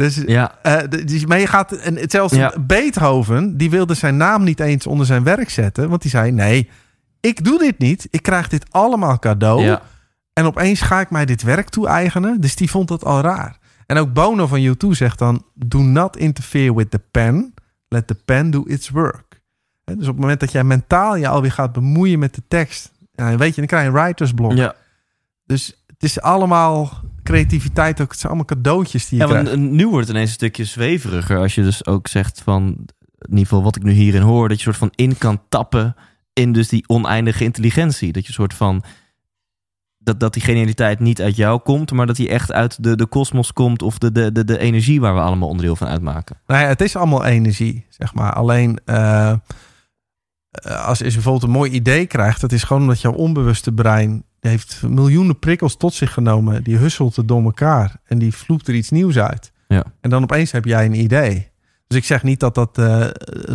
Dus 0.00 0.22
ja, 0.26 0.54
de- 0.88 1.04
dus, 1.04 1.26
maar 1.26 1.38
je 1.38 1.46
gaat, 1.46 1.72
en 1.72 1.98
zelfs 2.10 2.34
Ja. 2.34 2.54
Beethoven, 2.60 3.56
die 3.56 3.70
wilde 3.70 3.94
zijn 3.94 4.16
naam 4.16 4.44
niet 4.44 4.60
eens 4.60 4.86
onder 4.86 5.06
zijn 5.06 5.22
werk 5.24 5.50
zetten. 5.50 5.88
Want 5.88 6.02
die 6.02 6.10
zei: 6.10 6.30
Nee, 6.32 6.68
ik 7.20 7.44
doe 7.44 7.58
dit 7.58 7.78
niet. 7.78 8.06
Ik 8.10 8.22
krijg 8.22 8.48
dit 8.48 8.66
allemaal 8.70 9.18
cadeau. 9.18 9.62
ja. 9.62 9.82
En 10.32 10.44
opeens 10.46 10.80
ga 10.80 11.00
ik 11.00 11.10
mij 11.10 11.24
dit 11.26 11.42
werk 11.42 11.68
toe-eigenen. 11.68 12.40
Dus 12.40 12.56
die 12.56 12.70
vond 12.70 12.88
dat 12.88 13.04
al 13.04 13.20
raar. 13.20 13.58
En 13.86 13.96
ook 13.96 14.12
Bono 14.12 14.46
van 14.46 14.60
U2 14.66 14.88
zegt 14.90 15.18
dan: 15.18 15.44
Do 15.54 15.78
not 15.82 16.16
interfere 16.16 16.74
with 16.74 16.90
the 16.90 17.00
pen. 17.10 17.54
Let 17.88 18.06
the 18.06 18.14
pen 18.14 18.50
do 18.50 18.62
its 18.66 18.88
work. 18.88 19.40
Dus 19.84 19.96
op 19.98 20.12
het 20.12 20.20
moment 20.20 20.40
dat 20.40 20.52
jij 20.52 20.64
mentaal 20.64 21.16
je 21.16 21.28
alweer 21.28 21.52
gaat 21.52 21.72
bemoeien 21.72 22.18
met 22.18 22.34
de 22.34 22.42
tekst. 22.48 22.92
Weet 23.14 23.48
je, 23.54 23.60
dan 23.60 23.66
krijg 23.66 23.82
je 23.82 23.88
een 23.88 23.94
writersblok. 24.04 24.52
ja. 24.52 24.74
Dus 25.44 25.79
het 26.00 26.10
is 26.10 26.20
allemaal 26.20 27.00
creativiteit 27.22 28.00
ook. 28.00 28.10
Het 28.10 28.18
zijn 28.20 28.32
allemaal 28.32 28.56
cadeautjes 28.56 29.08
die 29.08 29.18
je 29.18 29.26
Ja, 29.26 29.30
krijgt. 29.30 29.56
nu 29.56 29.88
wordt 29.88 30.06
het 30.06 30.14
ineens 30.16 30.28
een 30.28 30.34
stukje 30.34 30.64
zweveriger 30.64 31.38
als 31.38 31.54
je 31.54 31.62
dus 31.62 31.86
ook 31.86 32.08
zegt 32.08 32.40
van, 32.44 32.64
in 33.18 33.28
ieder 33.28 33.46
geval 33.46 33.62
wat 33.62 33.76
ik 33.76 33.82
nu 33.82 33.92
hierin 33.92 34.22
hoor, 34.22 34.48
dat 34.48 34.56
je 34.56 34.62
soort 34.62 34.76
van 34.76 34.92
in 34.94 35.18
kan 35.18 35.42
tappen 35.48 35.94
in 36.32 36.52
dus 36.52 36.68
die 36.68 36.84
oneindige 36.86 37.44
intelligentie. 37.44 38.12
Dat 38.12 38.26
je 38.26 38.32
soort 38.32 38.54
van, 38.54 38.82
dat, 39.98 40.20
dat 40.20 40.32
die 40.32 40.42
genialiteit 40.42 41.00
niet 41.00 41.20
uit 41.20 41.36
jou 41.36 41.60
komt, 41.60 41.92
maar 41.92 42.06
dat 42.06 42.16
die 42.16 42.28
echt 42.28 42.52
uit 42.52 42.82
de, 42.82 42.96
de 42.96 43.06
kosmos 43.06 43.52
komt 43.52 43.82
of 43.82 43.98
de, 43.98 44.12
de, 44.12 44.32
de, 44.32 44.44
de 44.44 44.58
energie 44.58 45.00
waar 45.00 45.14
we 45.14 45.20
allemaal 45.20 45.48
onderdeel 45.48 45.76
van 45.76 45.88
uitmaken. 45.88 46.36
Nou 46.46 46.60
ja, 46.62 46.68
het 46.68 46.80
is 46.80 46.96
allemaal 46.96 47.24
energie, 47.24 47.86
zeg 47.88 48.14
maar. 48.14 48.32
Alleen 48.32 48.80
eh, 48.84 49.30
eh, 49.30 50.86
als 50.86 50.98
je 50.98 51.04
bijvoorbeeld 51.04 51.42
een 51.42 51.50
mooi 51.50 51.70
idee 51.70 52.06
krijgt, 52.06 52.40
dat 52.40 52.52
is 52.52 52.62
gewoon 52.62 52.82
omdat 52.82 53.00
jouw 53.00 53.12
onbewuste 53.12 53.72
brein 53.72 54.24
die 54.40 54.50
heeft 54.50 54.82
miljoenen 54.88 55.38
prikkels 55.38 55.76
tot 55.76 55.94
zich 55.94 56.12
genomen. 56.12 56.62
Die 56.62 56.76
husselt 56.76 57.16
het 57.16 57.28
door 57.28 57.42
elkaar 57.42 57.96
en 58.04 58.18
die 58.18 58.34
vloept 58.34 58.68
er 58.68 58.74
iets 58.74 58.90
nieuws 58.90 59.18
uit. 59.18 59.52
Ja. 59.68 59.84
En 60.00 60.10
dan 60.10 60.22
opeens 60.22 60.52
heb 60.52 60.64
jij 60.64 60.84
een 60.84 61.00
idee. 61.00 61.48
Dus 61.86 61.98
ik 61.98 62.04
zeg 62.04 62.22
niet 62.22 62.40
dat 62.40 62.54
dat 62.54 62.78
eh, 62.78 63.06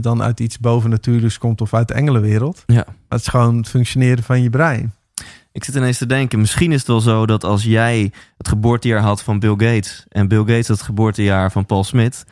dan 0.01 0.21
uit 0.21 0.39
iets 0.39 0.59
bovennatuurlijks 0.59 1.37
komt 1.37 1.61
of 1.61 1.73
uit 1.73 1.87
de 1.87 1.93
engelenwereld. 1.93 2.63
Ja. 2.65 2.83
Maar 2.85 2.95
het 3.09 3.19
is 3.19 3.27
gewoon 3.27 3.57
het 3.57 3.69
functioneren 3.69 4.23
van 4.23 4.41
je 4.41 4.49
brein. 4.49 4.93
Ik 5.51 5.63
zit 5.63 5.75
ineens 5.75 5.97
te 5.97 6.05
denken, 6.05 6.39
misschien 6.39 6.71
is 6.71 6.79
het 6.79 6.87
wel 6.87 7.01
zo 7.01 7.25
dat 7.25 7.43
als 7.43 7.63
jij 7.63 8.11
het 8.37 8.47
geboortejaar 8.47 9.01
had 9.01 9.23
van 9.23 9.39
Bill 9.39 9.51
Gates 9.57 10.05
en 10.09 10.27
Bill 10.27 10.39
Gates 10.39 10.67
het 10.67 10.81
geboortejaar 10.81 11.51
van 11.51 11.65
Paul 11.65 11.83
Smit, 11.83 12.25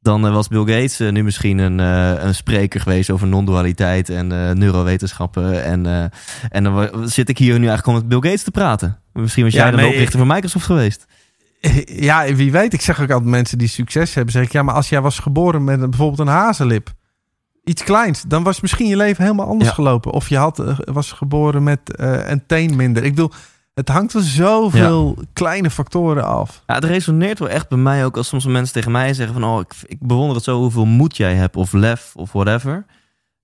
dan 0.00 0.26
eh, 0.26 0.32
was 0.32 0.48
Bill 0.48 0.60
Gates 0.74 1.00
eh, 1.00 1.10
nu 1.12 1.24
misschien 1.24 1.58
een, 1.58 1.80
eh, 1.80 2.24
een 2.24 2.34
spreker 2.34 2.80
geweest 2.80 3.10
over 3.10 3.26
non-dualiteit 3.26 4.08
en 4.08 4.26
neurowetenschappen. 4.58 5.64
En, 5.64 6.10
en 6.50 6.64
dan 6.64 7.08
zit 7.08 7.28
ik 7.28 7.38
hier 7.38 7.48
nu 7.58 7.66
eigenlijk 7.68 7.84
gewoon 7.84 7.98
met 7.98 8.08
Bill 8.08 8.30
Gates 8.30 8.42
te 8.44 8.50
praten. 8.50 8.98
Misschien 9.12 9.44
was 9.44 9.52
Ja, 9.52 9.62
jij 9.62 9.70
dan 9.70 9.80
de 9.80 9.86
oprichter 9.86 10.18
van 10.18 10.28
Microsoft 10.28 10.64
geweest. 10.66 11.06
Ja, 11.86 12.34
wie 12.34 12.52
weet. 12.52 12.72
Ik 12.72 12.80
zeg 12.80 13.00
ook 13.00 13.10
altijd 13.10 13.30
mensen 13.30 13.58
die 13.58 13.68
succes 13.68 14.14
hebben. 14.14 14.32
Zeg 14.32 14.42
ik, 14.44 14.52
ja, 14.52 14.62
maar 14.62 14.74
als 14.74 14.88
jij 14.88 15.00
was 15.00 15.18
geboren 15.18 15.64
met 15.64 15.80
een, 15.80 15.90
bijvoorbeeld 15.90 16.28
een 16.28 16.34
hazenlip. 16.34 16.92
Iets 17.64 17.84
kleins. 17.84 18.22
Dan 18.22 18.42
was 18.42 18.60
misschien 18.60 18.86
je 18.86 18.96
leven 18.96 19.24
helemaal 19.24 19.46
anders 19.46 19.68
Ja. 19.68 19.74
gelopen. 19.74 20.12
Of 20.12 20.28
je 20.28 20.36
had, 20.36 20.62
was 20.84 21.12
geboren 21.12 21.62
met 21.62 21.96
eh, 21.96 22.28
een 22.30 22.46
teen 22.46 22.76
minder. 22.76 23.04
Ik 23.04 23.10
bedoel, 23.14 23.30
het 23.74 23.88
hangt 23.88 24.12
van 24.12 24.20
zoveel 24.22 25.18
kleine 25.32 25.70
factoren 25.70 26.24
af. 26.24 26.62
Ja, 26.66 26.74
het 26.74 26.84
resoneert 26.84 27.38
wel 27.38 27.48
echt 27.48 27.68
bij 27.68 27.78
mij 27.78 28.04
ook 28.04 28.16
als 28.16 28.28
soms 28.28 28.44
mensen 28.44 28.74
tegen 28.74 28.92
mij 28.92 29.14
zeggen 29.14 29.34
van... 29.40 29.44
oh, 29.44 29.60
ik, 29.60 29.72
ik 29.86 29.98
bewonder 30.00 30.34
het 30.36 30.44
zo 30.44 30.58
hoeveel 30.58 30.84
moed 30.86 31.16
jij 31.16 31.34
hebt 31.34 31.56
of 31.56 31.72
lef 31.72 32.12
of 32.16 32.32
whatever. 32.32 32.84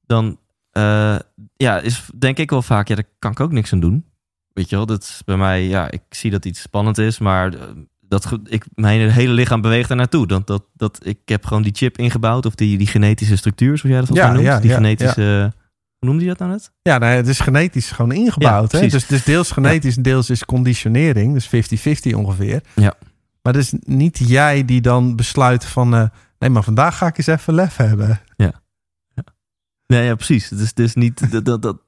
Dan 0.03 0.39
eh, 0.71 1.17
ja, 1.57 1.79
is 1.79 2.03
denk 2.19 2.39
ik 2.39 2.51
wel 2.51 2.63
vaak, 2.63 2.89
ja, 2.89 2.95
daar 2.95 3.09
kan 3.19 3.31
ik 3.31 3.41
ook 3.41 3.53
niks 3.53 3.73
aan 3.73 3.81
doen. 3.81 4.05
Weet 4.53 4.69
je 4.69 4.77
wel, 4.77 4.87
dat 4.87 5.03
is 5.03 5.23
bij 5.25 5.37
mij, 5.37 5.67
ja, 5.67 5.91
ik 5.91 6.03
zie 6.11 6.31
dat 6.31 6.45
iets 6.45 6.61
spannend 6.61 6.99
is, 6.99 7.19
maar 7.19 7.55
eh, 7.55 7.61
dat, 8.01 8.39
ik, 8.45 8.65
mijn 8.75 9.11
hele 9.11 9.33
lichaam 9.33 9.61
beweegt 9.61 9.89
daar 9.89 9.97
naartoe. 9.97 10.27
Dat, 10.27 10.47
dat, 10.47 10.65
dat, 10.75 10.99
ik 11.03 11.19
heb 11.25 11.45
gewoon 11.45 11.63
die 11.63 11.75
chip 11.75 11.99
ingebouwd 11.99 12.47
of 12.47 12.55
die, 12.55 12.79
die 12.79 12.87
genetische 12.87 13.37
structuur, 13.37 13.79
zoals 13.79 13.97
jij 13.97 14.05
dat 14.07 14.17
Ja, 14.17 14.33
noemt. 14.33 14.45
ja, 14.45 14.61
die 14.61 14.71
ja, 14.71 14.77
genetische, 14.77 15.53
hoe 15.99 16.09
noemde 16.09 16.23
je 16.23 16.29
dat 16.29 16.39
nou 16.39 16.51
net? 16.51 16.71
Ja, 16.83 16.99
nou, 16.99 17.13
ja, 17.13 17.17
het 17.17 17.29
is 17.29 17.41
genetisch 17.41 17.91
gewoon 17.91 18.13
ingebouwd. 18.13 18.73
Ja, 18.73 18.79
hè? 18.79 18.87
Dus, 18.87 19.07
dus 19.07 19.25
deels 19.25 19.51
genetisch 19.51 19.97
en 19.97 20.03
deels 20.03 20.31
is 20.31 20.45
conditionering. 20.45 21.33
Dus 21.33 21.47
50-50 22.13 22.15
ongeveer. 22.17 22.63
Ja. 22.75 22.95
Maar 23.43 23.55
het 23.55 23.63
is 23.63 23.73
niet 23.81 24.19
jij 24.19 24.65
die 24.65 24.81
dan 24.81 25.17
besluit 25.17 25.65
van... 25.65 25.95
eh, 25.95 26.09
nee, 26.39 26.51
maar 26.51 26.63
vandaag 26.63 26.99
ga 26.99 27.07
ik 27.07 27.19
eens 27.19 27.27
even 27.27 27.55
lef 27.55 27.77
hebben. 27.77 28.21
Nee, 29.87 30.05
ja, 30.05 30.15
precies. 30.15 30.51
Het 30.51 30.59
is, 30.61 30.69
het 30.69 30.79
is 30.79 30.95
niet 30.95 31.31
dat, 31.31 31.45
dat, 31.45 31.63
dat. 31.63 31.79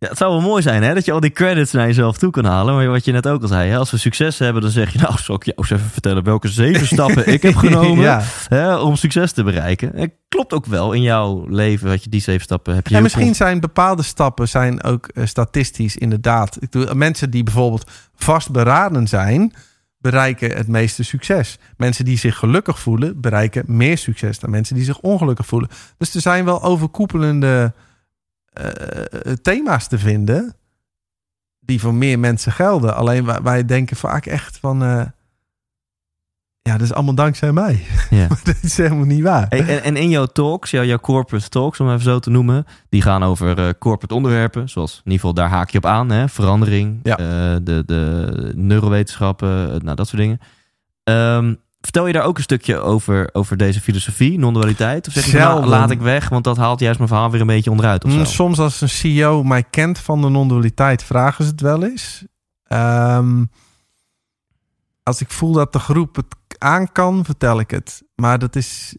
Ja, 0.00 0.08
het 0.08 0.18
zou 0.18 0.32
wel 0.32 0.40
mooi 0.40 0.62
zijn 0.62 0.82
hè, 0.82 0.94
dat 0.94 1.04
je 1.04 1.12
al 1.12 1.20
die 1.20 1.30
credits 1.30 1.72
naar 1.72 1.86
jezelf 1.86 2.18
toe 2.18 2.30
kan 2.30 2.44
halen. 2.44 2.74
Maar 2.74 2.88
wat 2.88 3.04
je 3.04 3.12
net 3.12 3.28
ook 3.28 3.42
al 3.42 3.48
zei, 3.48 3.70
hè, 3.70 3.76
als 3.76 3.90
we 3.90 3.96
succes 3.96 4.38
hebben, 4.38 4.62
dan 4.62 4.70
zeg 4.70 4.92
je... 4.92 4.98
nou, 4.98 5.18
zal 5.18 5.34
ik 5.34 5.44
jou 5.44 5.56
eens 5.56 5.70
even 5.70 5.90
vertellen 5.90 6.24
welke 6.24 6.48
zeven 6.48 6.86
stappen 6.96 7.26
ik 7.26 7.42
heb 7.42 7.56
genomen 7.56 8.04
ja. 8.04 8.22
hè, 8.48 8.76
om 8.76 8.96
succes 8.96 9.32
te 9.32 9.42
bereiken. 9.42 9.92
Het 9.94 10.12
klopt 10.28 10.52
ook 10.52 10.66
wel 10.66 10.92
in 10.92 11.02
jouw 11.02 11.46
leven, 11.48 11.88
dat 11.88 12.04
je 12.04 12.10
die 12.10 12.20
zeven 12.20 12.42
stappen 12.42 12.74
heb 12.74 12.86
je. 12.86 12.94
En 12.94 13.02
misschien 13.02 13.34
zijn 13.34 13.60
bepaalde 13.60 14.02
stappen 14.02 14.48
zijn 14.48 14.82
ook 14.82 15.06
eh, 15.06 15.26
statistisch 15.26 15.96
inderdaad. 15.96 16.56
Ik 16.60 16.70
bedoel, 16.70 16.94
mensen 16.94 17.30
die 17.30 17.42
bijvoorbeeld 17.42 17.90
vastberaden 18.14 19.08
zijn, 19.08 19.52
bereiken 19.98 20.56
het 20.56 20.68
meeste 20.68 21.02
succes. 21.02 21.58
Mensen 21.76 22.04
die 22.04 22.18
zich 22.18 22.36
gelukkig 22.36 22.78
voelen, 22.78 23.20
bereiken 23.20 23.64
meer 23.66 23.98
succes 23.98 24.38
dan 24.38 24.50
mensen 24.50 24.74
die 24.74 24.84
zich 24.84 24.98
ongelukkig 25.00 25.46
voelen. 25.46 25.70
Dus 25.98 26.14
er 26.14 26.20
zijn 26.20 26.44
wel 26.44 26.62
overkoepelende 26.62 27.72
eh, 28.52 29.32
thema's 29.42 29.88
te 29.88 29.98
vinden 29.98 30.54
die 31.60 31.80
voor 31.80 31.94
meer 31.94 32.18
mensen 32.18 32.52
gelden. 32.52 32.94
Alleen 32.96 33.24
wij, 33.24 33.42
wij 33.42 33.64
denken 33.64 33.96
vaak 33.96 34.26
echt 34.26 34.58
van. 34.58 34.82
eh, 34.82 35.04
Ja, 36.62 36.72
dat 36.72 36.80
is 36.80 36.92
allemaal 36.92 37.14
dankzij 37.14 37.52
mij. 37.52 37.84
Ja. 38.10 38.26
Dat 38.44 38.56
is 38.62 38.76
helemaal 38.76 39.04
niet 39.04 39.22
waar. 39.22 39.48
En, 39.48 39.82
en 39.82 39.96
in 39.96 40.08
jouw 40.08 40.26
talks, 40.26 40.70
jouw, 40.70 40.84
jouw 40.84 40.98
corporate 40.98 41.48
talks, 41.48 41.80
om 41.80 41.88
even 41.88 42.00
zo 42.00 42.18
te 42.18 42.30
noemen, 42.30 42.64
die 42.88 43.02
gaan 43.02 43.22
over 43.22 43.58
eh, 43.58 43.68
corporate 43.78 44.14
onderwerpen, 44.14 44.68
zoals 44.68 44.92
in 44.92 44.98
ieder 45.04 45.18
geval 45.18 45.34
daar 45.34 45.48
haak 45.48 45.70
je 45.70 45.78
op 45.78 45.86
aan, 45.86 46.10
hè? 46.10 46.28
verandering, 46.28 47.00
Ja. 47.02 47.16
de, 47.58 47.82
de 47.86 48.52
neurowetenschappen, 48.56 49.84
nou 49.84 49.96
dat 49.96 50.08
soort 50.08 50.22
dingen. 50.22 50.40
Ehm, 51.04 51.54
vertel 51.80 52.06
je 52.06 52.12
daar 52.12 52.24
ook 52.24 52.36
een 52.36 52.42
stukje 52.42 52.78
over, 52.78 53.28
over 53.32 53.56
deze 53.56 53.80
filosofie, 53.80 54.38
non-dualiteit? 54.38 55.06
Of 55.06 55.12
zeg 55.12 55.24
je, 55.24 55.38
nou, 55.38 55.66
laat 55.66 55.90
ik 55.90 56.00
weg, 56.00 56.28
want 56.28 56.44
dat 56.44 56.56
haalt 56.56 56.80
juist 56.80 56.98
mijn 56.98 57.10
verhaal 57.10 57.30
weer 57.30 57.40
een 57.40 57.46
beetje 57.46 57.70
onderuit 57.70 58.04
of 58.04 58.10
zo? 58.10 58.18
Mm, 58.18 58.24
Soms 58.24 58.58
als 58.58 58.80
een 58.80 58.88
CEO 58.88 59.42
mij 59.42 59.62
kent 59.62 59.98
van 59.98 60.20
de 60.20 60.28
non-dualiteit, 60.28 61.02
vragen 61.04 61.44
ze 61.44 61.50
het 61.50 61.60
wel 61.60 61.84
eens. 61.84 62.24
Ehm, 62.64 63.44
als 65.02 65.20
ik 65.20 65.30
voel 65.30 65.52
dat 65.52 65.72
de 65.72 65.78
groep 65.78 66.16
het 66.16 66.36
aan 66.58 66.92
kan, 66.92 67.24
vertel 67.24 67.60
ik 67.60 67.70
het. 67.70 68.02
Maar 68.14 68.38
dat 68.38 68.56
is 68.56 68.96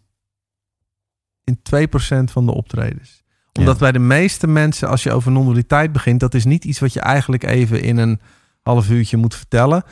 in 1.44 1.60
2% 1.62 2.32
van 2.32 2.46
de 2.46 2.52
optredens. 2.54 3.24
Omdat 3.54 3.74
Ja. 3.74 3.80
bij 3.80 3.92
de 3.92 4.00
meeste 4.00 4.48
mensen, 4.48 4.88
als 4.90 5.04
je 5.04 5.12
over 5.12 5.32
non-dualiteit 5.32 5.92
begint, 5.92 6.20
dat 6.20 6.34
is 6.34 6.46
niet 6.46 6.66
iets 6.66 6.80
wat 6.80 6.94
je 6.94 7.00
eigenlijk 7.00 7.44
even 7.44 7.82
in 7.82 7.98
een 7.98 8.22
half 8.62 8.90
uurtje 8.90 9.18
moet 9.18 9.36
vertellen. 9.36 9.84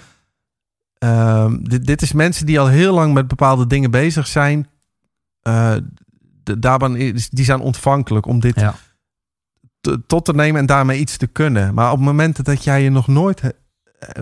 Ehm, 1.00 1.58
dit, 1.64 1.86
dit 1.86 2.02
is 2.02 2.12
mensen 2.14 2.46
die 2.46 2.60
al 2.60 2.68
heel 2.68 2.94
lang 2.94 3.14
met 3.14 3.28
bepaalde 3.28 3.68
dingen 3.68 3.92
bezig 3.92 4.28
zijn. 4.28 4.68
Eh, 5.42 5.74
de, 6.44 6.60
daarvan 6.60 6.96
is, 6.96 7.30
die 7.30 7.46
zijn 7.46 7.60
ontvankelijk 7.60 8.26
om 8.26 8.40
dit 8.40 8.60
Ja. 8.60 8.76
te- 9.82 10.02
tot 10.08 10.26
te 10.26 10.34
nemen 10.34 10.60
en 10.62 10.66
daarmee 10.66 11.00
iets 11.00 11.18
te 11.18 11.28
kunnen. 11.28 11.74
Maar 11.74 11.92
op 11.92 11.98
het 11.98 12.06
moment 12.06 12.46
dat 12.46 12.64
jij 12.64 12.84
je 12.84 12.90
nog 12.90 13.08
nooit 13.08 13.42
eh, 13.42 13.54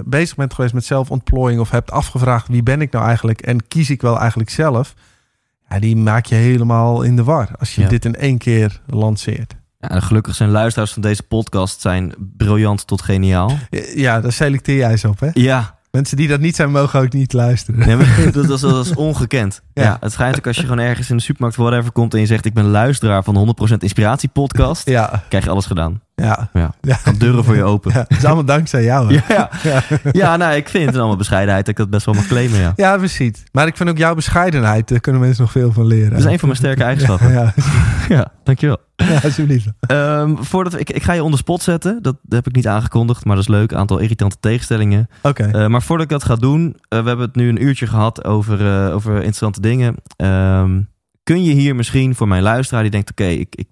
bezig 0.06 0.36
bent 0.36 0.54
geweest 0.54 0.74
met 0.74 0.86
zelfontplooiing 0.86 1.62
of 1.62 1.70
hebt 1.70 1.92
afgevraagd 1.92 2.48
wie 2.48 2.64
ben 2.64 2.82
ik 2.82 2.92
nou 2.92 3.06
eigenlijk 3.06 3.42
en 3.42 3.68
kies 3.68 3.90
ik 3.90 4.02
wel 4.02 4.20
eigenlijk 4.20 4.50
zelf, 4.50 4.94
ja, 5.70 5.80
die 5.80 5.96
maak 5.96 6.26
je 6.26 6.36
helemaal 6.36 7.02
in 7.02 7.16
de 7.16 7.24
war 7.24 7.50
als 7.60 7.76
je 7.76 7.82
Ja. 7.82 7.88
dit 7.88 8.06
in 8.06 8.16
één 8.16 8.38
keer 8.38 8.82
lanceert. 8.88 9.56
Ja, 9.80 9.90
en 9.90 10.02
gelukkig 10.02 10.36
zijn 10.36 10.50
luisteraars 10.50 10.94
van 10.94 11.02
deze 11.02 11.24
podcast 11.24 11.82
zijn 11.82 12.14
briljant 12.18 12.88
tot 12.88 13.02
geniaal. 13.02 13.52
Ja, 13.96 14.22
daar 14.22 14.32
selecteer 14.32 14.78
jij 14.78 14.98
ze 14.98 15.08
op, 15.08 15.20
hè? 15.20 15.30
Ja, 15.34 15.77
Mensen 15.92 16.18
die 16.18 16.28
dat 16.28 16.40
niet 16.40 16.56
zijn, 16.56 16.72
mogen 16.72 17.00
ook 17.00 17.14
niet 17.14 17.34
luisteren. 17.34 17.80
Nee, 17.80 17.96
maar 17.96 18.20
dat, 18.32 18.50
is, 18.50 18.60
dat 18.60 18.86
is 18.86 18.94
ongekend. 18.96 19.62
Ja. 19.74 19.84
Ja. 19.84 19.98
het 20.00 20.12
schijnt 20.12 20.38
ook 20.38 20.48
als 20.48 20.56
je 20.56 20.62
gewoon 20.62 20.80
ergens 20.80 21.10
in 21.10 21.18
de 21.18 21.24
supermarkt 21.24 21.58
whatever 21.58 21.92
komt 21.92 22.14
en 22.14 22.20
je 22.20 22.26
zegt 22.26 22.46
ik 22.46 22.54
ben 22.54 22.68
luisteraar 22.70 23.24
van 23.24 23.34
de 23.34 23.70
100% 23.74 23.78
Inspiratie 23.78 24.30
podcast, 24.30 24.90
Ja, 24.90 25.24
krijg 25.30 25.44
je 25.44 25.50
alles 25.50 25.66
gedaan. 25.66 26.02
Ja. 26.24 26.49
Ja. 26.53 26.95
Gaan 26.95 27.15
deuren 27.18 27.43
voor 27.43 27.55
je 27.55 27.63
open. 27.63 27.91
Ja, 27.93 28.05
dat 28.07 28.18
is 28.18 28.26
allemaal 28.26 28.45
dankzij 28.45 28.84
jou. 28.84 29.15
Hè? 29.15 29.34
Ja, 29.34 29.49
ja. 29.72 29.84
ja 30.11 30.38
nou, 30.38 30.55
ik 30.55 30.70
vind 30.70 30.86
het 30.86 30.95
allemaal 30.95 31.15
bescheidenheid 31.15 31.65
dat 31.65 31.74
ik 31.74 31.80
dat 31.80 31.89
best 31.89 32.05
wel 32.05 32.15
mag 32.15 32.28
claimen, 32.28 32.59
ja. 32.59 32.74
Ja, 32.76 32.97
precies. 32.97 33.43
Maar 33.51 33.68
ik 33.68 33.78
vind 33.78 33.89
ook 33.89 33.97
jouw 33.97 34.15
bescheidenheid, 34.15 34.88
daar 34.88 34.99
kunnen 34.99 35.22
mensen 35.22 35.41
nog 35.41 35.51
veel 35.51 35.72
van 35.72 35.86
leren. 35.86 36.09
Dat 36.09 36.20
is 36.20 36.26
een 36.26 36.39
van 36.39 36.47
mijn 36.47 36.59
sterke 36.59 36.84
eigenschappen. 36.89 37.32
Ja, 37.32 37.53
ja, 38.15 38.32
dankjewel. 38.43 38.78
ja 38.95 39.20
alsjeblieft. 39.24 39.68
Ehm, 39.80 40.36
voordat 40.36 40.80
ik, 40.80 40.89
ik 40.89 41.03
ga 41.03 41.13
je 41.13 41.24
on 41.24 41.32
the 41.32 41.38
spot 41.38 41.61
zetten. 41.61 41.99
Dat 42.01 42.15
heb 42.30 42.47
ik 42.47 42.55
niet 42.55 42.68
aangekondigd, 42.68 43.26
maar 43.26 43.36
dat 43.36 43.43
is 43.43 43.51
leuk. 43.51 43.74
Aantal 43.74 43.97
irritante 43.97 44.38
tegenstellingen. 44.39 45.09
Oké. 45.22 45.43
Eh, 45.43 45.68
maar 45.68 45.82
voordat 45.82 46.05
ik 46.05 46.11
dat 46.11 46.24
ga 46.24 46.36
doen, 46.36 46.78
eh, 46.89 47.01
we 47.01 47.07
hebben 47.07 47.26
het 47.26 47.36
nu 47.36 47.49
een 47.49 47.63
uurtje 47.63 47.88
gehad 47.88 48.26
over, 48.26 48.86
eh, 48.86 48.95
over 48.95 49.13
interessante 49.13 49.61
dingen. 49.61 49.95
Ehm, 50.15 50.82
kun 51.24 51.43
je 51.43 51.53
hier 51.53 51.76
misschien 51.76 52.15
voor 52.15 52.28
mijn 52.28 52.43
luisteraar 52.43 52.82
die 52.82 52.91
denkt: 52.91 53.11
oké, 53.11 53.26
ik, 53.26 53.55
ik, 53.55 53.68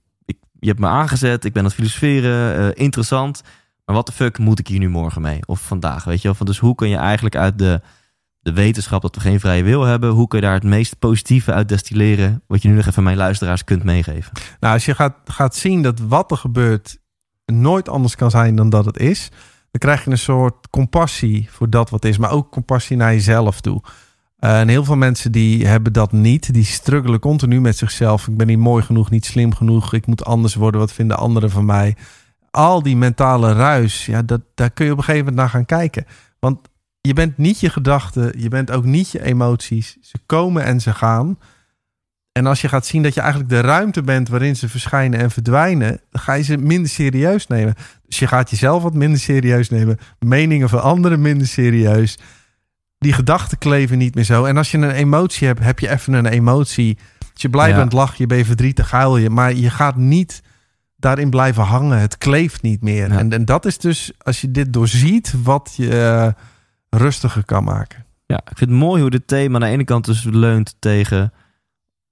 je 0.66 0.72
hebt 0.72 0.84
me 0.84 0.88
aangezet, 0.88 1.46
ik 1.46 1.54
ben 1.54 1.62
aan 1.62 1.68
het 1.68 1.78
filosoferen, 1.78 2.58
eh, 2.58 2.84
interessant. 2.84 3.42
Maar 3.86 3.96
wat 3.96 4.06
de 4.06 4.12
fuck 4.12 4.38
moet 4.38 4.60
ik 4.60 4.68
hier 4.68 4.80
nu 4.80 4.90
morgen 4.90 5.22
mee? 5.22 5.40
Of 5.46 5.62
vandaag, 5.62 6.04
weet 6.04 6.22
je 6.22 6.28
wel? 6.28 6.34
Van, 6.38 6.46
dus 6.46 6.60
hoe 6.60 6.76
kun 6.76 6.90
je 6.90 6.96
eigenlijk 6.96 7.36
uit 7.36 7.60
de, 7.60 7.82
de 8.40 8.54
wetenschap 8.54 9.02
dat 9.02 9.16
we 9.16 9.22
geen 9.22 9.40
vrije 9.40 9.64
wil 9.64 9.84
hebben, 9.84 10.10
hoe 10.10 10.28
kun 10.28 10.40
je 10.40 10.46
daar 10.46 10.54
het 10.54 10.64
meest 10.64 11.00
positieve 11.00 11.54
uit 11.54 11.70
destilleren, 11.70 12.44
wat 12.48 12.62
je 12.62 12.68
nu 12.68 12.76
nog 12.76 12.86
even 12.86 13.04
mijn 13.04 13.18
luisteraars 13.18 13.64
kunt 13.64 13.84
meegeven? 13.84 14.32
Nou, 14.60 14.74
als 14.74 14.86
je 14.86 14.96
gaat, 14.96 15.16
gaat 15.26 15.56
zien 15.56 15.82
dat 15.82 16.00
wat 16.00 16.32
er 16.32 16.38
gebeurt 16.38 16.98
nooit 17.46 17.90
anders 17.90 18.16
kan 18.16 18.32
zijn 18.32 18.56
dan 18.56 18.70
dat 18.70 18.86
het 18.86 18.98
is, 18.98 19.30
dan 19.72 19.80
krijg 19.80 20.04
je 20.04 20.12
een 20.12 20.18
soort 20.18 20.70
compassie 20.70 21.48
voor 21.52 21.70
dat 21.70 21.90
wat 21.90 22.06
is, 22.06 22.18
maar 22.18 22.32
ook 22.32 22.52
compassie 22.52 22.98
naar 22.98 23.14
jezelf 23.14 23.62
toe. 23.62 23.82
Eh, 24.36 24.60
en 24.60 24.68
heel 24.68 24.84
veel 24.84 24.96
mensen 24.96 25.32
die 25.32 25.68
hebben 25.68 25.94
dat 25.94 26.12
niet. 26.12 26.54
Die 26.54 26.64
struggelen 26.64 27.20
continu 27.20 27.62
met 27.62 27.78
zichzelf. 27.78 28.28
Ik 28.28 28.38
ben 28.38 28.48
niet 28.48 28.58
mooi 28.58 28.84
genoeg, 28.84 29.10
niet 29.10 29.26
slim 29.26 29.54
genoeg. 29.54 29.94
Ik 29.94 30.06
moet 30.06 30.26
anders 30.26 30.56
worden. 30.56 30.80
Wat 30.80 30.94
vinden 30.94 31.18
anderen 31.18 31.50
van 31.50 31.66
mij? 31.66 31.96
Al 32.52 32.84
die 32.84 32.98
mentale 32.98 33.54
ruis, 33.54 34.06
ja, 34.06 34.22
dat, 34.22 34.42
daar 34.56 34.72
kun 34.72 34.86
je 34.86 34.92
op 34.92 34.98
een 34.98 35.04
gegeven 35.04 35.26
moment 35.26 35.42
naar 35.42 35.54
gaan 35.54 35.66
kijken. 35.66 36.06
Want 36.40 36.60
je 37.02 37.14
bent 37.14 37.38
niet 37.38 37.60
je 37.60 37.70
gedachten, 37.70 38.42
je 38.42 38.48
bent 38.48 38.72
ook 38.72 38.86
niet 38.86 39.12
je 39.12 39.24
emoties. 39.24 39.98
Ze 40.02 40.18
komen 40.26 40.64
en 40.64 40.80
ze 40.80 40.94
gaan. 40.94 41.38
En 42.32 42.46
als 42.46 42.62
je 42.62 42.68
gaat 42.68 42.86
zien 42.86 43.04
dat 43.04 43.14
je 43.14 43.22
eigenlijk 43.22 43.50
de 43.50 43.60
ruimte 43.60 44.02
bent 44.02 44.30
waarin 44.30 44.56
ze 44.56 44.70
verschijnen 44.70 45.20
en 45.20 45.32
verdwijnen, 45.32 46.02
dan 46.10 46.22
ga 46.22 46.34
je 46.34 46.44
ze 46.44 46.58
minder 46.58 46.90
serieus 46.90 47.48
nemen. 47.48 47.76
Dus 48.06 48.20
je 48.20 48.28
gaat 48.28 48.50
jezelf 48.50 48.84
wat 48.84 48.94
minder 48.94 49.20
serieus 49.20 49.70
nemen, 49.70 50.00
meningen 50.20 50.70
van 50.70 50.82
anderen 50.82 51.22
minder 51.22 51.48
serieus. 51.48 52.18
Die 53.06 53.14
gedachten 53.14 53.58
kleven 53.58 53.98
niet 53.98 54.16
meer 54.16 54.24
zo. 54.24 54.46
En 54.46 54.58
als 54.58 54.72
je 54.72 54.78
een 54.78 54.90
emotie 54.92 55.48
hebt, 55.48 55.60
heb 55.60 55.80
je 55.80 55.90
even 55.90 56.14
een 56.14 56.26
emotie. 56.26 56.98
Als 57.34 57.42
je 57.42 57.50
blij 57.50 57.70
Ja. 57.70 57.76
bent, 57.76 57.94
lach 57.94 58.16
je, 58.16 58.28
ben 58.28 58.38
je 58.38 58.46
verdrietig, 58.46 58.92
huil 58.92 59.18
je. 59.18 59.30
Maar 59.30 59.54
je 59.54 59.70
gaat 59.70 59.96
niet 59.96 60.42
daarin 60.96 61.30
blijven 61.30 61.64
hangen. 61.64 62.00
Het 62.00 62.18
kleeft 62.18 62.62
niet 62.62 62.82
meer. 62.82 63.10
Ja. 63.12 63.18
En, 63.18 63.32
en 63.34 63.46
dat 63.46 63.66
is 63.66 63.78
dus, 63.78 64.12
als 64.18 64.42
je 64.42 64.52
dit 64.52 64.74
doorziet, 64.74 65.34
wat 65.44 65.74
je 65.78 65.90
eh, 66.02 66.28
rustiger 67.00 67.46
kan 67.46 67.64
maken. 67.64 68.06
Ja, 68.26 68.38
ik 68.38 68.58
vind 68.58 68.70
het 68.70 68.80
mooi 68.80 69.02
hoe 69.02 69.10
dit 69.10 69.28
thema 69.28 69.56
aan 69.56 69.62
de 69.62 69.68
ene 69.68 69.84
kant 69.84 70.06
dus 70.06 70.24
leunt 70.24 70.76
tegen, 70.80 71.34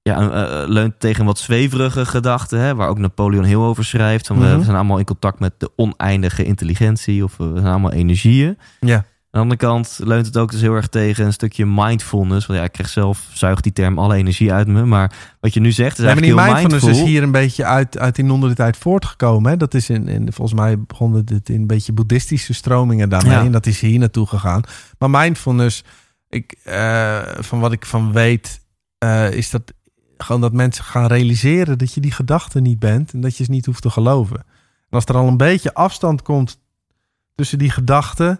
ja, 0.02 0.32
eh, 0.32 0.62
eh, 0.62 0.70
leunt 0.70 1.00
tegen 1.00 1.26
wat 1.26 1.40
zweverige 1.40 2.06
gedachten, 2.06 2.60
hè, 2.60 2.76
waar 2.76 2.88
ook 2.90 2.98
Napoleon 3.00 3.44
heel 3.44 3.64
over 3.64 3.86
schrijft. 3.86 4.28
Van 4.28 4.38
Mhm. 4.38 4.58
we 4.58 4.64
zijn 4.64 4.76
allemaal 4.76 4.98
in 5.00 5.06
contact 5.06 5.40
met 5.40 5.54
de 5.58 5.72
oneindige 5.76 6.44
intelligentie 6.44 7.24
of 7.24 7.38
we 7.38 7.52
zijn 7.54 7.66
allemaal 7.68 7.92
energieën. 7.92 8.58
Ja. 8.80 9.06
Aan 9.34 9.48
de 9.48 9.50
andere 9.50 9.74
kant 9.74 10.00
leunt 10.04 10.26
het 10.26 10.38
ook 10.38 10.52
dus 10.52 10.62
heel 10.62 10.74
erg 10.74 10.88
tegen 10.88 11.26
een 11.26 11.34
stukje 11.34 11.66
mindfulness. 11.66 12.46
Want 12.46 12.60
ja, 12.60 12.66
ik 12.66 12.72
krijg 12.72 12.90
zelf, 12.90 13.28
zuigt 13.32 13.64
die 13.64 13.74
term 13.74 14.00
alle 14.00 14.16
energie 14.16 14.54
uit 14.54 14.68
me. 14.68 14.86
Maar 14.86 15.36
wat 15.40 15.54
je 15.54 15.60
nu 15.60 15.72
zegt 15.72 15.98
is 15.98 16.06
eigenlijk 16.06 16.36
heel 16.36 16.46
mindfulness 16.46 16.84
mindful. 16.84 17.06
is 17.06 17.12
hier 17.12 17.24
een 17.24 17.32
beetje 17.32 17.66
uit, 17.66 17.98
uit 17.98 18.16
die 18.16 18.26
non-dualiteit 18.26 18.78
voortgekomen. 18.78 19.52
Hè? 19.52 19.58
Dat 19.58 19.74
is 19.74 19.90
in, 19.90 20.08
in, 20.08 20.34
volgens 20.34 20.60
mij 20.60 20.80
begon 20.80 21.14
het 21.14 21.50
in 21.50 21.62
een 21.62 21.68
beetje 21.68 21.94
boeddhistische 21.94 22.54
stromingen 22.54 23.10
daarmee. 23.10 23.32
Ja. 23.32 23.44
En 23.44 23.52
dat 23.52 23.66
is 23.66 23.80
hier 23.80 24.00
naartoe 24.00 24.28
gegaan. 24.28 24.62
Maar 24.98 25.10
mindfulness, 25.10 25.84
ik, 26.30 26.56
eh, 26.64 27.22
van 27.40 27.60
wat 27.60 27.72
ik 27.72 27.86
van 27.86 28.12
weet, 28.12 28.62
eh, 28.98 29.32
is 29.32 29.50
dat 29.50 29.74
gewoon 30.18 30.42
dat 30.42 30.54
mensen 30.54 30.84
gaan 30.84 31.08
realiseren 31.08 31.78
dat 31.78 31.94
je 31.94 32.02
die 32.02 32.12
gedachte 32.12 32.60
niet 32.60 32.80
bent. 32.80 33.14
En 33.14 33.22
dat 33.22 33.38
je 33.38 33.44
ze 33.44 33.52
niet 33.52 33.66
hoeft 33.66 33.82
te 33.82 33.90
geloven. 33.90 34.38
En 34.38 34.46
als 34.90 35.06
er 35.06 35.16
al 35.16 35.28
een 35.28 35.38
beetje 35.38 35.74
afstand 35.74 36.22
komt 36.22 36.60
tussen 37.36 37.58
die 37.58 37.72
gedachten 37.72 38.40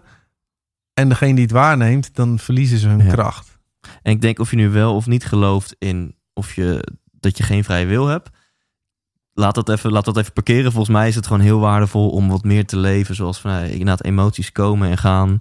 en 0.94 1.08
degene 1.08 1.34
die 1.34 1.42
het 1.42 1.52
waarneemt, 1.52 2.14
dan 2.14 2.38
verliezen 2.38 2.78
ze 2.78 2.88
hun 2.88 3.04
Ja. 3.04 3.12
kracht. 3.12 3.58
En 4.02 4.12
ik 4.12 4.20
denk 4.20 4.38
of 4.38 4.50
je 4.50 4.56
nu 4.56 4.68
wel 4.70 4.94
of 4.94 5.06
niet 5.06 5.24
gelooft 5.24 5.76
in 5.78 6.14
of 6.32 6.54
je, 6.54 6.86
dat 7.12 7.36
je 7.36 7.42
geen 7.42 7.64
vrije 7.64 7.86
wil 7.86 8.06
hebt. 8.06 8.30
Laat 9.32 9.54
dat, 9.54 9.68
even, 9.68 9.92
laat 9.92 10.04
dat 10.04 10.16
even 10.16 10.32
parkeren. 10.32 10.72
Volgens 10.72 10.96
mij 10.96 11.08
is 11.08 11.14
het 11.14 11.26
gewoon 11.26 11.42
heel 11.42 11.58
waardevol 11.60 12.10
om 12.10 12.28
wat 12.28 12.44
meer 12.44 12.66
te 12.66 12.76
leven. 12.76 13.14
Zoals 13.14 13.40
van, 13.40 13.50
nou, 13.50 13.66
inderdaad 13.66 14.04
emoties 14.04 14.52
komen 14.52 14.90
en 14.90 14.98
gaan. 14.98 15.38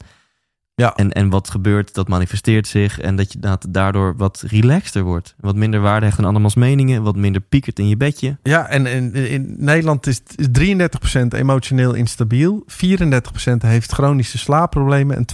Ja. 0.75 0.95
En, 0.95 1.11
en 1.11 1.29
wat 1.29 1.49
gebeurt, 1.49 1.93
dat 1.93 2.07
manifesteert 2.07 2.67
zich. 2.67 2.99
En 2.99 3.15
dat 3.15 3.33
je 3.33 3.57
daardoor 3.69 4.15
wat 4.17 4.43
relaxter 4.47 5.03
wordt. 5.03 5.35
Wat 5.39 5.55
minder 5.55 5.79
waarde 5.79 6.05
hecht 6.05 6.17
aan 6.19 6.25
andermans 6.25 6.55
meningen. 6.55 7.03
Wat 7.03 7.15
minder 7.15 7.41
piekert 7.41 7.79
in 7.79 7.87
je 7.87 7.97
bedje. 7.97 8.37
Ja, 8.43 8.67
en, 8.67 8.85
en 8.85 9.13
in 9.15 9.55
Nederland 9.57 10.07
is, 10.07 10.21
is 10.35 10.47
33% 11.17 11.27
emotioneel 11.29 11.93
instabiel. 11.93 12.65
34% 12.71 12.75
heeft 13.57 13.91
chronische 13.91 14.37
slaapproblemen. 14.37 15.15
En 15.15 15.25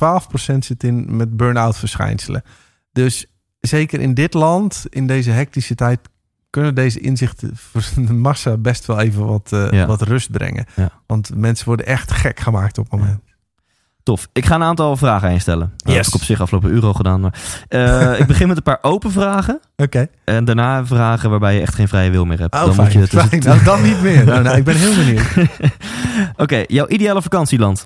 12% 0.54 0.58
zit 0.58 0.84
in 0.84 1.16
met 1.16 1.38
burn-out 1.38 1.78
verschijnselen. 1.78 2.44
Dus 2.92 3.26
zeker 3.60 4.00
in 4.00 4.14
dit 4.14 4.34
land, 4.34 4.86
in 4.90 5.08
deze 5.08 5.32
hectische 5.32 5.76
tijd, 5.76 6.00
kunnen 6.50 6.76
deze 6.76 7.00
inzichten 7.00 7.52
voor 7.72 7.82
de 7.96 8.14
massa 8.14 8.58
best 8.58 8.86
wel 8.86 9.00
even 9.00 9.26
wat, 9.26 9.52
eh, 9.54 9.72
Ja. 9.72 9.86
wat 9.86 10.02
rust 10.02 10.32
brengen. 10.32 10.66
Ja. 10.76 10.92
Want 11.08 11.36
mensen 11.36 11.66
worden 11.66 11.86
echt 11.86 12.12
gek 12.12 12.40
gemaakt 12.40 12.78
op 12.78 12.92
het 12.92 13.00
moment. 13.00 13.22
Tof. 14.10 14.28
Ik 14.34 14.46
ga 14.46 14.56
een 14.56 14.64
aantal 14.64 14.98
vragen 14.98 15.32
je 15.34 15.40
stellen. 15.40 15.74
Dat 15.78 15.96
heb 15.96 16.06
ik 16.06 16.14
op 16.14 16.22
zich 16.24 16.42
afgelopen 16.42 16.72
uur 16.72 16.86
al 16.86 16.94
gedaan. 16.94 17.20
Maar, 17.22 17.40
eh, 17.68 18.20
ik 18.20 18.28
begin 18.28 18.48
met 18.48 18.58
een 18.58 18.64
paar 18.64 18.78
open 18.82 19.12
vragen. 19.12 19.60
Oké. 19.78 20.08
En 20.26 20.46
daarna 20.46 20.86
vragen 20.86 21.30
waarbij 21.30 21.56
je 21.56 21.62
echt 21.62 21.76
geen 21.76 21.88
vrije 21.88 22.10
wil 22.10 22.26
meer 22.26 22.40
hebt. 22.40 22.54
Oh, 22.56 22.64
Dan 22.66 22.74
fijn, 22.74 22.86
moet 22.86 22.94
je 22.94 23.00
tussen- 23.08 23.30
fijn. 23.30 23.42
Nou, 23.42 23.64
dan 23.64 23.82
niet 23.82 24.02
meer. 24.02 24.26
Nou, 24.26 24.44
nou, 24.44 24.58
ik 24.58 24.64
ben 24.64 24.76
heel 24.76 24.96
benieuwd. 25.06 25.50
Oké, 26.38 26.64
jouw 26.68 26.88
ideale 26.88 27.22
vakantieland. 27.22 27.86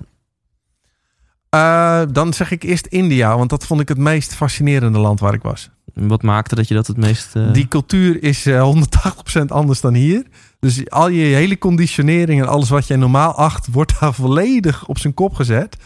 Eh, 1.50 2.02
dan 2.12 2.32
zeg 2.32 2.50
ik 2.50 2.62
eerst 2.62 2.86
India, 2.86 3.36
want 3.36 3.50
dat 3.50 3.66
vond 3.66 3.80
ik 3.80 3.88
het 3.88 3.98
meest 3.98 4.34
fascinerende 4.34 4.98
land 4.98 5.20
waar 5.20 5.34
ik 5.34 5.42
was. 5.42 5.70
Wat 5.94 6.22
maakte 6.22 6.54
dat 6.54 6.68
je 6.68 6.74
dat 6.74 6.86
het 6.86 6.96
meest... 6.96 7.36
eh, 7.36 7.52
Die 7.52 7.68
cultuur 7.68 8.22
is 8.22 8.46
eh, 8.46 8.62
180% 8.62 9.50
anders 9.52 9.80
dan 9.80 9.94
hier. 9.94 10.22
Dus 10.60 10.90
al 10.90 11.08
je 11.08 11.22
hele 11.34 11.58
conditionering 11.58 12.40
en 12.42 12.48
alles 12.48 12.68
wat 12.68 12.86
jij 12.86 12.96
normaal 12.96 13.34
acht, 13.34 13.68
wordt 13.72 14.00
daar 14.00 14.14
volledig 14.14 14.86
op 14.86 14.98
zijn 14.98 15.14
kop 15.14 15.34
gezet. 15.34 15.76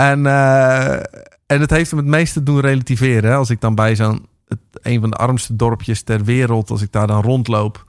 En, 0.00 0.26
eh, 0.26 0.94
en 1.46 1.60
het 1.60 1.70
heeft 1.70 1.90
hem 1.90 1.98
het 1.98 2.08
meeste 2.08 2.42
doen 2.42 2.60
relativeren. 2.60 3.30
Hè? 3.30 3.36
Als 3.36 3.50
ik 3.50 3.60
dan 3.60 3.74
bij 3.74 3.96
zo'n 3.96 4.26
een 4.72 5.00
van 5.00 5.10
de 5.10 5.16
armste 5.16 5.56
dorpjes 5.56 6.02
ter 6.02 6.24
wereld, 6.24 6.70
als 6.70 6.82
ik 6.82 6.92
daar 6.92 7.06
dan 7.06 7.22
rondloop. 7.22 7.88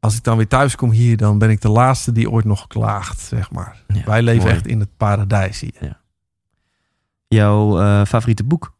Als 0.00 0.16
ik 0.16 0.24
dan 0.24 0.36
weer 0.36 0.48
thuis 0.48 0.76
kom 0.76 0.90
hier, 0.90 1.16
dan 1.16 1.38
ben 1.38 1.50
ik 1.50 1.60
de 1.60 1.68
laatste 1.68 2.12
die 2.12 2.30
ooit 2.30 2.44
nog 2.44 2.66
klaagt, 2.66 3.20
zeg 3.20 3.50
maar. 3.50 3.84
Ja, 3.86 4.04
Wij 4.04 4.22
leven 4.22 4.42
mooi. 4.42 4.54
echt 4.54 4.66
in 4.66 4.80
het 4.80 4.96
paradijs 4.96 5.60
hier. 5.60 6.00
Jouw 7.28 7.80
eh, 7.80 8.04
favoriete 8.04 8.44
boek? 8.44 8.74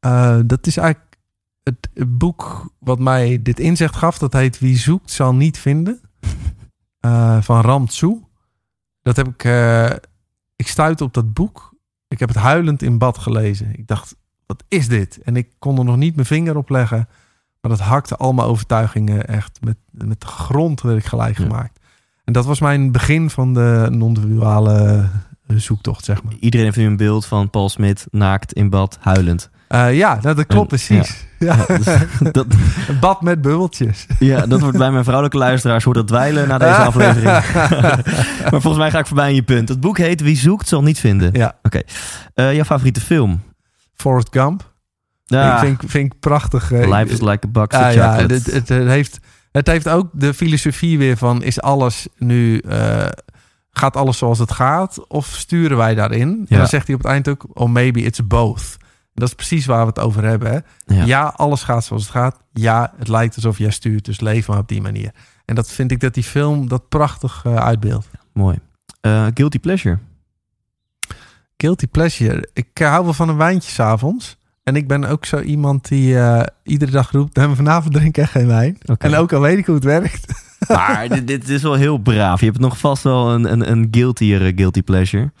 Eh, 0.00 0.38
dat 0.46 0.66
is 0.66 0.76
eigenlijk 0.76 1.16
het, 1.62 1.88
het 1.94 2.18
boek 2.18 2.72
wat 2.78 2.98
mij 2.98 3.42
dit 3.42 3.60
inzicht 3.60 3.96
gaf. 3.96 4.18
Dat 4.18 4.32
heet 4.32 4.58
Wie 4.58 4.76
zoekt 4.76 5.10
zal 5.10 5.34
niet 5.34 5.58
vinden. 5.58 6.00
Van 7.40 7.60
Ram 7.60 7.86
Tzu. 7.86 8.20
Dat 9.02 9.16
heb 9.16 9.28
ik... 9.28 9.44
ik 10.62 10.68
stuitte 10.68 11.04
op 11.04 11.14
dat 11.14 11.32
boek. 11.32 11.74
Ik 12.08 12.18
heb 12.18 12.28
het 12.28 12.38
huilend 12.38 12.82
in 12.82 12.98
bad 12.98 13.18
gelezen. 13.18 13.78
Ik 13.78 13.86
dacht, 13.86 14.16
wat 14.46 14.64
is 14.68 14.88
dit? 14.88 15.18
En 15.22 15.36
ik 15.36 15.48
kon 15.58 15.78
er 15.78 15.84
nog 15.84 15.96
niet 15.96 16.14
mijn 16.14 16.26
vinger 16.26 16.56
op 16.56 16.68
leggen. 16.68 17.08
Maar 17.60 17.70
dat 17.70 17.80
hakte 17.80 18.16
al 18.16 18.32
mijn 18.32 18.48
overtuigingen 18.48 19.26
echt. 19.28 19.58
Met, 19.60 19.76
met 19.90 20.20
de 20.20 20.26
grond 20.26 20.80
werd 20.80 20.98
ik 20.98 21.04
gelijk 21.04 21.38
Ja. 21.38 21.44
gemaakt. 21.44 21.78
En 22.24 22.32
dat 22.32 22.44
was 22.44 22.60
mijn 22.60 22.92
begin 22.92 23.30
van 23.30 23.54
de 23.54 23.88
non-duale 23.90 25.08
zoektocht, 25.46 26.04
zeg 26.04 26.22
maar. 26.22 26.34
Iedereen 26.40 26.66
heeft 26.66 26.78
nu 26.78 26.86
een 26.86 26.96
beeld 26.96 27.26
van 27.26 27.50
Paul 27.50 27.68
Smit 27.68 28.06
naakt 28.10 28.52
in 28.52 28.70
bad, 28.70 28.98
huilend. 29.00 29.50
Eh, 29.72 29.96
ja, 29.96 30.16
dat 30.16 30.46
klopt 30.46 30.68
precies. 30.68 31.24
Ja. 31.38 31.56
Ja, 31.66 31.66
dus 31.76 31.86
dat, 32.32 32.46
Een 32.88 32.98
bad 33.00 33.22
met 33.22 33.40
bubbeltjes. 33.42 34.06
ja, 34.18 34.46
dat 34.46 34.60
wordt 34.60 34.78
bij 34.78 34.90
mijn 34.90 35.02
vrouwelijke 35.04 35.38
luisteraars 35.38 35.84
wordt 35.84 35.98
dat 35.98 36.08
dweilen 36.08 36.48
na 36.48 36.58
deze 36.58 36.74
aflevering. 36.74 37.24
maar 38.50 38.60
volgens 38.60 38.76
mij 38.76 38.90
ga 38.90 38.98
ik 38.98 39.06
voorbij 39.06 39.24
aan 39.24 39.34
je 39.34 39.42
punt. 39.42 39.68
Het 39.68 39.80
boek 39.80 39.98
heet 39.98 40.20
Wie 40.20 40.36
zoekt 40.36 40.68
zal 40.68 40.82
niet 40.82 40.98
vinden. 40.98 41.30
Ja, 41.32 41.54
Eh, 42.34 42.54
jouw 42.54 42.64
favoriete 42.64 43.00
film? 43.00 43.42
Forrest 43.94 44.28
Gump. 44.30 44.72
Ja, 45.24 45.52
Ik 45.54 45.58
vind, 45.78 45.90
vind 45.90 46.12
ik 46.12 46.20
prachtig. 46.20 46.72
eh, 46.72 46.98
Life 46.98 47.12
is 47.12 47.20
like 47.20 47.46
a 47.46 47.50
box 47.50 47.76
Ah, 47.76 47.86
of 47.88 47.94
ja, 47.94 48.14
het, 48.16 48.30
het, 48.30 48.68
het 48.68 48.68
heeft, 48.68 49.18
het 49.52 49.66
heeft 49.66 49.88
ook 49.88 50.08
de 50.12 50.34
filosofie 50.34 50.98
weer 50.98 51.16
van... 51.16 51.42
is 51.42 51.60
alles 51.60 52.08
nu... 52.18 52.62
gaat 53.70 53.96
alles 53.96 54.18
zoals 54.18 54.38
het 54.38 54.52
gaat? 54.52 55.08
Of 55.08 55.26
sturen 55.26 55.76
wij 55.76 55.94
daarin? 55.94 56.46
En 56.48 56.58
dan 56.58 56.66
zegt 56.66 56.86
hij 56.86 56.94
op 56.96 57.02
het 57.02 57.10
eind 57.10 57.28
ook... 57.28 57.46
oh, 57.52 57.68
maybe 57.68 58.00
it's 58.00 58.26
both. 58.26 58.76
Dat 59.14 59.28
is 59.28 59.34
precies 59.34 59.66
waar 59.66 59.80
we 59.80 59.86
het 59.86 59.98
over 59.98 60.24
hebben. 60.24 60.50
Hè? 60.52 60.58
Ja. 60.94 61.04
Ja. 61.04 61.32
alles 61.36 61.62
gaat 61.62 61.84
zoals 61.84 62.02
het 62.02 62.12
gaat. 62.12 62.42
Ja, 62.52 62.92
het 62.96 63.08
lijkt 63.08 63.34
alsof 63.34 63.58
jij 63.58 63.70
stuurt. 63.70 64.04
Dus 64.04 64.20
leef 64.20 64.48
maar 64.48 64.58
op 64.58 64.68
die 64.68 64.82
manier. 64.82 65.10
En 65.44 65.54
dat 65.54 65.70
vind 65.70 65.90
ik 65.90 66.00
dat 66.00 66.14
die 66.14 66.22
film 66.22 66.68
dat 66.68 66.88
prachtig 66.88 67.42
eh, 67.44 67.54
uitbeeldt. 67.56 68.08
Mooi. 68.32 68.58
Eh, 69.00 69.26
Guilty 69.34 69.58
Pleasure. 69.58 69.98
Guilty 71.56 71.86
pleasure. 71.86 72.48
Ik 72.52 72.68
eh, 72.72 72.88
hou 72.88 73.04
wel 73.04 73.12
van 73.12 73.28
een 73.28 73.36
wijntje 73.36 73.70
s'avonds. 73.70 74.36
En 74.62 74.76
ik 74.76 74.88
ben 74.88 75.04
ook 75.04 75.24
zo 75.24 75.40
iemand 75.40 75.88
die 75.88 76.16
iedere 76.62 76.90
dag 76.90 77.10
roept... 77.10 77.36
"Nee, 77.36 77.48
vanavond 77.48 77.94
drink 77.94 78.08
ik 78.16 78.22
echt 78.22 78.30
geen 78.30 78.46
wijn. 78.46 78.78
En 78.98 79.14
ook 79.14 79.32
al 79.32 79.40
weet 79.40 79.58
ik 79.58 79.66
hoe 79.66 79.74
het 79.74 79.84
werkt. 79.84 80.26
Maar 80.68 81.08
dit, 81.08 81.26
dit 81.26 81.48
is 81.48 81.62
wel 81.62 81.74
heel 81.74 81.98
braaf. 81.98 82.40
Je 82.40 82.46
hebt 82.46 82.58
nog 82.58 82.78
vast 82.78 83.02
wel 83.02 83.32
een, 83.32 83.52
een, 83.52 83.70
een 83.70 83.88
guiltier 83.90 84.52
Guilty 84.56 84.82
Pleasure. 84.82 85.32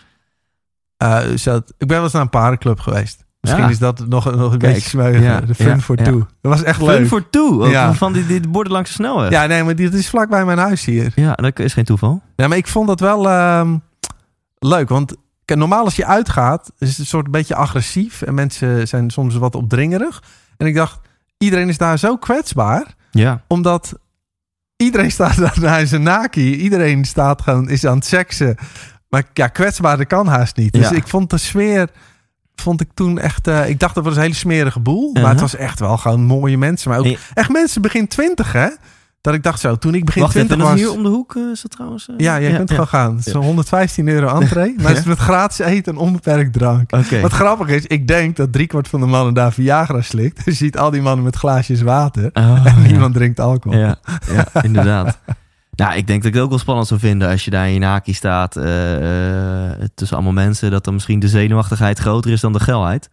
Ik 1.78 1.86
ben 1.86 1.88
wel 1.88 2.02
eens 2.02 2.12
naar 2.12 2.22
een 2.22 2.28
parenclub 2.28 2.80
geweest. 2.80 3.24
Misschien 3.42 3.64
Ja. 3.64 3.70
is 3.70 3.78
dat 3.78 4.06
nog, 4.08 4.24
nog 4.24 4.52
een 4.52 4.58
Kijk, 4.58 4.74
beetje 4.74 4.88
smeugen. 4.88 5.22
ja, 5.22 5.40
de 5.40 5.54
fun 5.54 5.66
ja, 5.66 5.78
for 5.80 5.96
two. 5.96 6.18
Dat 6.18 6.52
was 6.52 6.62
echt 6.62 6.76
Fun 6.78 6.86
leuk. 6.86 7.06
for 7.06 7.30
two. 7.30 7.64
Ook. 7.64 7.94
Van 7.94 8.12
die, 8.12 8.26
die 8.26 8.48
borden 8.48 8.72
langs 8.72 8.88
de 8.88 8.94
snelweg. 8.94 9.30
Ja, 9.30 9.46
nee, 9.46 9.64
maar 9.64 9.76
dit 9.76 9.94
is 9.94 10.08
vlakbij 10.08 10.44
mijn 10.44 10.58
huis 10.58 10.84
hier. 10.84 11.12
ja, 11.14 11.32
dat 11.32 11.58
is 11.58 11.72
geen 11.72 11.84
toeval. 11.84 12.22
Ja, 12.36 12.48
maar 12.48 12.56
ik 12.56 12.66
vond 12.66 12.86
dat 12.88 13.00
wel 13.00 13.28
ehm, 13.28 13.76
leuk. 14.58 14.88
Want 14.88 15.14
normaal 15.46 15.84
als 15.84 15.96
je 15.96 16.06
uitgaat, 16.06 16.72
is 16.78 16.88
het 16.88 16.98
een 16.98 17.06
soort 17.06 17.30
beetje 17.30 17.54
agressief. 17.54 18.22
En 18.22 18.34
mensen 18.34 18.88
zijn 18.88 19.10
soms 19.10 19.34
wat 19.36 19.54
opdringerig. 19.54 20.22
En 20.56 20.66
ik 20.66 20.74
dacht, 20.74 21.00
iedereen 21.38 21.68
is 21.68 21.78
daar 21.78 21.98
zo 21.98 22.16
kwetsbaar. 22.16 22.94
Ja. 23.10 23.42
Omdat 23.48 23.92
iedereen 24.76 25.10
staat 25.18 25.36
daar 25.36 25.56
naar 25.60 25.86
zijn 25.86 26.02
naki. 26.02 26.54
Iedereen 26.56 27.04
staat 27.04 27.42
gewoon, 27.42 27.68
is 27.68 27.86
aan 27.86 27.96
het 27.96 28.06
seksen. 28.06 28.56
Maar 29.08 29.22
ja, 29.32 29.46
kwetsbaar, 29.46 29.96
dat 29.96 30.06
kan 30.06 30.26
haast 30.26 30.56
niet. 30.56 30.72
Dus 30.72 30.90
ik 30.90 31.08
vond 31.08 31.30
de 31.30 31.38
sfeer, 31.38 31.88
vond 32.62 32.80
ik 32.80 32.88
toen 32.94 33.18
echt... 33.18 33.46
eh, 33.46 33.68
ik 33.68 33.80
dacht 33.80 33.94
dat 33.94 34.04
was 34.04 34.16
een 34.16 34.22
hele 34.22 34.34
smerige 34.34 34.80
boel. 34.80 35.02
Maar 35.12 35.22
Uh-huh. 35.22 35.30
het 35.30 35.40
was 35.40 35.56
echt 35.56 35.80
wel 35.80 35.96
gewoon 35.96 36.22
mooie 36.24 36.58
mensen. 36.58 36.90
Maar 36.90 36.98
ook 36.98 37.16
echt 37.34 37.48
mensen 37.50 37.82
begin 37.82 38.08
twintig, 38.08 38.52
hè? 38.52 38.68
Dat 39.20 39.34
ik 39.34 39.42
dacht 39.42 39.60
zo, 39.60 39.76
toen 39.76 39.94
ik 39.94 40.04
begin 40.04 40.22
Wacht 40.22 40.34
even, 40.34 40.46
twintig 40.46 40.66
dat 40.68 40.76
was... 40.76 40.84
is 40.86 40.90
hier 40.92 40.98
om 40.98 41.10
de 41.10 41.16
hoek 41.16 41.34
is 41.52 41.60
dat 41.62 41.70
trouwens? 41.70 42.08
eh? 42.08 42.14
Ja, 42.16 42.36
je 42.36 42.56
kunt 42.56 42.70
gewoon 42.70 42.86
gaan. 42.86 43.16
Het 43.16 43.26
is 43.26 43.32
zo'n 43.32 43.42
115 43.44 44.08
euro 44.08 44.40
entree. 44.40 44.74
Maar 44.78 44.88
het 44.88 44.98
is 44.98 45.04
met 45.04 45.18
gratis 45.18 45.58
eten 45.58 45.92
en 45.92 45.98
onbeperkt 45.98 46.52
drank. 46.52 46.90
Wat 47.22 47.32
grappig 47.32 47.68
is, 47.68 47.86
ik 47.86 48.08
denk 48.08 48.36
dat 48.36 48.52
driekwart 48.52 48.88
van 48.88 49.00
de 49.00 49.06
mannen 49.06 49.34
daar 49.34 49.52
Viagra 49.52 50.00
slikt. 50.00 50.42
Je 50.44 50.52
ziet 50.52 50.78
al 50.78 50.90
die 50.90 51.02
mannen 51.02 51.24
met 51.24 51.36
glaasjes 51.36 51.82
water. 51.82 52.30
Oh, 52.32 52.66
En 52.66 52.82
ja. 52.82 52.86
niemand 52.86 53.14
drinkt 53.14 53.40
alcohol. 53.40 53.78
Ja, 53.78 53.96
ja 54.32 54.62
inderdaad. 54.62 55.18
Nou, 55.76 55.94
ik 55.96 56.06
denk 56.06 56.18
dat 56.18 56.28
ik 56.28 56.34
het 56.34 56.42
ook 56.42 56.50
wel 56.50 56.58
spannend 56.58 56.86
zou 56.88 57.00
vinden 57.00 57.28
als 57.30 57.44
je 57.44 57.50
daar 57.50 57.66
in 57.66 57.72
je 57.72 57.78
naki 57.78 58.12
staat 58.14 58.56
tussen 59.94 60.16
allemaal 60.16 60.44
mensen, 60.44 60.70
dat 60.70 60.84
dan 60.84 60.94
misschien 60.94 61.18
de 61.18 61.28
zenuwachtigheid 61.28 61.98
groter 61.98 62.30
is 62.30 62.40
dan 62.40 62.52
de 62.52 62.60
geilheid. 62.60 63.10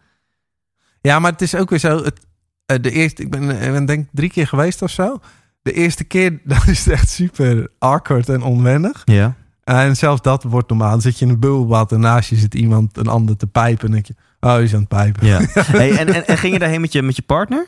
Ja, 1.01 1.19
maar 1.19 1.31
het 1.31 1.41
is 1.41 1.55
ook 1.55 1.69
weer 1.69 1.79
zo. 1.79 2.03
Het, 2.03 2.19
eh, 2.65 2.77
de 2.81 2.91
eerste, 2.91 3.21
ik 3.21 3.31
ben, 3.31 3.49
ik 3.49 3.71
ben 3.71 3.85
denk 3.85 4.03
ik 4.03 4.09
drie 4.11 4.29
keer 4.29 4.47
geweest 4.47 4.81
of 4.81 4.89
zo. 4.89 5.19
De 5.61 5.71
eerste 5.71 6.03
keer, 6.03 6.39
dan 6.45 6.61
is 6.65 6.85
het 6.85 6.93
echt 6.93 7.09
super 7.09 7.67
awkward 7.79 8.29
en 8.29 8.41
onwennig. 8.41 9.01
Ja. 9.05 9.35
En 9.63 9.95
zelfs 9.95 10.21
dat 10.21 10.43
wordt 10.43 10.69
normaal. 10.69 10.89
Dan 10.89 11.01
zit 11.01 11.19
je 11.19 11.25
in 11.25 11.31
een 11.31 11.39
bubbelbad 11.39 11.91
en 11.91 11.99
naast 11.99 12.29
je 12.29 12.35
zit 12.35 12.55
iemand 12.55 12.97
een 12.97 13.07
ander 13.07 13.37
te 13.37 13.47
pijpen. 13.47 13.85
En 13.85 13.91
denk 13.91 14.05
je, 14.05 14.15
oh, 14.39 14.55
die 14.55 14.63
is 14.63 14.73
aan 14.73 14.79
het 14.79 14.87
pijpen. 14.87 15.27
ja. 15.27 15.39
Hey, 15.53 15.97
en, 15.97 16.13
en, 16.13 16.27
en 16.27 16.37
ging 16.37 16.53
je 16.53 16.59
daarheen 16.59 16.81
met 16.81 16.91
je, 16.91 17.01
met 17.01 17.15
je 17.15 17.21
partner? 17.21 17.67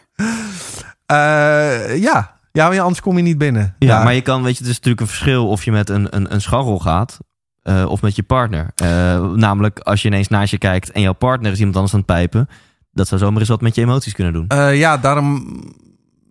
Eh, 1.05 2.01
ja. 2.01 2.35
ja, 2.51 2.67
maar 2.67 2.79
anders 2.79 3.01
kom 3.01 3.17
je 3.17 3.23
niet 3.23 3.37
binnen. 3.37 3.75
Ja, 3.79 4.03
maar 4.03 4.13
je 4.13 4.21
kan, 4.21 4.43
weet 4.43 4.57
je, 4.57 4.63
het 4.63 4.71
is 4.71 4.75
natuurlijk 4.75 5.01
een 5.01 5.07
verschil 5.07 5.47
of 5.47 5.63
je 5.63 5.71
met 5.71 5.89
een, 5.89 6.15
een, 6.15 6.33
een 6.33 6.41
scharrel 6.41 6.79
gaat 6.79 7.19
eh, 7.61 7.85
of 7.89 8.01
met 8.01 8.15
je 8.15 8.23
partner. 8.23 8.71
Eh, 8.75 9.31
namelijk, 9.31 9.79
als 9.79 10.01
je 10.01 10.07
ineens 10.07 10.27
naast 10.27 10.51
je 10.51 10.57
kijkt 10.57 10.91
en 10.91 11.01
jouw 11.01 11.13
partner 11.13 11.51
is 11.51 11.57
iemand 11.57 11.75
anders 11.75 11.93
aan 11.93 11.99
het 11.99 12.09
pijpen, 12.09 12.49
dat 12.91 13.07
zou 13.07 13.21
zomaar 13.21 13.39
eens 13.39 13.49
wat 13.49 13.61
met 13.61 13.75
je 13.75 13.81
emoties 13.81 14.13
kunnen 14.13 14.33
doen. 14.33 14.47
Eh, 14.47 14.77
ja, 14.77 14.97
daarom 14.97 15.59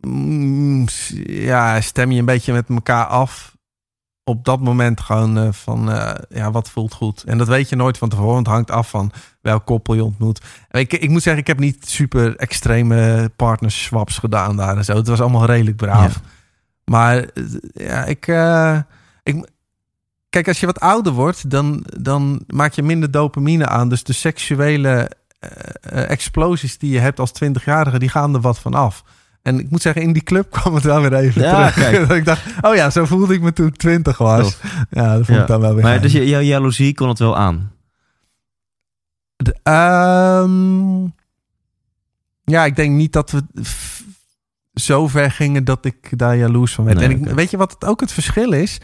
mm, 0.01 0.87
ja, 1.27 1.81
stem 1.81 2.11
je 2.11 2.19
een 2.19 2.25
beetje 2.25 2.53
met 2.53 2.69
elkaar 2.69 3.05
af. 3.05 3.59
Op 4.25 4.45
dat 4.45 4.61
moment 4.61 5.01
gewoon 5.01 5.55
van, 5.55 5.91
ja, 6.29 6.51
wat 6.51 6.71
voelt 6.71 6.95
goed. 6.95 7.23
En 7.23 7.39
dat 7.39 7.49
weet 7.49 7.69
je 7.69 7.77
nooit 7.77 7.99
van 7.99 8.09
tevoren. 8.09 8.33
want 8.33 8.47
Het 8.47 8.55
hangt 8.55 8.71
af 8.71 8.91
van 8.91 9.13
welk 9.41 9.67
koppel 9.67 9.95
je 9.95 10.05
ontmoet. 10.05 10.41
Ik, 10.71 10.93
ik 10.93 11.11
moet 11.11 11.23
zeggen, 11.23 11.43
ik 11.43 11.49
heb 11.49 11.59
niet 11.59 11.89
super 11.89 12.37
extreme 12.37 13.31
partnerswaps 13.37 14.19
gedaan 14.19 14.57
daar 14.57 14.77
en 14.77 14.85
zo. 14.85 14.97
Het 14.97 15.09
was 15.09 15.21
allemaal 15.21 15.45
redelijk 15.45 15.77
braaf. 15.77 16.21
Maar 16.85 17.27
ja, 17.75 18.05
ik, 18.05 18.27
ik... 19.23 19.49
Kijk, 20.31 20.49
als 20.49 20.61
je 20.61 20.67
wat 20.67 20.81
ouder 20.81 21.13
wordt, 21.13 21.51
dan, 21.51 21.85
dan 22.01 22.45
maak 22.47 22.73
je 22.73 22.83
minder 22.83 23.11
dopamine 23.11 23.67
aan. 23.67 23.89
Dus 23.89 24.03
de 24.05 24.13
seksuele 24.13 25.11
eh, 25.39 25.51
eh, 25.81 26.11
explosies 26.11 26.79
die 26.79 26.93
je 26.93 26.99
hebt 26.99 27.21
als 27.21 27.33
20-jarige, 27.45 27.99
die 27.99 28.09
gaan 28.09 28.35
er 28.35 28.41
wat 28.41 28.59
van 28.59 28.75
af. 28.75 29.05
En 29.43 29.59
ik 29.59 29.71
moet 29.71 29.83
zeggen, 29.83 30.03
in 30.03 30.13
die 30.13 30.23
club 30.23 30.51
kwam 30.61 30.75
het 30.75 30.85
wel 30.85 31.01
weer 31.01 31.15
even 31.15 31.43
Ja, 31.43 31.71
terug. 31.71 31.75
kijk. 31.91 31.99
Dat 32.09 32.17
ik 32.17 32.25
dacht, 32.25 32.43
oh 32.61 32.75
ja, 32.75 32.91
zo 32.91 33.05
voelde 33.05 33.35
ik 33.35 33.41
me 33.43 33.53
toen 33.53 33.67
ik 33.67 33.77
20 33.77 34.19
was. 34.19 34.57
Ja, 34.91 35.17
dat 35.17 35.25
vond 35.27 35.37
Ja. 35.37 35.41
ik 35.41 35.47
dan 35.49 35.61
wel 35.61 35.75
weer 35.75 35.83
Maar 35.85 36.01
dus 36.01 36.13
je- 36.13 36.29
jouw 36.29 36.41
jaloezie 36.41 36.95
kon 36.95 37.09
het 37.09 37.19
wel 37.19 37.37
aan. 37.37 37.73
De- 39.37 39.57
ehm, 39.63 41.03
ja, 42.45 42.65
ik 42.65 42.77
denk 42.77 42.95
niet 42.95 43.13
dat 43.13 43.31
we 43.31 43.43
zo 44.75 45.09
ver 45.09 45.31
gingen 45.31 45.65
dat 45.65 45.85
ik 45.85 46.19
daar 46.19 46.37
jaloers 46.37 46.75
van 46.75 46.85
werd. 46.85 46.99
Nee, 46.99 47.09
en 47.09 47.13
ik, 47.27 47.35
weet 47.35 47.51
je 47.51 47.57
wat 47.57 47.73
het 47.73 47.85
ook 47.85 48.01
het 48.01 48.13
verschil 48.13 48.53
is? 48.53 48.81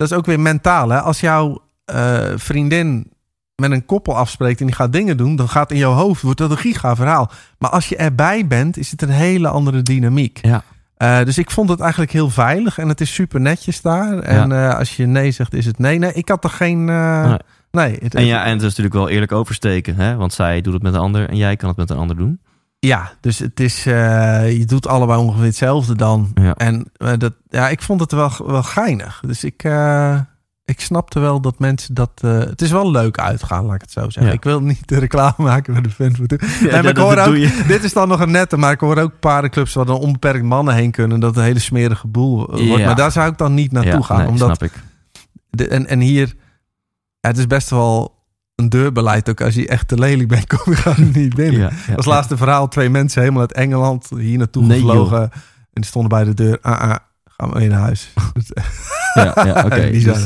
Dat 0.00 0.10
is 0.10 0.16
ook 0.16 0.26
weer 0.26 0.40
mentaal. 0.40 0.88
Hè? 0.88 1.00
Als 1.00 1.20
jouw 1.20 1.62
eh, 1.84 2.18
vriendin 2.34 3.12
met 3.54 3.70
een 3.70 3.86
koppel 3.86 4.16
afspreekt 4.16 4.60
en 4.60 4.66
die 4.66 4.74
gaat 4.74 4.92
dingen 4.92 5.16
doen, 5.16 5.36
dan 5.36 5.48
gaat 5.48 5.70
in 5.70 5.76
jouw 5.76 5.92
hoofd 5.92 6.22
wordt 6.22 6.38
dat 6.38 6.50
een 6.50 6.56
giga 6.56 6.96
verhaal. 6.96 7.30
Maar 7.58 7.70
als 7.70 7.88
je 7.88 7.96
erbij 7.96 8.46
bent, 8.46 8.76
is 8.76 8.90
het 8.90 9.02
een 9.02 9.10
hele 9.10 9.48
andere 9.48 9.82
dynamiek. 9.82 10.38
Ja. 10.42 10.62
Eh, 10.96 11.24
dus 11.24 11.38
ik 11.38 11.50
vond 11.50 11.68
het 11.68 11.80
eigenlijk 11.80 12.12
heel 12.12 12.30
veilig 12.30 12.78
en 12.78 12.88
het 12.88 13.00
is 13.00 13.14
super 13.14 13.40
netjes 13.40 13.80
daar. 13.80 14.18
En 14.18 14.52
eh, 14.52 14.78
als 14.78 14.96
je 14.96 15.06
nee 15.06 15.30
zegt, 15.30 15.54
is 15.54 15.66
het 15.66 15.78
nee. 15.78 15.98
Nee, 15.98 16.12
ik 16.12 16.28
had 16.28 16.44
er 16.44 16.50
geen. 16.50 16.84
Nee. 16.84 17.36
nee. 17.70 17.96
het, 18.02 18.14
En 18.14 18.24
ja, 18.24 18.44
en 18.44 18.52
het 18.52 18.60
is 18.60 18.68
natuurlijk 18.68 18.94
wel 18.94 19.08
eerlijk 19.08 19.32
oversteken, 19.32 19.96
hè? 19.96 20.16
want 20.16 20.32
zij 20.32 20.60
doet 20.60 20.72
het 20.72 20.82
met 20.82 20.94
een 20.94 21.00
ander 21.00 21.28
en 21.28 21.36
jij 21.36 21.56
kan 21.56 21.68
het 21.68 21.78
met 21.78 21.90
een 21.90 21.98
ander 21.98 22.16
doen. 22.16 22.40
Ja, 22.80 23.12
dus 23.20 23.38
het 23.38 23.60
is, 23.60 23.86
eh, 23.86 24.58
je 24.58 24.64
doet 24.64 24.86
allebei 24.86 25.20
ongeveer 25.20 25.44
hetzelfde 25.44 25.96
dan. 25.96 26.30
Ja. 26.34 26.54
En 26.54 26.90
eh, 26.96 27.12
dat, 27.18 27.32
ja, 27.48 27.68
ik 27.68 27.82
vond 27.82 28.00
het 28.00 28.12
wel, 28.12 28.30
wel 28.46 28.62
geinig. 28.62 29.22
Dus 29.26 29.44
ik, 29.44 29.64
eh, 29.64 30.20
ik 30.64 30.80
snapte 30.80 31.20
wel 31.20 31.40
dat 31.40 31.58
mensen 31.58 31.94
dat... 31.94 32.10
het 32.22 32.62
is 32.62 32.70
wel 32.70 32.90
leuk 32.90 33.18
uitgaan, 33.18 33.64
laat 33.64 33.74
ik 33.74 33.80
het 33.80 33.90
zo 33.90 34.00
zeggen. 34.00 34.24
Ja. 34.24 34.32
Ik 34.32 34.44
wil 34.44 34.60
niet 34.60 34.88
de 34.88 34.98
reclame 34.98 35.34
maken 35.36 35.74
voor 35.74 35.82
de 35.82 35.90
fans. 35.90 36.18
Ja, 36.60 36.82
maar 36.82 36.84
ik 36.84 36.96
hoor 36.96 37.18
ook-. 37.18 37.66
Dit 37.68 37.84
is 37.84 37.92
dan 37.92 38.08
nog 38.08 38.20
een 38.20 38.30
nette, 38.30 38.56
maar 38.56 38.72
ik 38.72 38.80
hoor 38.80 38.98
ook 38.98 39.20
paardenclubs 39.20 39.74
waar 39.74 39.86
dan 39.86 39.98
onbeperkt 39.98 40.44
mannen 40.44 40.74
heen 40.74 40.90
kunnen. 40.90 41.20
Dat 41.20 41.36
een 41.36 41.42
hele 41.42 41.58
smerige 41.58 42.06
boel 42.06 42.36
wordt. 42.46 42.84
Maar 42.84 42.96
daar 42.96 43.12
zou 43.12 43.30
ik 43.30 43.38
dan 43.38 43.54
niet 43.54 43.72
naartoe 43.72 44.02
gaan. 44.02 44.18
nee, 44.18 44.28
omdat 44.28 44.56
snap 44.56 44.62
ik. 44.62 44.82
de, 45.50 45.68
en, 45.68 45.86
en 45.86 46.00
hier, 46.00 46.34
het 47.20 47.38
is 47.38 47.46
best 47.46 47.70
wel 47.70 48.19
een 48.60 48.68
deurbeleid 48.68 49.30
ook. 49.30 49.40
Als 49.40 49.54
je 49.54 49.68
echt 49.68 49.88
te 49.88 49.98
lelijk 49.98 50.28
bent, 50.28 50.46
kom 50.56 50.72
je 50.72 50.78
gewoon 50.78 51.10
niet 51.12 51.34
binnen. 51.34 51.60
Ja, 51.60 51.70
ja, 51.88 51.94
Als 51.94 52.06
laatste 52.06 52.36
verhaal, 52.36 52.68
twee 52.68 52.90
mensen 52.90 53.20
helemaal 53.20 53.42
uit 53.42 53.52
Engeland 53.52 54.08
hier 54.16 54.38
naartoe 54.38 54.64
Nee, 54.64 54.80
gevlogen. 54.80 55.22
En 55.22 55.30
die 55.72 55.84
stonden 55.84 56.10
bij 56.10 56.24
de 56.24 56.34
deur. 56.34 56.58
Ah, 56.62 56.80
ah, 56.80 56.96
gaan 57.24 57.50
we 57.50 57.58
weer 57.58 57.68
naar 57.68 57.80
huis. 57.80 58.12
Ja, 59.14 59.32
ja, 59.34 59.62
oké. 59.66 59.90
Dus, 59.90 60.24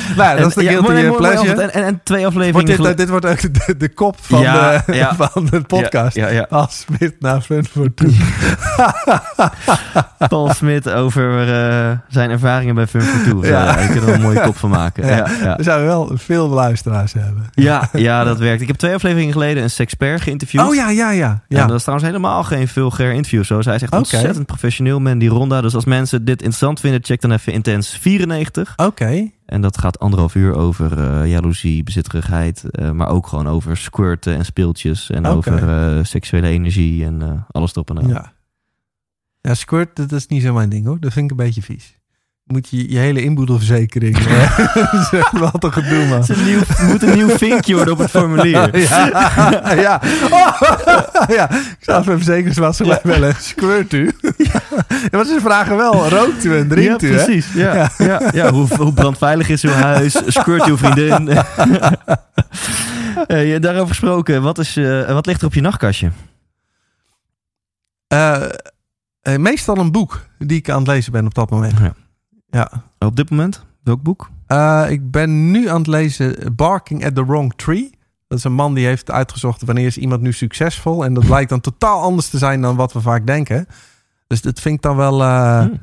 nou, 0.16 0.38
dat 0.38 0.48
is 0.48 0.54
de 0.54 0.62
ja, 0.62 0.70
guilty 0.70 0.90
mooi, 0.90 1.06
mooi 1.06 1.16
pleasure. 1.16 1.62
En, 1.62 1.72
en, 1.72 1.84
en 1.84 2.00
twee 2.04 2.20
Wordt 2.22 2.36
afleveringen... 2.36 2.76
dit, 2.76 2.86
gel- 2.86 2.96
dit 2.96 3.08
wordt 3.08 3.26
ook 3.26 3.40
de, 3.66 3.76
de 3.76 3.88
kop 3.88 4.16
van, 4.20 4.40
Ja, 4.40 4.82
de, 4.86 4.94
ja. 4.96 5.14
van 5.14 5.46
de 5.50 5.60
podcast. 5.60 6.16
Ja, 6.16 6.28
ja, 6.28 6.34
ja. 6.34 6.46
Als 6.50 6.78
Smit 6.86 7.14
naar 7.20 7.40
Fun 7.40 7.66
voor 7.70 7.94
toe. 7.94 8.12
Paul 10.28 10.52
Smit 10.54 10.90
over 10.90 11.40
eh, 11.40 11.90
zijn 12.08 12.30
ervaringen 12.30 12.74
bij 12.74 12.86
Fun 12.86 13.00
for 13.00 13.22
Two. 13.30 13.44
Ja. 13.46 13.64
Ja. 13.64 13.76
ik 13.76 13.88
kan 13.90 14.08
er 14.08 14.14
een 14.14 14.20
mooie 14.20 14.40
kop 14.40 14.56
van 14.56 14.70
maken. 14.70 14.90
Ja. 15.12 15.16
Ja, 15.16 15.26
ja. 15.42 15.56
We 15.56 15.62
zouden 15.62 15.86
wel 15.86 16.10
veel 16.14 16.48
luisteraars 16.48 17.12
hebben. 17.12 17.50
Ja, 17.54 17.88
ja, 17.92 18.24
dat 18.24 18.38
werkt. 18.38 18.60
Ik 18.60 18.66
heb 18.66 18.76
twee 18.76 18.94
afleveringen 18.94 19.32
geleden 19.32 19.62
een 19.62 19.70
sexpert 19.70 20.20
geïnterviewd. 20.20 20.66
Oh 20.66 20.74
ja, 20.74 20.90
ja, 20.90 21.10
ja. 21.10 21.42
Ja. 21.48 21.58
ja. 21.58 21.66
dat 21.66 21.76
is 21.76 21.82
trouwens 21.82 22.08
helemaal 22.08 22.42
geen 22.44 22.68
vulgair 22.68 23.12
interview. 23.12 23.44
Zo. 23.44 23.62
Zij 23.62 23.74
is 23.74 23.82
echt 23.82 23.90
Oké. 23.92 24.00
ontzettend 24.00 24.46
professioneel, 24.46 25.00
man, 25.00 25.18
die 25.18 25.28
Ronda. 25.28 25.60
Dus 25.60 25.74
als 25.74 25.84
mensen 25.84 26.24
dit 26.24 26.34
interessant 26.34 26.80
vinden, 26.80 27.04
check 27.04 27.20
dan 27.20 27.32
even 27.32 27.52
Intens 27.52 27.98
94. 28.00 28.72
Oké. 28.76 29.30
En 29.52 29.60
dat 29.60 29.78
gaat 29.78 29.98
anderhalf 29.98 30.34
uur 30.34 30.54
over 30.54 30.98
eh 30.98 31.30
jaloezie, 31.30 31.82
bezitterigheid. 31.82 32.70
eh, 32.70 32.90
maar 32.90 33.08
ook 33.08 33.26
gewoon 33.26 33.46
over 33.46 33.76
squirten 33.76 34.36
en 34.36 34.44
speeltjes. 34.44 35.10
En 35.10 35.26
over 35.26 35.68
eh, 35.68 36.04
seksuele 36.04 36.48
energie 36.48 37.04
en 37.04 37.46
alles 37.50 37.72
erop 37.72 37.90
en 37.90 37.98
aan. 37.98 38.08
Ja. 38.08 38.32
Ja, 39.40 39.54
squirt, 39.54 39.96
dat 39.96 40.12
is 40.12 40.26
niet 40.26 40.42
zo 40.42 40.52
mijn 40.52 40.68
ding 40.68 40.86
hoor. 40.86 41.00
Dat 41.00 41.12
vind 41.12 41.24
ik 41.24 41.30
een 41.30 41.44
beetje 41.44 41.62
vies. 41.62 41.98
Moet 42.52 42.68
je 42.68 42.90
je 42.90 42.98
hele 42.98 43.22
inboedelverzekering... 43.22 44.18
eh, 44.18 44.58
wel 45.32 45.50
te 45.50 45.72
gedoe, 45.72 46.06
man. 46.06 46.24
Een 46.26 46.44
nieuw, 46.44 46.60
moet 46.86 47.02
een 47.02 47.14
nieuw 47.14 47.28
vinkje 47.28 47.74
worden 47.74 47.92
op 47.92 47.98
het 47.98 48.10
formulier. 48.10 48.78
ja, 48.88 49.72
ja. 49.74 50.00
Oh, 50.30 50.62
ja. 51.38 51.50
Ik 51.50 51.76
zou 51.80 52.00
even 52.00 52.16
verzekeringsmaatschappij 52.16 53.00
bellen. 53.02 53.34
Squirt 53.38 53.92
u? 53.92 54.04
ja, 54.52 54.60
maar 55.10 55.24
ze 55.24 55.38
vragen 55.40 55.76
wel, 55.76 56.08
rookt 56.08 56.44
u 56.44 56.56
en 56.56 56.62
Ja, 56.62 56.68
drinkt 56.68 57.02
u, 57.02 57.08
hè? 57.08 57.24
precies. 57.24 57.52
Ja, 57.54 57.90
ja. 57.98 58.30
Ja, 58.32 58.52
hoe, 58.52 58.66
hoe 58.76 58.92
brandveilig 58.92 59.48
is 59.48 59.62
uw 59.64 59.70
huis? 59.70 60.22
Squirt 60.26 60.64
uw 60.64 60.76
vriendin? 60.76 61.28
Eh, 63.26 63.60
daarover 63.60 63.88
gesproken, 63.88 64.42
wat, 64.42 64.58
is, 64.58 64.76
eh, 64.76 65.12
wat 65.12 65.26
ligt 65.26 65.40
er 65.40 65.46
op 65.46 65.54
je 65.54 65.60
nachtkastje? 65.60 66.10
Meestal 69.36 69.76
een 69.76 69.92
boek 69.92 70.26
die 70.38 70.58
ik 70.58 70.70
aan 70.70 70.78
het 70.78 70.86
lezen 70.86 71.12
ben 71.12 71.26
op 71.26 71.34
dat 71.34 71.50
moment. 71.50 71.78
Ja. 71.78 71.94
Ja. 72.52 72.70
Op 72.98 73.16
dit 73.16 73.30
moment? 73.30 73.64
Welk 73.82 74.02
boek? 74.02 74.30
Eh, 74.46 74.84
ik 74.88 75.10
ben 75.10 75.50
nu 75.50 75.68
aan 75.68 75.78
het 75.78 75.86
lezen 75.86 76.54
Barking 76.56 77.04
at 77.04 77.14
the 77.14 77.26
Wrong 77.26 77.52
Tree. 77.56 77.90
Dat 78.28 78.38
is 78.38 78.44
een 78.44 78.52
man 78.52 78.74
die 78.74 78.86
heeft 78.86 79.10
uitgezocht 79.10 79.62
wanneer 79.62 79.86
is 79.86 79.98
iemand 79.98 80.20
nu 80.20 80.32
succesvol. 80.32 81.04
En 81.04 81.14
dat 81.14 81.26
blijkt 81.26 81.50
dan 81.50 81.60
totaal 81.60 82.00
anders 82.00 82.28
te 82.28 82.38
zijn 82.38 82.60
dan 82.60 82.76
wat 82.76 82.92
we 82.92 83.00
vaak 83.00 83.26
denken. 83.26 83.66
Dus 84.26 84.40
dat 84.42 84.60
vind 84.60 84.74
ik 84.74 84.82
dan 84.82 84.96
wel 84.96 85.22
eh, 85.22 85.58
Hmm. 85.58 85.80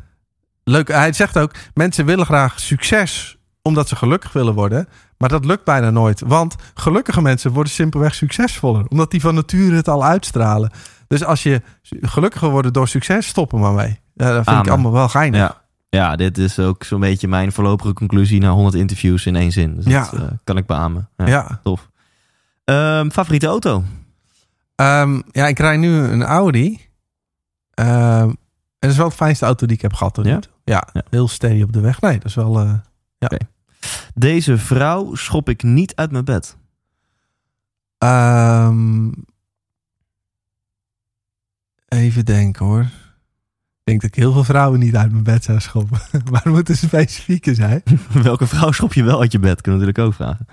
leuk. 0.63 0.87
Hij 0.87 1.13
zegt 1.13 1.37
ook, 1.37 1.51
mensen 1.73 2.05
willen 2.05 2.25
graag 2.25 2.59
succes 2.59 3.37
omdat 3.61 3.87
ze 3.87 3.95
gelukkig 3.95 4.33
willen 4.33 4.53
worden. 4.53 4.87
Maar 5.17 5.29
dat 5.29 5.45
lukt 5.45 5.63
bijna 5.63 5.89
nooit. 5.89 6.21
Want 6.25 6.55
gelukkige 6.73 7.21
mensen 7.21 7.51
worden 7.51 7.73
simpelweg 7.73 8.15
succesvoller. 8.15 8.85
Omdat 8.87 9.11
die 9.11 9.21
van 9.21 9.35
nature 9.35 9.75
het 9.75 9.87
al 9.87 10.05
uitstralen. 10.05 10.71
Dus 11.07 11.23
als 11.23 11.43
je 11.43 11.61
gelukkiger 12.01 12.49
wordt 12.49 12.73
door 12.73 12.87
succes, 12.87 13.27
stop 13.27 13.53
er 13.53 13.59
maar 13.59 13.73
mee. 13.73 13.99
Ja, 14.13 14.33
dat 14.33 14.43
vind 14.43 14.65
ik 14.65 14.71
allemaal 14.71 14.91
wel 14.91 15.09
geinig. 15.09 15.39
Ja. 15.39 15.61
Ja, 15.89 16.15
dit 16.15 16.37
is 16.37 16.59
ook 16.59 16.83
zo'n 16.83 16.99
beetje 16.99 17.27
mijn 17.27 17.51
voorlopige 17.51 17.93
conclusie 17.93 18.39
na 18.41 18.49
100 18.49 18.75
interviews 18.75 19.25
in 19.25 19.35
één 19.35 19.51
zin. 19.51 19.75
Dus 19.75 19.85
Ja. 19.85 20.09
dat 20.11 20.19
eh, 20.21 20.27
kan 20.43 20.57
ik 20.57 20.65
beamen. 20.65 21.09
Ja, 21.17 21.27
ja. 21.27 21.59
Tof. 21.63 21.89
Ehm, 22.63 23.09
favoriete 23.09 23.47
auto? 23.47 23.83
Ehm, 24.75 25.21
ja, 25.31 25.47
ik 25.47 25.59
rij 25.59 25.77
nu 25.77 25.89
een 25.97 26.23
Audi. 26.23 26.79
Ehm, 27.73 28.29
en 28.29 28.37
dat 28.79 28.89
is 28.91 28.97
wel 28.97 29.05
het 29.05 29.15
fijnste 29.15 29.45
auto 29.45 29.65
die 29.65 29.75
ik 29.75 29.81
heb 29.81 29.93
gehad. 29.93 30.19
Ja? 30.23 30.39
Ja, 30.63 30.87
Ja. 30.93 31.03
heel 31.09 31.27
steady 31.27 31.61
op 31.61 31.73
de 31.73 31.79
weg. 31.79 32.01
Nee, 32.01 32.13
dat 32.17 32.25
is 32.25 32.35
wel... 32.35 32.59
eh, 32.59 32.73
Deze 34.13 34.57
vrouw 34.57 35.15
schop 35.15 35.49
ik 35.49 35.63
niet 35.63 35.95
uit 35.95 36.11
mijn 36.11 36.25
bed. 36.25 36.57
ehm, 37.97 39.11
even 41.87 42.25
denken 42.25 42.65
hoor. 42.65 42.85
Ik 43.91 43.99
denk 43.99 44.01
dat 44.11 44.17
ik 44.17 44.23
heel 44.23 44.33
veel 44.33 44.43
vrouwen 44.53 44.79
niet 44.79 44.95
uit 44.95 45.11
mijn 45.11 45.23
bed 45.23 45.43
zou 45.43 45.59
schoppen. 45.59 45.99
maar 46.31 46.41
er 46.45 46.51
moeten 46.51 46.77
specifieke 46.77 47.53
zijn. 47.55 47.83
Welke 48.23 48.47
vrouw 48.47 48.71
schop 48.71 48.93
je 48.93 49.03
wel 49.03 49.21
uit 49.21 49.31
je 49.31 49.39
bed? 49.39 49.61
Kunnen 49.61 49.79
we 49.81 49.85
natuurlijk 49.87 50.19
ook 50.19 50.25
vragen. 50.25 50.47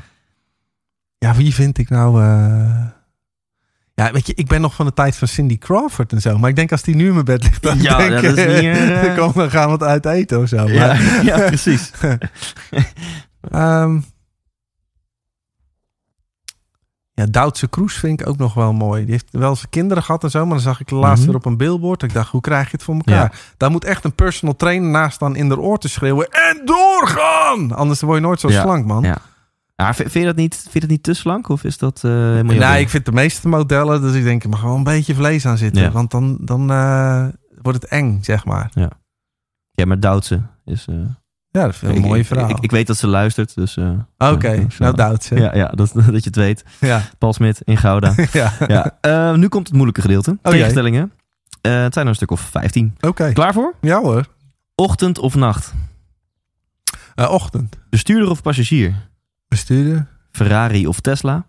Ja, 1.18 1.34
wie 1.34 1.54
vind 1.54 1.78
ik 1.78 1.88
nou... 1.88 2.22
eh, 2.22 2.84
Ja, 3.94 4.12
weet 4.12 4.26
je, 4.26 4.34
ik 4.34 4.46
ben 4.46 4.60
nog 4.60 4.74
van 4.74 4.86
de 4.86 4.92
tijd 4.92 5.16
van 5.16 5.28
Cindy 5.28 5.58
Crawford 5.58 6.12
en 6.12 6.20
zo. 6.20 6.38
Maar 6.38 6.50
ik 6.50 6.56
denk 6.56 6.72
als 6.72 6.82
die 6.82 6.94
nu 6.96 7.06
in 7.06 7.12
mijn 7.12 7.24
bed 7.24 7.42
ligt, 7.42 7.62
dan, 7.62 7.82
Ja, 7.82 7.96
denk, 7.96 8.12
dat 8.12 8.22
is 8.36 8.38
eh, 8.64 9.16
dan 9.34 9.50
gaan 9.50 9.66
we 9.66 9.72
het 9.72 9.82
uit 9.82 10.06
eten 10.06 10.40
of 10.40 10.48
zo. 10.48 10.68
Ja, 10.68 10.86
Maar- 10.86 11.24
ja, 11.24 11.38
precies. 11.46 11.90
Ehm, 13.50 14.00
ja, 17.18 17.26
Duitse 17.30 17.68
Kroes 17.68 17.94
vind 17.94 18.20
ik 18.20 18.26
ook 18.28 18.36
nog 18.36 18.54
wel 18.54 18.72
mooi. 18.72 19.02
Die 19.02 19.10
heeft 19.12 19.26
wel 19.30 19.56
zijn 19.56 19.70
kinderen 19.70 20.02
gehad 20.02 20.24
en 20.24 20.30
zo, 20.30 20.40
maar 20.40 20.54
dan 20.54 20.60
zag 20.60 20.80
ik 20.80 20.90
laatst 20.90 21.16
Mhm. 21.18 21.26
weer 21.26 21.36
op 21.36 21.44
een 21.46 21.56
billboard. 21.56 22.02
Ik 22.02 22.12
dacht, 22.12 22.30
hoe 22.30 22.40
krijg 22.40 22.64
je 22.64 22.70
het 22.72 22.82
voor 22.82 22.94
elkaar? 22.94 23.40
Daar 23.56 23.70
moet 23.70 23.84
echt 23.84 24.04
een 24.04 24.14
personal 24.14 24.56
trainer 24.56 24.90
naast 24.90 25.14
staan 25.14 25.36
in 25.36 25.48
de 25.48 25.58
oor 25.60 25.78
te 25.78 25.88
schreeuwen. 25.88 26.28
En 26.30 26.62
doorgaan! 26.64 27.72
Anders 27.72 28.00
word 28.00 28.16
je 28.18 28.22
nooit 28.26 28.40
zo 28.40 28.48
Ja, 28.50 28.62
slank, 28.62 28.86
man. 28.86 29.02
Ja. 29.02 29.16
Ja, 29.76 29.94
vind, 29.94 30.12
je 30.12 30.24
dat 30.24 30.36
niet, 30.36 30.54
vind 30.54 30.72
je 30.72 30.80
dat 30.80 30.88
niet 30.88 31.02
te 31.02 31.14
slank? 31.14 31.48
Of 31.48 31.64
is 31.64 31.78
dat 31.78 32.04
eh 32.04 32.10
Nee, 32.10 32.58
ding? 32.58 32.74
ik 32.74 32.88
vind 32.88 33.04
de 33.04 33.12
meeste 33.12 33.48
modellen, 33.48 34.00
dus 34.00 34.14
ik 34.14 34.22
denk, 34.24 34.42
er 34.42 34.48
mag 34.48 34.62
wel 34.62 34.74
een 34.74 34.84
beetje 34.84 35.14
vlees 35.14 35.46
aan 35.46 35.58
zitten. 35.58 35.82
Ja. 35.82 35.90
Want 35.90 36.10
dan, 36.10 36.38
dan 36.40 36.70
eh, 36.70 37.26
wordt 37.62 37.82
het 37.82 37.90
eng, 37.90 38.18
zeg 38.22 38.44
maar. 38.44 38.70
Ja, 39.72 39.86
maar 39.86 40.00
Duitse 40.00 40.42
is... 40.64 40.86
eh, 40.88 40.94
Ja, 41.56 41.64
dat 41.64 41.76
vind 41.76 41.90
ik 41.90 41.96
een 41.96 42.08
mooie 42.08 42.24
verhaal. 42.24 42.50
Ik, 42.50 42.58
ik 42.60 42.70
weet 42.70 42.86
dat 42.86 42.96
ze 42.96 43.06
luistert, 43.06 43.54
dus... 43.54 43.76
eh, 43.76 43.90
Oké, 44.18 44.64
dus, 44.64 44.78
nou? 44.78 45.16
Ja, 45.28 45.54
ja 45.54 45.66
dat, 45.66 45.92
dat 45.94 46.04
je 46.06 46.28
het 46.30 46.36
weet. 46.36 46.64
Ja. 46.80 47.02
Paul 47.18 47.32
Smit 47.32 47.60
in 47.64 47.76
Gouda. 47.76 48.14
ja. 48.32 48.52
ja. 48.66 48.98
Eh, 49.00 49.34
nu 49.34 49.48
komt 49.48 49.66
het 49.66 49.74
moeilijke 49.74 50.00
gedeelte. 50.00 50.38
Jee. 50.42 50.52
Tegenstellingen. 50.52 51.12
Eh, 51.60 51.82
het 51.82 51.92
zijn 51.92 52.04
er 52.04 52.10
een 52.10 52.14
stuk 52.16 52.30
of 52.30 52.40
15. 52.40 52.94
Oké. 53.00 53.32
Klaar 53.32 53.52
voor? 53.52 53.74
Ja 53.80 54.00
hoor. 54.00 54.26
Ochtend 54.74 55.18
of 55.18 55.34
nacht? 55.34 55.74
Ochtend. 57.14 57.76
Bestuurder 57.90 58.30
of 58.30 58.42
passagier? 58.42 59.08
Bestuurder. 59.48 60.06
Ferrari 60.30 60.86
of 60.86 61.00
Tesla? 61.00 61.46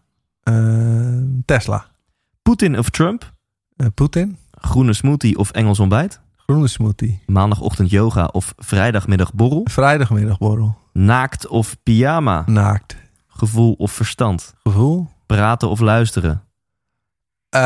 Tesla. 1.46 1.86
Poetin 2.42 2.78
of 2.78 2.90
Trump? 2.90 3.34
Poetin. 3.94 4.38
Groene 4.52 4.94
smoothie 4.94 5.38
of 5.38 5.52
Engels 5.52 5.80
ontbijt? 5.80 6.22
Groene 6.52 6.68
smoothie. 6.68 7.20
Maandagochtend 7.26 7.90
yoga 7.90 8.26
of 8.26 8.54
vrijdagmiddag 8.58 9.34
borrel? 9.34 9.62
Vrijdagmiddagborrel. 9.64 10.78
Naakt 10.94 11.48
of 11.48 11.76
pyjama? 11.84 12.44
Naakt. 12.46 12.96
Gevoel 13.28 13.74
of 13.74 13.92
verstand? 13.92 14.54
Gevoel. 14.64 15.10
Praten 15.26 15.70
of 15.70 15.80
luisteren? 15.80 16.44
Eh, 17.50 17.60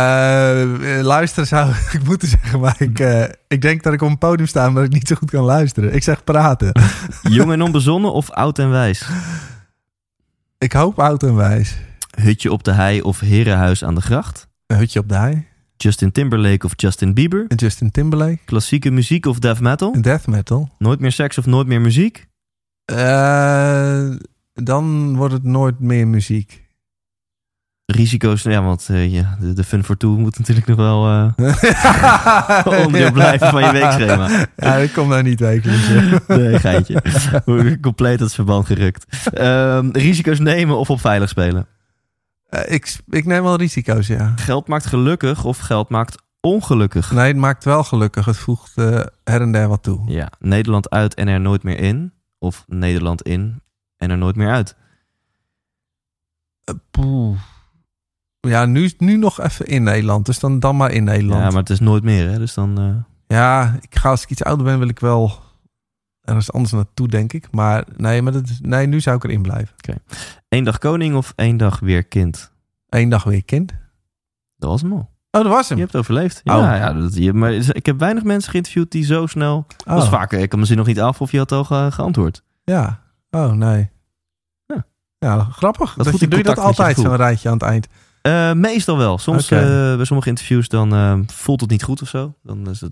luisteren 1.01 1.47
zou 1.47 1.73
ik 1.91 2.03
moeten 2.03 2.27
zeggen, 2.27 2.59
maar 2.59 2.75
ik, 2.77 2.99
eh, 2.99 3.23
ik 3.47 3.61
denk 3.61 3.83
dat 3.83 3.93
ik 3.93 4.01
op 4.01 4.09
een 4.09 4.17
podium 4.17 4.47
sta, 4.47 4.69
maar 4.69 4.83
ik 4.83 4.91
niet 4.93 5.07
zo 5.07 5.15
goed 5.15 5.31
kan 5.31 5.43
luisteren. 5.43 5.93
Ik 5.93 6.03
zeg 6.03 6.23
praten. 6.23 6.71
Jong 7.21 7.51
en 7.51 7.61
onbezonnen 7.61 8.13
of 8.21 8.29
oud 8.29 8.59
en 8.59 8.69
wijs? 8.69 9.05
ik 10.57 10.73
hoop 10.73 10.99
oud 10.99 11.23
en 11.23 11.35
wijs. 11.35 11.77
Hutje 12.21 12.51
op 12.51 12.63
de 12.63 12.71
hei 12.71 13.01
of 13.01 13.19
herenhuis 13.19 13.83
aan 13.83 13.95
de 13.95 14.01
gracht? 14.01 14.47
Een 14.67 14.77
hutje 14.77 14.99
op 14.99 15.09
de 15.09 15.15
hei. 15.15 15.49
Justin 15.81 16.11
Timberlake 16.11 16.65
of 16.65 16.73
Justin 16.75 17.13
Bieber? 17.13 17.45
En 17.47 17.55
Justin 17.55 17.91
Timberlake. 17.91 18.39
Klassieke 18.45 18.91
muziek 18.91 19.25
of 19.25 19.39
death 19.39 19.59
metal? 19.59 20.01
Death 20.01 20.27
metal. 20.27 20.69
Nooit 20.77 20.99
meer 20.99 21.11
seks 21.11 21.37
of 21.37 21.45
nooit 21.45 21.67
meer 21.67 21.81
muziek? 21.81 22.27
Eh, 22.85 24.09
dan 24.53 25.15
wordt 25.15 25.33
het 25.33 25.43
nooit 25.43 25.79
meer 25.79 26.07
muziek. 26.07 26.69
Risico's, 27.85 28.41
ja, 28.41 28.63
want 28.63 28.87
eh, 28.89 29.13
ja, 29.13 29.37
de, 29.39 29.53
de 29.53 29.63
Fun 29.63 29.83
for 29.83 29.97
Two 29.97 30.17
moet 30.17 30.37
natuurlijk 30.37 30.67
nog 30.67 30.77
wel 30.77 31.07
eh, 31.07 32.75
onderdeel 32.85 33.11
blijven 33.11 33.49
van 33.49 33.63
je 33.63 33.71
weekschema. 33.71 34.47
Ja, 34.57 34.75
ik 34.75 34.93
kom 34.93 35.09
daar 35.09 35.23
niet 35.23 35.39
wekelijks. 35.39 35.87
Nee, 36.27 36.59
geintje. 36.59 37.03
Hoe 37.45 37.79
Compleet 37.79 38.19
het 38.19 38.33
verband 38.33 38.65
gerukt. 38.65 39.05
Ehm, 39.33 39.89
risico's 39.91 40.39
nemen 40.39 40.77
of 40.77 40.89
op 40.89 40.99
veilig 40.99 41.29
spelen? 41.29 41.67
Eh, 42.51 42.73
ik, 42.73 42.97
ik 43.09 43.25
neem 43.25 43.43
wel 43.43 43.55
risico's, 43.55 44.07
ja. 44.07 44.33
Geld 44.35 44.67
maakt 44.67 44.85
gelukkig 44.85 45.43
of 45.43 45.57
geld 45.57 45.89
maakt 45.89 46.17
ongelukkig? 46.41 47.11
Nee, 47.11 47.27
het 47.27 47.37
maakt 47.37 47.63
wel 47.63 47.83
gelukkig. 47.83 48.25
Het 48.25 48.37
voegt 48.37 48.77
eh, 48.77 48.85
her 49.23 49.41
en 49.41 49.51
der 49.51 49.67
wat 49.67 49.83
toe. 49.83 49.99
Ja, 50.05 50.31
Nederland 50.39 50.89
uit 50.89 51.13
en 51.13 51.27
er 51.27 51.39
nooit 51.39 51.63
meer 51.63 51.79
in. 51.79 52.13
Of 52.39 52.63
Nederland 52.67 53.21
in 53.21 53.61
en 53.97 54.09
er 54.09 54.17
nooit 54.17 54.35
meer 54.35 54.49
uit. 54.49 54.75
Poeh. 56.91 57.39
Ja, 58.39 58.65
nu, 58.65 58.91
nu 58.97 59.17
nog 59.17 59.41
even 59.41 59.65
in 59.65 59.83
Nederland. 59.83 60.25
Dus 60.25 60.39
dan, 60.39 60.59
dan 60.59 60.77
maar 60.77 60.91
in 60.91 61.03
Nederland. 61.03 61.41
Ja, 61.41 61.49
maar 61.49 61.59
het 61.59 61.69
is 61.69 61.79
nooit 61.79 62.03
meer, 62.03 62.29
hè? 62.29 62.37
Dus 62.37 62.53
dan... 62.53 63.05
Ja, 63.27 63.77
ik 63.81 63.95
ga 63.95 64.09
als 64.09 64.23
ik 64.23 64.29
iets 64.29 64.43
ouder 64.43 64.65
ben, 64.65 64.79
wil 64.79 64.89
ik 64.89 64.99
wel 64.99 65.39
ergens 66.35 66.51
anders 66.51 66.73
naartoe, 66.73 67.07
denk 67.07 67.33
ik. 67.33 67.47
Maar 67.51 67.85
nee, 67.97 68.21
maar 68.21 68.31
dat 68.33 68.43
is, 68.49 68.59
nee, 68.61 68.87
nu 68.87 68.99
zou 69.01 69.15
ik 69.15 69.23
erin 69.23 69.41
blijven. 69.41 69.75
Eén 70.49 70.63
dag 70.63 70.77
koning 70.77 71.15
of 71.15 71.33
één 71.35 71.57
dag 71.57 71.79
weer 71.79 72.03
kind? 72.03 72.51
Eén 72.89 73.09
dag 73.09 73.23
weer 73.23 73.43
kind. 73.43 73.71
Dat 74.57 74.69
was 74.69 74.81
hem 74.81 74.91
al. 74.93 75.09
Oh, 75.31 75.41
dat 75.43 75.51
was 75.51 75.67
Je 75.67 75.73
hem. 75.73 75.83
hebt 75.83 75.95
overleefd. 75.95 76.41
Oh. 76.43 76.55
Ja, 76.55 76.75
ja 76.75 76.93
dat, 76.93 77.15
je, 77.15 77.33
maar 77.33 77.51
ik 77.53 77.85
heb 77.85 77.99
weinig 77.99 78.23
mensen 78.23 78.51
geïnterviewd 78.51 78.91
die 78.91 79.03
zo 79.03 79.25
snel... 79.27 79.65
Dat 79.85 79.97
is 79.97 80.03
Oh, 80.03 80.09
vaak, 80.09 80.31
ik 80.31 80.49
kan 80.49 80.59
me 80.59 80.65
zin 80.65 80.77
nog 80.77 80.85
niet 80.87 81.01
af 81.01 81.21
of 81.21 81.31
je 81.31 81.37
had 81.37 81.51
al 81.51 81.63
ge- 81.63 81.87
geantwoord. 81.91 82.43
Ja. 82.63 82.99
Oh, 83.29 83.51
nee. 83.51 83.89
Ja. 84.65 84.85
Ja, 85.19 85.43
grappig. 85.43 85.93
Dat 85.93 86.09
goed 86.09 86.19
je, 86.19 86.27
doe 86.27 86.37
je 86.37 86.43
dat 86.43 86.55
je 86.55 86.61
altijd, 86.61 86.97
zo'n 86.97 87.15
rijtje 87.15 87.47
aan 87.49 87.53
het 87.53 87.63
eind? 87.63 87.87
Eh, 88.21 88.53
meestal 88.53 88.97
wel. 88.97 89.17
Soms 89.17 89.43
Oké. 89.51 89.55
eh, 89.91 89.95
bij 89.95 90.05
sommige 90.05 90.29
interviews 90.29 90.67
dan 90.67 90.93
eh, 90.93 91.19
voelt 91.27 91.61
het 91.61 91.69
niet 91.69 91.83
goed 91.83 92.01
of 92.01 92.07
zo. 92.07 92.33
Dan 92.43 92.69
is 92.69 92.81
het 92.81 92.91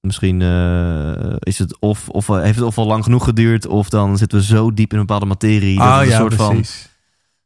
misschien 0.00 0.42
eh, 0.42 1.34
is 1.38 1.58
het 1.58 1.80
of, 1.80 2.08
of 2.08 2.28
eh, 2.28 2.42
heeft 2.42 2.56
het 2.56 2.64
of 2.64 2.78
al 2.78 2.86
lang 2.86 3.04
genoeg 3.04 3.24
geduurd, 3.24 3.66
of 3.66 3.88
dan 3.88 4.18
zitten 4.18 4.38
we 4.38 4.44
zo 4.44 4.74
diep 4.74 4.92
in 4.92 4.98
een 4.98 5.06
bepaalde 5.06 5.26
materie. 5.26 5.78
dat 5.78 5.86
oh 5.86 5.94
het 5.94 6.02
een 6.02 6.08
ja, 6.08 6.16
soort 6.16 6.34
van 6.34 6.54
precies. 6.54 6.88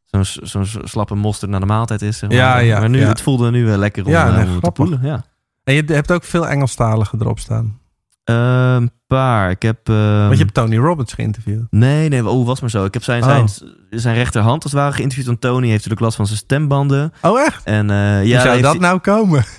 zo'n 0.03 0.25
zo'n 0.25 0.65
slappe 0.83 1.15
mosterd 1.15 1.51
naar 1.51 1.59
de 1.59 1.65
maaltijd 1.65 2.01
is. 2.01 2.17
Zeg 2.17 2.29
maar. 2.29 2.37
Ja, 2.37 2.57
ja, 2.57 2.79
maar 2.79 2.89
nu, 2.89 2.99
ja. 2.99 3.07
het 3.07 3.21
voelde 3.21 3.51
nu 3.51 3.65
wel 3.65 3.77
lekker 3.77 4.05
om, 4.05 4.11
Ja, 4.11 4.27
eh, 4.27 4.35
nee, 4.35 4.45
om 4.45 4.59
te 4.59 4.71
poelen. 4.71 4.99
Ja. 5.03 5.25
En 5.63 5.73
je 5.73 5.83
hebt 5.85 6.11
ook 6.11 6.23
veel 6.23 6.47
Engelstaligen 6.47 7.21
erop 7.21 7.39
staan. 7.39 7.79
Een 8.23 8.91
paar. 9.07 9.49
Ik 9.49 9.61
heb. 9.61 9.89
eh, 9.89 9.95
Want 10.19 10.31
je 10.37 10.37
hebt 10.43 10.53
Tony 10.53 10.77
Robbins 10.77 11.13
geïnterviewd. 11.13 11.61
Nee, 11.69 12.09
nee, 12.09 12.27
oh, 12.29 12.45
was 12.45 12.61
maar 12.61 12.69
zo. 12.69 12.85
Ik 12.85 12.93
heb 12.93 13.03
zijn, 13.03 13.23
Oh. 13.23 13.29
zijn, 13.29 13.49
zijn 13.89 14.15
rechterhand 14.15 14.63
als 14.63 14.71
het 14.71 14.81
ware 14.81 14.93
geïnterviewd. 14.93 15.27
Want 15.27 15.41
Tony 15.41 15.63
heeft 15.63 15.73
natuurlijk 15.73 16.01
last 16.01 16.15
van 16.15 16.25
zijn 16.27 16.37
stembanden. 16.37 17.13
Oh, 17.21 17.39
echt? 17.39 17.63
En 17.63 17.89
eh, 17.89 18.15
Hoe 18.15 18.27
ja, 18.27 18.41
zou 18.41 18.61
dat 18.61 18.71
hij- 18.71 18.79
nou 18.81 18.99
komen? 18.99 19.43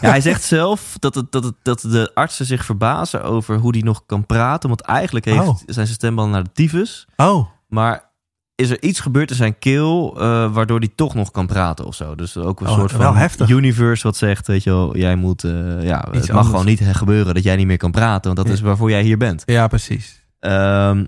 Ja, 0.00 0.08
hij 0.10 0.20
zegt 0.20 0.42
zelf 0.42 0.96
dat, 0.98 1.14
het, 1.14 1.32
dat, 1.32 1.44
het, 1.44 1.54
dat 1.62 1.80
de 1.80 2.10
artsen 2.14 2.46
zich 2.46 2.64
verbazen 2.64 3.22
over 3.24 3.56
hoe 3.58 3.70
hij 3.72 3.80
nog 3.80 4.02
kan 4.06 4.26
praten. 4.26 4.68
Want 4.68 4.80
eigenlijk 4.80 5.24
heeft, 5.24 5.38
Oh. 5.38 5.56
zijn 5.56 5.86
zijn 5.86 5.86
stembanden 5.88 6.32
naar 6.34 6.44
de 6.44 6.52
tyfus. 6.52 7.06
Oh, 7.16 7.46
Maar 7.68 8.12
is 8.54 8.70
er 8.70 8.82
iets 8.82 9.00
gebeurd 9.00 9.30
in 9.30 9.36
zijn 9.36 9.58
keel 9.58 10.20
eh, 10.20 10.52
waardoor 10.52 10.78
hij 10.78 10.90
toch 10.94 11.14
nog 11.14 11.30
kan 11.30 11.46
praten 11.46 11.84
of 11.86 11.94
zo? 11.94 12.14
Dus 12.14 12.36
ook 12.36 12.60
een 12.60 12.66
Oh, 12.68 12.74
soort 12.74 12.92
van 12.92 13.16
heftig. 13.16 13.48
universe 13.48 14.02
wat 14.02 14.16
zegt, 14.16 14.46
weet 14.46 14.62
je 14.62 14.70
wel, 14.70 14.96
jij 14.96 15.16
moet, 15.16 15.44
eh, 15.44 15.50
ja, 15.82 15.98
het 16.10 16.12
mag 16.14 16.28
anders. 16.28 16.46
gewoon 16.46 16.64
niet 16.66 16.82
gebeuren 16.92 17.34
dat 17.34 17.42
jij 17.42 17.56
niet 17.56 17.66
meer 17.66 17.76
kan 17.76 17.90
praten. 17.90 18.22
Want 18.22 18.36
dat 18.36 18.46
Ja. 18.46 18.52
is 18.52 18.60
waarvoor 18.60 18.90
jij 18.90 19.02
hier 19.02 19.18
bent. 19.18 19.42
ja, 19.46 19.66
precies. 19.66 20.22
Ehm, 20.38 21.04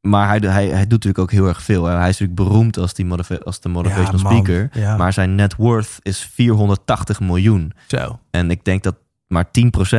maar 0.00 0.28
hij, 0.28 0.38
hij, 0.38 0.66
hij 0.66 0.80
doet 0.80 0.90
natuurlijk 0.90 1.18
ook 1.18 1.30
heel 1.30 1.46
erg 1.48 1.62
veel. 1.62 1.84
Hij 1.84 2.08
is 2.08 2.18
natuurlijk 2.18 2.48
beroemd 2.48 2.78
als, 2.78 2.94
die 2.94 3.12
als 3.44 3.60
de 3.60 3.68
motivational 3.68 4.20
Ja, 4.20 4.38
speaker. 4.42 4.68
Ja. 4.72 4.96
Maar 4.96 5.12
zijn 5.12 5.34
net 5.34 5.56
worth 5.56 5.98
is 6.02 6.30
480 6.32 7.20
miljoen. 7.20 7.72
Zo. 7.86 8.18
En 8.30 8.50
ik 8.50 8.64
denk 8.64 8.82
dat 8.82 8.94
maar 9.32 9.44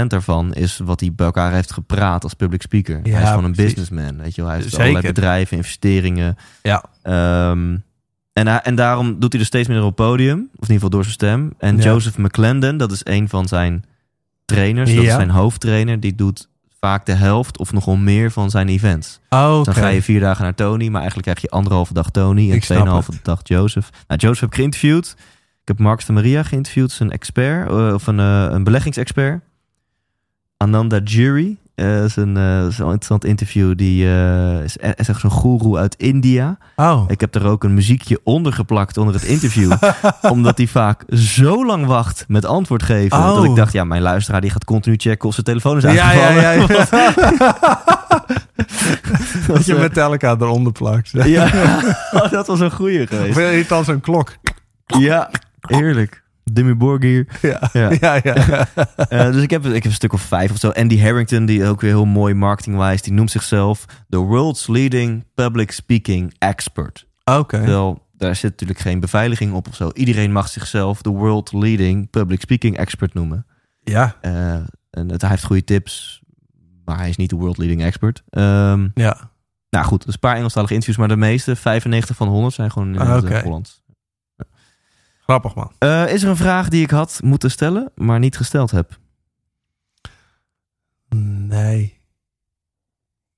10% 0.03 0.07
daarvan 0.07 0.53
is 0.53 0.79
wat 0.83 0.99
hij 0.99 1.13
bij 1.15 1.25
elkaar 1.25 1.51
heeft 1.53 1.71
gepraat 1.73 2.23
als 2.23 2.33
public 2.33 2.61
speaker. 2.61 2.99
Ja, 3.03 3.11
hij 3.13 3.21
is 3.21 3.27
gewoon 3.29 3.43
een 3.43 3.51
precies. 3.51 3.73
businessman. 3.73 4.17
Weet 4.21 4.35
je 4.35 4.41
wel. 4.41 4.49
Hij 4.49 4.59
heeft 4.59 4.69
Zeker. 4.69 4.87
allerlei 4.87 5.13
bedrijven, 5.13 5.57
investeringen. 5.57 6.35
Ja. 6.61 6.83
Ehm, 7.01 7.77
en, 8.33 8.47
hij- 8.47 8.61
en 8.63 8.75
daarom 8.75 9.19
doet 9.19 9.31
hij 9.31 9.41
er 9.41 9.47
steeds 9.47 9.67
minder 9.67 9.85
op 9.85 9.95
podium. 9.95 10.37
Of 10.37 10.43
in 10.45 10.59
ieder 10.59 10.73
geval 10.73 10.89
door 10.89 11.01
zijn 11.03 11.13
stem. 11.13 11.53
En 11.57 11.77
Ja. 11.77 11.83
Joseph 11.83 12.17
McClendon, 12.17 12.77
dat 12.77 12.91
is 12.91 13.01
een 13.03 13.29
van 13.29 13.47
zijn 13.47 13.83
trainers. 14.45 14.95
Dat 14.95 15.03
is 15.03 15.11
zijn 15.13 15.29
hoofdtrainer. 15.29 15.99
Die 15.99 16.15
doet 16.15 16.47
vaak 16.79 17.05
de 17.05 17.11
helft 17.13 17.57
of 17.57 17.73
nogal 17.73 17.95
meer 17.95 18.31
van 18.31 18.49
zijn 18.49 18.67
events. 18.67 19.19
Oh. 19.29 19.63
Dan 19.63 19.73
ga 19.73 19.87
je 19.87 20.01
vier 20.01 20.19
dagen 20.19 20.43
naar 20.43 20.55
Tony, 20.55 20.85
maar 20.87 20.99
eigenlijk 21.01 21.23
krijg 21.23 21.41
je 21.41 21.49
anderhalve 21.49 21.93
dag 21.93 22.09
Tony 22.09 22.51
en 22.51 22.59
tweeënhalve 22.59 23.11
dag 23.21 23.39
Joseph. 23.43 23.89
Nou, 24.07 24.19
Joseph 24.19 24.39
heb 24.39 24.49
ik 24.49 24.55
geïnterviewd. 24.55 25.15
Ik 25.63 25.69
heb 25.69 25.79
Marcus 25.79 26.05
de 26.05 26.13
Maria 26.13 26.43
geïnterviewd, 26.43 26.91
is 26.91 26.99
een 26.99 27.11
expert, 27.11 27.69
eh, 27.69 27.93
of 27.93 28.07
een, 28.07 28.19
eh, 28.19 28.47
een 28.49 28.63
beleggingsexpert. 28.63 29.41
Ananda 30.57 30.99
Jury 31.03 31.57
eh, 31.75 32.03
is 32.03 32.15
een 32.15 32.37
is 32.67 32.77
een 32.77 32.85
interessant 32.85 33.25
interview. 33.25 33.77
Die 33.77 34.05
is, 34.63 34.77
is 34.77 35.07
echt 35.07 35.19
zo'n 35.19 35.29
goeroe 35.29 35.77
uit 35.77 35.95
India. 35.95 36.57
Oh. 36.75 37.03
Ik 37.07 37.19
heb 37.19 37.35
er 37.35 37.45
ook 37.45 37.63
een 37.63 37.73
muziekje 37.73 38.19
onder 38.23 38.53
geplakt 38.53 38.97
onder 38.97 39.13
het 39.13 39.23
interview. 39.23 39.71
omdat 40.31 40.57
hij 40.57 40.67
vaak 40.67 41.03
zo 41.09 41.65
lang 41.65 41.85
wacht 41.85 42.25
met 42.27 42.45
antwoord 42.45 42.83
geven. 42.83 43.17
Oh. 43.17 43.35
Dat 43.35 43.43
ik 43.43 43.55
dacht, 43.55 43.73
ja, 43.73 43.83
mijn 43.83 44.01
luisteraar 44.01 44.41
die 44.41 44.49
gaat 44.49 44.65
continu 44.65 44.95
checken 44.95 45.27
of 45.27 45.33
zijn 45.33 45.45
telefoon 45.45 45.77
is 45.77 45.83
Ja, 45.83 45.91
ja, 45.91 46.05
uitgevallen. 46.11 46.41
ja. 46.41 47.55
ja. 47.59 47.81
dat 49.47 49.65
je 49.65 49.73
eh, 49.75 49.79
Metallica 49.79 50.35
eronder 50.39 50.71
plakt. 50.71 51.09
Ja, 51.11 51.45
Oh, 52.11 52.31
dat 52.31 52.47
was 52.47 52.59
een 52.59 52.71
goeie 52.71 53.01
Of 53.03 53.09
geweest. 53.09 53.35
je 53.35 53.41
het 53.41 53.71
als 53.71 53.87
een 53.87 54.01
klok? 54.01 54.35
Ja, 54.85 55.29
heerlijk. 55.69 56.23
Demi 56.51 56.73
Borgir. 56.75 57.27
Ja. 57.41 57.69
Ja. 57.73 57.89
Ja, 57.99 58.19
ja. 58.23 58.67
Eh, 59.09 59.31
dus 59.31 59.41
ik 59.43 59.49
heb, 59.49 59.65
ik 59.65 59.73
heb 59.73 59.85
een 59.85 59.91
stuk 59.91 60.13
of 60.13 60.21
vijf 60.21 60.51
of 60.51 60.57
zo. 60.57 60.69
Andy 60.69 60.99
Harrington, 60.99 61.45
die 61.45 61.65
ook 61.65 61.81
weer 61.81 61.89
heel 61.91 62.05
mooi 62.05 62.33
marketing-wise, 62.33 63.03
die 63.03 63.13
noemt 63.13 63.31
zichzelf 63.31 63.85
the 64.09 64.17
world's 64.17 64.67
leading 64.67 65.25
public 65.35 65.71
speaking 65.71 66.33
expert. 66.39 67.07
Oké. 67.23 67.57
Terwijl, 67.57 68.07
daar 68.17 68.35
zit 68.35 68.51
natuurlijk 68.51 68.79
geen 68.79 68.99
beveiliging 68.99 69.53
op 69.53 69.67
of 69.67 69.75
zo. 69.75 69.89
Iedereen 69.93 70.31
mag 70.31 70.47
zichzelf 70.49 71.01
the 71.01 71.09
world 71.09 71.51
leading 71.53 72.09
public 72.09 72.41
speaking 72.41 72.77
expert 72.77 73.13
noemen. 73.13 73.45
Ja. 73.83 74.15
Eh, 74.21 74.53
en 74.89 75.09
het, 75.09 75.21
hij 75.21 75.29
heeft 75.29 75.43
goede 75.43 75.63
tips, 75.63 76.21
maar 76.85 76.97
hij 76.97 77.09
is 77.09 77.17
niet 77.17 77.29
de 77.29 77.35
world 77.35 77.57
leading 77.57 77.83
expert. 77.83 78.23
Ehm, 78.29 78.87
Ja. 78.93 79.29
nou 79.69 79.85
goed, 79.85 80.05
dus 80.05 80.13
een 80.13 80.19
paar 80.19 80.35
Engelstalige 80.35 80.73
interviews, 80.73 80.99
maar 80.99 81.15
de 81.17 81.21
meeste, 81.25 81.55
95 81.55 82.15
van 82.15 82.27
100, 82.27 82.53
zijn 82.53 82.71
gewoon 82.71 82.93
in 82.93 82.99
Ah, 82.99 83.15
het 83.15 83.23
oké. 83.23 83.61
Grappig, 85.23 85.55
man. 85.55 85.71
Eh, 85.79 86.13
is 86.13 86.23
er 86.23 86.29
een 86.29 86.37
vraag 86.37 86.69
die 86.69 86.83
ik 86.83 86.91
had 86.91 87.19
moeten 87.23 87.51
stellen, 87.51 87.91
maar 87.95 88.19
niet 88.19 88.37
gesteld 88.37 88.71
heb? 88.71 88.99
Nee. 91.47 92.01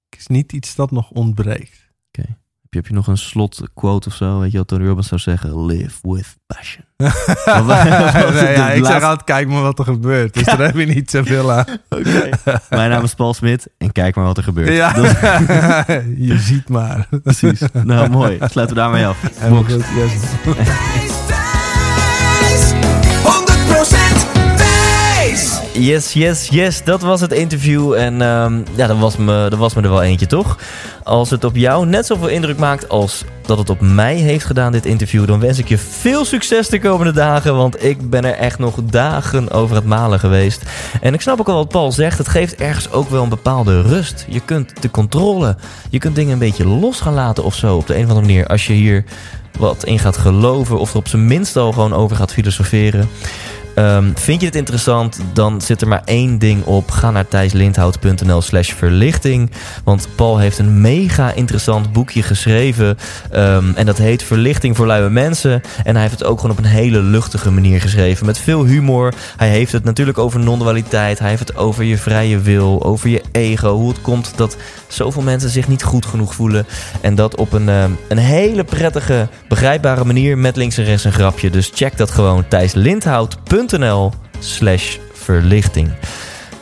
Het 0.10 0.20
is 0.20 0.28
niet 0.28 0.52
iets 0.54 0.76
dat 0.76 0.92
nog 0.92 1.10
ontbreekt. 1.10 1.84
Heb 2.12 2.74
je, 2.74 2.78
heb 2.78 2.88
je 2.88 2.94
nog 2.94 3.08
een 3.08 3.18
slot 3.18 3.62
quote 3.74 4.08
of 4.08 4.16
zo? 4.16 4.40
Weet 4.40 4.52
je 4.52 4.58
wat 4.58 4.68
Tony 4.68 4.86
Robbins 4.86 5.08
zou 5.08 5.22
zeggen? 5.22 5.66
Live 5.66 6.00
with 6.02 6.36
passion. 6.46 6.86
Nee, 8.42 8.56
ja, 8.56 8.72
ik 8.72 8.86
zeg 8.86 9.02
altijd, 9.02 9.24
kijk 9.24 9.48
maar 9.48 9.62
wat 9.62 9.80
er 9.80 9.86
gebeurt. 9.86 10.34
Dus 10.34 10.44
daar 10.44 10.60
heb 10.60 10.76
je 10.76 10.86
niet 10.86 11.10
zoveel 11.12 11.52
aan. 11.52 11.66
Oké. 11.90 12.30
Mijn 12.70 12.90
naam 12.90 13.04
is 13.04 13.14
Paul 13.14 13.34
Smit 13.34 13.68
en 13.78 13.92
kijk 13.92 14.16
maar 14.16 14.26
wat 14.26 14.38
er 14.38 14.44
gebeurt. 14.44 14.70
Ja. 14.70 14.96
Je 16.18 16.38
ziet 16.38 16.70
maar. 16.70 17.08
precies. 17.24 17.62
Nou, 17.74 18.10
mooi. 18.10 18.38
Sluiten 18.38 18.76
we 18.76 18.82
daarmee 18.82 19.06
af. 19.08 19.50
Box. 19.50 19.74
Yes, 25.78 26.14
yes, 26.14 26.48
yes. 26.48 26.84
Dat 26.84 27.02
was 27.02 27.22
het 27.22 27.32
interview. 27.32 27.94
En 27.94 28.22
ehm, 28.22 28.62
ja, 28.76 28.88
dat 28.88 28.98
was, 28.98 29.18
me, 29.18 29.48
dat 29.50 29.60
was 29.60 29.74
me 29.74 29.82
er 29.82 29.90
wel 29.90 30.02
eentje, 30.02 30.26
toch? 30.26 30.58
Als 31.04 31.30
het 31.30 31.44
op 31.44 31.56
jou 31.56 31.86
net 31.86 32.06
zoveel 32.06 32.28
indruk 32.28 32.58
maakt 32.58 32.90
als 32.90 33.24
dat 33.46 33.58
het 33.58 33.70
op 33.70 33.82
mij 33.82 34.16
heeft 34.16 34.46
gedaan, 34.46 34.72
dit 34.72 34.86
interview, 34.86 35.28
dan 35.28 35.40
wens 35.40 35.60
ik 35.60 35.68
je 35.68 35.78
veel 35.78 36.26
succes 36.26 36.70
de 36.70 36.80
komende 36.80 37.12
dagen. 37.12 37.56
Want 37.56 37.84
ik 37.84 38.10
ben 38.10 38.26
er 38.26 38.34
echt 38.34 38.60
nog 38.60 38.76
dagen 38.84 39.52
over 39.52 39.76
het 39.76 39.86
malen 39.86 40.20
geweest. 40.20 40.62
En 41.02 41.14
ik 41.14 41.22
snap 41.22 41.40
ook 41.40 41.50
al 41.50 41.56
wat 41.56 41.70
Paul 41.70 41.92
zegt. 41.92 42.18
Het 42.18 42.28
geeft 42.28 42.56
ergens 42.56 42.92
ook 42.92 43.10
wel 43.10 43.24
een 43.24 43.30
bepaalde 43.30 43.82
rust. 43.82 44.26
Je 44.30 44.40
kunt 44.40 44.82
de 44.82 44.92
controle, 44.92 45.56
je 45.90 46.00
kunt 46.00 46.16
dingen 46.16 46.34
een 46.34 46.40
beetje 46.40 46.68
los 46.68 47.00
gaan 47.00 47.14
laten 47.14 47.44
of 47.44 47.56
zo. 47.56 47.76
Op 47.76 47.88
de 47.88 47.96
een 47.96 48.04
of 48.04 48.10
andere 48.10 48.28
manier. 48.28 48.48
Als 48.48 48.68
je 48.68 48.74
hier 48.74 49.04
wat 49.60 49.84
in 49.84 50.00
gaat 50.00 50.18
geloven 50.18 50.80
of 50.80 50.92
er 50.92 50.98
op 50.98 51.08
zijn 51.08 51.28
minst 51.28 51.56
al 51.56 51.72
gewoon 51.72 51.94
over 51.94 52.16
gaat 52.16 52.34
filosoferen. 52.34 53.10
Ehm, 53.76 54.12
vind 54.14 54.40
je 54.42 54.46
het 54.48 54.56
interessant? 54.56 55.20
Dan 55.34 55.62
zit 55.62 55.82
er 55.82 55.88
maar 55.88 56.02
één 56.06 56.40
ding 56.40 56.64
op. 56.64 56.92
Ga 56.92 57.12
naar 57.12 57.28
thijslindhout.nl 57.28 58.42
slash 58.42 58.72
verlichting. 58.72 59.52
Want 59.84 60.08
Paul 60.16 60.38
heeft 60.38 60.58
een 60.58 60.82
mega 60.82 61.32
interessant 61.32 61.92
boekje 61.92 62.24
geschreven. 62.24 62.98
Ehm, 63.32 63.72
en 63.76 63.86
dat 63.86 63.98
heet 63.98 64.24
Verlichting 64.24 64.76
voor 64.76 64.86
luie 64.86 65.10
mensen. 65.10 65.62
En 65.84 65.94
hij 65.94 66.02
heeft 66.02 66.20
het 66.20 66.28
ook 66.28 66.40
gewoon 66.40 66.58
op 66.58 66.64
een 66.64 66.70
hele 66.70 67.00
luchtige 67.02 67.52
manier 67.52 67.82
geschreven. 67.82 68.26
Met 68.26 68.38
veel 68.38 68.66
humor. 68.66 69.14
Hij 69.38 69.50
heeft 69.50 69.72
het 69.72 69.84
natuurlijk 69.84 70.18
over 70.18 70.40
non-dualiteit. 70.40 71.20
Hij 71.20 71.30
heeft 71.30 71.48
het 71.48 71.58
over 71.58 71.84
je 71.84 71.98
vrije 71.98 72.40
wil. 72.40 72.84
Over 72.84 73.10
je 73.10 73.24
ego. 73.32 73.76
Hoe 73.76 73.90
het 73.90 74.02
komt 74.02 74.34
dat 74.36 74.58
zoveel 74.88 75.22
mensen 75.22 75.50
zich 75.50 75.68
niet 75.68 75.84
goed 75.84 76.06
genoeg 76.06 76.36
voelen. 76.36 76.66
En 77.02 77.16
dat 77.16 77.36
op 77.36 77.54
een, 77.54 77.70
ehm, 77.70 77.92
een 78.08 78.18
hele 78.18 78.64
prettige, 78.64 79.28
begrijpbare 79.48 80.06
manier. 80.06 80.38
Met 80.38 80.56
links 80.56 80.78
en 80.78 80.84
rechts 80.84 81.04
een 81.04 81.12
grapje. 81.12 81.50
Dus 81.50 81.72
check 81.74 81.98
dat 81.98 82.12
gewoon. 82.12 82.48
thijslindhout.nl 82.48 83.65
slash 84.40 84.98
verlichting. 85.14 85.92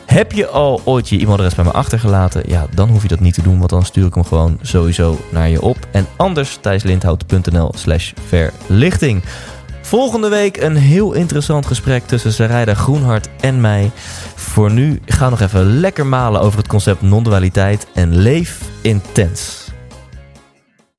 Heb 0.06 0.32
je 0.32 0.46
al 0.46 0.80
ooit 0.84 1.08
je 1.08 1.18
e-mailadres 1.18 1.54
bij 1.54 1.64
me 1.64 1.70
achtergelaten? 1.70 2.42
Ja, 2.46 2.66
dan 2.74 2.88
hoef 2.88 3.02
je 3.02 3.08
dat 3.08 3.20
niet 3.20 3.34
te 3.34 3.42
doen, 3.42 3.58
want 3.58 3.70
dan 3.70 3.84
stuur 3.84 4.06
ik 4.06 4.14
hem 4.14 4.24
gewoon 4.24 4.58
sowieso 4.62 5.18
naar 5.30 5.48
je 5.48 5.62
op. 5.62 5.76
En 5.90 6.06
anders 6.16 6.58
thijslindhout.nl 6.60 7.72
slash 7.76 8.12
verlichting. 8.26 9.22
Volgende 9.82 10.28
week 10.28 10.56
een 10.56 10.76
heel 10.76 11.12
interessant 11.12 11.66
gesprek 11.66 12.06
tussen 12.06 12.32
Sarayda 12.32 12.74
Groenhart 12.74 13.28
en 13.40 13.60
mij. 13.60 13.90
Voor 14.34 14.70
nu 14.70 15.00
ga 15.06 15.28
nog 15.28 15.40
even 15.40 15.80
lekker 15.80 16.06
malen 16.06 16.40
over 16.40 16.58
het 16.58 16.68
concept 16.68 17.02
non-dualiteit 17.02 17.86
en 17.94 18.16
leef 18.16 18.60
intens. 18.80 19.63